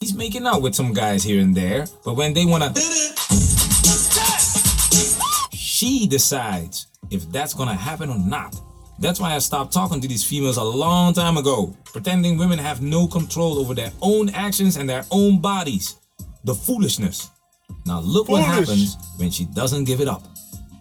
He's 0.00 0.14
making 0.14 0.46
out 0.46 0.60
with 0.60 0.74
some 0.74 0.92
guys 0.92 1.24
here 1.24 1.40
and 1.40 1.54
there, 1.54 1.86
but 2.04 2.14
when 2.14 2.34
they 2.34 2.44
wanna. 2.44 2.74
She 5.52 6.06
decides 6.06 6.86
if 7.10 7.30
that's 7.32 7.54
gonna 7.54 7.74
happen 7.74 8.10
or 8.10 8.18
not. 8.18 8.60
That's 8.98 9.20
why 9.20 9.34
I 9.34 9.38
stopped 9.38 9.72
talking 9.72 10.00
to 10.00 10.08
these 10.08 10.24
females 10.24 10.56
a 10.56 10.64
long 10.64 11.12
time 11.14 11.36
ago, 11.36 11.74
pretending 11.84 12.38
women 12.38 12.58
have 12.58 12.82
no 12.82 13.06
control 13.06 13.58
over 13.58 13.74
their 13.74 13.92
own 14.02 14.30
actions 14.30 14.76
and 14.76 14.88
their 14.88 15.04
own 15.10 15.40
bodies. 15.40 15.96
The 16.44 16.54
foolishness. 16.54 17.30
Now 17.84 18.00
look 18.00 18.28
what 18.28 18.42
happens 18.42 18.96
when 19.16 19.30
she 19.30 19.44
doesn't 19.46 19.84
give 19.84 20.00
it 20.00 20.08
up. 20.08 20.22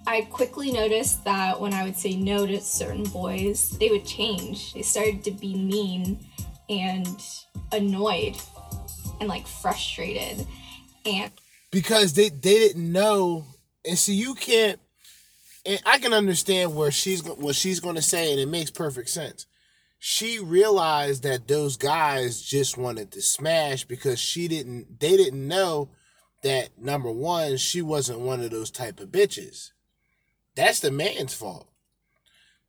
I 0.08 0.22
quickly 0.22 0.72
noticed 0.72 1.24
that 1.26 1.60
when 1.60 1.74
I 1.74 1.84
would 1.84 1.96
say 1.96 2.16
no 2.16 2.46
to 2.46 2.62
certain 2.62 3.04
boys, 3.06 3.72
they 3.80 3.90
would 3.90 4.06
change. 4.06 4.74
They 4.74 4.84
started 4.84 5.24
to 5.24 5.32
be 5.32 5.56
mean 5.56 6.26
and 6.70 7.22
annoyed 7.72 8.38
and 9.20 9.30
like 9.30 9.48
frustrated. 9.48 10.46
And 11.06 11.32
because 11.72 12.14
they 12.14 12.30
they 12.30 12.60
didn't 12.60 12.92
know 12.92 13.46
and 13.84 13.98
see 13.98 14.14
you 14.14 14.36
can't 14.36 14.80
and 15.66 15.82
I 15.86 15.98
can 15.98 16.14
understand 16.14 16.76
where 16.76 16.92
she's 16.92 17.24
what 17.24 17.56
she's 17.56 17.80
going 17.80 17.96
to 17.96 18.02
say 18.02 18.32
and 18.32 18.40
it 18.40 18.48
makes 18.48 18.72
perfect 18.72 19.10
sense. 19.10 19.48
She 19.98 20.40
realized 20.40 21.24
that 21.24 21.48
those 21.48 21.78
guys 21.78 22.42
just 22.42 22.78
wanted 22.78 23.12
to 23.14 23.22
smash 23.22 23.86
because 23.86 24.20
she 24.20 24.48
didn't 24.48 25.00
they 25.00 25.18
didn't 25.18 25.48
know 25.48 25.90
that 26.44 26.78
number 26.78 27.12
1 27.12 27.58
she 27.58 27.82
wasn't 27.82 28.20
one 28.20 28.42
of 28.42 28.52
those 28.52 28.70
type 28.70 29.00
of 29.00 29.10
bitches. 29.10 29.72
That's 30.56 30.80
the 30.80 30.92
man's 30.92 31.34
fault. 31.34 31.68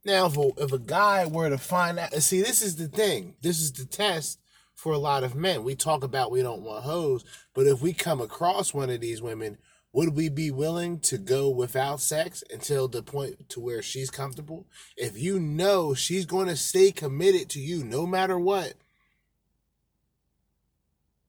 Now 0.05 0.27
if 0.27 0.37
a, 0.37 0.51
if 0.59 0.73
a 0.73 0.79
guy 0.79 1.27
were 1.27 1.49
to 1.49 1.59
find 1.59 1.99
out 1.99 2.13
see 2.15 2.41
this 2.41 2.63
is 2.63 2.77
the 2.77 2.89
thing. 2.89 3.35
This 3.43 3.61
is 3.61 3.73
the 3.73 3.85
test 3.85 4.41
for 4.75 4.93
a 4.93 4.99
lot 4.99 5.25
of 5.25 5.35
men. 5.35 5.65
We 5.65 5.75
talk 5.75 6.05
about 6.05 6.31
we 6.31 6.43
don't 6.43 6.63
want 6.63 6.85
hoes, 6.85 7.25
but 7.55 7.67
if 7.67 7.81
we 7.81 7.93
come 7.93 8.21
across 8.21 8.75
one 8.75 8.91
of 8.91 9.01
these 9.01 9.23
women, 9.23 9.59
would 9.93 10.15
we 10.15 10.29
be 10.29 10.51
willing 10.51 11.01
to 11.01 11.17
go 11.17 11.49
without 11.49 12.01
sex 12.01 12.45
until 12.53 12.87
the 12.87 13.03
point 13.03 13.49
to 13.49 13.61
where 13.61 13.81
she's 13.81 14.11
comfortable? 14.11 14.67
If 14.97 15.19
you 15.19 15.41
know 15.41 15.95
she's 15.95 16.27
going 16.27 16.49
to 16.49 16.57
stay 16.57 16.93
committed 16.93 17.49
to 17.51 17.61
you 17.61 17.83
no 17.83 18.07
matter 18.07 18.39
what, 18.39 18.75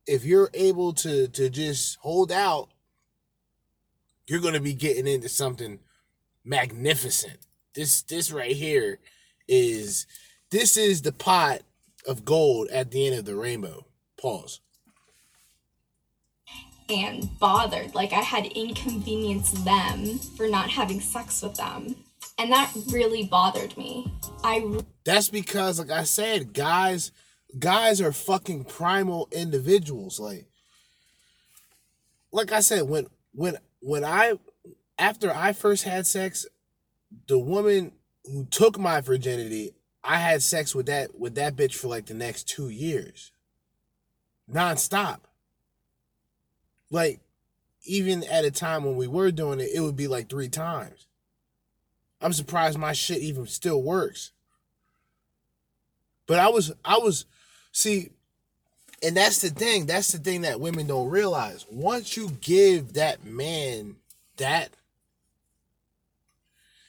if 0.06 0.26
you're 0.26 0.50
able 0.54 0.94
to 0.94 1.28
to 1.30 1.50
just 1.50 1.98
hold 2.02 2.32
out, 2.32 2.70
you're 4.28 4.42
going 4.42 4.54
to 4.54 4.60
be 4.60 4.74
getting 4.74 5.08
into 5.08 5.30
something 5.30 5.80
magnificent. 6.48 7.38
This 7.76 8.02
this 8.02 8.32
right 8.32 8.56
here 8.56 9.00
is 9.48 10.08
this 10.50 10.78
is 10.78 11.02
the 11.02 11.12
pot 11.12 11.62
of 12.08 12.26
gold 12.26 12.70
at 12.70 12.92
the 12.92 13.06
end 13.06 13.16
of 13.20 13.26
the 13.26 13.36
rainbow. 13.36 13.86
Pause. 14.20 14.62
and 16.90 17.38
bothered. 17.40 17.94
Like 17.94 18.14
I 18.14 18.22
had 18.22 18.46
inconvenienced 18.48 19.66
them 19.66 20.20
for 20.38 20.48
not 20.48 20.70
having 20.70 21.02
sex 21.02 21.42
with 21.42 21.56
them. 21.56 21.96
And 22.40 22.52
that 22.52 22.72
really 22.92 23.24
bothered 23.24 23.76
me. 23.78 24.12
I 24.44 24.80
That's 25.04 25.30
because, 25.30 25.80
like 25.80 25.92
I 25.92 26.04
said, 26.04 26.54
guys, 26.54 27.12
guys 27.58 28.00
are 28.00 28.12
fucking 28.12 28.66
primal 28.66 29.28
individuals. 29.32 30.20
Like, 30.20 30.46
like 32.32 32.52
I 32.52 32.60
said, 32.60 32.84
when 32.84 33.08
when 33.34 33.58
when 33.80 34.04
I 34.06 34.34
after 34.98 35.32
I 35.34 35.54
first 35.54 35.84
had 35.84 36.06
sex, 36.06 36.46
the 37.28 37.40
woman 37.40 37.92
who 38.26 38.46
took 38.46 38.78
my 38.78 39.02
virginity, 39.02 39.74
I 40.04 40.18
had 40.18 40.42
sex 40.42 40.74
with 40.74 40.86
that 40.88 41.20
with 41.20 41.36
that 41.36 41.56
bitch 41.56 41.76
for 41.76 41.88
like 41.88 42.06
the 42.06 42.14
next 42.14 42.48
two 42.48 42.70
years, 42.70 43.32
nonstop. 44.52 45.20
Like, 46.90 47.20
even 47.84 48.24
at 48.24 48.46
a 48.46 48.52
time 48.52 48.84
when 48.84 48.96
we 48.96 49.08
were 49.08 49.32
doing 49.32 49.60
it, 49.60 49.70
it 49.74 49.82
would 49.82 49.98
be 49.98 50.08
like 50.08 50.30
three 50.30 50.50
times. 50.50 51.08
I'm 52.22 52.34
surprised 52.34 52.78
my 52.78 52.94
shit 52.94 53.20
even 53.20 53.46
still 53.48 53.82
works. 53.82 54.32
But 56.26 56.40
I 56.40 56.50
was 56.50 56.74
I 56.84 56.98
was 56.98 57.26
see 57.72 58.12
and 59.04 59.16
that's 59.16 59.42
the 59.42 59.50
thing. 59.50 59.86
That's 59.86 60.12
the 60.12 60.18
thing 60.18 60.42
that 60.42 60.60
women 60.60 60.88
don't 60.88 61.10
realize. 61.10 61.66
Once 61.70 62.18
you 62.18 62.32
give 62.42 62.94
that 62.94 63.24
man 63.24 63.98
that 64.38 64.70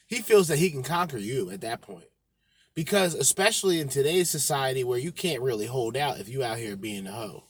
he 0.09 0.23
feels 0.23 0.49
that 0.49 0.59
he 0.59 0.71
can 0.71 0.83
conquer 0.83 1.19
you 1.19 1.51
at 1.51 1.61
that 1.61 1.83
point. 1.83 2.09
Because 2.75 3.15
especially 3.15 3.81
in 3.81 3.89
today's 3.89 4.31
society 4.31 4.83
where 4.83 4.99
you 4.99 5.13
can't 5.13 5.43
really 5.43 5.67
hold 5.67 5.97
out 5.97 6.19
if 6.19 6.29
you 6.29 6.43
out 6.43 6.59
here 6.59 6.77
being 6.77 7.07
a 7.07 7.13
hoe. 7.13 7.45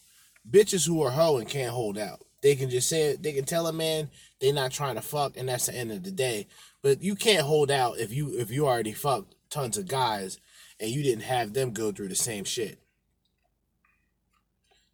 Bitches 0.51 0.87
who 0.87 1.03
are 1.03 1.11
hoe 1.11 1.37
and 1.37 1.49
can't 1.49 1.71
hold 1.71 1.97
out. 1.97 2.21
They 2.43 2.57
can 2.57 2.71
just 2.71 2.89
say 2.89 3.17
they 3.17 3.33
can 3.33 3.45
tell 3.45 3.67
a 3.67 3.73
man 3.73 4.11
they're 4.41 4.53
not 4.53 4.73
trying 4.73 4.95
to 4.97 5.01
fuck 5.01 5.37
and 5.37 5.49
that's 5.49 5.67
the 5.67 5.75
end 5.75 5.93
of 5.93 6.03
the 6.03 6.11
day. 6.11 6.47
But 6.83 7.03
you 7.03 7.15
can't 7.15 7.47
hold 7.47 7.71
out 7.71 7.99
if 7.99 8.13
you 8.13 8.39
if 8.39 8.51
you 8.51 8.67
already 8.67 8.93
fucked 8.93 9.35
tons 9.51 9.77
of 9.77 9.87
guys 9.87 10.39
and 10.81 10.91
you 10.91 11.03
didn't 11.03 11.25
have 11.25 11.53
them 11.53 11.73
go 11.73 11.93
through 11.93 12.09
the 12.09 12.15
same 12.15 12.45
shit. 12.45 12.81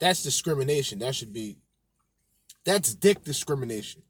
That's 0.01 0.23
discrimination. 0.23 0.99
That 0.99 1.15
should 1.15 1.32
be 1.32 1.59
that's 2.65 2.95
dick 2.95 3.24
discrimination. 3.24 4.03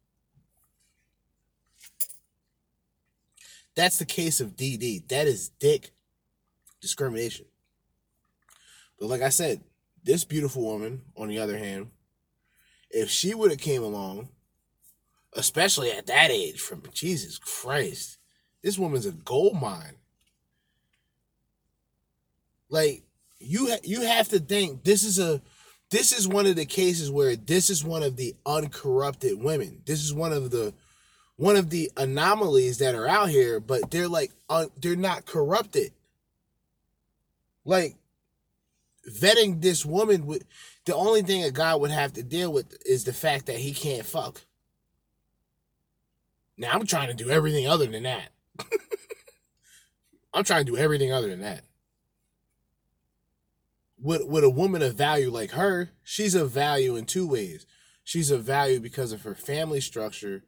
That's 3.77 3.99
the 3.99 4.05
case 4.05 4.41
of 4.41 4.57
DD. 4.57 5.09
That 5.09 5.27
is 5.27 5.49
dick 5.49 5.91
discrimination. 6.81 7.47
But 8.99 9.09
like 9.09 9.23
I 9.23 9.31
said, 9.31 9.63
this 10.05 10.25
beautiful 10.25 10.63
woman, 10.63 11.03
on 11.17 11.29
the 11.29 11.39
other 11.39 11.59
hand, 11.59 11.91
if 12.91 13.11
she 13.11 13.35
would 13.35 13.51
have 13.51 13.61
came 13.61 13.83
along, 13.83 14.29
especially 15.33 15.91
at 15.91 16.07
that 16.07 16.31
age, 16.31 16.61
from 16.61 16.83
Jesus 16.93 17.39
Christ, 17.39 18.19
this 18.63 18.79
woman's 18.79 19.07
a 19.07 19.13
gold 19.13 19.61
mine. 19.61 19.97
Like 22.69 23.03
you, 23.41 23.71
ha- 23.71 23.81
you 23.83 24.03
have 24.03 24.29
to 24.29 24.39
think 24.39 24.85
this 24.85 25.03
is 25.03 25.19
a, 25.19 25.43
this 25.91 26.13
is 26.17 26.29
one 26.29 26.47
of 26.47 26.57
the 26.57 26.67
cases 26.67 27.11
where 27.11 27.35
this 27.37 27.71
is 27.71 27.85
one 27.85 28.03
of 28.03 28.17
the 28.17 28.35
uncorrupted 28.47 29.43
women. 29.43 29.83
This 29.85 30.03
is 30.03 30.15
one 30.15 30.33
of 30.33 30.51
the, 30.51 30.75
one 31.37 31.57
of 31.57 31.71
the 31.71 31.91
anomalies 31.97 32.79
that 32.79 32.95
are 32.95 33.09
out 33.09 33.29
here, 33.29 33.61
but 33.61 33.91
they're 33.91 34.09
like, 34.09 34.33
uh, 34.49 34.67
they're 34.81 34.97
not 34.97 35.27
corrupted. 35.27 35.93
Like 37.65 37.97
vetting 39.11 39.61
this 39.61 39.85
woman 39.85 40.27
with 40.27 40.45
the 40.85 40.95
only 40.95 41.23
thing 41.23 41.43
a 41.43 41.51
guy 41.51 41.75
would 41.75 41.91
have 41.91 42.13
to 42.15 42.23
deal 42.23 42.53
with 42.53 42.77
is 42.87 43.05
the 43.05 43.13
fact 43.13 43.47
that 43.47 43.57
he 43.57 43.73
can't 43.73 44.07
fuck. 44.07 44.43
Now 46.57 46.71
I'm 46.73 46.87
trying 46.87 47.09
to 47.09 47.15
do 47.15 47.31
everything 47.31 47.67
other 47.67 47.87
than 47.87 48.05
that. 48.05 48.29
I'm 50.35 50.45
trying 50.45 50.67
to 50.67 50.73
do 50.73 50.79
everything 50.79 51.13
other 51.13 51.29
than 51.29 51.41
that. 51.41 51.63
With 54.01 54.27
with 54.27 54.45
a 54.45 54.51
woman 54.51 54.83
of 54.83 54.95
value 54.95 55.31
like 55.31 55.53
her, 55.53 55.91
she's 56.03 56.35
of 56.35 56.51
value 56.51 56.97
in 56.97 57.07
two 57.07 57.27
ways. 57.27 57.67
She's 58.05 58.31
of 58.31 58.45
value 58.45 58.79
because 58.79 59.13
of 59.13 59.23
her 59.23 59.35
family 59.35 59.81
structure, 59.81 60.45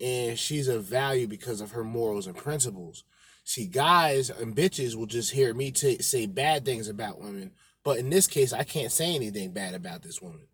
and 0.00 0.38
she's 0.38 0.68
of 0.68 0.84
value 0.84 1.26
because 1.26 1.60
of 1.60 1.72
her 1.72 1.84
morals 1.84 2.26
and 2.26 2.36
principles. 2.36 3.04
See, 3.44 3.66
guys 3.66 4.30
and 4.30 4.54
bitches 4.54 4.94
will 4.94 5.06
just 5.06 5.32
hear 5.32 5.54
me 5.54 5.70
t- 5.70 6.02
say 6.02 6.26
bad 6.26 6.64
things 6.64 6.88
about 6.88 7.20
women, 7.20 7.52
but 7.82 7.98
in 7.98 8.10
this 8.10 8.26
case, 8.26 8.52
I 8.52 8.64
can't 8.64 8.92
say 8.92 9.14
anything 9.14 9.52
bad 9.52 9.74
about 9.74 10.02
this 10.02 10.20
woman 10.20 10.48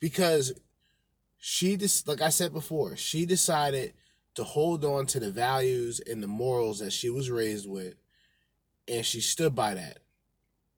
because 0.00 0.52
she 1.38 1.78
just 1.78 2.06
like 2.06 2.20
I 2.20 2.28
said 2.28 2.52
before, 2.52 2.96
she 2.96 3.26
decided 3.26 3.94
to 4.34 4.44
hold 4.44 4.84
on 4.84 5.06
to 5.06 5.20
the 5.20 5.30
values 5.30 6.00
and 6.00 6.22
the 6.22 6.26
morals 6.26 6.80
that 6.80 6.92
she 6.92 7.08
was 7.08 7.30
raised 7.30 7.68
with, 7.68 7.94
and 8.88 9.04
she 9.04 9.20
stood 9.20 9.54
by 9.54 9.74
that. 9.74 9.98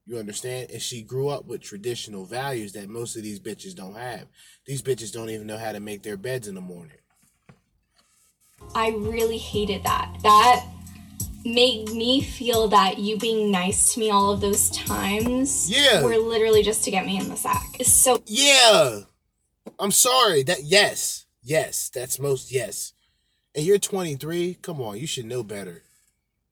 You 0.07 0.19
understand? 0.19 0.71
And 0.71 0.81
she 0.81 1.03
grew 1.03 1.29
up 1.29 1.47
with 1.47 1.61
traditional 1.61 2.25
values 2.25 2.73
that 2.75 2.89
most 2.89 3.17
of 3.17 3.23
these 3.25 3.41
bitches 3.41 3.75
don't 3.75 3.97
have. 3.97 4.27
These 4.65 4.81
bitches 4.83 5.13
don't 5.13 5.31
even 5.31 5.47
know 5.49 5.59
how 5.59 5.73
to 5.73 5.81
make 5.81 6.03
their 6.03 6.17
beds 6.17 6.47
in 6.47 6.55
the 6.55 6.61
morning. 6.61 6.99
I 8.75 8.91
really 8.91 9.39
hated 9.39 9.83
that. 9.85 10.17
That 10.23 10.65
made 11.45 11.91
me 11.91 12.21
feel 12.21 12.69
that 12.69 12.99
you 12.99 13.19
being 13.19 13.51
nice 13.51 13.95
to 13.95 14.01
me 14.01 14.11
all 14.11 14.33
of 14.33 14.41
those 14.41 14.71
times 14.71 15.71
Yeah. 15.71 16.03
were 16.03 16.17
literally 16.19 16.63
just 16.63 16.85
to 16.85 16.91
get 16.91 17.07
me 17.07 17.19
in 17.19 17.29
the 17.29 17.37
sack. 17.37 17.65
So 17.85 18.23
Yeah. 18.27 19.01
I'm 19.79 19.91
sorry. 19.93 20.43
That 20.45 20.65
yes. 20.65 21.27
Yes. 21.43 21.89
That's 21.93 22.19
most 22.19 22.53
yes. 22.53 22.93
And 23.55 23.65
you're 23.65 23.79
23. 23.79 24.55
Come 24.63 24.81
on, 24.81 24.99
you 24.99 25.07
should 25.07 25.25
know 25.27 25.43
better. 25.43 25.83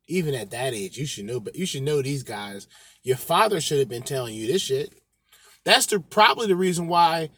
Even 0.07 0.35
at 0.35 0.51
that 0.51 0.75
age, 0.75 0.99
you 0.99 1.07
should 1.07 1.25
know 1.25 1.41
but 1.41 1.57
you 1.57 1.67
should 1.67 1.83
know 1.83 2.03
these 2.03 2.23
guys. 2.23 2.67
Your 3.03 3.17
father 3.17 3.61
should 3.61 3.79
have 3.79 3.89
been 3.89 4.03
telling 4.03 4.35
you 4.35 4.47
this 4.47 4.63
shit. 4.63 4.93
That's 5.65 5.87
the 5.87 6.01
probably 6.01 6.47
the 6.47 6.57
reason 6.57 6.89
why 6.89 7.31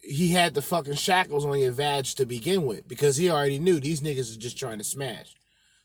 he 0.00 0.28
had 0.28 0.54
the 0.54 0.62
fucking 0.62 0.94
shackles 0.94 1.44
on 1.44 1.58
your 1.58 1.72
vag 1.72 2.04
to 2.04 2.26
begin 2.26 2.64
with. 2.64 2.88
Because 2.88 3.16
he 3.16 3.30
already 3.30 3.58
knew 3.58 3.80
these 3.80 4.00
niggas 4.00 4.34
are 4.34 4.40
just 4.40 4.58
trying 4.58 4.78
to 4.78 4.84
smash. 4.84 5.34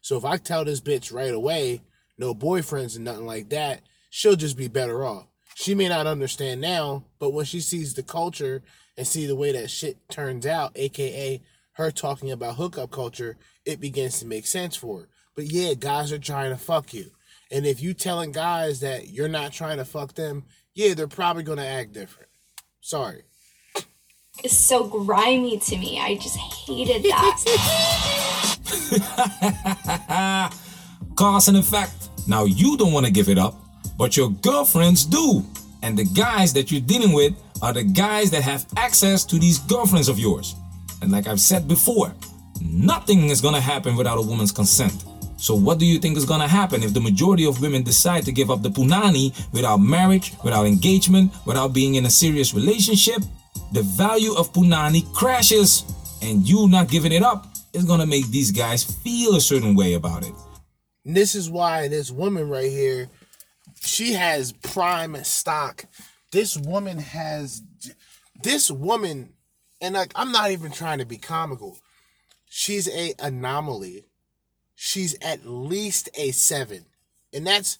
So 0.02 0.18
if 0.18 0.26
I 0.26 0.38
tell 0.38 0.66
this 0.66 0.82
bitch 0.82 1.14
right 1.14 1.34
away, 1.34 1.82
no 2.18 2.34
boyfriends 2.34 2.96
and 2.96 3.06
nothing 3.06 3.26
like 3.26 3.50
that, 3.50 3.82
she'll 4.10 4.36
just 4.36 4.58
be 4.58 4.68
better 4.68 5.04
off. 5.04 5.28
She 5.56 5.76
may 5.76 5.90
not 5.90 6.08
understand 6.08 6.62
now, 6.62 7.04
but 7.20 7.34
when 7.34 7.46
she 7.46 7.60
sees 7.60 7.94
the 7.94 8.04
culture 8.04 8.64
and 8.98 9.06
see 9.06 9.26
the 9.26 9.36
way 9.36 9.52
that 9.52 9.70
shit 9.70 9.98
turns 10.10 10.46
out, 10.46 10.72
aka 10.76 11.42
her 11.74 11.92
talking 11.92 12.32
about 12.32 12.56
hookup 12.56 12.92
culture, 12.92 13.38
it 13.66 13.80
begins 13.80 14.20
to 14.20 14.26
make 14.26 14.46
sense 14.46 14.76
for 14.76 15.02
her. 15.02 15.10
But 15.36 15.46
yeah, 15.46 15.74
guys 15.74 16.12
are 16.12 16.20
trying 16.20 16.52
to 16.52 16.58
fuck 16.58 16.94
you. 16.94 17.12
And 17.52 17.66
if 17.66 17.82
you 17.82 17.94
telling 17.94 18.32
guys 18.32 18.80
that 18.80 19.10
you're 19.10 19.28
not 19.28 19.52
trying 19.52 19.78
to 19.78 19.86
fuck 19.86 20.14
them, 20.16 20.44
yeah, 20.74 20.94
they're 20.94 21.08
probably 21.08 21.44
gonna 21.44 21.66
act 21.66 21.94
different. 21.94 22.30
Sorry. 22.80 23.24
it's 24.44 24.58
so 24.58 24.86
grimy 24.86 25.58
to 25.60 25.78
me. 25.78 26.00
I 26.00 26.16
just 26.16 26.38
hated 26.38 27.04
that. 27.04 27.44
Cause 31.16 31.48
and 31.50 31.58
effect. 31.58 32.10
Now 32.28 32.46
you 32.46 32.78
don't 32.78 32.94
want 32.94 33.06
to 33.06 33.12
give 33.12 33.28
it 33.30 33.38
up, 33.38 33.56
but 33.98 34.16
your 34.16 34.30
girlfriends 34.30 35.06
do. 35.06 35.44
And 35.84 35.98
the 35.98 36.06
guys 36.06 36.54
that 36.54 36.72
you're 36.72 36.82
dealing 36.82 37.12
with 37.14 37.34
are 37.62 37.74
the 37.74 37.84
guys 37.84 38.32
that 38.32 38.44
have 38.44 38.66
access 38.78 39.26
to 39.26 39.38
these 39.40 39.60
girlfriends 39.60 40.08
of 40.08 40.20
yours. 40.20 40.56
And 41.02 41.12
like 41.12 41.28
I've 41.28 41.42
said 41.42 41.68
before, 41.68 42.14
nothing 42.62 43.30
is 43.30 43.42
gonna 43.42 43.60
happen 43.62 43.96
without 43.96 44.18
a 44.18 44.22
woman's 44.22 44.52
consent. 44.52 45.04
So 45.42 45.56
what 45.56 45.80
do 45.80 45.88
you 45.88 45.98
think 45.98 46.18
is 46.18 46.26
gonna 46.26 46.48
happen 46.48 46.84
if 46.84 46.94
the 46.94 47.02
majority 47.02 47.46
of 47.46 47.62
women 47.62 47.82
decide 47.82 48.26
to 48.26 48.32
give 48.32 48.52
up 48.52 48.62
the 48.62 48.70
punani 48.70 49.34
without 49.52 49.78
marriage, 49.78 50.34
without 50.44 50.68
engagement, 50.68 51.34
without 51.48 51.74
being 51.74 51.96
in 51.96 52.06
a 52.06 52.12
serious 52.12 52.54
relationship? 52.54 53.24
The 53.72 53.82
value 53.82 54.34
of 54.34 54.54
punani 54.54 55.12
crashes, 55.14 55.84
and 56.22 56.48
you 56.48 56.68
not 56.68 56.90
giving 56.90 57.12
it 57.12 57.24
up 57.24 57.48
is 57.74 57.86
gonna 57.86 58.06
make 58.06 58.28
these 58.28 58.52
guys 58.52 58.84
feel 58.84 59.36
a 59.36 59.42
certain 59.42 59.76
way 59.76 59.96
about 59.96 60.24
it. 60.24 60.34
This 61.04 61.34
is 61.34 61.50
why 61.50 61.88
this 61.88 62.12
woman 62.12 62.48
right 62.48 62.70
here, 62.70 63.10
she 63.82 64.14
has 64.14 64.52
prime 64.52 65.24
stock. 65.24 65.86
This 66.32 66.56
woman 66.56 67.00
has, 67.00 67.64
this 68.44 68.70
woman, 68.70 69.34
and 69.82 69.96
like 69.96 70.12
I'm 70.16 70.32
not 70.32 70.52
even 70.52 70.72
trying 70.72 71.00
to 71.00 71.06
be 71.06 71.18
comical. 71.18 71.80
She's 72.48 72.88
a 72.88 73.16
anomaly. 73.18 74.06
She's 74.84 75.16
at 75.22 75.46
least 75.46 76.10
a 76.16 76.32
seven, 76.32 76.86
and 77.32 77.46
that's 77.46 77.78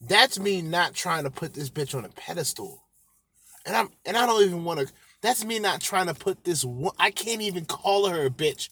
that's 0.00 0.38
me 0.38 0.62
not 0.62 0.94
trying 0.94 1.24
to 1.24 1.30
put 1.30 1.52
this 1.52 1.68
bitch 1.68 1.96
on 1.96 2.04
a 2.04 2.08
pedestal. 2.10 2.84
And 3.66 3.74
I'm 3.74 3.88
and 4.06 4.16
I 4.16 4.24
don't 4.24 4.40
even 4.44 4.62
want 4.62 4.78
to. 4.78 4.86
That's 5.20 5.44
me 5.44 5.58
not 5.58 5.80
trying 5.80 6.06
to 6.06 6.14
put 6.14 6.44
this. 6.44 6.64
wo- 6.64 6.94
I 6.96 7.10
can't 7.10 7.42
even 7.42 7.64
call 7.64 8.06
her 8.06 8.24
a 8.24 8.30
bitch. 8.30 8.68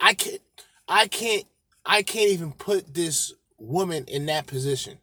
I 0.00 0.14
can't. 0.14 0.40
I 0.88 1.06
can't. 1.06 1.44
I 1.84 2.02
can't 2.02 2.30
even 2.30 2.52
put 2.52 2.94
this 2.94 3.34
woman 3.58 4.06
in 4.08 4.24
that 4.26 4.46
position. 4.46 4.96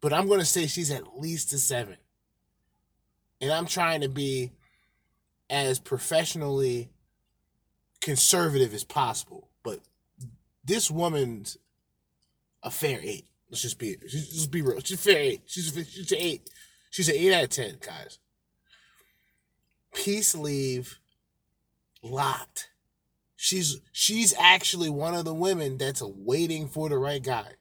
But 0.00 0.12
I'm 0.12 0.28
gonna 0.28 0.44
say 0.44 0.66
she's 0.66 0.90
at 0.90 1.20
least 1.20 1.52
a 1.52 1.58
seven. 1.58 1.96
And 3.40 3.52
I'm 3.52 3.66
trying 3.66 4.00
to 4.00 4.08
be 4.08 4.50
as 5.48 5.78
professionally 5.78 6.90
conservative 8.00 8.74
as 8.74 8.82
possible. 8.82 9.51
This 10.64 10.90
woman's 10.90 11.56
a 12.62 12.70
fair 12.70 13.00
eight. 13.02 13.26
Let's 13.50 13.62
just 13.62 13.78
be 13.78 13.96
she's 14.08 14.28
just 14.28 14.50
be 14.50 14.62
real. 14.62 14.80
She's 14.80 14.98
a 14.98 15.10
fair 15.10 15.18
eight. 15.18 15.42
She's 15.46 15.76
a, 15.76 15.84
she's 15.84 16.12
an 16.12 16.18
eight. 16.18 16.50
She's 16.90 17.08
an 17.08 17.16
eight 17.16 17.34
out 17.34 17.44
of 17.44 17.50
ten, 17.50 17.78
guys. 17.80 18.18
Peace 19.94 20.34
leave 20.34 20.98
locked. 22.02 22.70
She's 23.36 23.80
she's 23.92 24.34
actually 24.38 24.88
one 24.88 25.14
of 25.14 25.24
the 25.24 25.34
women 25.34 25.76
that's 25.76 26.02
waiting 26.02 26.68
for 26.68 26.88
the 26.88 26.98
right 26.98 27.22
guy. 27.22 27.54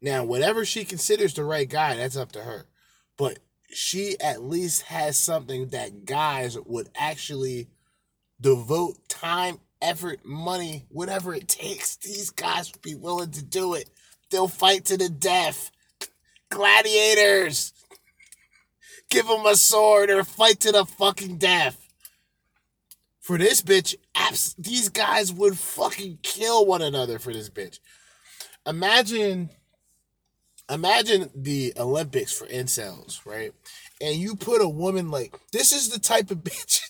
Now, 0.00 0.24
whatever 0.24 0.64
she 0.64 0.84
considers 0.84 1.34
the 1.34 1.44
right 1.44 1.68
guy, 1.68 1.96
that's 1.96 2.16
up 2.16 2.32
to 2.32 2.42
her. 2.42 2.66
But 3.16 3.38
she 3.70 4.18
at 4.20 4.42
least 4.42 4.82
has 4.82 5.16
something 5.16 5.68
that 5.68 6.04
guys 6.04 6.56
would 6.58 6.88
actually 6.96 7.68
devote 8.40 9.08
time, 9.08 9.58
effort, 9.82 10.24
money, 10.24 10.86
whatever 10.88 11.34
it 11.34 11.48
takes. 11.48 11.96
These 11.96 12.30
guys 12.30 12.72
would 12.72 12.82
be 12.82 12.94
willing 12.94 13.30
to 13.32 13.44
do 13.44 13.74
it. 13.74 13.90
They'll 14.30 14.48
fight 14.48 14.84
to 14.86 14.96
the 14.96 15.08
death. 15.08 15.70
Gladiators. 16.50 17.72
Give 19.10 19.26
them 19.26 19.46
a 19.46 19.56
sword 19.56 20.10
or 20.10 20.24
fight 20.24 20.60
to 20.60 20.72
the 20.72 20.84
fucking 20.84 21.38
death. 21.38 21.88
For 23.20 23.38
this 23.38 23.62
bitch, 23.62 23.94
abs- 24.14 24.54
these 24.58 24.88
guys 24.88 25.32
would 25.32 25.58
fucking 25.58 26.20
kill 26.22 26.66
one 26.66 26.82
another 26.82 27.18
for 27.18 27.32
this 27.32 27.50
bitch. 27.50 27.78
Imagine 28.66 29.50
imagine 30.70 31.30
the 31.34 31.72
Olympics 31.78 32.32
for 32.32 32.46
incels, 32.46 33.24
right? 33.24 33.52
And 34.00 34.16
you 34.16 34.36
put 34.36 34.60
a 34.62 34.68
woman 34.68 35.10
like 35.10 35.34
this 35.52 35.72
is 35.72 35.88
the 35.90 35.98
type 35.98 36.30
of 36.30 36.38
bitch. 36.44 36.82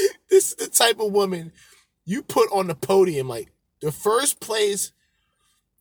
this 0.30 0.52
is 0.52 0.54
the 0.56 0.68
type 0.68 1.00
of 1.00 1.12
woman 1.12 1.52
you 2.04 2.22
put 2.22 2.50
on 2.52 2.66
the 2.66 2.74
podium. 2.74 3.28
Like 3.28 3.52
the 3.80 3.92
first 3.92 4.40
place, 4.40 4.92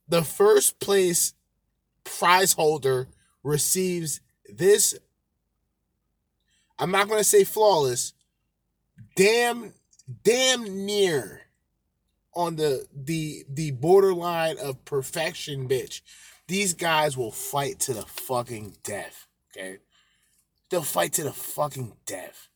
the 0.07 0.23
first 0.23 0.79
place 0.79 1.33
prize 2.03 2.53
holder 2.53 3.07
receives 3.43 4.21
this. 4.47 4.97
I'm 6.79 6.91
not 6.91 7.07
gonna 7.07 7.23
say 7.23 7.43
flawless. 7.43 8.13
Damn, 9.15 9.73
damn 10.23 10.85
near 10.85 11.41
on 12.33 12.55
the 12.55 12.87
the 12.93 13.43
the 13.49 13.71
borderline 13.71 14.57
of 14.57 14.83
perfection, 14.85 15.67
bitch. 15.67 16.01
These 16.47 16.73
guys 16.73 17.15
will 17.15 17.31
fight 17.31 17.79
to 17.81 17.93
the 17.93 18.01
fucking 18.01 18.77
death. 18.83 19.27
Okay, 19.51 19.77
they'll 20.69 20.81
fight 20.81 21.13
to 21.13 21.23
the 21.23 21.33
fucking 21.33 21.93
death. 22.05 22.47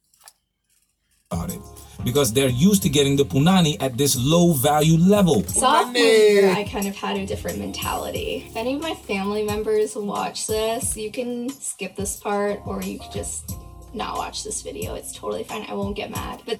About 1.36 1.52
it. 1.52 1.60
Because 2.04 2.32
they're 2.32 2.50
used 2.50 2.82
to 2.84 2.90
getting 2.90 3.18
the 3.18 3.26
punani 3.26 3.76
at 3.82 3.98
this 3.98 4.16
low 4.18 4.54
value 4.54 4.98
level. 4.98 5.44
Sophomore 5.44 6.02
year, 6.02 6.50
I 6.52 6.64
kind 6.64 6.88
of 6.88 6.96
had 6.96 7.18
a 7.18 7.26
different 7.26 7.60
mentality. 7.60 8.46
If 8.48 8.56
any 8.56 8.76
of 8.76 8.82
my 8.82 8.94
family 8.94 9.44
members 9.44 9.96
watch 9.96 10.48
this, 10.48 10.96
you 10.96 11.12
can 11.12 11.50
skip 11.50 11.96
this 11.96 12.16
part 12.16 12.62
or 12.66 12.82
you 12.82 13.00
could 13.00 13.12
just 13.12 13.58
not 13.94 14.18
watch 14.18 14.44
this 14.46 14.62
video. 14.62 14.96
It's 14.96 15.12
totally 15.12 15.44
fine. 15.44 15.66
I 15.68 15.74
won't 15.74 15.96
get 15.96 16.10
mad. 16.10 16.42
But 16.46 16.60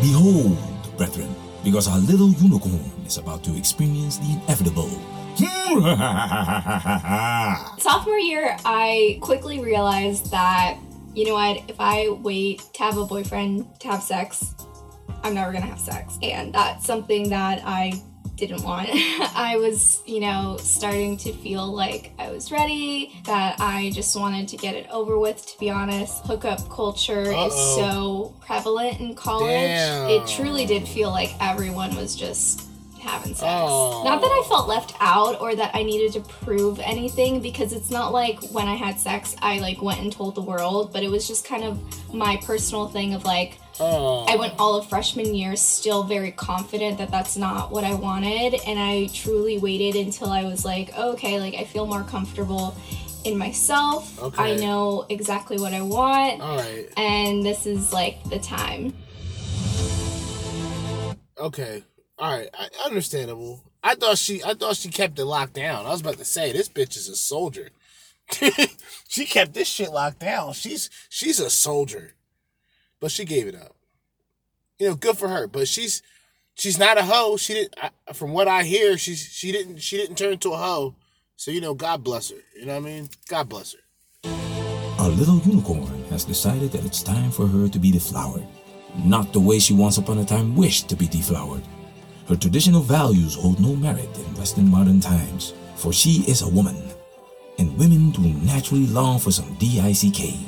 Behold, 0.00 0.56
brethren, 0.96 1.32
because 1.62 1.86
our 1.86 1.98
little 1.98 2.30
unicorn 2.30 2.90
is 3.06 3.18
about 3.18 3.44
to 3.44 3.56
experience 3.56 4.16
the 4.18 4.32
inevitable. 4.32 4.90
sophomore 7.78 8.18
year, 8.18 8.56
I 8.64 9.18
quickly 9.20 9.60
realized 9.60 10.30
that, 10.30 10.78
you 11.14 11.26
know 11.26 11.34
what, 11.34 11.68
if 11.68 11.76
I 11.78 12.08
wait 12.10 12.62
to 12.74 12.82
have 12.82 12.96
a 12.96 13.04
boyfriend 13.06 13.80
to 13.80 13.88
have 13.88 14.02
sex, 14.02 14.54
I'm 15.22 15.34
never 15.34 15.52
gonna 15.52 15.66
have 15.66 15.80
sex. 15.80 16.18
And 16.22 16.52
that's 16.54 16.86
something 16.86 17.28
that 17.30 17.62
I 17.64 18.00
didn't 18.36 18.62
want. 18.62 18.88
I 18.92 19.56
was, 19.58 20.02
you 20.06 20.20
know, 20.20 20.56
starting 20.60 21.16
to 21.18 21.32
feel 21.32 21.66
like 21.66 22.12
I 22.18 22.30
was 22.30 22.50
ready, 22.50 23.20
that 23.26 23.56
I 23.60 23.90
just 23.90 24.18
wanted 24.18 24.48
to 24.48 24.56
get 24.56 24.74
it 24.74 24.86
over 24.90 25.18
with, 25.18 25.46
to 25.46 25.58
be 25.58 25.68
honest. 25.70 26.24
Hookup 26.24 26.68
culture 26.70 27.20
is 27.20 27.34
Uh-oh. 27.34 27.76
so 27.76 28.36
prevalent 28.40 29.00
in 29.00 29.14
college. 29.14 29.50
Damn. 29.50 30.08
It 30.10 30.26
truly 30.26 30.64
did 30.64 30.88
feel 30.88 31.10
like 31.10 31.34
everyone 31.40 31.94
was 31.96 32.16
just 32.16 32.69
having 33.00 33.34
sex. 33.34 33.42
Oh. 33.44 34.02
Not 34.04 34.20
that 34.20 34.28
I 34.28 34.46
felt 34.48 34.68
left 34.68 34.94
out 35.00 35.40
or 35.40 35.54
that 35.54 35.74
I 35.74 35.82
needed 35.82 36.12
to 36.12 36.20
prove 36.20 36.78
anything 36.80 37.40
because 37.40 37.72
it's 37.72 37.90
not 37.90 38.12
like 38.12 38.40
when 38.50 38.68
I 38.68 38.74
had 38.74 38.98
sex 38.98 39.34
I 39.42 39.58
like 39.58 39.82
went 39.82 40.00
and 40.00 40.12
told 40.12 40.34
the 40.34 40.42
world, 40.42 40.92
but 40.92 41.02
it 41.02 41.10
was 41.10 41.26
just 41.26 41.44
kind 41.44 41.64
of 41.64 42.14
my 42.14 42.36
personal 42.44 42.88
thing 42.88 43.14
of 43.14 43.24
like 43.24 43.58
Oh. 43.82 44.26
I 44.28 44.36
went 44.36 44.54
all 44.58 44.76
of 44.76 44.90
freshman 44.90 45.34
year 45.34 45.56
still 45.56 46.02
very 46.02 46.32
confident 46.32 46.98
that 46.98 47.10
that's 47.10 47.38
not 47.38 47.72
what 47.72 47.82
I 47.82 47.94
wanted 47.94 48.60
and 48.66 48.78
I 48.78 49.08
truly 49.14 49.56
waited 49.58 49.96
until 49.96 50.28
I 50.28 50.44
was 50.44 50.66
like, 50.66 50.96
okay, 50.98 51.40
like 51.40 51.54
I 51.54 51.64
feel 51.64 51.86
more 51.86 52.02
comfortable 52.02 52.76
in 53.24 53.38
myself. 53.38 54.20
Okay. 54.22 54.52
I 54.52 54.56
know 54.56 55.06
exactly 55.08 55.58
what 55.58 55.72
I 55.72 55.80
want. 55.80 56.42
All 56.42 56.56
right. 56.56 56.88
And 56.96 57.44
this 57.44 57.66
is 57.66 57.92
like 57.92 58.22
the 58.24 58.38
time. 58.38 58.92
Okay. 61.38 61.82
All 62.20 62.36
right. 62.36 62.50
I, 62.52 62.68
understandable. 62.84 63.64
I 63.82 63.94
thought 63.94 64.18
she 64.18 64.42
I 64.44 64.52
thought 64.52 64.76
she 64.76 64.90
kept 64.90 65.18
it 65.18 65.24
locked 65.24 65.54
down. 65.54 65.86
I 65.86 65.90
was 65.90 66.02
about 66.02 66.18
to 66.18 66.24
say 66.24 66.52
this 66.52 66.68
bitch 66.68 66.96
is 66.96 67.08
a 67.08 67.16
soldier. 67.16 67.70
she 69.08 69.24
kept 69.24 69.54
this 69.54 69.66
shit 69.66 69.90
locked 69.90 70.20
down. 70.20 70.52
She's 70.52 70.90
she's 71.08 71.40
a 71.40 71.48
soldier. 71.48 72.12
But 73.00 73.10
she 73.10 73.24
gave 73.24 73.46
it 73.46 73.54
up. 73.54 73.74
You 74.78 74.88
know, 74.90 74.94
good 74.94 75.16
for 75.16 75.28
her. 75.28 75.46
But 75.46 75.66
she's 75.66 76.02
she's 76.54 76.78
not 76.78 76.98
a 76.98 77.02
hoe. 77.02 77.38
She 77.38 77.54
didn't 77.54 77.74
I, 77.82 78.12
from 78.12 78.32
what 78.34 78.48
I 78.48 78.64
hear, 78.64 78.98
she's 78.98 79.20
she 79.20 79.50
didn't 79.50 79.78
she 79.78 79.96
didn't 79.96 80.16
turn 80.16 80.34
into 80.34 80.52
a 80.52 80.58
hoe. 80.58 80.94
So 81.36 81.50
you 81.50 81.62
know, 81.62 81.72
God 81.72 82.04
bless 82.04 82.30
her. 82.30 82.36
You 82.54 82.66
know 82.66 82.74
what 82.74 82.82
I 82.82 82.92
mean? 82.92 83.08
God 83.28 83.48
bless 83.48 83.72
her. 83.72 84.30
Our 84.98 85.08
little 85.08 85.38
unicorn 85.38 86.04
has 86.10 86.24
decided 86.24 86.72
that 86.72 86.84
it's 86.84 87.02
time 87.02 87.30
for 87.30 87.46
her 87.46 87.66
to 87.68 87.78
be 87.78 87.90
deflowered. 87.90 88.46
Not 89.02 89.32
the 89.32 89.40
way 89.40 89.58
she 89.58 89.72
once 89.72 89.96
upon 89.96 90.18
a 90.18 90.24
time 90.26 90.54
wished 90.54 90.90
to 90.90 90.96
be 90.96 91.08
deflowered. 91.08 91.62
Her 92.30 92.36
traditional 92.36 92.80
values 92.80 93.34
hold 93.34 93.58
no 93.58 93.74
merit 93.74 94.08
in 94.16 94.34
Western 94.36 94.70
modern 94.70 95.00
times, 95.00 95.52
for 95.74 95.92
she 95.92 96.22
is 96.28 96.42
a 96.42 96.48
woman. 96.48 96.76
And 97.58 97.76
women 97.76 98.12
do 98.12 98.20
naturally 98.20 98.86
long 98.86 99.18
for 99.18 99.32
some 99.32 99.52
DICK. 99.54 100.38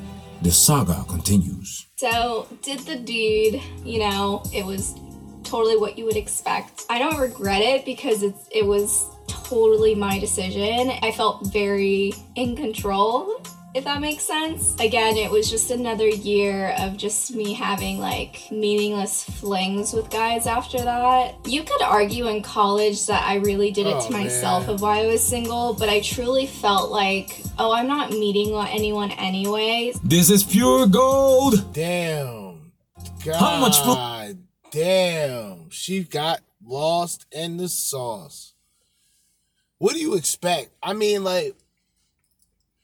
The 0.42 0.50
saga 0.52 1.04
continues. 1.08 1.88
So, 1.96 2.46
did 2.62 2.78
the 2.86 2.94
deed, 2.94 3.60
you 3.84 3.98
know, 3.98 4.44
it 4.54 4.64
was 4.64 4.94
totally 5.42 5.76
what 5.76 5.98
you 5.98 6.04
would 6.04 6.16
expect. 6.16 6.84
I 6.88 7.00
don't 7.00 7.18
regret 7.18 7.62
it 7.62 7.84
because 7.84 8.22
it's 8.22 8.46
it 8.52 8.64
was 8.64 9.04
totally 9.26 9.96
my 9.96 10.20
decision. 10.20 10.92
I 11.02 11.10
felt 11.10 11.52
very 11.52 12.12
in 12.36 12.54
control, 12.54 13.42
if 13.74 13.84
that 13.84 14.00
makes 14.00 14.22
sense. 14.24 14.74
Again, 14.78 15.16
it 15.16 15.30
was 15.30 15.50
just 15.50 15.70
another 15.70 16.06
year 16.08 16.74
of 16.78 16.96
just 16.96 17.34
me 17.34 17.54
having 17.54 17.98
like 17.98 18.48
meaningless 18.50 19.24
flings 19.24 19.92
with 19.92 20.10
guys 20.10 20.46
after 20.46 20.78
that. 20.78 21.36
You 21.46 21.62
could 21.62 21.82
argue 21.82 22.28
in 22.28 22.42
college 22.42 23.06
that 23.06 23.24
I 23.26 23.36
really 23.36 23.70
did 23.70 23.86
it 23.86 23.96
Oh, 23.96 24.06
to 24.06 24.12
myself 24.12 24.66
man. 24.66 24.74
of 24.74 24.82
why 24.82 25.00
I 25.00 25.06
was 25.06 25.22
single, 25.22 25.74
but 25.74 25.88
I 25.88 26.00
truly 26.00 26.46
felt 26.46 26.90
like, 26.90 27.42
oh, 27.58 27.72
I'm 27.72 27.86
not 27.86 28.10
meeting 28.10 28.52
anyone 28.54 29.10
anyway. 29.12 29.92
This 30.04 30.30
is 30.30 30.42
pure 30.44 30.86
gold! 30.86 31.72
Damn. 31.72 32.72
God 33.24 33.34
How 33.38 33.60
much 33.60 33.78
fo- 33.80 34.36
damn. 34.70 35.70
She 35.70 36.02
got 36.04 36.40
lost 36.64 37.26
in 37.32 37.56
the 37.56 37.68
sauce. 37.68 38.54
What 39.78 39.94
do 39.94 40.00
you 40.00 40.14
expect? 40.14 40.70
I 40.82 40.92
mean, 40.92 41.24
like, 41.24 41.56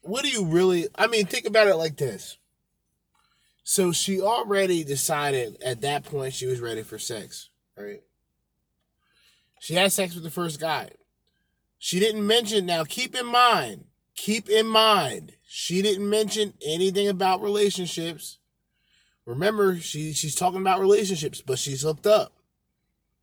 what 0.08 0.24
do 0.24 0.30
you 0.30 0.44
really 0.44 0.88
I 0.96 1.06
mean, 1.06 1.26
think 1.26 1.46
about 1.46 1.68
it 1.68 1.76
like 1.76 1.96
this. 1.96 2.36
So 3.62 3.92
she 3.92 4.20
already 4.20 4.82
decided 4.82 5.62
at 5.62 5.82
that 5.82 6.04
point 6.04 6.34
she 6.34 6.46
was 6.46 6.60
ready 6.60 6.82
for 6.82 6.98
sex, 6.98 7.50
right? 7.76 8.02
She 9.60 9.74
had 9.74 9.92
sex 9.92 10.14
with 10.14 10.24
the 10.24 10.30
first 10.30 10.58
guy. 10.60 10.90
She 11.78 12.00
didn't 12.00 12.26
mention 12.26 12.66
now 12.66 12.84
keep 12.84 13.14
in 13.14 13.26
mind, 13.26 13.84
keep 14.16 14.48
in 14.48 14.66
mind, 14.66 15.32
she 15.46 15.82
didn't 15.82 16.08
mention 16.08 16.54
anything 16.64 17.08
about 17.08 17.42
relationships. 17.42 18.38
Remember, 19.24 19.78
she 19.78 20.12
she's 20.12 20.34
talking 20.34 20.60
about 20.60 20.80
relationships, 20.80 21.42
but 21.42 21.58
she's 21.58 21.82
hooked 21.82 22.06
up. 22.06 22.32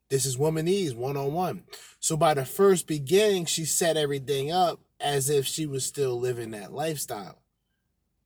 This 0.09 0.25
is 0.25 0.37
womanese 0.37 0.95
one 0.95 1.17
on 1.17 1.33
one. 1.33 1.63
So 1.99 2.15
by 2.15 2.35
the 2.35 2.45
first 2.45 2.87
beginning, 2.87 3.45
she 3.45 3.65
set 3.65 3.97
everything 3.97 4.51
up 4.51 4.79
as 5.05 5.29
if 5.29 5.45
she 5.45 5.67
was 5.67 5.85
still 5.85 6.19
living 6.19 6.49
that 6.51 6.73
lifestyle. 6.73 7.37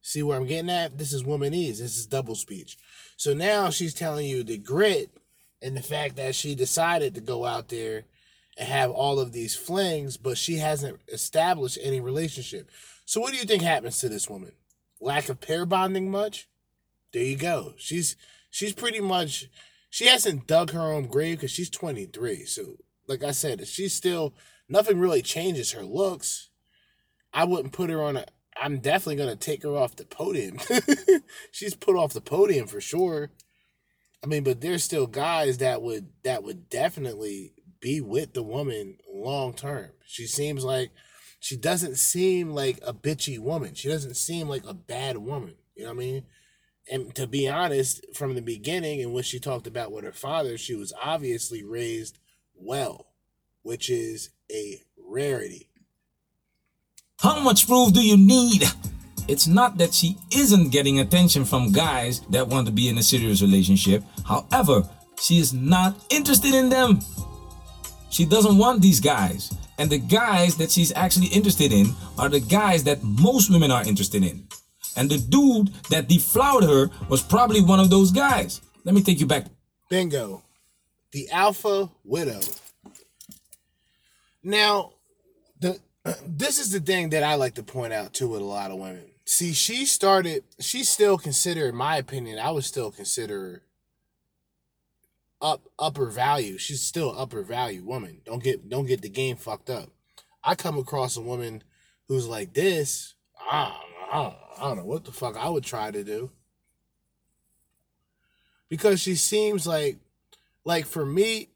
See 0.02 0.24
where 0.24 0.38
I'm 0.38 0.48
getting 0.48 0.70
at? 0.70 0.98
This 0.98 1.12
is 1.12 1.26
woman 1.26 1.52
womanese. 1.52 1.80
This 1.80 1.98
is 1.98 2.08
double 2.08 2.36
speech. 2.36 2.78
So 3.18 3.34
now 3.34 3.70
she's 3.70 3.94
telling 3.94 4.26
you 4.26 4.44
the 4.44 4.58
grit 4.58 5.12
and 5.62 5.76
the 5.76 5.84
fact 5.84 6.16
that 6.16 6.36
she 6.36 6.56
decided 6.56 7.14
to 7.16 7.22
go 7.22 7.44
out 7.44 7.68
there 7.68 8.06
and 8.58 8.70
have 8.70 8.92
all 8.92 9.20
of 9.20 9.34
these 9.34 9.58
flings, 9.58 10.16
but 10.16 10.38
she 10.38 10.56
hasn't 10.56 11.02
established 11.10 11.78
any 11.82 12.00
relationship. 12.00 12.72
So 13.04 13.20
what 13.20 13.34
do 13.34 13.38
you 13.38 13.44
think 13.44 13.62
happens 13.62 14.00
to 14.00 14.08
this 14.08 14.30
woman? 14.30 14.54
Lack 15.02 15.28
of 15.28 15.42
pair 15.42 15.66
bonding 15.66 16.10
much? 16.10 16.48
There 17.12 17.24
you 17.24 17.36
go. 17.36 17.74
She's 17.78 18.16
she's 18.50 18.74
pretty 18.74 19.02
much 19.02 19.50
she 19.90 20.08
hasn't 20.08 20.48
dug 20.48 20.72
her 20.72 20.94
own 20.94 21.08
grave 21.08 21.38
because 21.40 21.52
she's 21.52 21.70
23. 21.70 22.46
So, 22.46 22.78
like 23.06 23.24
I 23.24 23.32
said, 23.32 23.68
she's 23.68 23.94
still 23.94 24.34
nothing 24.70 24.98
really 24.98 25.22
changes 25.22 25.74
her 25.74 25.84
looks. 25.84 26.49
I 27.34 27.44
wouldn't 27.46 27.74
put 27.74 27.90
her 27.90 28.02
on 28.04 28.18
a. 28.18 28.26
I'm 28.62 28.80
definitely 28.80 29.18
gonna 29.18 29.36
take 29.36 29.64
her 29.64 29.76
off 29.76 29.96
the 29.96 30.06
podium. 30.06 30.58
she's 31.52 31.76
put 31.76 31.96
off 31.96 32.14
the 32.14 32.22
podium 32.22 32.68
for 32.68 32.82
sure. 32.82 33.32
I 34.24 34.28
mean, 34.28 34.44
but 34.44 34.62
there's 34.62 34.84
still 34.84 35.08
guys 35.08 35.60
that 35.60 35.82
would 35.82 36.10
that 36.24 36.44
would 36.44 36.70
definitely 36.70 37.54
be 37.80 38.02
with 38.02 38.34
the 38.34 38.44
woman 38.44 38.98
long 39.12 39.54
term. 39.54 39.92
She 40.06 40.26
seems 40.26 40.66
like 40.66 40.92
she 41.40 41.56
doesn't 41.56 41.98
seem 41.98 42.50
like 42.52 42.80
a 42.86 42.94
bitchy 42.94 43.40
woman. 43.40 43.74
She 43.74 43.88
doesn't 43.88 44.18
seem 44.18 44.50
like 44.50 44.64
a 44.66 44.74
bad 44.74 45.18
woman. 45.18 45.56
You 45.76 45.84
know 45.84 45.94
what 45.94 46.04
I 46.04 46.06
mean? 46.06 46.24
And 46.92 47.16
to 47.16 47.28
be 47.28 47.48
honest, 47.48 48.04
from 48.14 48.36
the 48.36 48.42
beginning 48.42 49.02
and 49.02 49.14
when 49.14 49.24
she 49.24 49.40
talked 49.40 49.68
about 49.68 49.92
with 49.92 50.04
her 50.04 50.12
father, 50.12 50.58
she 50.58 50.76
was 50.76 50.92
obviously 51.02 51.64
raised 51.64 52.20
well, 52.56 53.08
which 53.62 53.90
is 53.90 54.32
a 54.52 54.82
rarity. 54.98 55.69
How 57.22 57.42
much 57.42 57.68
proof 57.68 57.92
do 57.92 58.02
you 58.02 58.16
need? 58.16 58.64
It's 59.28 59.46
not 59.46 59.78
that 59.78 59.94
she 59.94 60.18
isn't 60.34 60.70
getting 60.70 61.00
attention 61.00 61.44
from 61.44 61.74
guys 61.74 62.22
that 62.30 62.48
want 62.48 62.66
to 62.68 62.72
be 62.72 62.88
in 62.88 62.98
a 62.98 63.04
serious 63.04 63.42
relationship. 63.42 64.04
However, 64.26 64.88
she 65.20 65.38
is 65.38 65.54
not 65.54 65.98
interested 66.10 66.54
in 66.54 66.70
them. 66.70 67.02
She 68.10 68.26
doesn't 68.26 68.58
want 68.58 68.82
these 68.82 69.02
guys. 69.02 69.54
And 69.78 69.90
the 69.90 69.98
guys 69.98 70.56
that 70.58 70.72
she's 70.72 70.94
actually 70.96 71.28
interested 71.28 71.74
in 71.74 71.88
are 72.18 72.30
the 72.30 72.40
guys 72.40 72.86
that 72.86 73.04
most 73.04 73.52
women 73.52 73.70
are 73.70 73.86
interested 73.86 74.24
in. 74.24 74.48
And 74.96 75.10
the 75.10 75.18
dude 75.18 75.74
that 75.90 76.08
deflowered 76.08 76.64
her 76.64 76.90
was 77.10 77.22
probably 77.22 77.62
one 77.62 77.82
of 77.82 77.90
those 77.90 78.12
guys. 78.12 78.62
Let 78.86 78.96
me 78.96 79.04
take 79.04 79.20
you 79.20 79.26
back. 79.26 79.46
Bingo. 79.90 80.42
The 81.12 81.30
alpha 81.32 81.90
widow. 82.06 82.40
Now, 84.42 84.94
this 86.26 86.60
is 86.60 86.72
the 86.72 86.80
thing 86.80 87.10
that 87.10 87.24
I 87.24 87.36
like 87.36 87.56
to 87.56 87.64
point 87.64 87.94
out 87.94 88.14
too 88.14 88.30
with 88.30 88.42
a 88.42 88.46
lot 88.46 88.72
of 88.72 88.78
women. 88.78 89.06
See, 89.26 89.54
she 89.54 89.86
started, 89.86 90.44
she's 90.60 90.90
still 90.90 91.18
considered, 91.18 91.70
in 91.70 91.76
my 91.76 91.98
opinion, 91.98 92.40
I 92.40 92.52
would 92.52 92.64
still 92.64 92.92
consider 92.92 93.64
up 95.42 95.62
upper 95.78 96.08
value. 96.08 96.58
She's 96.58 96.82
still 96.82 97.14
upper 97.18 97.44
value 97.44 97.84
woman. 97.84 98.22
Don't 98.26 98.44
get 98.44 98.68
don't 98.70 98.86
get 98.86 99.02
the 99.02 99.10
game 99.10 99.38
fucked 99.38 99.70
up. 99.70 99.90
I 100.44 100.56
come 100.56 100.78
across 100.78 101.18
a 101.18 101.22
woman 101.22 101.64
who's 102.08 102.28
like 102.28 102.54
this. 102.54 103.16
I 103.52 103.66
don't, 103.66 104.12
I 104.12 104.24
don't, 104.24 104.36
I 104.58 104.68
don't 104.68 104.78
know 104.78 104.86
what 104.86 105.06
the 105.06 105.12
fuck 105.12 105.38
I 105.38 105.50
would 105.50 105.64
try 105.64 105.92
to 105.92 106.04
do 106.04 106.32
because 108.68 109.00
she 109.02 109.16
seems 109.16 109.68
like 109.68 109.98
like 110.64 110.86
for 110.86 111.06
me 111.06 111.50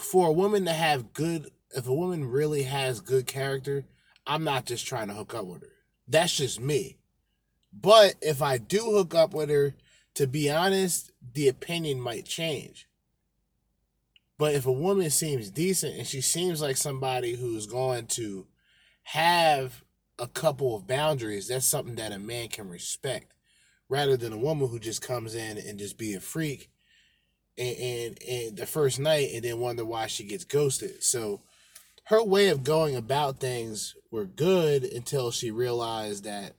for 0.00 0.28
a 0.28 0.32
woman 0.32 0.64
to 0.64 0.72
have 0.72 1.12
good 1.12 1.50
if 1.72 1.86
a 1.86 1.94
woman 1.94 2.24
really 2.24 2.64
has 2.64 3.00
good 3.00 3.26
character 3.26 3.84
i'm 4.26 4.44
not 4.44 4.66
just 4.66 4.86
trying 4.86 5.08
to 5.08 5.14
hook 5.14 5.34
up 5.34 5.46
with 5.46 5.62
her. 5.62 5.68
That's 6.08 6.36
just 6.36 6.60
me. 6.60 6.98
But 7.72 8.14
if 8.20 8.42
i 8.42 8.58
do 8.58 8.80
hook 8.80 9.14
up 9.14 9.34
with 9.34 9.50
her 9.50 9.74
to 10.14 10.26
be 10.26 10.50
honest 10.50 11.12
the 11.34 11.48
opinion 11.48 12.00
might 12.00 12.26
change. 12.26 12.88
But 14.38 14.54
if 14.54 14.66
a 14.66 14.72
woman 14.72 15.10
seems 15.10 15.50
decent 15.50 15.96
and 15.96 16.06
she 16.06 16.20
seems 16.20 16.60
like 16.60 16.76
somebody 16.76 17.36
who's 17.36 17.66
going 17.66 18.06
to 18.08 18.46
have 19.04 19.84
a 20.18 20.26
couple 20.26 20.76
of 20.76 20.86
boundaries 20.86 21.48
that's 21.48 21.66
something 21.66 21.96
that 21.96 22.12
a 22.12 22.18
man 22.18 22.48
can 22.48 22.68
respect 22.68 23.32
rather 23.88 24.16
than 24.16 24.32
a 24.32 24.38
woman 24.38 24.68
who 24.68 24.78
just 24.78 25.02
comes 25.02 25.34
in 25.34 25.58
and 25.58 25.78
just 25.78 25.98
be 25.98 26.14
a 26.14 26.20
freak 26.20 26.70
and, 27.58 27.76
and 27.76 28.22
and 28.28 28.56
the 28.56 28.66
first 28.66 28.98
night 28.98 29.30
and 29.34 29.42
then 29.44 29.58
wonder 29.58 29.84
why 29.84 30.06
she 30.06 30.24
gets 30.24 30.44
ghosted. 30.44 31.02
So 31.02 31.42
her 32.04 32.22
way 32.22 32.48
of 32.48 32.64
going 32.64 32.96
about 32.96 33.40
things 33.40 33.94
were 34.10 34.24
good 34.24 34.84
until 34.84 35.30
she 35.30 35.50
realized 35.50 36.24
that 36.24 36.54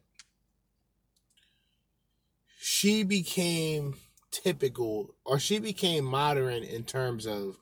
she 2.60 3.04
became 3.04 3.96
typical 4.32 5.16
or 5.26 5.38
she 5.40 5.60
became 5.60 6.06
modern 6.06 6.64
in 6.64 6.84
terms 6.84 7.28
of 7.28 7.58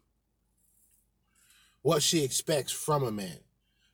what 1.82 2.04
she 2.04 2.24
expects 2.24 2.72
from 2.72 3.04
a 3.04 3.12
man. 3.12 3.40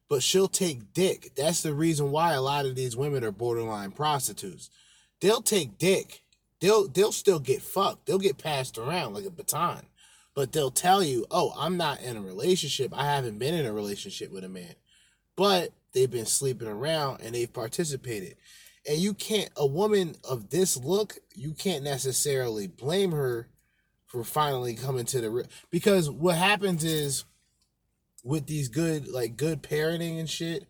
But 0.09 0.23
she'll 0.23 0.47
take 0.47 0.93
dick. 0.93 1.31
That's 1.35 1.64
the 1.64 1.73
reason 1.73 2.11
why 2.11 2.34
a 2.34 2.41
lot 2.41 2.65
of 2.65 2.76
these 2.76 2.95
women 2.95 3.23
are 3.23 3.31
borderline 3.31 3.91
prostitutes 3.91 4.69
they'll 5.19 5.41
take 5.41 5.77
dick. 5.77 6.23
They'll 6.59 6.88
they'll 6.88 7.11
still 7.11 7.39
get 7.39 7.61
fucked. 7.61 8.05
They'll 8.05 8.18
get 8.18 8.38
passed 8.38 8.77
around 8.77 9.14
like 9.14 9.26
a 9.26 9.31
baton. 9.31 9.85
But 10.38 10.51
they'll 10.51 10.69
tell 10.69 11.01
you, 11.01 11.26
"Oh, 11.31 11.51
I'm 11.57 11.77
not 11.77 11.99
in 11.99 12.15
a 12.15 12.22
relationship. 12.22 12.93
I 12.95 13.05
haven't 13.05 13.39
been 13.39 13.55
in 13.55 13.65
a 13.65 13.73
relationship 13.73 14.31
with 14.31 14.43
a 14.43 14.49
man." 14.49 14.76
But 15.35 15.73
they've 15.93 16.11
been 16.11 16.27
sleeping 16.27 16.68
around 16.68 17.22
and 17.22 17.34
they've 17.34 17.51
participated. 17.51 18.35
And 18.88 18.99
you 18.99 19.15
can't 19.15 19.49
a 19.57 19.65
woman 19.65 20.15
of 20.23 20.51
this 20.51 20.77
look, 20.77 21.18
you 21.34 21.53
can't 21.53 21.84
necessarily 21.84 22.68
blame 22.68 23.14
her 23.14 23.49
for 24.05 24.23
finally 24.23 24.76
coming 24.76 25.05
to 25.05 25.22
the 25.22 25.31
re- 25.31 25.45
because 25.72 26.07
what 26.07 26.35
happens 26.35 26.84
is 26.84 27.26
with 28.23 28.45
these 28.45 28.69
good 28.69 29.07
like 29.07 29.38
good 29.38 29.64
parenting 29.64 30.19
and 30.19 30.30
shit 30.30 30.68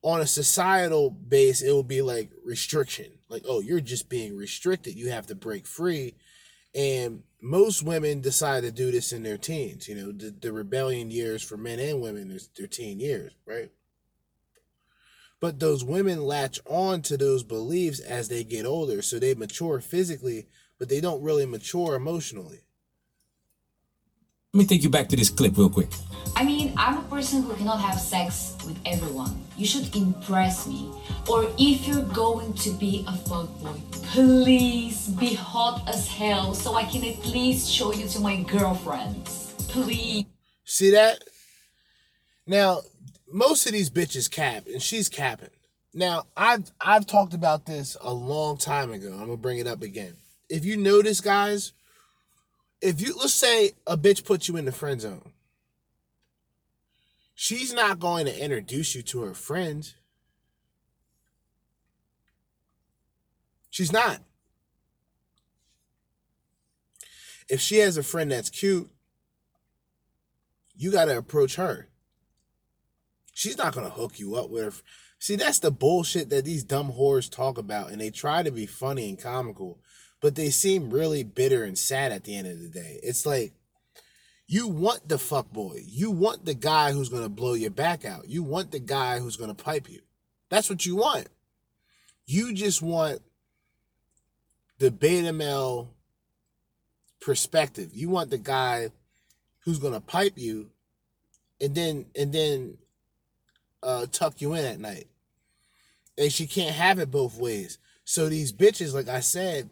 on 0.00 0.22
a 0.22 0.26
societal 0.26 1.10
base 1.10 1.60
it 1.60 1.72
will 1.72 1.84
be 1.84 2.02
like 2.02 2.30
restriction 2.42 3.06
like 3.28 3.44
oh 3.48 3.60
you're 3.60 3.80
just 3.80 4.08
being 4.08 4.36
restricted 4.36 4.96
you 4.96 5.10
have 5.10 5.26
to 5.26 5.34
break 5.34 5.66
free 5.66 6.14
and 6.74 7.22
most 7.40 7.82
women 7.82 8.20
decide 8.20 8.62
to 8.62 8.70
do 8.70 8.90
this 8.90 9.12
in 9.12 9.22
their 9.22 9.38
teens 9.38 9.88
you 9.88 9.94
know 9.94 10.12
the, 10.12 10.34
the 10.40 10.52
rebellion 10.52 11.10
years 11.10 11.42
for 11.42 11.56
men 11.56 11.78
and 11.78 12.00
women 12.00 12.30
is 12.30 12.48
their 12.56 12.66
teen 12.66 13.00
years 13.00 13.32
right? 13.46 13.70
But 15.40 15.60
those 15.60 15.84
women 15.84 16.22
latch 16.22 16.58
on 16.64 17.02
to 17.02 17.18
those 17.18 17.42
beliefs 17.42 18.00
as 18.00 18.28
they 18.28 18.44
get 18.44 18.64
older 18.64 19.02
so 19.02 19.18
they 19.18 19.34
mature 19.34 19.80
physically 19.80 20.46
but 20.78 20.88
they 20.88 21.00
don't 21.00 21.22
really 21.22 21.46
mature 21.46 21.94
emotionally 21.94 22.63
Let 24.54 24.58
me 24.58 24.66
take 24.66 24.84
you 24.84 24.88
back 24.88 25.08
to 25.08 25.16
this 25.16 25.30
clip 25.30 25.58
real 25.58 25.68
quick. 25.68 25.88
I 26.36 26.44
mean, 26.44 26.74
I'm 26.76 26.98
a 26.98 27.02
person 27.02 27.42
who 27.42 27.54
cannot 27.54 27.80
have 27.80 27.98
sex 27.98 28.56
with 28.64 28.78
everyone. 28.86 29.42
You 29.56 29.66
should 29.66 29.96
impress 29.96 30.68
me. 30.68 30.92
Or 31.28 31.50
if 31.58 31.88
you're 31.88 32.02
going 32.14 32.52
to 32.52 32.70
be 32.70 33.04
a 33.08 33.10
fuckboy, 33.10 33.80
please 34.12 35.08
be 35.08 35.34
hot 35.34 35.82
as 35.88 36.06
hell 36.06 36.54
so 36.54 36.74
I 36.76 36.84
can 36.84 37.04
at 37.04 37.26
least 37.26 37.68
show 37.68 37.92
you 37.92 38.06
to 38.06 38.20
my 38.20 38.44
girlfriends. 38.44 39.54
Please. 39.66 40.26
See 40.64 40.92
that? 40.92 41.24
Now, 42.46 42.82
most 43.32 43.66
of 43.66 43.72
these 43.72 43.90
bitches 43.90 44.30
cap, 44.30 44.68
and 44.68 44.80
she's 44.80 45.08
capping. 45.08 45.50
Now, 45.92 46.26
I've 46.36 46.70
I've 46.80 47.08
talked 47.08 47.34
about 47.34 47.66
this 47.66 47.96
a 48.00 48.14
long 48.14 48.56
time 48.56 48.92
ago. 48.92 49.10
I'm 49.14 49.26
gonna 49.26 49.36
bring 49.36 49.58
it 49.58 49.66
up 49.66 49.82
again. 49.82 50.14
If 50.48 50.64
you 50.64 50.76
notice, 50.76 51.20
guys, 51.20 51.72
if 52.84 53.00
you 53.00 53.14
let's 53.18 53.32
say 53.32 53.72
a 53.86 53.96
bitch 53.96 54.24
puts 54.24 54.46
you 54.46 54.58
in 54.58 54.66
the 54.66 54.72
friend 54.72 55.00
zone, 55.00 55.32
she's 57.34 57.72
not 57.72 57.98
going 57.98 58.26
to 58.26 58.38
introduce 58.44 58.94
you 58.94 59.02
to 59.02 59.22
her 59.22 59.32
friends. 59.32 59.94
She's 63.70 63.90
not. 63.90 64.20
If 67.48 67.60
she 67.60 67.78
has 67.78 67.96
a 67.96 68.02
friend 68.02 68.30
that's 68.30 68.50
cute, 68.50 68.90
you 70.76 70.92
got 70.92 71.06
to 71.06 71.16
approach 71.16 71.56
her. 71.56 71.88
She's 73.32 73.58
not 73.58 73.74
going 73.74 73.86
to 73.86 73.92
hook 73.92 74.18
you 74.20 74.36
up 74.36 74.50
with 74.50 74.64
her. 74.64 74.72
See, 75.18 75.36
that's 75.36 75.58
the 75.58 75.70
bullshit 75.70 76.28
that 76.30 76.44
these 76.44 76.64
dumb 76.64 76.92
whores 76.92 77.30
talk 77.30 77.56
about, 77.56 77.90
and 77.90 78.00
they 78.00 78.10
try 78.10 78.42
to 78.42 78.50
be 78.50 78.66
funny 78.66 79.08
and 79.08 79.18
comical, 79.18 79.78
but 80.20 80.34
they 80.34 80.50
seem 80.50 80.90
really 80.90 81.22
bitter 81.22 81.64
and 81.64 81.78
sad 81.78 82.12
at 82.12 82.24
the 82.24 82.36
end 82.36 82.48
of 82.48 82.60
the 82.60 82.68
day. 82.68 82.98
It's 83.02 83.26
like, 83.26 83.52
you 84.46 84.68
want 84.68 85.08
the 85.08 85.18
fuck 85.18 85.52
boy. 85.52 85.80
You 85.86 86.10
want 86.10 86.44
the 86.44 86.54
guy 86.54 86.92
who's 86.92 87.08
going 87.08 87.22
to 87.22 87.28
blow 87.28 87.54
your 87.54 87.70
back 87.70 88.04
out. 88.04 88.28
You 88.28 88.42
want 88.42 88.70
the 88.70 88.78
guy 88.78 89.18
who's 89.18 89.36
going 89.36 89.54
to 89.54 89.64
pipe 89.64 89.88
you. 89.88 90.00
That's 90.50 90.68
what 90.68 90.84
you 90.84 90.96
want. 90.96 91.28
You 92.26 92.52
just 92.52 92.82
want 92.82 93.20
the 94.78 94.90
beta 94.90 95.32
male 95.32 95.90
perspective. 97.20 97.90
You 97.94 98.10
want 98.10 98.30
the 98.30 98.38
guy 98.38 98.90
who's 99.64 99.78
going 99.78 99.94
to 99.94 100.00
pipe 100.00 100.34
you 100.36 100.70
and 101.60 101.74
then 101.74 102.06
and 102.18 102.32
then 102.32 102.76
uh 103.82 104.06
tuck 104.10 104.40
you 104.40 104.54
in 104.54 104.64
at 104.64 104.80
night. 104.80 105.06
And 106.18 106.30
she 106.30 106.46
can't 106.46 106.74
have 106.74 106.98
it 106.98 107.10
both 107.10 107.38
ways. 107.38 107.78
So 108.04 108.28
these 108.28 108.52
bitches 108.52 108.94
like 108.94 109.08
I 109.08 109.20
said, 109.20 109.70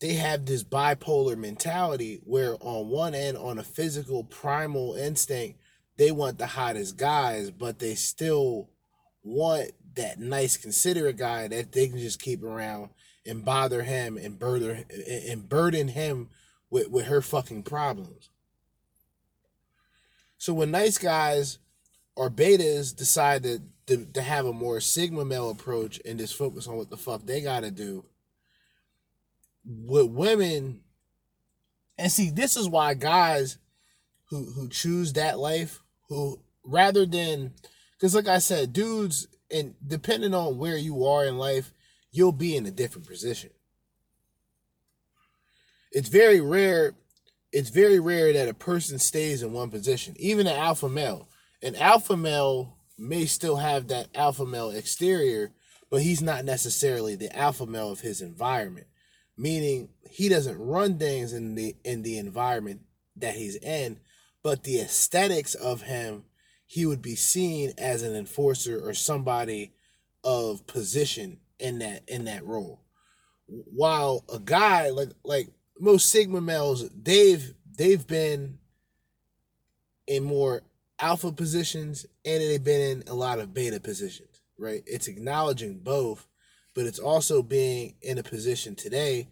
they 0.00 0.14
have 0.14 0.46
this 0.46 0.62
bipolar 0.64 1.36
mentality 1.36 2.20
where 2.24 2.56
on 2.60 2.88
one 2.88 3.14
end 3.14 3.36
on 3.36 3.58
a 3.58 3.64
physical 3.64 4.24
primal 4.24 4.94
instinct 4.94 5.58
they 5.96 6.12
want 6.12 6.38
the 6.38 6.46
hottest 6.46 6.96
guys 6.96 7.50
but 7.50 7.78
they 7.78 7.94
still 7.94 8.68
want 9.22 9.72
that 9.94 10.18
nice 10.18 10.56
considerate 10.56 11.16
guy 11.16 11.48
that 11.48 11.72
they 11.72 11.88
can 11.88 11.98
just 11.98 12.22
keep 12.22 12.42
around 12.42 12.90
and 13.26 13.44
bother 13.44 13.82
him 13.82 14.16
and 14.16 14.38
burden 14.38 14.84
and 15.28 15.48
burden 15.48 15.88
him 15.88 16.28
with, 16.70 16.88
with 16.88 17.06
her 17.06 17.20
fucking 17.20 17.62
problems. 17.62 18.30
So 20.38 20.54
when 20.54 20.70
nice 20.70 20.98
guys 20.98 21.58
or 22.16 22.30
betas 22.30 22.96
decide 22.96 23.42
to, 23.42 23.60
to, 23.86 24.06
to 24.06 24.22
have 24.22 24.46
a 24.46 24.52
more 24.52 24.80
sigma 24.80 25.24
male 25.24 25.50
approach 25.50 26.00
and 26.04 26.18
just 26.18 26.36
focus 26.36 26.66
on 26.66 26.76
what 26.76 26.90
the 26.90 26.96
fuck 26.96 27.26
they 27.26 27.40
gotta 27.40 27.70
do, 27.70 28.04
with 29.68 30.06
women, 30.06 30.80
and 31.98 32.10
see, 32.10 32.30
this 32.30 32.56
is 32.56 32.68
why 32.68 32.94
guys 32.94 33.58
who 34.30 34.52
who 34.52 34.68
choose 34.68 35.12
that 35.12 35.38
life, 35.38 35.82
who 36.08 36.40
rather 36.64 37.04
than, 37.04 37.52
because 37.92 38.14
like 38.14 38.28
I 38.28 38.38
said, 38.38 38.72
dudes, 38.72 39.28
and 39.50 39.74
depending 39.86 40.34
on 40.34 40.58
where 40.58 40.76
you 40.76 41.04
are 41.04 41.24
in 41.24 41.38
life, 41.38 41.72
you'll 42.10 42.32
be 42.32 42.56
in 42.56 42.66
a 42.66 42.70
different 42.70 43.06
position. 43.06 43.50
It's 45.92 46.08
very 46.08 46.40
rare. 46.40 46.94
It's 47.52 47.70
very 47.70 47.98
rare 47.98 48.32
that 48.34 48.48
a 48.48 48.54
person 48.54 48.98
stays 48.98 49.42
in 49.42 49.52
one 49.52 49.70
position, 49.70 50.14
even 50.18 50.46
an 50.46 50.56
alpha 50.56 50.88
male. 50.88 51.28
An 51.62 51.74
alpha 51.76 52.16
male 52.16 52.76
may 52.98 53.24
still 53.26 53.56
have 53.56 53.88
that 53.88 54.08
alpha 54.14 54.44
male 54.44 54.70
exterior, 54.70 55.52
but 55.90 56.02
he's 56.02 56.20
not 56.20 56.44
necessarily 56.44 57.16
the 57.16 57.34
alpha 57.36 57.66
male 57.66 57.90
of 57.90 58.00
his 58.00 58.20
environment. 58.20 58.86
Meaning 59.38 59.88
he 60.10 60.28
doesn't 60.28 60.58
run 60.58 60.98
things 60.98 61.32
in 61.32 61.54
the 61.54 61.76
in 61.84 62.02
the 62.02 62.18
environment 62.18 62.80
that 63.16 63.36
he's 63.36 63.56
in, 63.56 64.00
but 64.42 64.64
the 64.64 64.80
aesthetics 64.80 65.54
of 65.54 65.82
him, 65.82 66.24
he 66.66 66.84
would 66.84 67.00
be 67.00 67.14
seen 67.14 67.72
as 67.78 68.02
an 68.02 68.14
enforcer 68.14 68.78
or 68.78 68.94
somebody 68.94 69.72
of 70.24 70.66
position 70.66 71.38
in 71.58 71.78
that 71.78 72.02
in 72.08 72.24
that 72.24 72.44
role. 72.44 72.82
While 73.46 74.24
a 74.32 74.40
guy 74.40 74.90
like 74.90 75.10
like 75.24 75.48
most 75.78 76.08
sigma 76.08 76.40
males, 76.40 76.88
they've 76.90 77.54
they've 77.76 78.06
been 78.06 78.58
in 80.06 80.24
more 80.24 80.62
alpha 80.98 81.30
positions 81.30 82.06
and 82.24 82.42
they've 82.42 82.64
been 82.64 82.80
in 82.80 83.04
a 83.06 83.14
lot 83.14 83.38
of 83.38 83.54
beta 83.54 83.78
positions, 83.78 84.42
right? 84.58 84.82
It's 84.86 85.06
acknowledging 85.06 85.78
both, 85.78 86.26
but 86.78 86.86
it's 86.86 87.00
also 87.00 87.42
being 87.42 87.92
in 88.02 88.18
a 88.18 88.22
position 88.22 88.76
today 88.76 89.26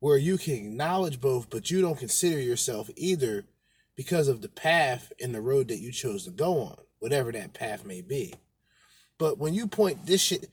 where 0.00 0.16
you 0.16 0.38
can 0.38 0.54
acknowledge 0.54 1.20
both, 1.20 1.50
but 1.50 1.70
you 1.70 1.82
don't 1.82 1.98
consider 1.98 2.40
yourself 2.40 2.88
either 2.96 3.44
because 3.96 4.28
of 4.28 4.40
the 4.40 4.48
path 4.48 5.12
and 5.22 5.34
the 5.34 5.42
road 5.42 5.68
that 5.68 5.76
you 5.76 5.92
chose 5.92 6.24
to 6.24 6.30
go 6.30 6.58
on, 6.58 6.78
whatever 6.98 7.30
that 7.30 7.52
path 7.52 7.84
may 7.84 8.00
be. 8.00 8.32
But 9.18 9.36
when 9.36 9.52
you 9.52 9.66
point 9.66 10.06
this 10.06 10.22
shit, 10.22 10.48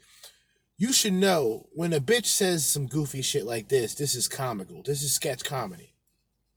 you 0.77 0.91
should 0.91 1.13
know 1.13 1.69
when 1.71 1.93
a 1.93 2.01
bitch 2.01 2.25
says 2.25 2.65
some 2.65 2.87
goofy 2.87 3.21
shit 3.21 3.45
like 3.45 3.69
this, 3.69 3.95
this 3.95 4.13
is 4.13 4.27
comical. 4.27 4.83
This 4.83 5.01
is 5.01 5.13
sketch 5.13 5.45
comedy. 5.45 5.92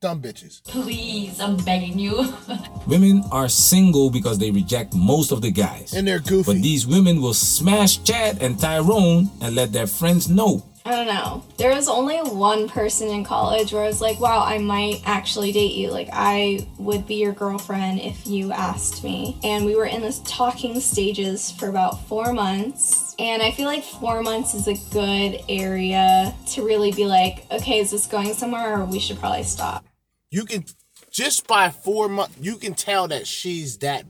Dumb 0.03 0.21
bitches. 0.21 0.63
Please, 0.65 1.41
I'm 1.41 1.57
begging 1.57 1.99
you. 1.99 2.31
Women 2.87 3.25
are 3.33 3.49
single 3.49 4.11
because 4.11 4.39
they 4.39 4.51
reject 4.51 4.95
most 4.95 5.33
of 5.33 5.41
the 5.41 5.51
guys. 5.51 5.95
And 5.95 6.07
they're 6.07 6.19
goofy. 6.19 6.53
But 6.53 6.63
these 6.63 6.87
women 6.87 7.23
will 7.23 7.33
smash 7.33 8.05
Chad 8.05 8.43
and 8.43 8.61
Tyrone 8.61 9.31
and 9.41 9.55
let 9.55 9.73
their 9.73 9.87
friends 9.87 10.29
know. 10.29 10.63
I 10.87 10.91
don't 10.91 11.09
know. 11.09 11.43
There 11.59 11.75
was 11.75 11.89
only 11.89 12.19
one 12.19 12.69
person 12.69 13.09
in 13.09 13.25
college 13.25 13.73
where 13.73 13.83
I 13.83 13.89
was 13.89 14.01
like, 14.01 14.21
wow, 14.21 14.45
I 14.45 14.59
might 14.59 15.03
actually 15.05 15.51
date 15.51 15.75
you. 15.75 15.91
Like, 15.91 16.09
I 16.13 16.65
would 16.79 17.09
be 17.09 17.17
your 17.17 17.33
girlfriend 17.33 17.99
if 18.01 18.25
you 18.25 18.53
asked 18.53 19.03
me. 19.03 19.37
And 19.43 19.67
we 19.67 19.75
were 19.75 19.87
in 19.87 20.01
this 20.01 20.21
talking 20.21 20.79
stages 20.79 21.51
for 21.51 21.69
about 21.69 22.07
four 22.07 22.33
months. 22.33 23.17
And 23.19 23.43
I 23.43 23.51
feel 23.51 23.67
like 23.67 23.83
four 23.83 24.23
months 24.23 24.55
is 24.55 24.69
a 24.69 24.77
good 24.93 25.41
area 25.49 26.33
to 26.51 26.65
really 26.65 26.93
be 26.93 27.05
like, 27.05 27.47
okay, 27.51 27.81
is 27.81 27.91
this 27.91 28.07
going 28.07 28.33
somewhere 28.35 28.79
or 28.79 28.85
we 28.85 29.01
should 29.01 29.19
probably 29.19 29.43
stop? 29.43 29.85
You 30.31 30.45
can 30.45 30.67
just 31.11 31.49
by 31.49 31.71
four 31.71 32.09
months, 32.09 32.37
you 32.41 32.59
can 32.59 32.75
tell 32.75 33.09
that 33.09 33.27
she's 33.27 33.79
that 33.79 34.05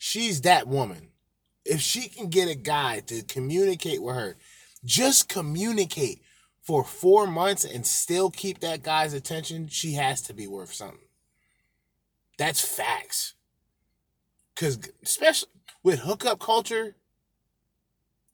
she's 0.00 0.40
that 0.40 0.66
woman. 0.66 1.10
If 1.64 1.80
she 1.80 2.08
can 2.08 2.28
get 2.28 2.48
a 2.48 2.56
guy 2.56 3.02
to 3.06 3.22
communicate 3.22 4.02
with 4.02 4.16
her, 4.16 4.36
just 4.88 5.28
communicate 5.28 6.22
for 6.62 6.82
four 6.82 7.26
months 7.26 7.64
and 7.64 7.86
still 7.86 8.30
keep 8.30 8.60
that 8.60 8.82
guy's 8.82 9.12
attention, 9.12 9.68
she 9.68 9.92
has 9.92 10.22
to 10.22 10.32
be 10.32 10.46
worth 10.46 10.72
something. 10.72 10.98
That's 12.38 12.60
facts. 12.60 13.34
Cause 14.56 14.78
especially 15.02 15.50
with 15.82 16.00
hookup 16.00 16.40
culture, 16.40 16.96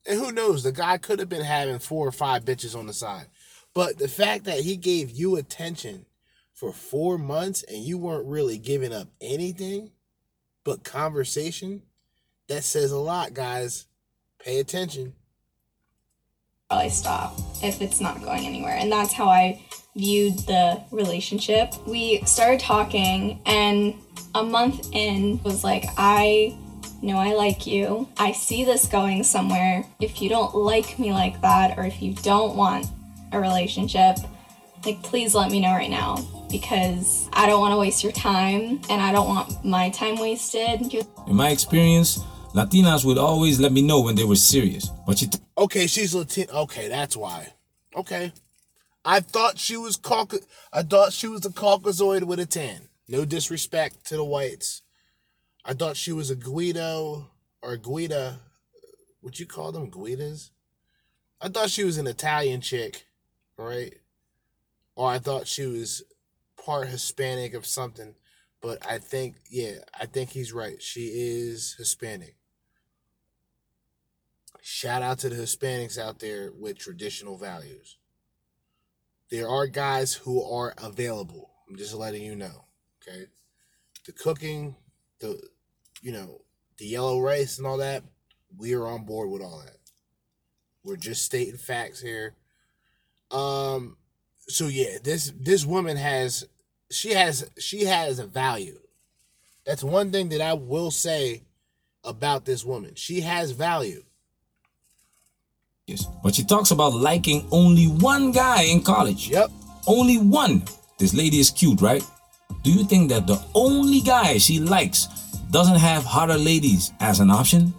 and 0.07 0.19
who 0.19 0.33
knows, 0.33 0.63
the 0.63 0.73
guy 0.73 0.97
could 0.99 1.19
have 1.19 1.29
been 1.29 1.45
having 1.45 1.79
four 1.79 2.07
or 2.07 2.13
five 2.13 2.45
bitches 2.45 2.79
on 2.79 2.87
the 2.87 2.93
side. 2.93 3.27
But 3.75 3.99
the 3.99 4.09
fact 4.09 4.45
that 4.45 4.61
he 4.61 4.77
gave 4.77 5.11
you 5.11 5.37
attention 5.37 6.07
for 6.53 6.73
four 6.73 7.19
months 7.19 7.63
and 7.65 7.79
you 7.79 7.99
weren't 7.99 8.27
really 8.27 8.59
giving 8.59 8.93
up 8.93 9.09
anything 9.21 9.91
but 10.63 10.85
conversation, 10.85 11.83
that 12.49 12.65
says 12.65 12.93
a 12.93 12.99
lot, 12.99 13.35
guys. 13.35 13.87
Pay 14.39 14.61
attention. 14.61 15.15
Probably 16.75 16.91
stop 16.91 17.39
if 17.63 17.81
it's 17.81 18.01
not 18.01 18.21
going 18.21 18.47
anywhere. 18.47 18.75
And 18.75 18.91
that's 18.91 19.13
how 19.13 19.29
I 19.29 19.63
viewed 19.95 20.37
the 20.41 20.83
relationship. 20.91 21.73
We 21.87 22.21
started 22.25 22.59
talking, 22.59 23.41
and 23.47 23.95
a 24.35 24.43
month 24.43 24.89
in 24.93 25.41
was 25.45 25.63
like, 25.63 25.85
I 25.97 26.59
know 27.01 27.17
I 27.17 27.35
like 27.35 27.65
you. 27.65 28.09
I 28.19 28.33
see 28.33 28.65
this 28.65 28.89
going 28.89 29.23
somewhere. 29.23 29.87
If 30.01 30.21
you 30.21 30.29
don't 30.29 30.53
like 30.53 30.99
me 30.99 31.13
like 31.13 31.41
that, 31.43 31.79
or 31.79 31.85
if 31.85 32.03
you 32.03 32.15
don't 32.15 32.57
want 32.57 32.87
a 33.31 33.41
relationship, 33.41 34.17
like, 34.85 35.01
please 35.05 35.33
let 35.33 35.53
me 35.53 35.61
know 35.61 35.71
right 35.71 35.89
now 35.89 36.27
because 36.51 37.29
I 37.33 37.47
don't 37.47 37.61
want 37.61 37.73
to 37.73 37.79
waste 37.79 38.03
your 38.03 38.13
time 38.13 38.81
and 38.91 39.01
I 39.01 39.13
don't 39.13 39.29
want 39.29 39.65
my 39.65 39.91
time 39.91 40.19
wasted. 40.19 40.93
In 41.29 41.37
my 41.37 41.51
experience, 41.51 42.19
Latinas 42.55 43.05
would 43.05 43.19
always 43.19 43.59
let 43.59 43.73
me 43.73 43.83
know 43.83 44.01
when 44.01 44.15
they 44.15 44.25
were 44.25 44.37
serious. 44.37 44.89
But 45.07 45.19
she 45.19 45.29
Okay, 45.59 45.87
she's 45.89 46.15
Latin. 46.15 46.47
Okay, 46.51 46.89
that's 46.89 47.17
why. 47.17 47.53
Okay. 47.97 48.33
I 49.05 49.21
thought 49.21 49.59
she 49.59 49.77
was 49.77 49.97
Cauca- 49.97 50.47
I 50.73 50.83
thought 50.83 51.13
she 51.13 51.27
was 51.27 51.45
a 51.45 51.51
Caucasoid 51.51 52.25
with 52.25 52.39
a 52.39 52.47
tan. 52.47 52.89
No 53.09 53.25
disrespect 53.25 54.07
to 54.07 54.17
the 54.17 54.25
whites. 54.25 54.83
I 55.65 55.75
thought 55.75 55.97
she 55.97 56.13
was 56.13 56.31
a 56.31 56.37
Guido 56.37 57.31
or 57.61 57.77
Guida. 57.77 58.39
What 59.21 59.41
you 59.41 59.47
call 59.47 59.73
them? 59.73 59.91
Guidas? 59.91 60.51
I 61.41 61.49
thought 61.49 61.71
she 61.71 61.85
was 61.85 61.99
an 61.99 62.07
Italian 62.07 62.61
chick, 62.61 63.07
right? 63.59 63.95
Or 64.95 65.11
I 65.11 65.19
thought 65.19 65.49
she 65.49 65.67
was 65.67 66.03
part 66.65 66.89
Hispanic 66.89 67.53
of 67.53 67.67
something. 67.67 68.15
But 68.63 68.79
I 68.89 68.99
think, 68.99 69.37
yeah, 69.51 69.79
I 69.99 70.07
think 70.07 70.31
he's 70.31 70.53
right. 70.53 70.81
She 70.81 71.07
is 71.13 71.75
Hispanic. 71.77 72.37
Shout 74.67 75.03
out 75.03 75.19
to 75.19 75.29
the 75.29 75.37
Hispanics 75.37 75.99
out 75.99 76.21
there 76.21 76.51
with 76.59 76.79
traditional 76.79 77.37
values. 77.37 77.99
There 79.31 79.47
are 79.47 79.67
guys 79.67 80.15
who 80.15 80.43
are 80.43 80.73
available. 80.83 81.51
I'm 81.69 81.77
just 81.77 81.93
letting 81.93 82.23
you 82.23 82.35
know. 82.35 82.65
Okay. 83.03 83.27
The 84.07 84.13
cooking, 84.13 84.75
the 85.21 85.39
you 86.01 86.13
know, 86.13 86.41
the 86.79 86.87
yellow 86.87 87.21
rice 87.21 87.59
and 87.59 87.67
all 87.67 87.77
that, 87.77 88.05
we 88.57 88.73
are 88.73 88.87
on 88.87 89.05
board 89.05 89.29
with 89.29 89.43
all 89.43 89.63
that. 89.67 89.77
We're 90.83 90.97
just 90.97 91.27
stating 91.27 91.59
facts 91.59 92.01
here. 92.01 92.35
Um 93.31 93.99
so 94.49 94.69
yeah, 94.69 94.97
this 95.05 95.31
this 95.39 95.67
woman 95.67 95.99
has 95.99 96.49
she 96.91 97.11
has 97.11 97.51
she 97.59 97.85
has 97.85 98.19
a 98.19 98.27
value. 98.27 98.81
That's 99.67 99.85
one 99.85 100.11
thing 100.11 100.31
that 100.31 100.41
I 100.41 100.55
will 100.55 100.91
say 100.91 101.43
about 102.03 102.47
this 102.47 102.65
woman. 102.65 102.95
She 102.95 103.21
has 103.21 103.51
value. 103.51 104.05
Yes. 105.87 106.07
But 106.23 106.35
she 106.35 106.45
talks 106.45 106.71
about 106.71 106.95
liking 106.95 107.47
only 107.51 107.87
one 107.87 108.33
guy 108.33 108.63
in 108.63 108.83
college. 108.83 109.29
Yep. 109.29 109.51
Only 109.87 110.17
one. 110.17 110.63
This 110.99 111.13
lady 111.13 111.41
is 111.41 111.51
cute, 111.51 111.83
right? 111.83 112.03
Do 112.63 112.71
you 112.73 112.85
think 112.85 113.11
that 113.11 113.27
the 113.27 113.39
only 113.55 114.01
guy 114.01 114.39
she 114.39 114.59
likes 114.61 115.09
doesn't 115.51 115.77
have 115.77 116.05
hotter 116.05 116.39
ladies 116.39 116.93
as 117.01 117.21
an 117.21 117.31
option? 117.31 117.75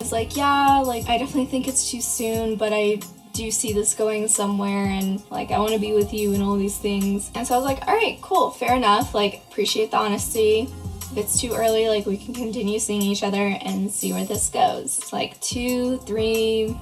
It's 0.00 0.12
like, 0.12 0.34
yeah, 0.34 0.78
like 0.78 1.06
I 1.10 1.18
definitely 1.18 1.46
think 1.46 1.68
it's 1.68 1.90
too 1.90 2.00
soon, 2.00 2.56
but 2.56 2.72
I 2.72 3.00
do 3.34 3.50
see 3.50 3.74
this 3.74 3.94
going 3.94 4.28
somewhere 4.28 4.86
and 4.86 5.22
like 5.30 5.50
I 5.50 5.58
want 5.58 5.72
to 5.72 5.78
be 5.78 5.92
with 5.92 6.14
you 6.14 6.32
and 6.32 6.42
all 6.42 6.56
these 6.56 6.78
things. 6.78 7.30
And 7.34 7.46
so 7.46 7.54
I 7.54 7.58
was 7.58 7.66
like, 7.66 7.86
all 7.86 7.94
right, 7.94 8.18
cool, 8.22 8.50
fair 8.50 8.74
enough. 8.74 9.14
Like, 9.14 9.42
appreciate 9.50 9.90
the 9.90 9.98
honesty. 9.98 10.68
If 11.10 11.18
it's 11.18 11.38
too 11.38 11.52
early, 11.52 11.88
like 11.88 12.06
we 12.06 12.16
can 12.16 12.32
continue 12.32 12.78
seeing 12.78 13.02
each 13.02 13.22
other 13.22 13.58
and 13.60 13.90
see 13.90 14.14
where 14.14 14.24
this 14.24 14.48
goes. 14.48 14.96
It's 14.96 15.12
like 15.12 15.38
two, 15.42 15.98
three, 15.98 16.74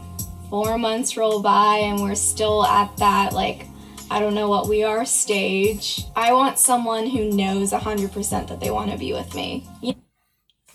four 0.51 0.77
months 0.77 1.17
roll 1.17 1.41
by 1.41 1.77
and 1.77 2.03
we're 2.03 2.15
still 2.15 2.65
at 2.67 2.95
that 2.99 3.33
like 3.33 3.67
I 4.11 4.19
don't 4.19 4.35
know 4.35 4.49
what 4.49 4.69
we 4.69 4.83
are 4.83 5.05
stage. 5.05 6.05
I 6.17 6.33
want 6.33 6.59
someone 6.59 7.07
who 7.07 7.31
knows 7.31 7.70
100% 7.70 8.49
that 8.49 8.59
they 8.59 8.73
want 8.73 8.91
to 8.91 8.99
be 8.99 9.12
with 9.12 9.35
me. 9.37 9.69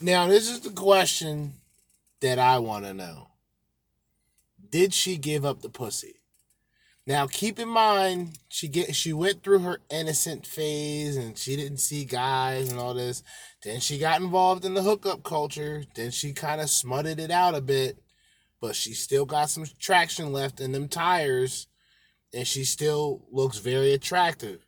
Now, 0.02 0.28
this 0.28 0.50
is 0.50 0.62
the 0.62 0.70
question 0.70 1.54
that 2.22 2.40
I 2.40 2.60
want 2.60 2.86
to 2.86 2.94
know. 2.94 3.28
Did 4.70 4.94
she 4.94 5.18
give 5.18 5.44
up 5.44 5.62
the 5.62 5.70
pussy? 5.70 6.22
Now 7.08 7.28
keep 7.28 7.60
in 7.60 7.70
mind 7.70 8.40
she 8.50 8.68
get 8.68 8.96
she 8.96 9.14
went 9.14 9.44
through 9.44 9.60
her 9.60 9.80
innocent 9.92 10.48
phase 10.48 11.16
and 11.18 11.38
she 11.38 11.56
didn't 11.56 11.78
see 11.78 12.04
guys 12.04 12.72
and 12.72 12.80
all 12.80 12.96
this. 12.96 13.22
Then 13.64 13.80
she 13.80 14.00
got 14.00 14.22
involved 14.22 14.66
in 14.66 14.74
the 14.74 14.82
hookup 14.82 15.22
culture. 15.24 15.84
Then 15.94 16.10
she 16.10 16.34
kind 16.34 16.60
of 16.60 16.70
smutted 16.70 17.20
it 17.20 17.30
out 17.30 17.54
a 17.54 17.62
bit, 17.62 18.00
but 18.62 18.76
she 18.76 18.94
still 18.94 19.26
got 19.26 19.50
some 19.50 19.66
traction 19.80 20.32
left 20.32 20.60
in 20.60 20.72
them 20.72 20.88
tires 20.88 21.68
and 22.34 22.48
she 22.48 22.64
still 22.64 23.26
looks 23.32 23.60
very 23.60 23.94
attractive. 23.94 24.66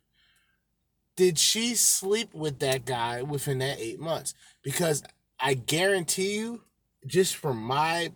Did 1.16 1.38
she 1.38 1.74
sleep 1.74 2.32
with 2.32 2.60
that 2.60 2.84
guy 2.84 3.22
within 3.22 3.58
that 3.58 3.80
8 3.80 3.98
months? 3.98 4.34
Because 4.62 5.02
I 5.40 5.54
guarantee 5.54 6.36
you 6.36 6.62
just 7.06 7.36
from 7.36 7.56
my 7.58 8.12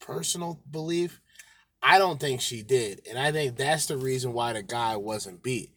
personal 0.00 0.60
belief 0.70 1.20
I 1.86 1.98
don't 1.98 2.18
think 2.18 2.40
she 2.40 2.62
did. 2.62 3.02
And 3.08 3.18
I 3.18 3.30
think 3.30 3.56
that's 3.56 3.86
the 3.86 3.98
reason 3.98 4.32
why 4.32 4.54
the 4.54 4.62
guy 4.62 4.96
wasn't 4.96 5.42
beat. 5.42 5.70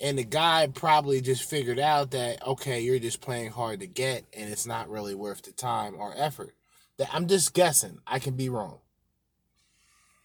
And 0.00 0.18
the 0.18 0.24
guy 0.24 0.66
probably 0.66 1.20
just 1.20 1.48
figured 1.48 1.78
out 1.78 2.10
that, 2.10 2.44
okay, 2.44 2.80
you're 2.80 2.98
just 2.98 3.20
playing 3.20 3.52
hard 3.52 3.78
to 3.78 3.86
get 3.86 4.24
and 4.36 4.50
it's 4.50 4.66
not 4.66 4.90
really 4.90 5.14
worth 5.14 5.42
the 5.42 5.52
time 5.52 5.94
or 5.96 6.12
effort. 6.16 6.56
That 6.98 7.10
I'm 7.12 7.28
just 7.28 7.54
guessing. 7.54 8.00
I 8.04 8.18
can 8.18 8.34
be 8.34 8.48
wrong. 8.48 8.80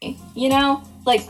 You 0.01 0.49
know, 0.49 0.83
like, 1.07 1.27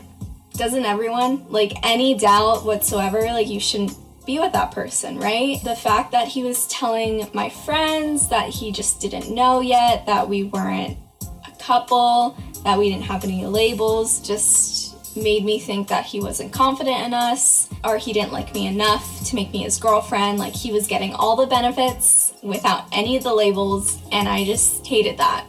doesn't 0.56 0.84
everyone, 0.84 1.50
like, 1.50 1.74
any 1.84 2.18
doubt 2.18 2.66
whatsoever, 2.66 3.22
like, 3.22 3.48
you 3.48 3.62
shouldn't 3.62 3.94
be 4.26 4.40
with 4.40 4.52
that 4.52 4.74
person, 4.74 5.18
right? 5.18 5.64
The 5.64 5.76
fact 5.76 6.12
that 6.12 6.28
he 6.28 6.44
was 6.44 6.68
telling 6.68 7.30
my 7.34 7.48
friends 7.48 8.28
that 8.28 8.50
he 8.50 8.74
just 8.74 9.00
didn't 9.00 9.34
know 9.34 9.62
yet, 9.62 10.06
that 10.06 10.28
we 10.28 10.44
weren't 10.44 10.98
a 11.22 11.64
couple, 11.64 12.38
that 12.66 12.78
we 12.78 12.90
didn't 12.90 13.06
have 13.06 13.24
any 13.24 13.46
labels 13.46 14.20
just 14.20 15.16
made 15.16 15.46
me 15.46 15.60
think 15.60 15.88
that 15.88 16.06
he 16.06 16.20
wasn't 16.20 16.52
confident 16.52 17.00
in 17.06 17.14
us 17.14 17.70
or 17.86 17.98
he 17.98 18.12
didn't 18.12 18.34
like 18.34 18.54
me 18.54 18.68
enough 18.68 19.24
to 19.26 19.36
make 19.36 19.52
me 19.54 19.60
his 19.60 19.80
girlfriend. 19.80 20.38
Like 20.38 20.54
he 20.54 20.74
was 20.74 20.86
getting 20.88 21.14
all 21.14 21.38
the 21.38 21.48
benefits 21.48 22.34
without 22.44 22.84
any 22.92 23.16
of 23.16 23.24
the 23.24 23.34
labels, 23.34 23.98
and 24.12 24.28
I 24.28 24.44
just 24.44 24.86
hated 24.86 25.18
that. 25.18 25.46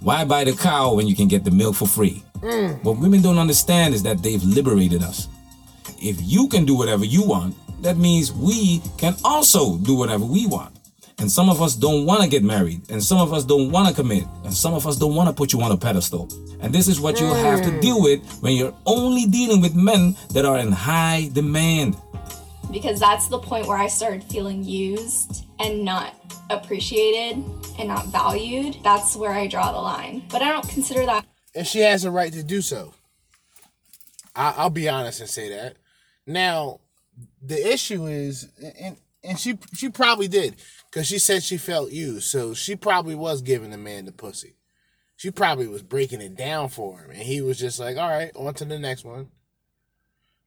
Why 0.00 0.24
buy 0.24 0.44
the 0.44 0.52
cow 0.52 0.94
when 0.94 1.06
you 1.06 1.14
can 1.14 1.28
get 1.28 1.44
the 1.44 1.50
milk 1.50 1.76
for 1.76 1.86
free? 1.86 2.22
Mm. 2.44 2.84
What 2.84 2.98
women 2.98 3.22
don't 3.22 3.38
understand 3.38 3.94
is 3.94 4.02
that 4.02 4.22
they've 4.22 4.42
liberated 4.42 5.02
us. 5.02 5.28
If 6.02 6.18
you 6.20 6.46
can 6.46 6.66
do 6.66 6.76
whatever 6.76 7.04
you 7.04 7.24
want, 7.24 7.56
that 7.82 7.96
means 7.96 8.32
we 8.32 8.82
can 8.98 9.14
also 9.24 9.78
do 9.78 9.94
whatever 9.94 10.26
we 10.26 10.46
want. 10.46 10.78
And 11.18 11.30
some 11.30 11.48
of 11.48 11.62
us 11.62 11.74
don't 11.74 12.04
want 12.04 12.22
to 12.22 12.28
get 12.28 12.42
married, 12.42 12.82
and 12.90 13.02
some 13.02 13.18
of 13.18 13.32
us 13.32 13.44
don't 13.44 13.70
want 13.70 13.88
to 13.88 13.94
commit, 13.94 14.24
and 14.44 14.52
some 14.52 14.74
of 14.74 14.86
us 14.86 14.96
don't 14.98 15.14
want 15.14 15.28
to 15.30 15.32
put 15.32 15.54
you 15.54 15.62
on 15.62 15.72
a 15.72 15.76
pedestal. 15.76 16.28
And 16.60 16.70
this 16.70 16.86
is 16.86 17.00
what 17.00 17.18
you'll 17.18 17.32
have 17.32 17.62
to 17.62 17.70
mm. 17.70 17.80
deal 17.80 18.02
with 18.02 18.20
when 18.42 18.52
you're 18.52 18.74
only 18.84 19.24
dealing 19.24 19.62
with 19.62 19.74
men 19.74 20.14
that 20.30 20.44
are 20.44 20.58
in 20.58 20.70
high 20.70 21.30
demand. 21.32 21.96
Because 22.70 23.00
that's 23.00 23.28
the 23.28 23.38
point 23.38 23.66
where 23.68 23.78
I 23.78 23.86
started 23.86 24.22
feeling 24.24 24.64
used 24.64 25.46
and 25.60 25.82
not 25.82 26.14
appreciated 26.50 27.42
and 27.78 27.88
not 27.88 28.06
valued. 28.08 28.76
That's 28.82 29.16
where 29.16 29.32
I 29.32 29.46
draw 29.46 29.72
the 29.72 29.78
line. 29.78 30.24
But 30.30 30.42
I 30.42 30.50
don't 30.50 30.68
consider 30.68 31.06
that 31.06 31.24
And 31.54 31.66
she 31.66 31.80
has 31.80 32.04
a 32.04 32.10
right 32.10 32.32
to 32.32 32.42
do 32.42 32.60
so. 32.60 32.94
I, 34.34 34.54
I'll 34.56 34.70
be 34.70 34.88
honest 34.88 35.20
and 35.20 35.28
say 35.28 35.48
that. 35.50 35.76
Now, 36.26 36.80
the 37.42 37.72
issue 37.72 38.06
is, 38.06 38.48
and 38.78 38.96
and 39.22 39.38
she 39.38 39.58
she 39.74 39.88
probably 39.88 40.28
did 40.28 40.56
because 40.90 41.06
she 41.06 41.18
said 41.18 41.42
she 41.42 41.56
felt 41.56 41.90
used, 41.90 42.26
so 42.26 42.54
she 42.54 42.76
probably 42.76 43.14
was 43.14 43.42
giving 43.42 43.70
the 43.70 43.78
man 43.78 44.04
the 44.04 44.12
pussy. 44.12 44.56
She 45.16 45.30
probably 45.30 45.66
was 45.66 45.82
breaking 45.82 46.20
it 46.20 46.36
down 46.36 46.68
for 46.68 46.98
him, 46.98 47.10
and 47.10 47.22
he 47.22 47.40
was 47.40 47.58
just 47.58 47.78
like, 47.78 47.96
"All 47.96 48.08
right, 48.08 48.32
on 48.36 48.54
to 48.54 48.64
the 48.64 48.78
next 48.78 49.04
one." 49.04 49.28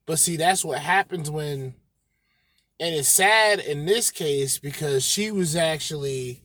But 0.05 0.19
see, 0.19 0.37
that's 0.37 0.63
what 0.63 0.79
happens 0.79 1.29
when, 1.29 1.75
and 2.79 2.95
it's 2.95 3.09
sad 3.09 3.59
in 3.59 3.85
this 3.85 4.11
case 4.11 4.57
because 4.57 5.03
she 5.03 5.31
was 5.31 5.55
actually 5.55 6.43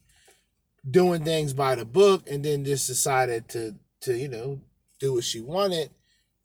doing 0.89 1.25
things 1.25 1.53
by 1.53 1.75
the 1.75 1.85
book, 1.85 2.25
and 2.31 2.45
then 2.45 2.65
just 2.65 2.87
decided 2.87 3.49
to 3.51 3.75
to 4.03 4.17
you 4.17 4.29
know 4.29 4.61
do 4.99 5.15
what 5.15 5.25
she 5.25 5.41
wanted, 5.41 5.91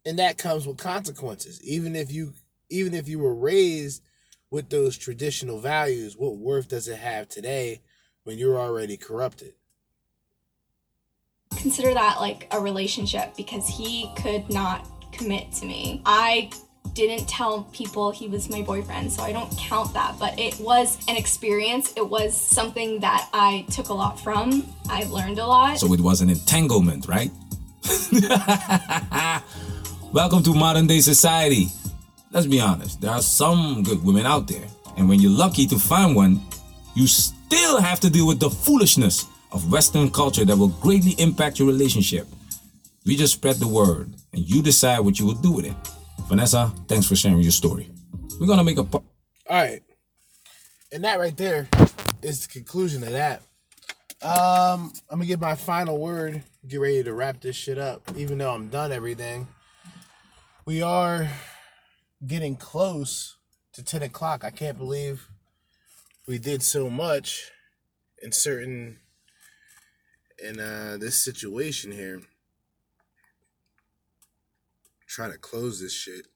and 0.06 0.18
that 0.20 0.38
comes 0.38 0.66
with 0.66 0.78
consequences. 0.78 1.62
Even 1.64 1.96
if 1.96 2.12
you 2.12 2.34
even 2.70 2.94
if 2.94 3.08
you 3.08 3.20
were 3.20 3.36
raised 3.36 4.04
with 4.50 4.70
those 4.70 4.98
traditional 4.98 5.60
values, 5.60 6.16
what 6.18 6.38
worth 6.38 6.70
does 6.70 6.88
it 6.88 7.00
have 7.00 7.28
today 7.28 7.82
when 8.24 8.38
you're 8.38 8.60
already 8.60 8.98
corrupted? 8.98 9.54
consider 11.58 11.94
that 11.94 12.20
like 12.20 12.48
a 12.52 12.60
relationship 12.60 13.36
because 13.36 13.68
he 13.68 14.12
could 14.16 14.50
not 14.50 14.88
commit 15.12 15.52
to 15.52 15.66
me. 15.66 16.02
I 16.06 16.50
didn't 16.94 17.28
tell 17.28 17.64
people 17.74 18.12
he 18.12 18.28
was 18.28 18.50
my 18.50 18.62
boyfriend, 18.62 19.12
so 19.12 19.22
I 19.24 19.32
don't 19.32 19.56
count 19.58 19.94
that, 19.94 20.16
but 20.20 20.40
it 20.40 20.60
was 20.60 20.98
an 21.08 21.18
experience. 21.18 21.94
It 21.96 22.10
was 22.10 22.40
something 22.40 23.02
that 23.02 23.28
I 23.34 23.66
took 23.72 23.90
a 23.90 23.94
lot 23.94 24.20
from. 24.20 24.74
I 24.90 25.04
learned 25.04 25.40
a 25.40 25.46
lot. 25.46 25.78
So 25.78 25.94
it 25.94 26.00
was 26.00 26.22
an 26.22 26.30
entanglement, 26.30 27.08
right? 27.08 27.32
Welcome 30.14 30.44
to 30.44 30.54
modern 30.54 30.88
day 30.88 31.00
society. 31.00 31.68
Let's 32.32 32.46
be 32.46 32.60
honest, 32.60 33.00
there 33.00 33.12
are 33.12 33.22
some 33.22 33.82
good 33.84 34.04
women 34.04 34.26
out 34.26 34.48
there, 34.48 34.66
and 34.98 35.08
when 35.08 35.22
you're 35.22 35.32
lucky 35.32 35.66
to 35.68 35.80
find 35.80 36.14
one, 36.16 36.42
you 36.96 37.08
still 37.08 37.80
have 37.80 38.00
to 38.02 38.10
deal 38.10 38.28
with 38.28 38.40
the 38.42 38.50
foolishness 38.50 39.26
of 39.54 39.72
Western 39.72 40.10
culture 40.10 40.44
that 40.44 40.58
will 40.58 40.68
greatly 40.68 41.12
impact 41.18 41.60
your 41.60 41.68
relationship. 41.70 42.28
We 43.06 43.16
just 43.16 43.34
spread 43.34 43.56
the 43.56 43.68
word, 43.68 44.14
and 44.34 44.50
you 44.50 44.62
decide 44.62 45.00
what 45.00 45.18
you 45.20 45.26
will 45.26 45.36
do 45.36 45.54
with 45.54 45.66
it. 45.66 45.74
Vanessa, 46.28 46.74
thanks 46.90 47.08
for 47.08 47.16
sharing 47.16 47.40
your 47.40 47.52
story. 47.52 47.90
We're 48.40 48.48
gonna 48.48 48.66
make 48.66 48.78
a. 48.80 48.84
Po- 48.84 49.06
All 49.50 49.62
right, 49.62 49.82
and 50.92 51.04
that 51.06 51.20
right 51.20 51.38
there 51.38 51.70
is 52.22 52.46
the 52.46 52.52
conclusion 52.52 53.04
of 53.04 53.12
that. 53.12 53.42
Um, 54.22 54.92
I'm 55.10 55.20
gonna 55.20 55.26
give 55.26 55.40
my 55.40 55.56
final 55.56 55.98
word. 55.98 56.44
Get 56.68 56.82
ready 56.82 57.02
to 57.02 57.14
wrap 57.14 57.40
this 57.40 57.56
shit 57.56 57.78
up. 57.78 58.02
Even 58.18 58.40
though 58.40 58.54
I'm 58.54 58.68
done 58.68 58.92
everything, 58.92 59.48
we 60.66 60.82
are 60.82 61.30
getting 62.26 62.58
close 62.58 63.38
to 63.72 63.82
ten 63.82 64.04
o'clock. 64.04 64.44
I 64.44 64.50
can't 64.50 64.78
believe 64.78 65.30
we 66.28 66.38
did 66.38 66.62
so 66.62 66.90
much 66.90 67.52
in 68.22 68.34
certain 68.34 69.00
in 70.44 70.60
uh 70.60 70.98
this 71.00 71.16
situation 71.16 71.94
here. 71.94 72.22
Trying 75.08 75.32
to 75.32 75.38
close 75.38 75.80
this 75.80 75.94
shit 75.94 76.28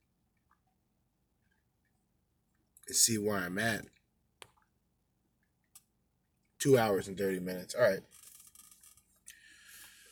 and 2.88 2.96
see 2.96 3.18
where 3.18 3.38
I'm 3.38 3.58
at. 3.58 3.84
Two 6.58 6.78
hours 6.78 7.10
and 7.10 7.18
30 7.18 7.42
minutes. 7.42 7.76
All 7.76 7.82
right. 7.82 8.00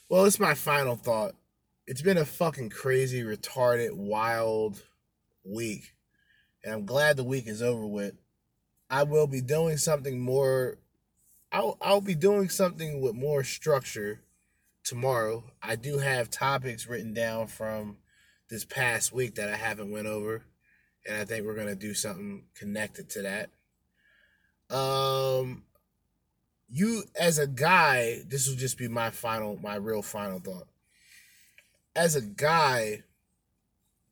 Well, 0.09 0.25
it's 0.25 0.39
my 0.39 0.55
final 0.55 0.95
thought. 0.95 1.35
It's 1.85 2.01
been 2.01 2.17
a 2.17 2.25
fucking 2.25 2.71
crazy, 2.71 3.21
retarded, 3.21 3.93
wild 3.93 4.81
week. 5.45 5.93
And 6.63 6.73
I'm 6.73 6.85
glad 6.87 7.15
the 7.15 7.23
week 7.23 7.47
is 7.47 7.61
over 7.61 7.85
with. 7.85 8.15
I 8.89 9.03
will 9.03 9.27
be 9.27 9.41
doing 9.41 9.77
something 9.77 10.19
more. 10.19 10.79
I'll, 11.51 11.77
I'll 11.79 12.01
be 12.01 12.15
doing 12.15 12.49
something 12.49 13.01
with 13.01 13.13
more 13.13 13.43
structure 13.43 14.21
tomorrow. 14.83 15.43
I 15.61 15.75
do 15.75 15.99
have 15.99 16.31
topics 16.31 16.87
written 16.87 17.13
down 17.13 17.45
from 17.45 17.97
this 18.49 18.65
past 18.65 19.13
week 19.13 19.35
that 19.35 19.49
I 19.49 19.57
haven't 19.57 19.91
went 19.91 20.07
over 20.07 20.41
and 21.07 21.17
I 21.17 21.25
think 21.25 21.45
we're 21.45 21.55
gonna 21.55 21.75
do 21.75 21.93
something 21.93 22.45
connected 22.55 23.11
to 23.11 23.21
that. 23.21 24.75
Um, 24.75 25.65
you 26.69 27.03
as 27.19 27.39
a 27.39 27.47
guy, 27.47 28.19
this 28.27 28.47
will 28.47 28.55
just 28.55 28.77
be 28.77 28.87
my 28.87 29.09
final, 29.09 29.57
my 29.61 29.75
real 29.75 30.01
final 30.01 30.39
thought. 30.39 30.67
As 31.95 32.15
a 32.15 32.21
guy, 32.21 33.03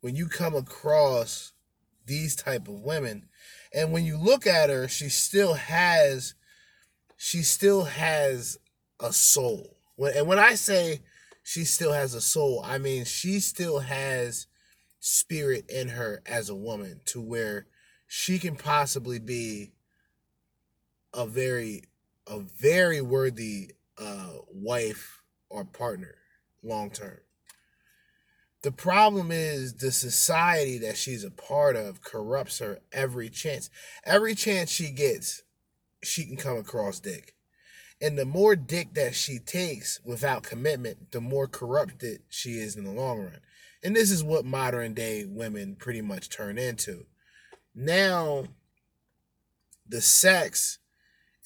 when 0.02 0.16
you 0.16 0.28
come 0.28 0.56
across 0.56 1.54
these 2.06 2.36
type 2.36 2.68
of 2.68 2.82
women, 2.82 3.30
and 3.74 3.92
when 3.92 4.06
you 4.06 4.18
look 4.18 4.48
at 4.48 4.70
her, 4.70 4.88
she 4.88 5.10
still 5.10 5.54
has, 5.54 6.34
she 7.16 7.44
still 7.44 7.84
has 7.84 8.58
a 9.00 9.14
soul. 9.14 9.78
When 9.96 10.16
and 10.16 10.28
when 10.28 10.40
I 10.40 10.56
say 10.56 11.02
she 11.44 11.64
still 11.64 11.94
has 11.94 12.14
a 12.14 12.22
soul, 12.22 12.62
I 12.66 12.78
mean 12.78 13.06
she 13.06 13.40
still 13.40 13.80
has 13.80 14.48
spirit 15.00 15.70
in 15.70 15.90
her 15.90 16.22
as 16.26 16.50
a 16.50 16.56
woman 16.56 17.02
to 17.06 17.22
where 17.22 17.68
she 18.08 18.40
can 18.40 18.56
possibly 18.56 19.20
be 19.20 19.74
a 21.14 21.26
very 21.26 21.84
a 22.30 22.40
very 22.40 23.02
worthy 23.02 23.72
uh 23.98 24.34
wife 24.52 25.22
or 25.50 25.66
partner 25.66 26.16
long 26.64 26.90
term. 26.90 27.20
The 28.64 28.72
problem 28.72 29.32
is 29.32 29.76
the 29.76 29.92
society 29.92 30.78
that 30.80 30.98
she's 30.98 31.24
a 31.24 31.32
part 31.32 31.76
of 31.76 32.02
corrupts 32.02 32.60
her 32.60 32.80
every 32.92 33.30
chance. 33.30 33.70
Every 34.04 34.36
chance 34.36 34.70
she 34.70 34.90
gets 34.90 35.44
she 36.04 36.26
can 36.26 36.38
come 36.38 36.58
across 36.58 37.00
dick. 37.00 37.36
And 38.02 38.18
the 38.18 38.26
more 38.26 38.56
dick 38.56 38.94
that 38.94 39.16
she 39.16 39.40
takes 39.40 40.00
without 40.04 40.44
commitment 40.44 41.12
the 41.12 41.22
more 41.22 41.48
corrupted 41.48 42.24
she 42.30 42.52
is 42.60 42.76
in 42.76 42.84
the 42.84 42.92
long 42.92 43.20
run. 43.20 43.40
And 43.84 43.96
this 43.96 44.12
is 44.12 44.24
what 44.24 44.46
modern 44.46 44.94
day 44.94 45.26
women 45.26 45.76
pretty 45.76 46.02
much 46.02 46.30
turn 46.30 46.58
into. 46.58 47.06
Now, 47.76 48.46
the 49.88 50.02
sex 50.02 50.80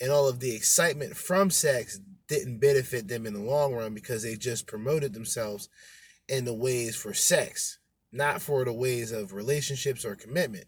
and 0.01 0.11
all 0.11 0.27
of 0.27 0.39
the 0.39 0.55
excitement 0.55 1.15
from 1.15 1.49
sex 1.51 1.99
didn't 2.27 2.59
benefit 2.59 3.07
them 3.07 3.25
in 3.25 3.33
the 3.33 3.39
long 3.39 3.73
run 3.73 3.93
because 3.93 4.23
they 4.23 4.35
just 4.35 4.65
promoted 4.65 5.13
themselves 5.13 5.69
in 6.27 6.45
the 6.45 6.53
ways 6.53 6.95
for 6.95 7.13
sex, 7.13 7.77
not 8.11 8.41
for 8.41 8.65
the 8.65 8.73
ways 8.73 9.11
of 9.11 9.33
relationships 9.33 10.03
or 10.03 10.15
commitment. 10.15 10.65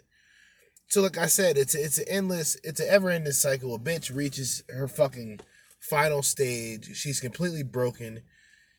So, 0.88 1.02
like 1.02 1.18
I 1.18 1.26
said, 1.26 1.58
it's 1.58 1.74
a, 1.74 1.84
it's 1.84 1.98
an 1.98 2.06
endless, 2.08 2.58
it's 2.64 2.80
an 2.80 2.88
ever-ending 2.90 3.32
cycle. 3.34 3.74
A 3.74 3.80
bitch 3.80 4.14
reaches 4.14 4.64
her 4.70 4.88
fucking 4.88 5.40
final 5.80 6.22
stage. 6.22 6.96
She's 6.96 7.20
completely 7.20 7.64
broken. 7.64 8.22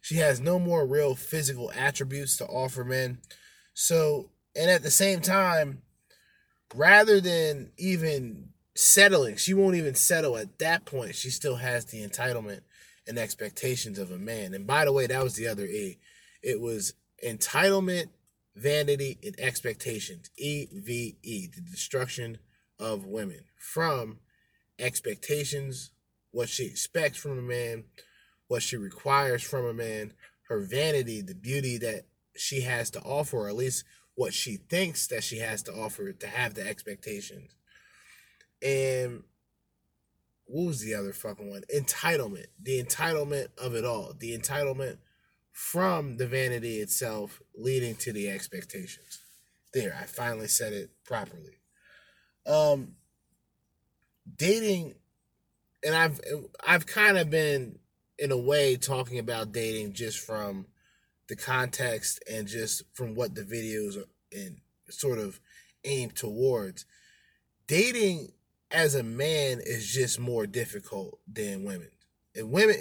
She 0.01 0.17
has 0.17 0.39
no 0.39 0.59
more 0.59 0.87
real 0.87 1.17
physical 1.17 1.73
attributes 1.75 2.37
to 2.37 2.47
offer 2.47 2.85
men. 2.85 3.19
So, 3.73 4.31
and 4.55 4.71
at 4.71 4.83
the 4.83 4.91
same 4.91 5.21
time, 5.21 5.83
rather 6.75 7.21
than 7.21 7.73
even 7.79 8.51
settling, 8.75 9.37
she 9.37 9.55
won't 9.55 9.77
even 9.77 9.95
settle 9.95 10.37
at 10.37 10.59
that 10.59 10.85
point. 10.85 11.15
She 11.15 11.31
still 11.31 11.57
has 11.57 11.87
the 11.87 12.07
entitlement 12.07 12.61
and 13.07 13.19
expectations 13.19 13.99
of 13.99 14.11
a 14.11 14.19
man. 14.19 14.55
And 14.55 14.67
by 14.67 14.85
the 14.85 14.93
way, 14.93 15.07
that 15.07 15.23
was 15.23 15.37
the 15.37 15.47
other 15.47 15.65
E. 15.65 15.99
It 16.43 16.61
was 16.61 16.95
entitlement, 17.25 18.07
vanity, 18.57 19.19
and 19.23 19.39
expectations. 19.39 20.31
E 20.37 20.67
V 20.73 21.17
E, 21.23 21.47
the 21.47 21.61
destruction 21.61 22.39
of 22.79 23.07
women 23.07 23.45
from 23.59 24.19
expectations, 24.79 25.91
what 26.33 26.49
she 26.49 26.65
expects 26.65 27.19
from 27.19 27.39
a 27.39 27.43
man, 27.43 27.85
what 28.49 28.63
she 28.63 28.77
requires 28.77 29.43
from 29.43 29.65
a 29.67 29.75
man, 29.75 30.13
her 30.49 30.61
vanity, 30.61 31.21
the 31.21 31.35
beauty 31.35 31.79
that 31.79 32.03
she 32.37 32.63
has 32.63 32.91
to 32.91 33.01
offer, 33.01 33.39
or 33.39 33.49
at 33.49 33.55
least 33.55 33.85
what 34.17 34.35
she 34.35 34.57
thinks 34.57 35.07
that 35.07 35.25
she 35.25 35.39
has 35.39 35.63
to 35.63 35.73
offer 35.73 36.13
to 36.13 36.27
have 36.27 36.55
the 36.55 36.67
expectations. 36.67 37.55
And 38.65 39.23
what 40.47 40.67
was 40.67 40.81
the 40.81 40.95
other 40.95 41.13
fucking 41.13 41.51
one? 41.51 41.63
Entitlement. 41.75 42.47
The 42.61 42.83
entitlement 42.83 43.49
of 43.59 43.75
it 43.75 43.85
all. 43.85 44.15
The 44.19 44.37
entitlement 44.37 44.99
from 45.53 46.17
the 46.17 46.27
vanity 46.27 46.79
itself 46.79 47.41
leading 47.55 47.95
to 47.97 48.13
the 48.13 48.29
expectations. 48.29 49.21
There, 49.73 49.97
I 50.01 50.05
finally 50.07 50.49
said 50.49 50.73
it 50.73 50.91
properly. 51.05 51.61
Um 52.47 52.97
dating 54.37 54.95
and 55.85 55.95
I've 55.95 56.21
I've 56.67 56.87
kind 56.87 57.19
of 57.19 57.31
been 57.31 57.79
in 58.19 58.33
a 58.33 58.39
way 58.39 58.77
talking 58.77 59.19
about 59.19 59.53
dating 59.53 59.93
just 59.93 60.19
from 60.19 60.67
the 61.29 61.37
context 61.37 62.23
and 62.31 62.47
just 62.47 62.83
from 62.95 63.15
what 63.15 63.35
the 63.35 63.43
videos 63.43 63.97
are 63.97 64.09
and 64.33 64.59
sort 64.91 65.19
of 65.19 65.41
aim 65.85 66.11
towards. 66.11 66.85
Dating 67.67 68.33
as 68.75 68.95
a 68.95 69.03
man 69.03 69.61
is 69.65 69.91
just 69.91 70.19
more 70.19 70.47
difficult 70.47 71.19
than 71.33 71.65
women. 71.65 71.91
And 72.35 72.51
women 72.51 72.77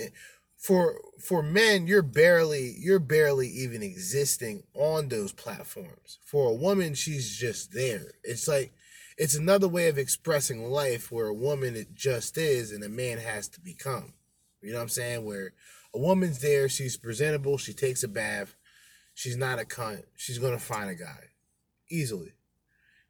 for 0.58 1.00
for 1.20 1.44
men 1.44 1.88
you're 1.88 2.02
barely 2.02 2.76
you're 2.80 3.00
barely 3.00 3.48
even 3.48 3.84
existing 3.84 4.64
on 4.74 5.10
those 5.10 5.32
platforms. 5.32 6.18
For 6.26 6.50
a 6.50 6.56
woman 6.56 6.96
she's 6.96 7.38
just 7.38 7.74
there. 7.74 8.14
It's 8.24 8.48
like 8.48 8.74
it's 9.18 9.36
another 9.36 9.68
way 9.68 9.88
of 9.90 9.98
expressing 10.00 10.64
life 10.72 11.12
where 11.12 11.28
a 11.28 11.34
woman 11.34 11.76
it 11.76 11.94
just 11.94 12.38
is 12.38 12.72
and 12.72 12.84
a 12.84 12.90
man 12.90 13.20
has 13.20 13.48
to 13.50 13.62
become. 13.62 14.14
You 14.62 14.72
know 14.72 14.78
what 14.78 14.84
I'm 14.84 14.90
saying? 14.90 15.24
Where 15.24 15.54
a 15.94 16.00
woman's 16.00 16.40
there, 16.40 16.68
she's 16.68 16.98
presentable, 16.98 17.58
she 17.60 17.74
takes 17.74 18.04
a 18.04 18.08
bath, 18.08 18.56
she's 19.14 19.38
not 19.38 19.60
a 19.60 19.66
cunt, 19.66 20.04
she's 20.16 20.40
gonna 20.40 20.58
find 20.58 20.90
a 20.90 20.96
guy. 20.96 21.30
Easily. 21.92 22.34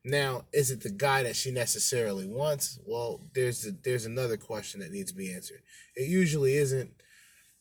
Now, 0.06 0.44
is 0.52 0.70
it 0.70 0.82
the 0.82 0.90
guy 0.90 1.24
that 1.24 1.36
she 1.36 1.52
necessarily 1.52 2.28
wants? 2.28 2.80
Well, 2.86 3.22
there's 3.34 3.66
a, 3.66 3.72
there's 3.72 4.06
another 4.06 4.36
question 4.36 4.82
that 4.82 4.92
needs 4.92 5.12
to 5.12 5.18
be 5.18 5.34
answered. 5.34 5.62
It 5.96 6.10
usually 6.10 6.56
isn't, 6.56 6.92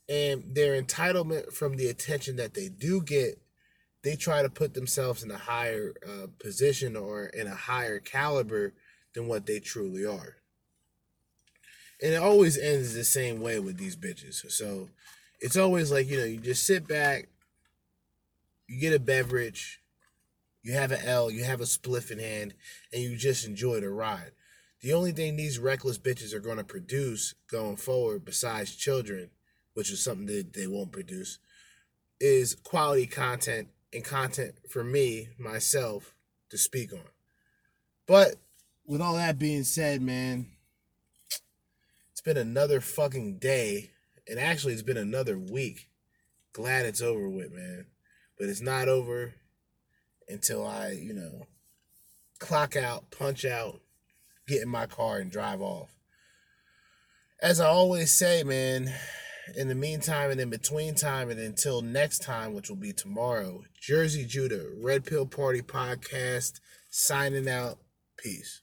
and 0.09 0.55
their 0.55 0.81
entitlement 0.81 1.53
from 1.53 1.77
the 1.77 1.87
attention 1.87 2.37
that 2.37 2.55
they 2.55 2.69
do 2.69 3.01
get, 3.01 3.41
they 4.03 4.17
try 4.17 4.43
to 4.43 4.51
put 4.51 4.75
themselves 4.75 5.23
in 5.23 5.31
a 5.31 5.39
higher 5.39 5.95
uh, 6.05 6.27
position 6.41 6.97
or 6.97 7.27
in 7.27 7.47
a 7.47 7.55
higher 7.55 8.01
caliber 8.01 8.75
than 9.15 9.29
what 9.29 9.47
they 9.47 9.61
truly 9.61 10.05
are. 10.05 10.37
And 12.03 12.12
it 12.12 12.21
always 12.21 12.59
ends 12.59 12.95
the 12.95 13.05
same 13.05 13.41
way 13.41 13.61
with 13.61 13.77
these 13.77 13.97
bitches. 13.97 14.51
So 14.51 14.89
it's 15.41 15.57
always 15.57 15.93
like 15.93 16.09
you 16.09 16.19
know, 16.19 16.25
you 16.25 16.39
just 16.39 16.67
sit 16.67 16.89
back, 16.89 17.29
you 18.67 18.81
get 18.81 18.95
a 18.95 18.99
beverage 18.99 19.82
you 20.62 20.73
have 20.73 20.92
an 20.92 21.00
L, 21.05 21.31
you 21.31 21.44
have 21.44 21.60
a 21.60 21.65
spliff 21.65 22.10
in 22.10 22.18
hand, 22.18 22.55
and 22.92 23.02
you 23.02 23.16
just 23.16 23.47
enjoy 23.47 23.81
the 23.81 23.91
ride. 23.91 24.32
The 24.81 24.92
only 24.92 25.12
thing 25.12 25.36
these 25.36 25.58
reckless 25.58 25.99
bitches 25.99 26.32
are 26.32 26.41
going 26.41 26.57
to 26.57 26.65
produce 26.65 27.34
going 27.50 27.76
forward, 27.76 28.24
besides 28.24 28.74
children, 28.74 29.31
which 29.74 29.91
is 29.91 30.02
something 30.02 30.26
that 30.26 30.52
they 30.52 30.66
won't 30.66 30.92
produce, 30.92 31.39
is 32.20 32.55
quality 32.55 33.07
content 33.07 33.68
and 33.92 34.05
content 34.05 34.55
for 34.68 34.82
me, 34.82 35.28
myself, 35.39 36.15
to 36.50 36.58
speak 36.58 36.92
on. 36.92 37.00
But 38.07 38.36
with 38.86 39.00
all 39.00 39.15
that 39.15 39.39
being 39.39 39.65
said, 39.65 40.02
man, 40.02 40.47
it's 42.10 42.20
been 42.20 42.36
another 42.36 42.81
fucking 42.81 43.39
day, 43.39 43.91
and 44.28 44.39
actually, 44.39 44.73
it's 44.73 44.82
been 44.82 44.97
another 44.97 45.39
week. 45.39 45.89
Glad 46.52 46.86
it's 46.86 47.02
over 47.02 47.28
with, 47.28 47.52
man. 47.52 47.86
But 48.39 48.49
it's 48.49 48.60
not 48.60 48.89
over 48.89 49.34
until 50.28 50.67
I, 50.67 50.91
you 50.91 51.12
know, 51.12 51.47
clock 52.39 52.76
out, 52.76 53.10
punch 53.10 53.44
out, 53.44 53.81
get 54.47 54.62
in 54.62 54.68
my 54.68 54.86
car 54.86 55.18
and 55.18 55.31
drive 55.31 55.60
off. 55.60 55.91
As 57.41 57.60
I 57.60 57.67
always 57.67 58.12
say, 58.12 58.42
man, 58.44 58.92
in 59.57 59.68
the 59.68 59.75
meantime 59.75 60.31
and 60.31 60.41
in 60.41 60.51
between 60.51 60.94
time 60.94 61.31
and 61.31 61.41
until 61.41 61.83
next 61.83 62.20
time, 62.20 62.55
which 62.55 62.68
will 62.68 62.76
be 62.76 62.92
tomorrow, 62.92 63.62
Jerzee 63.81 64.28
Judah, 64.28 64.68
Red 64.81 65.05
Pill 65.05 65.26
Party 65.26 65.60
Podcast, 65.60 66.60
signing 66.89 67.49
out. 67.49 67.78
Peace. 68.17 68.61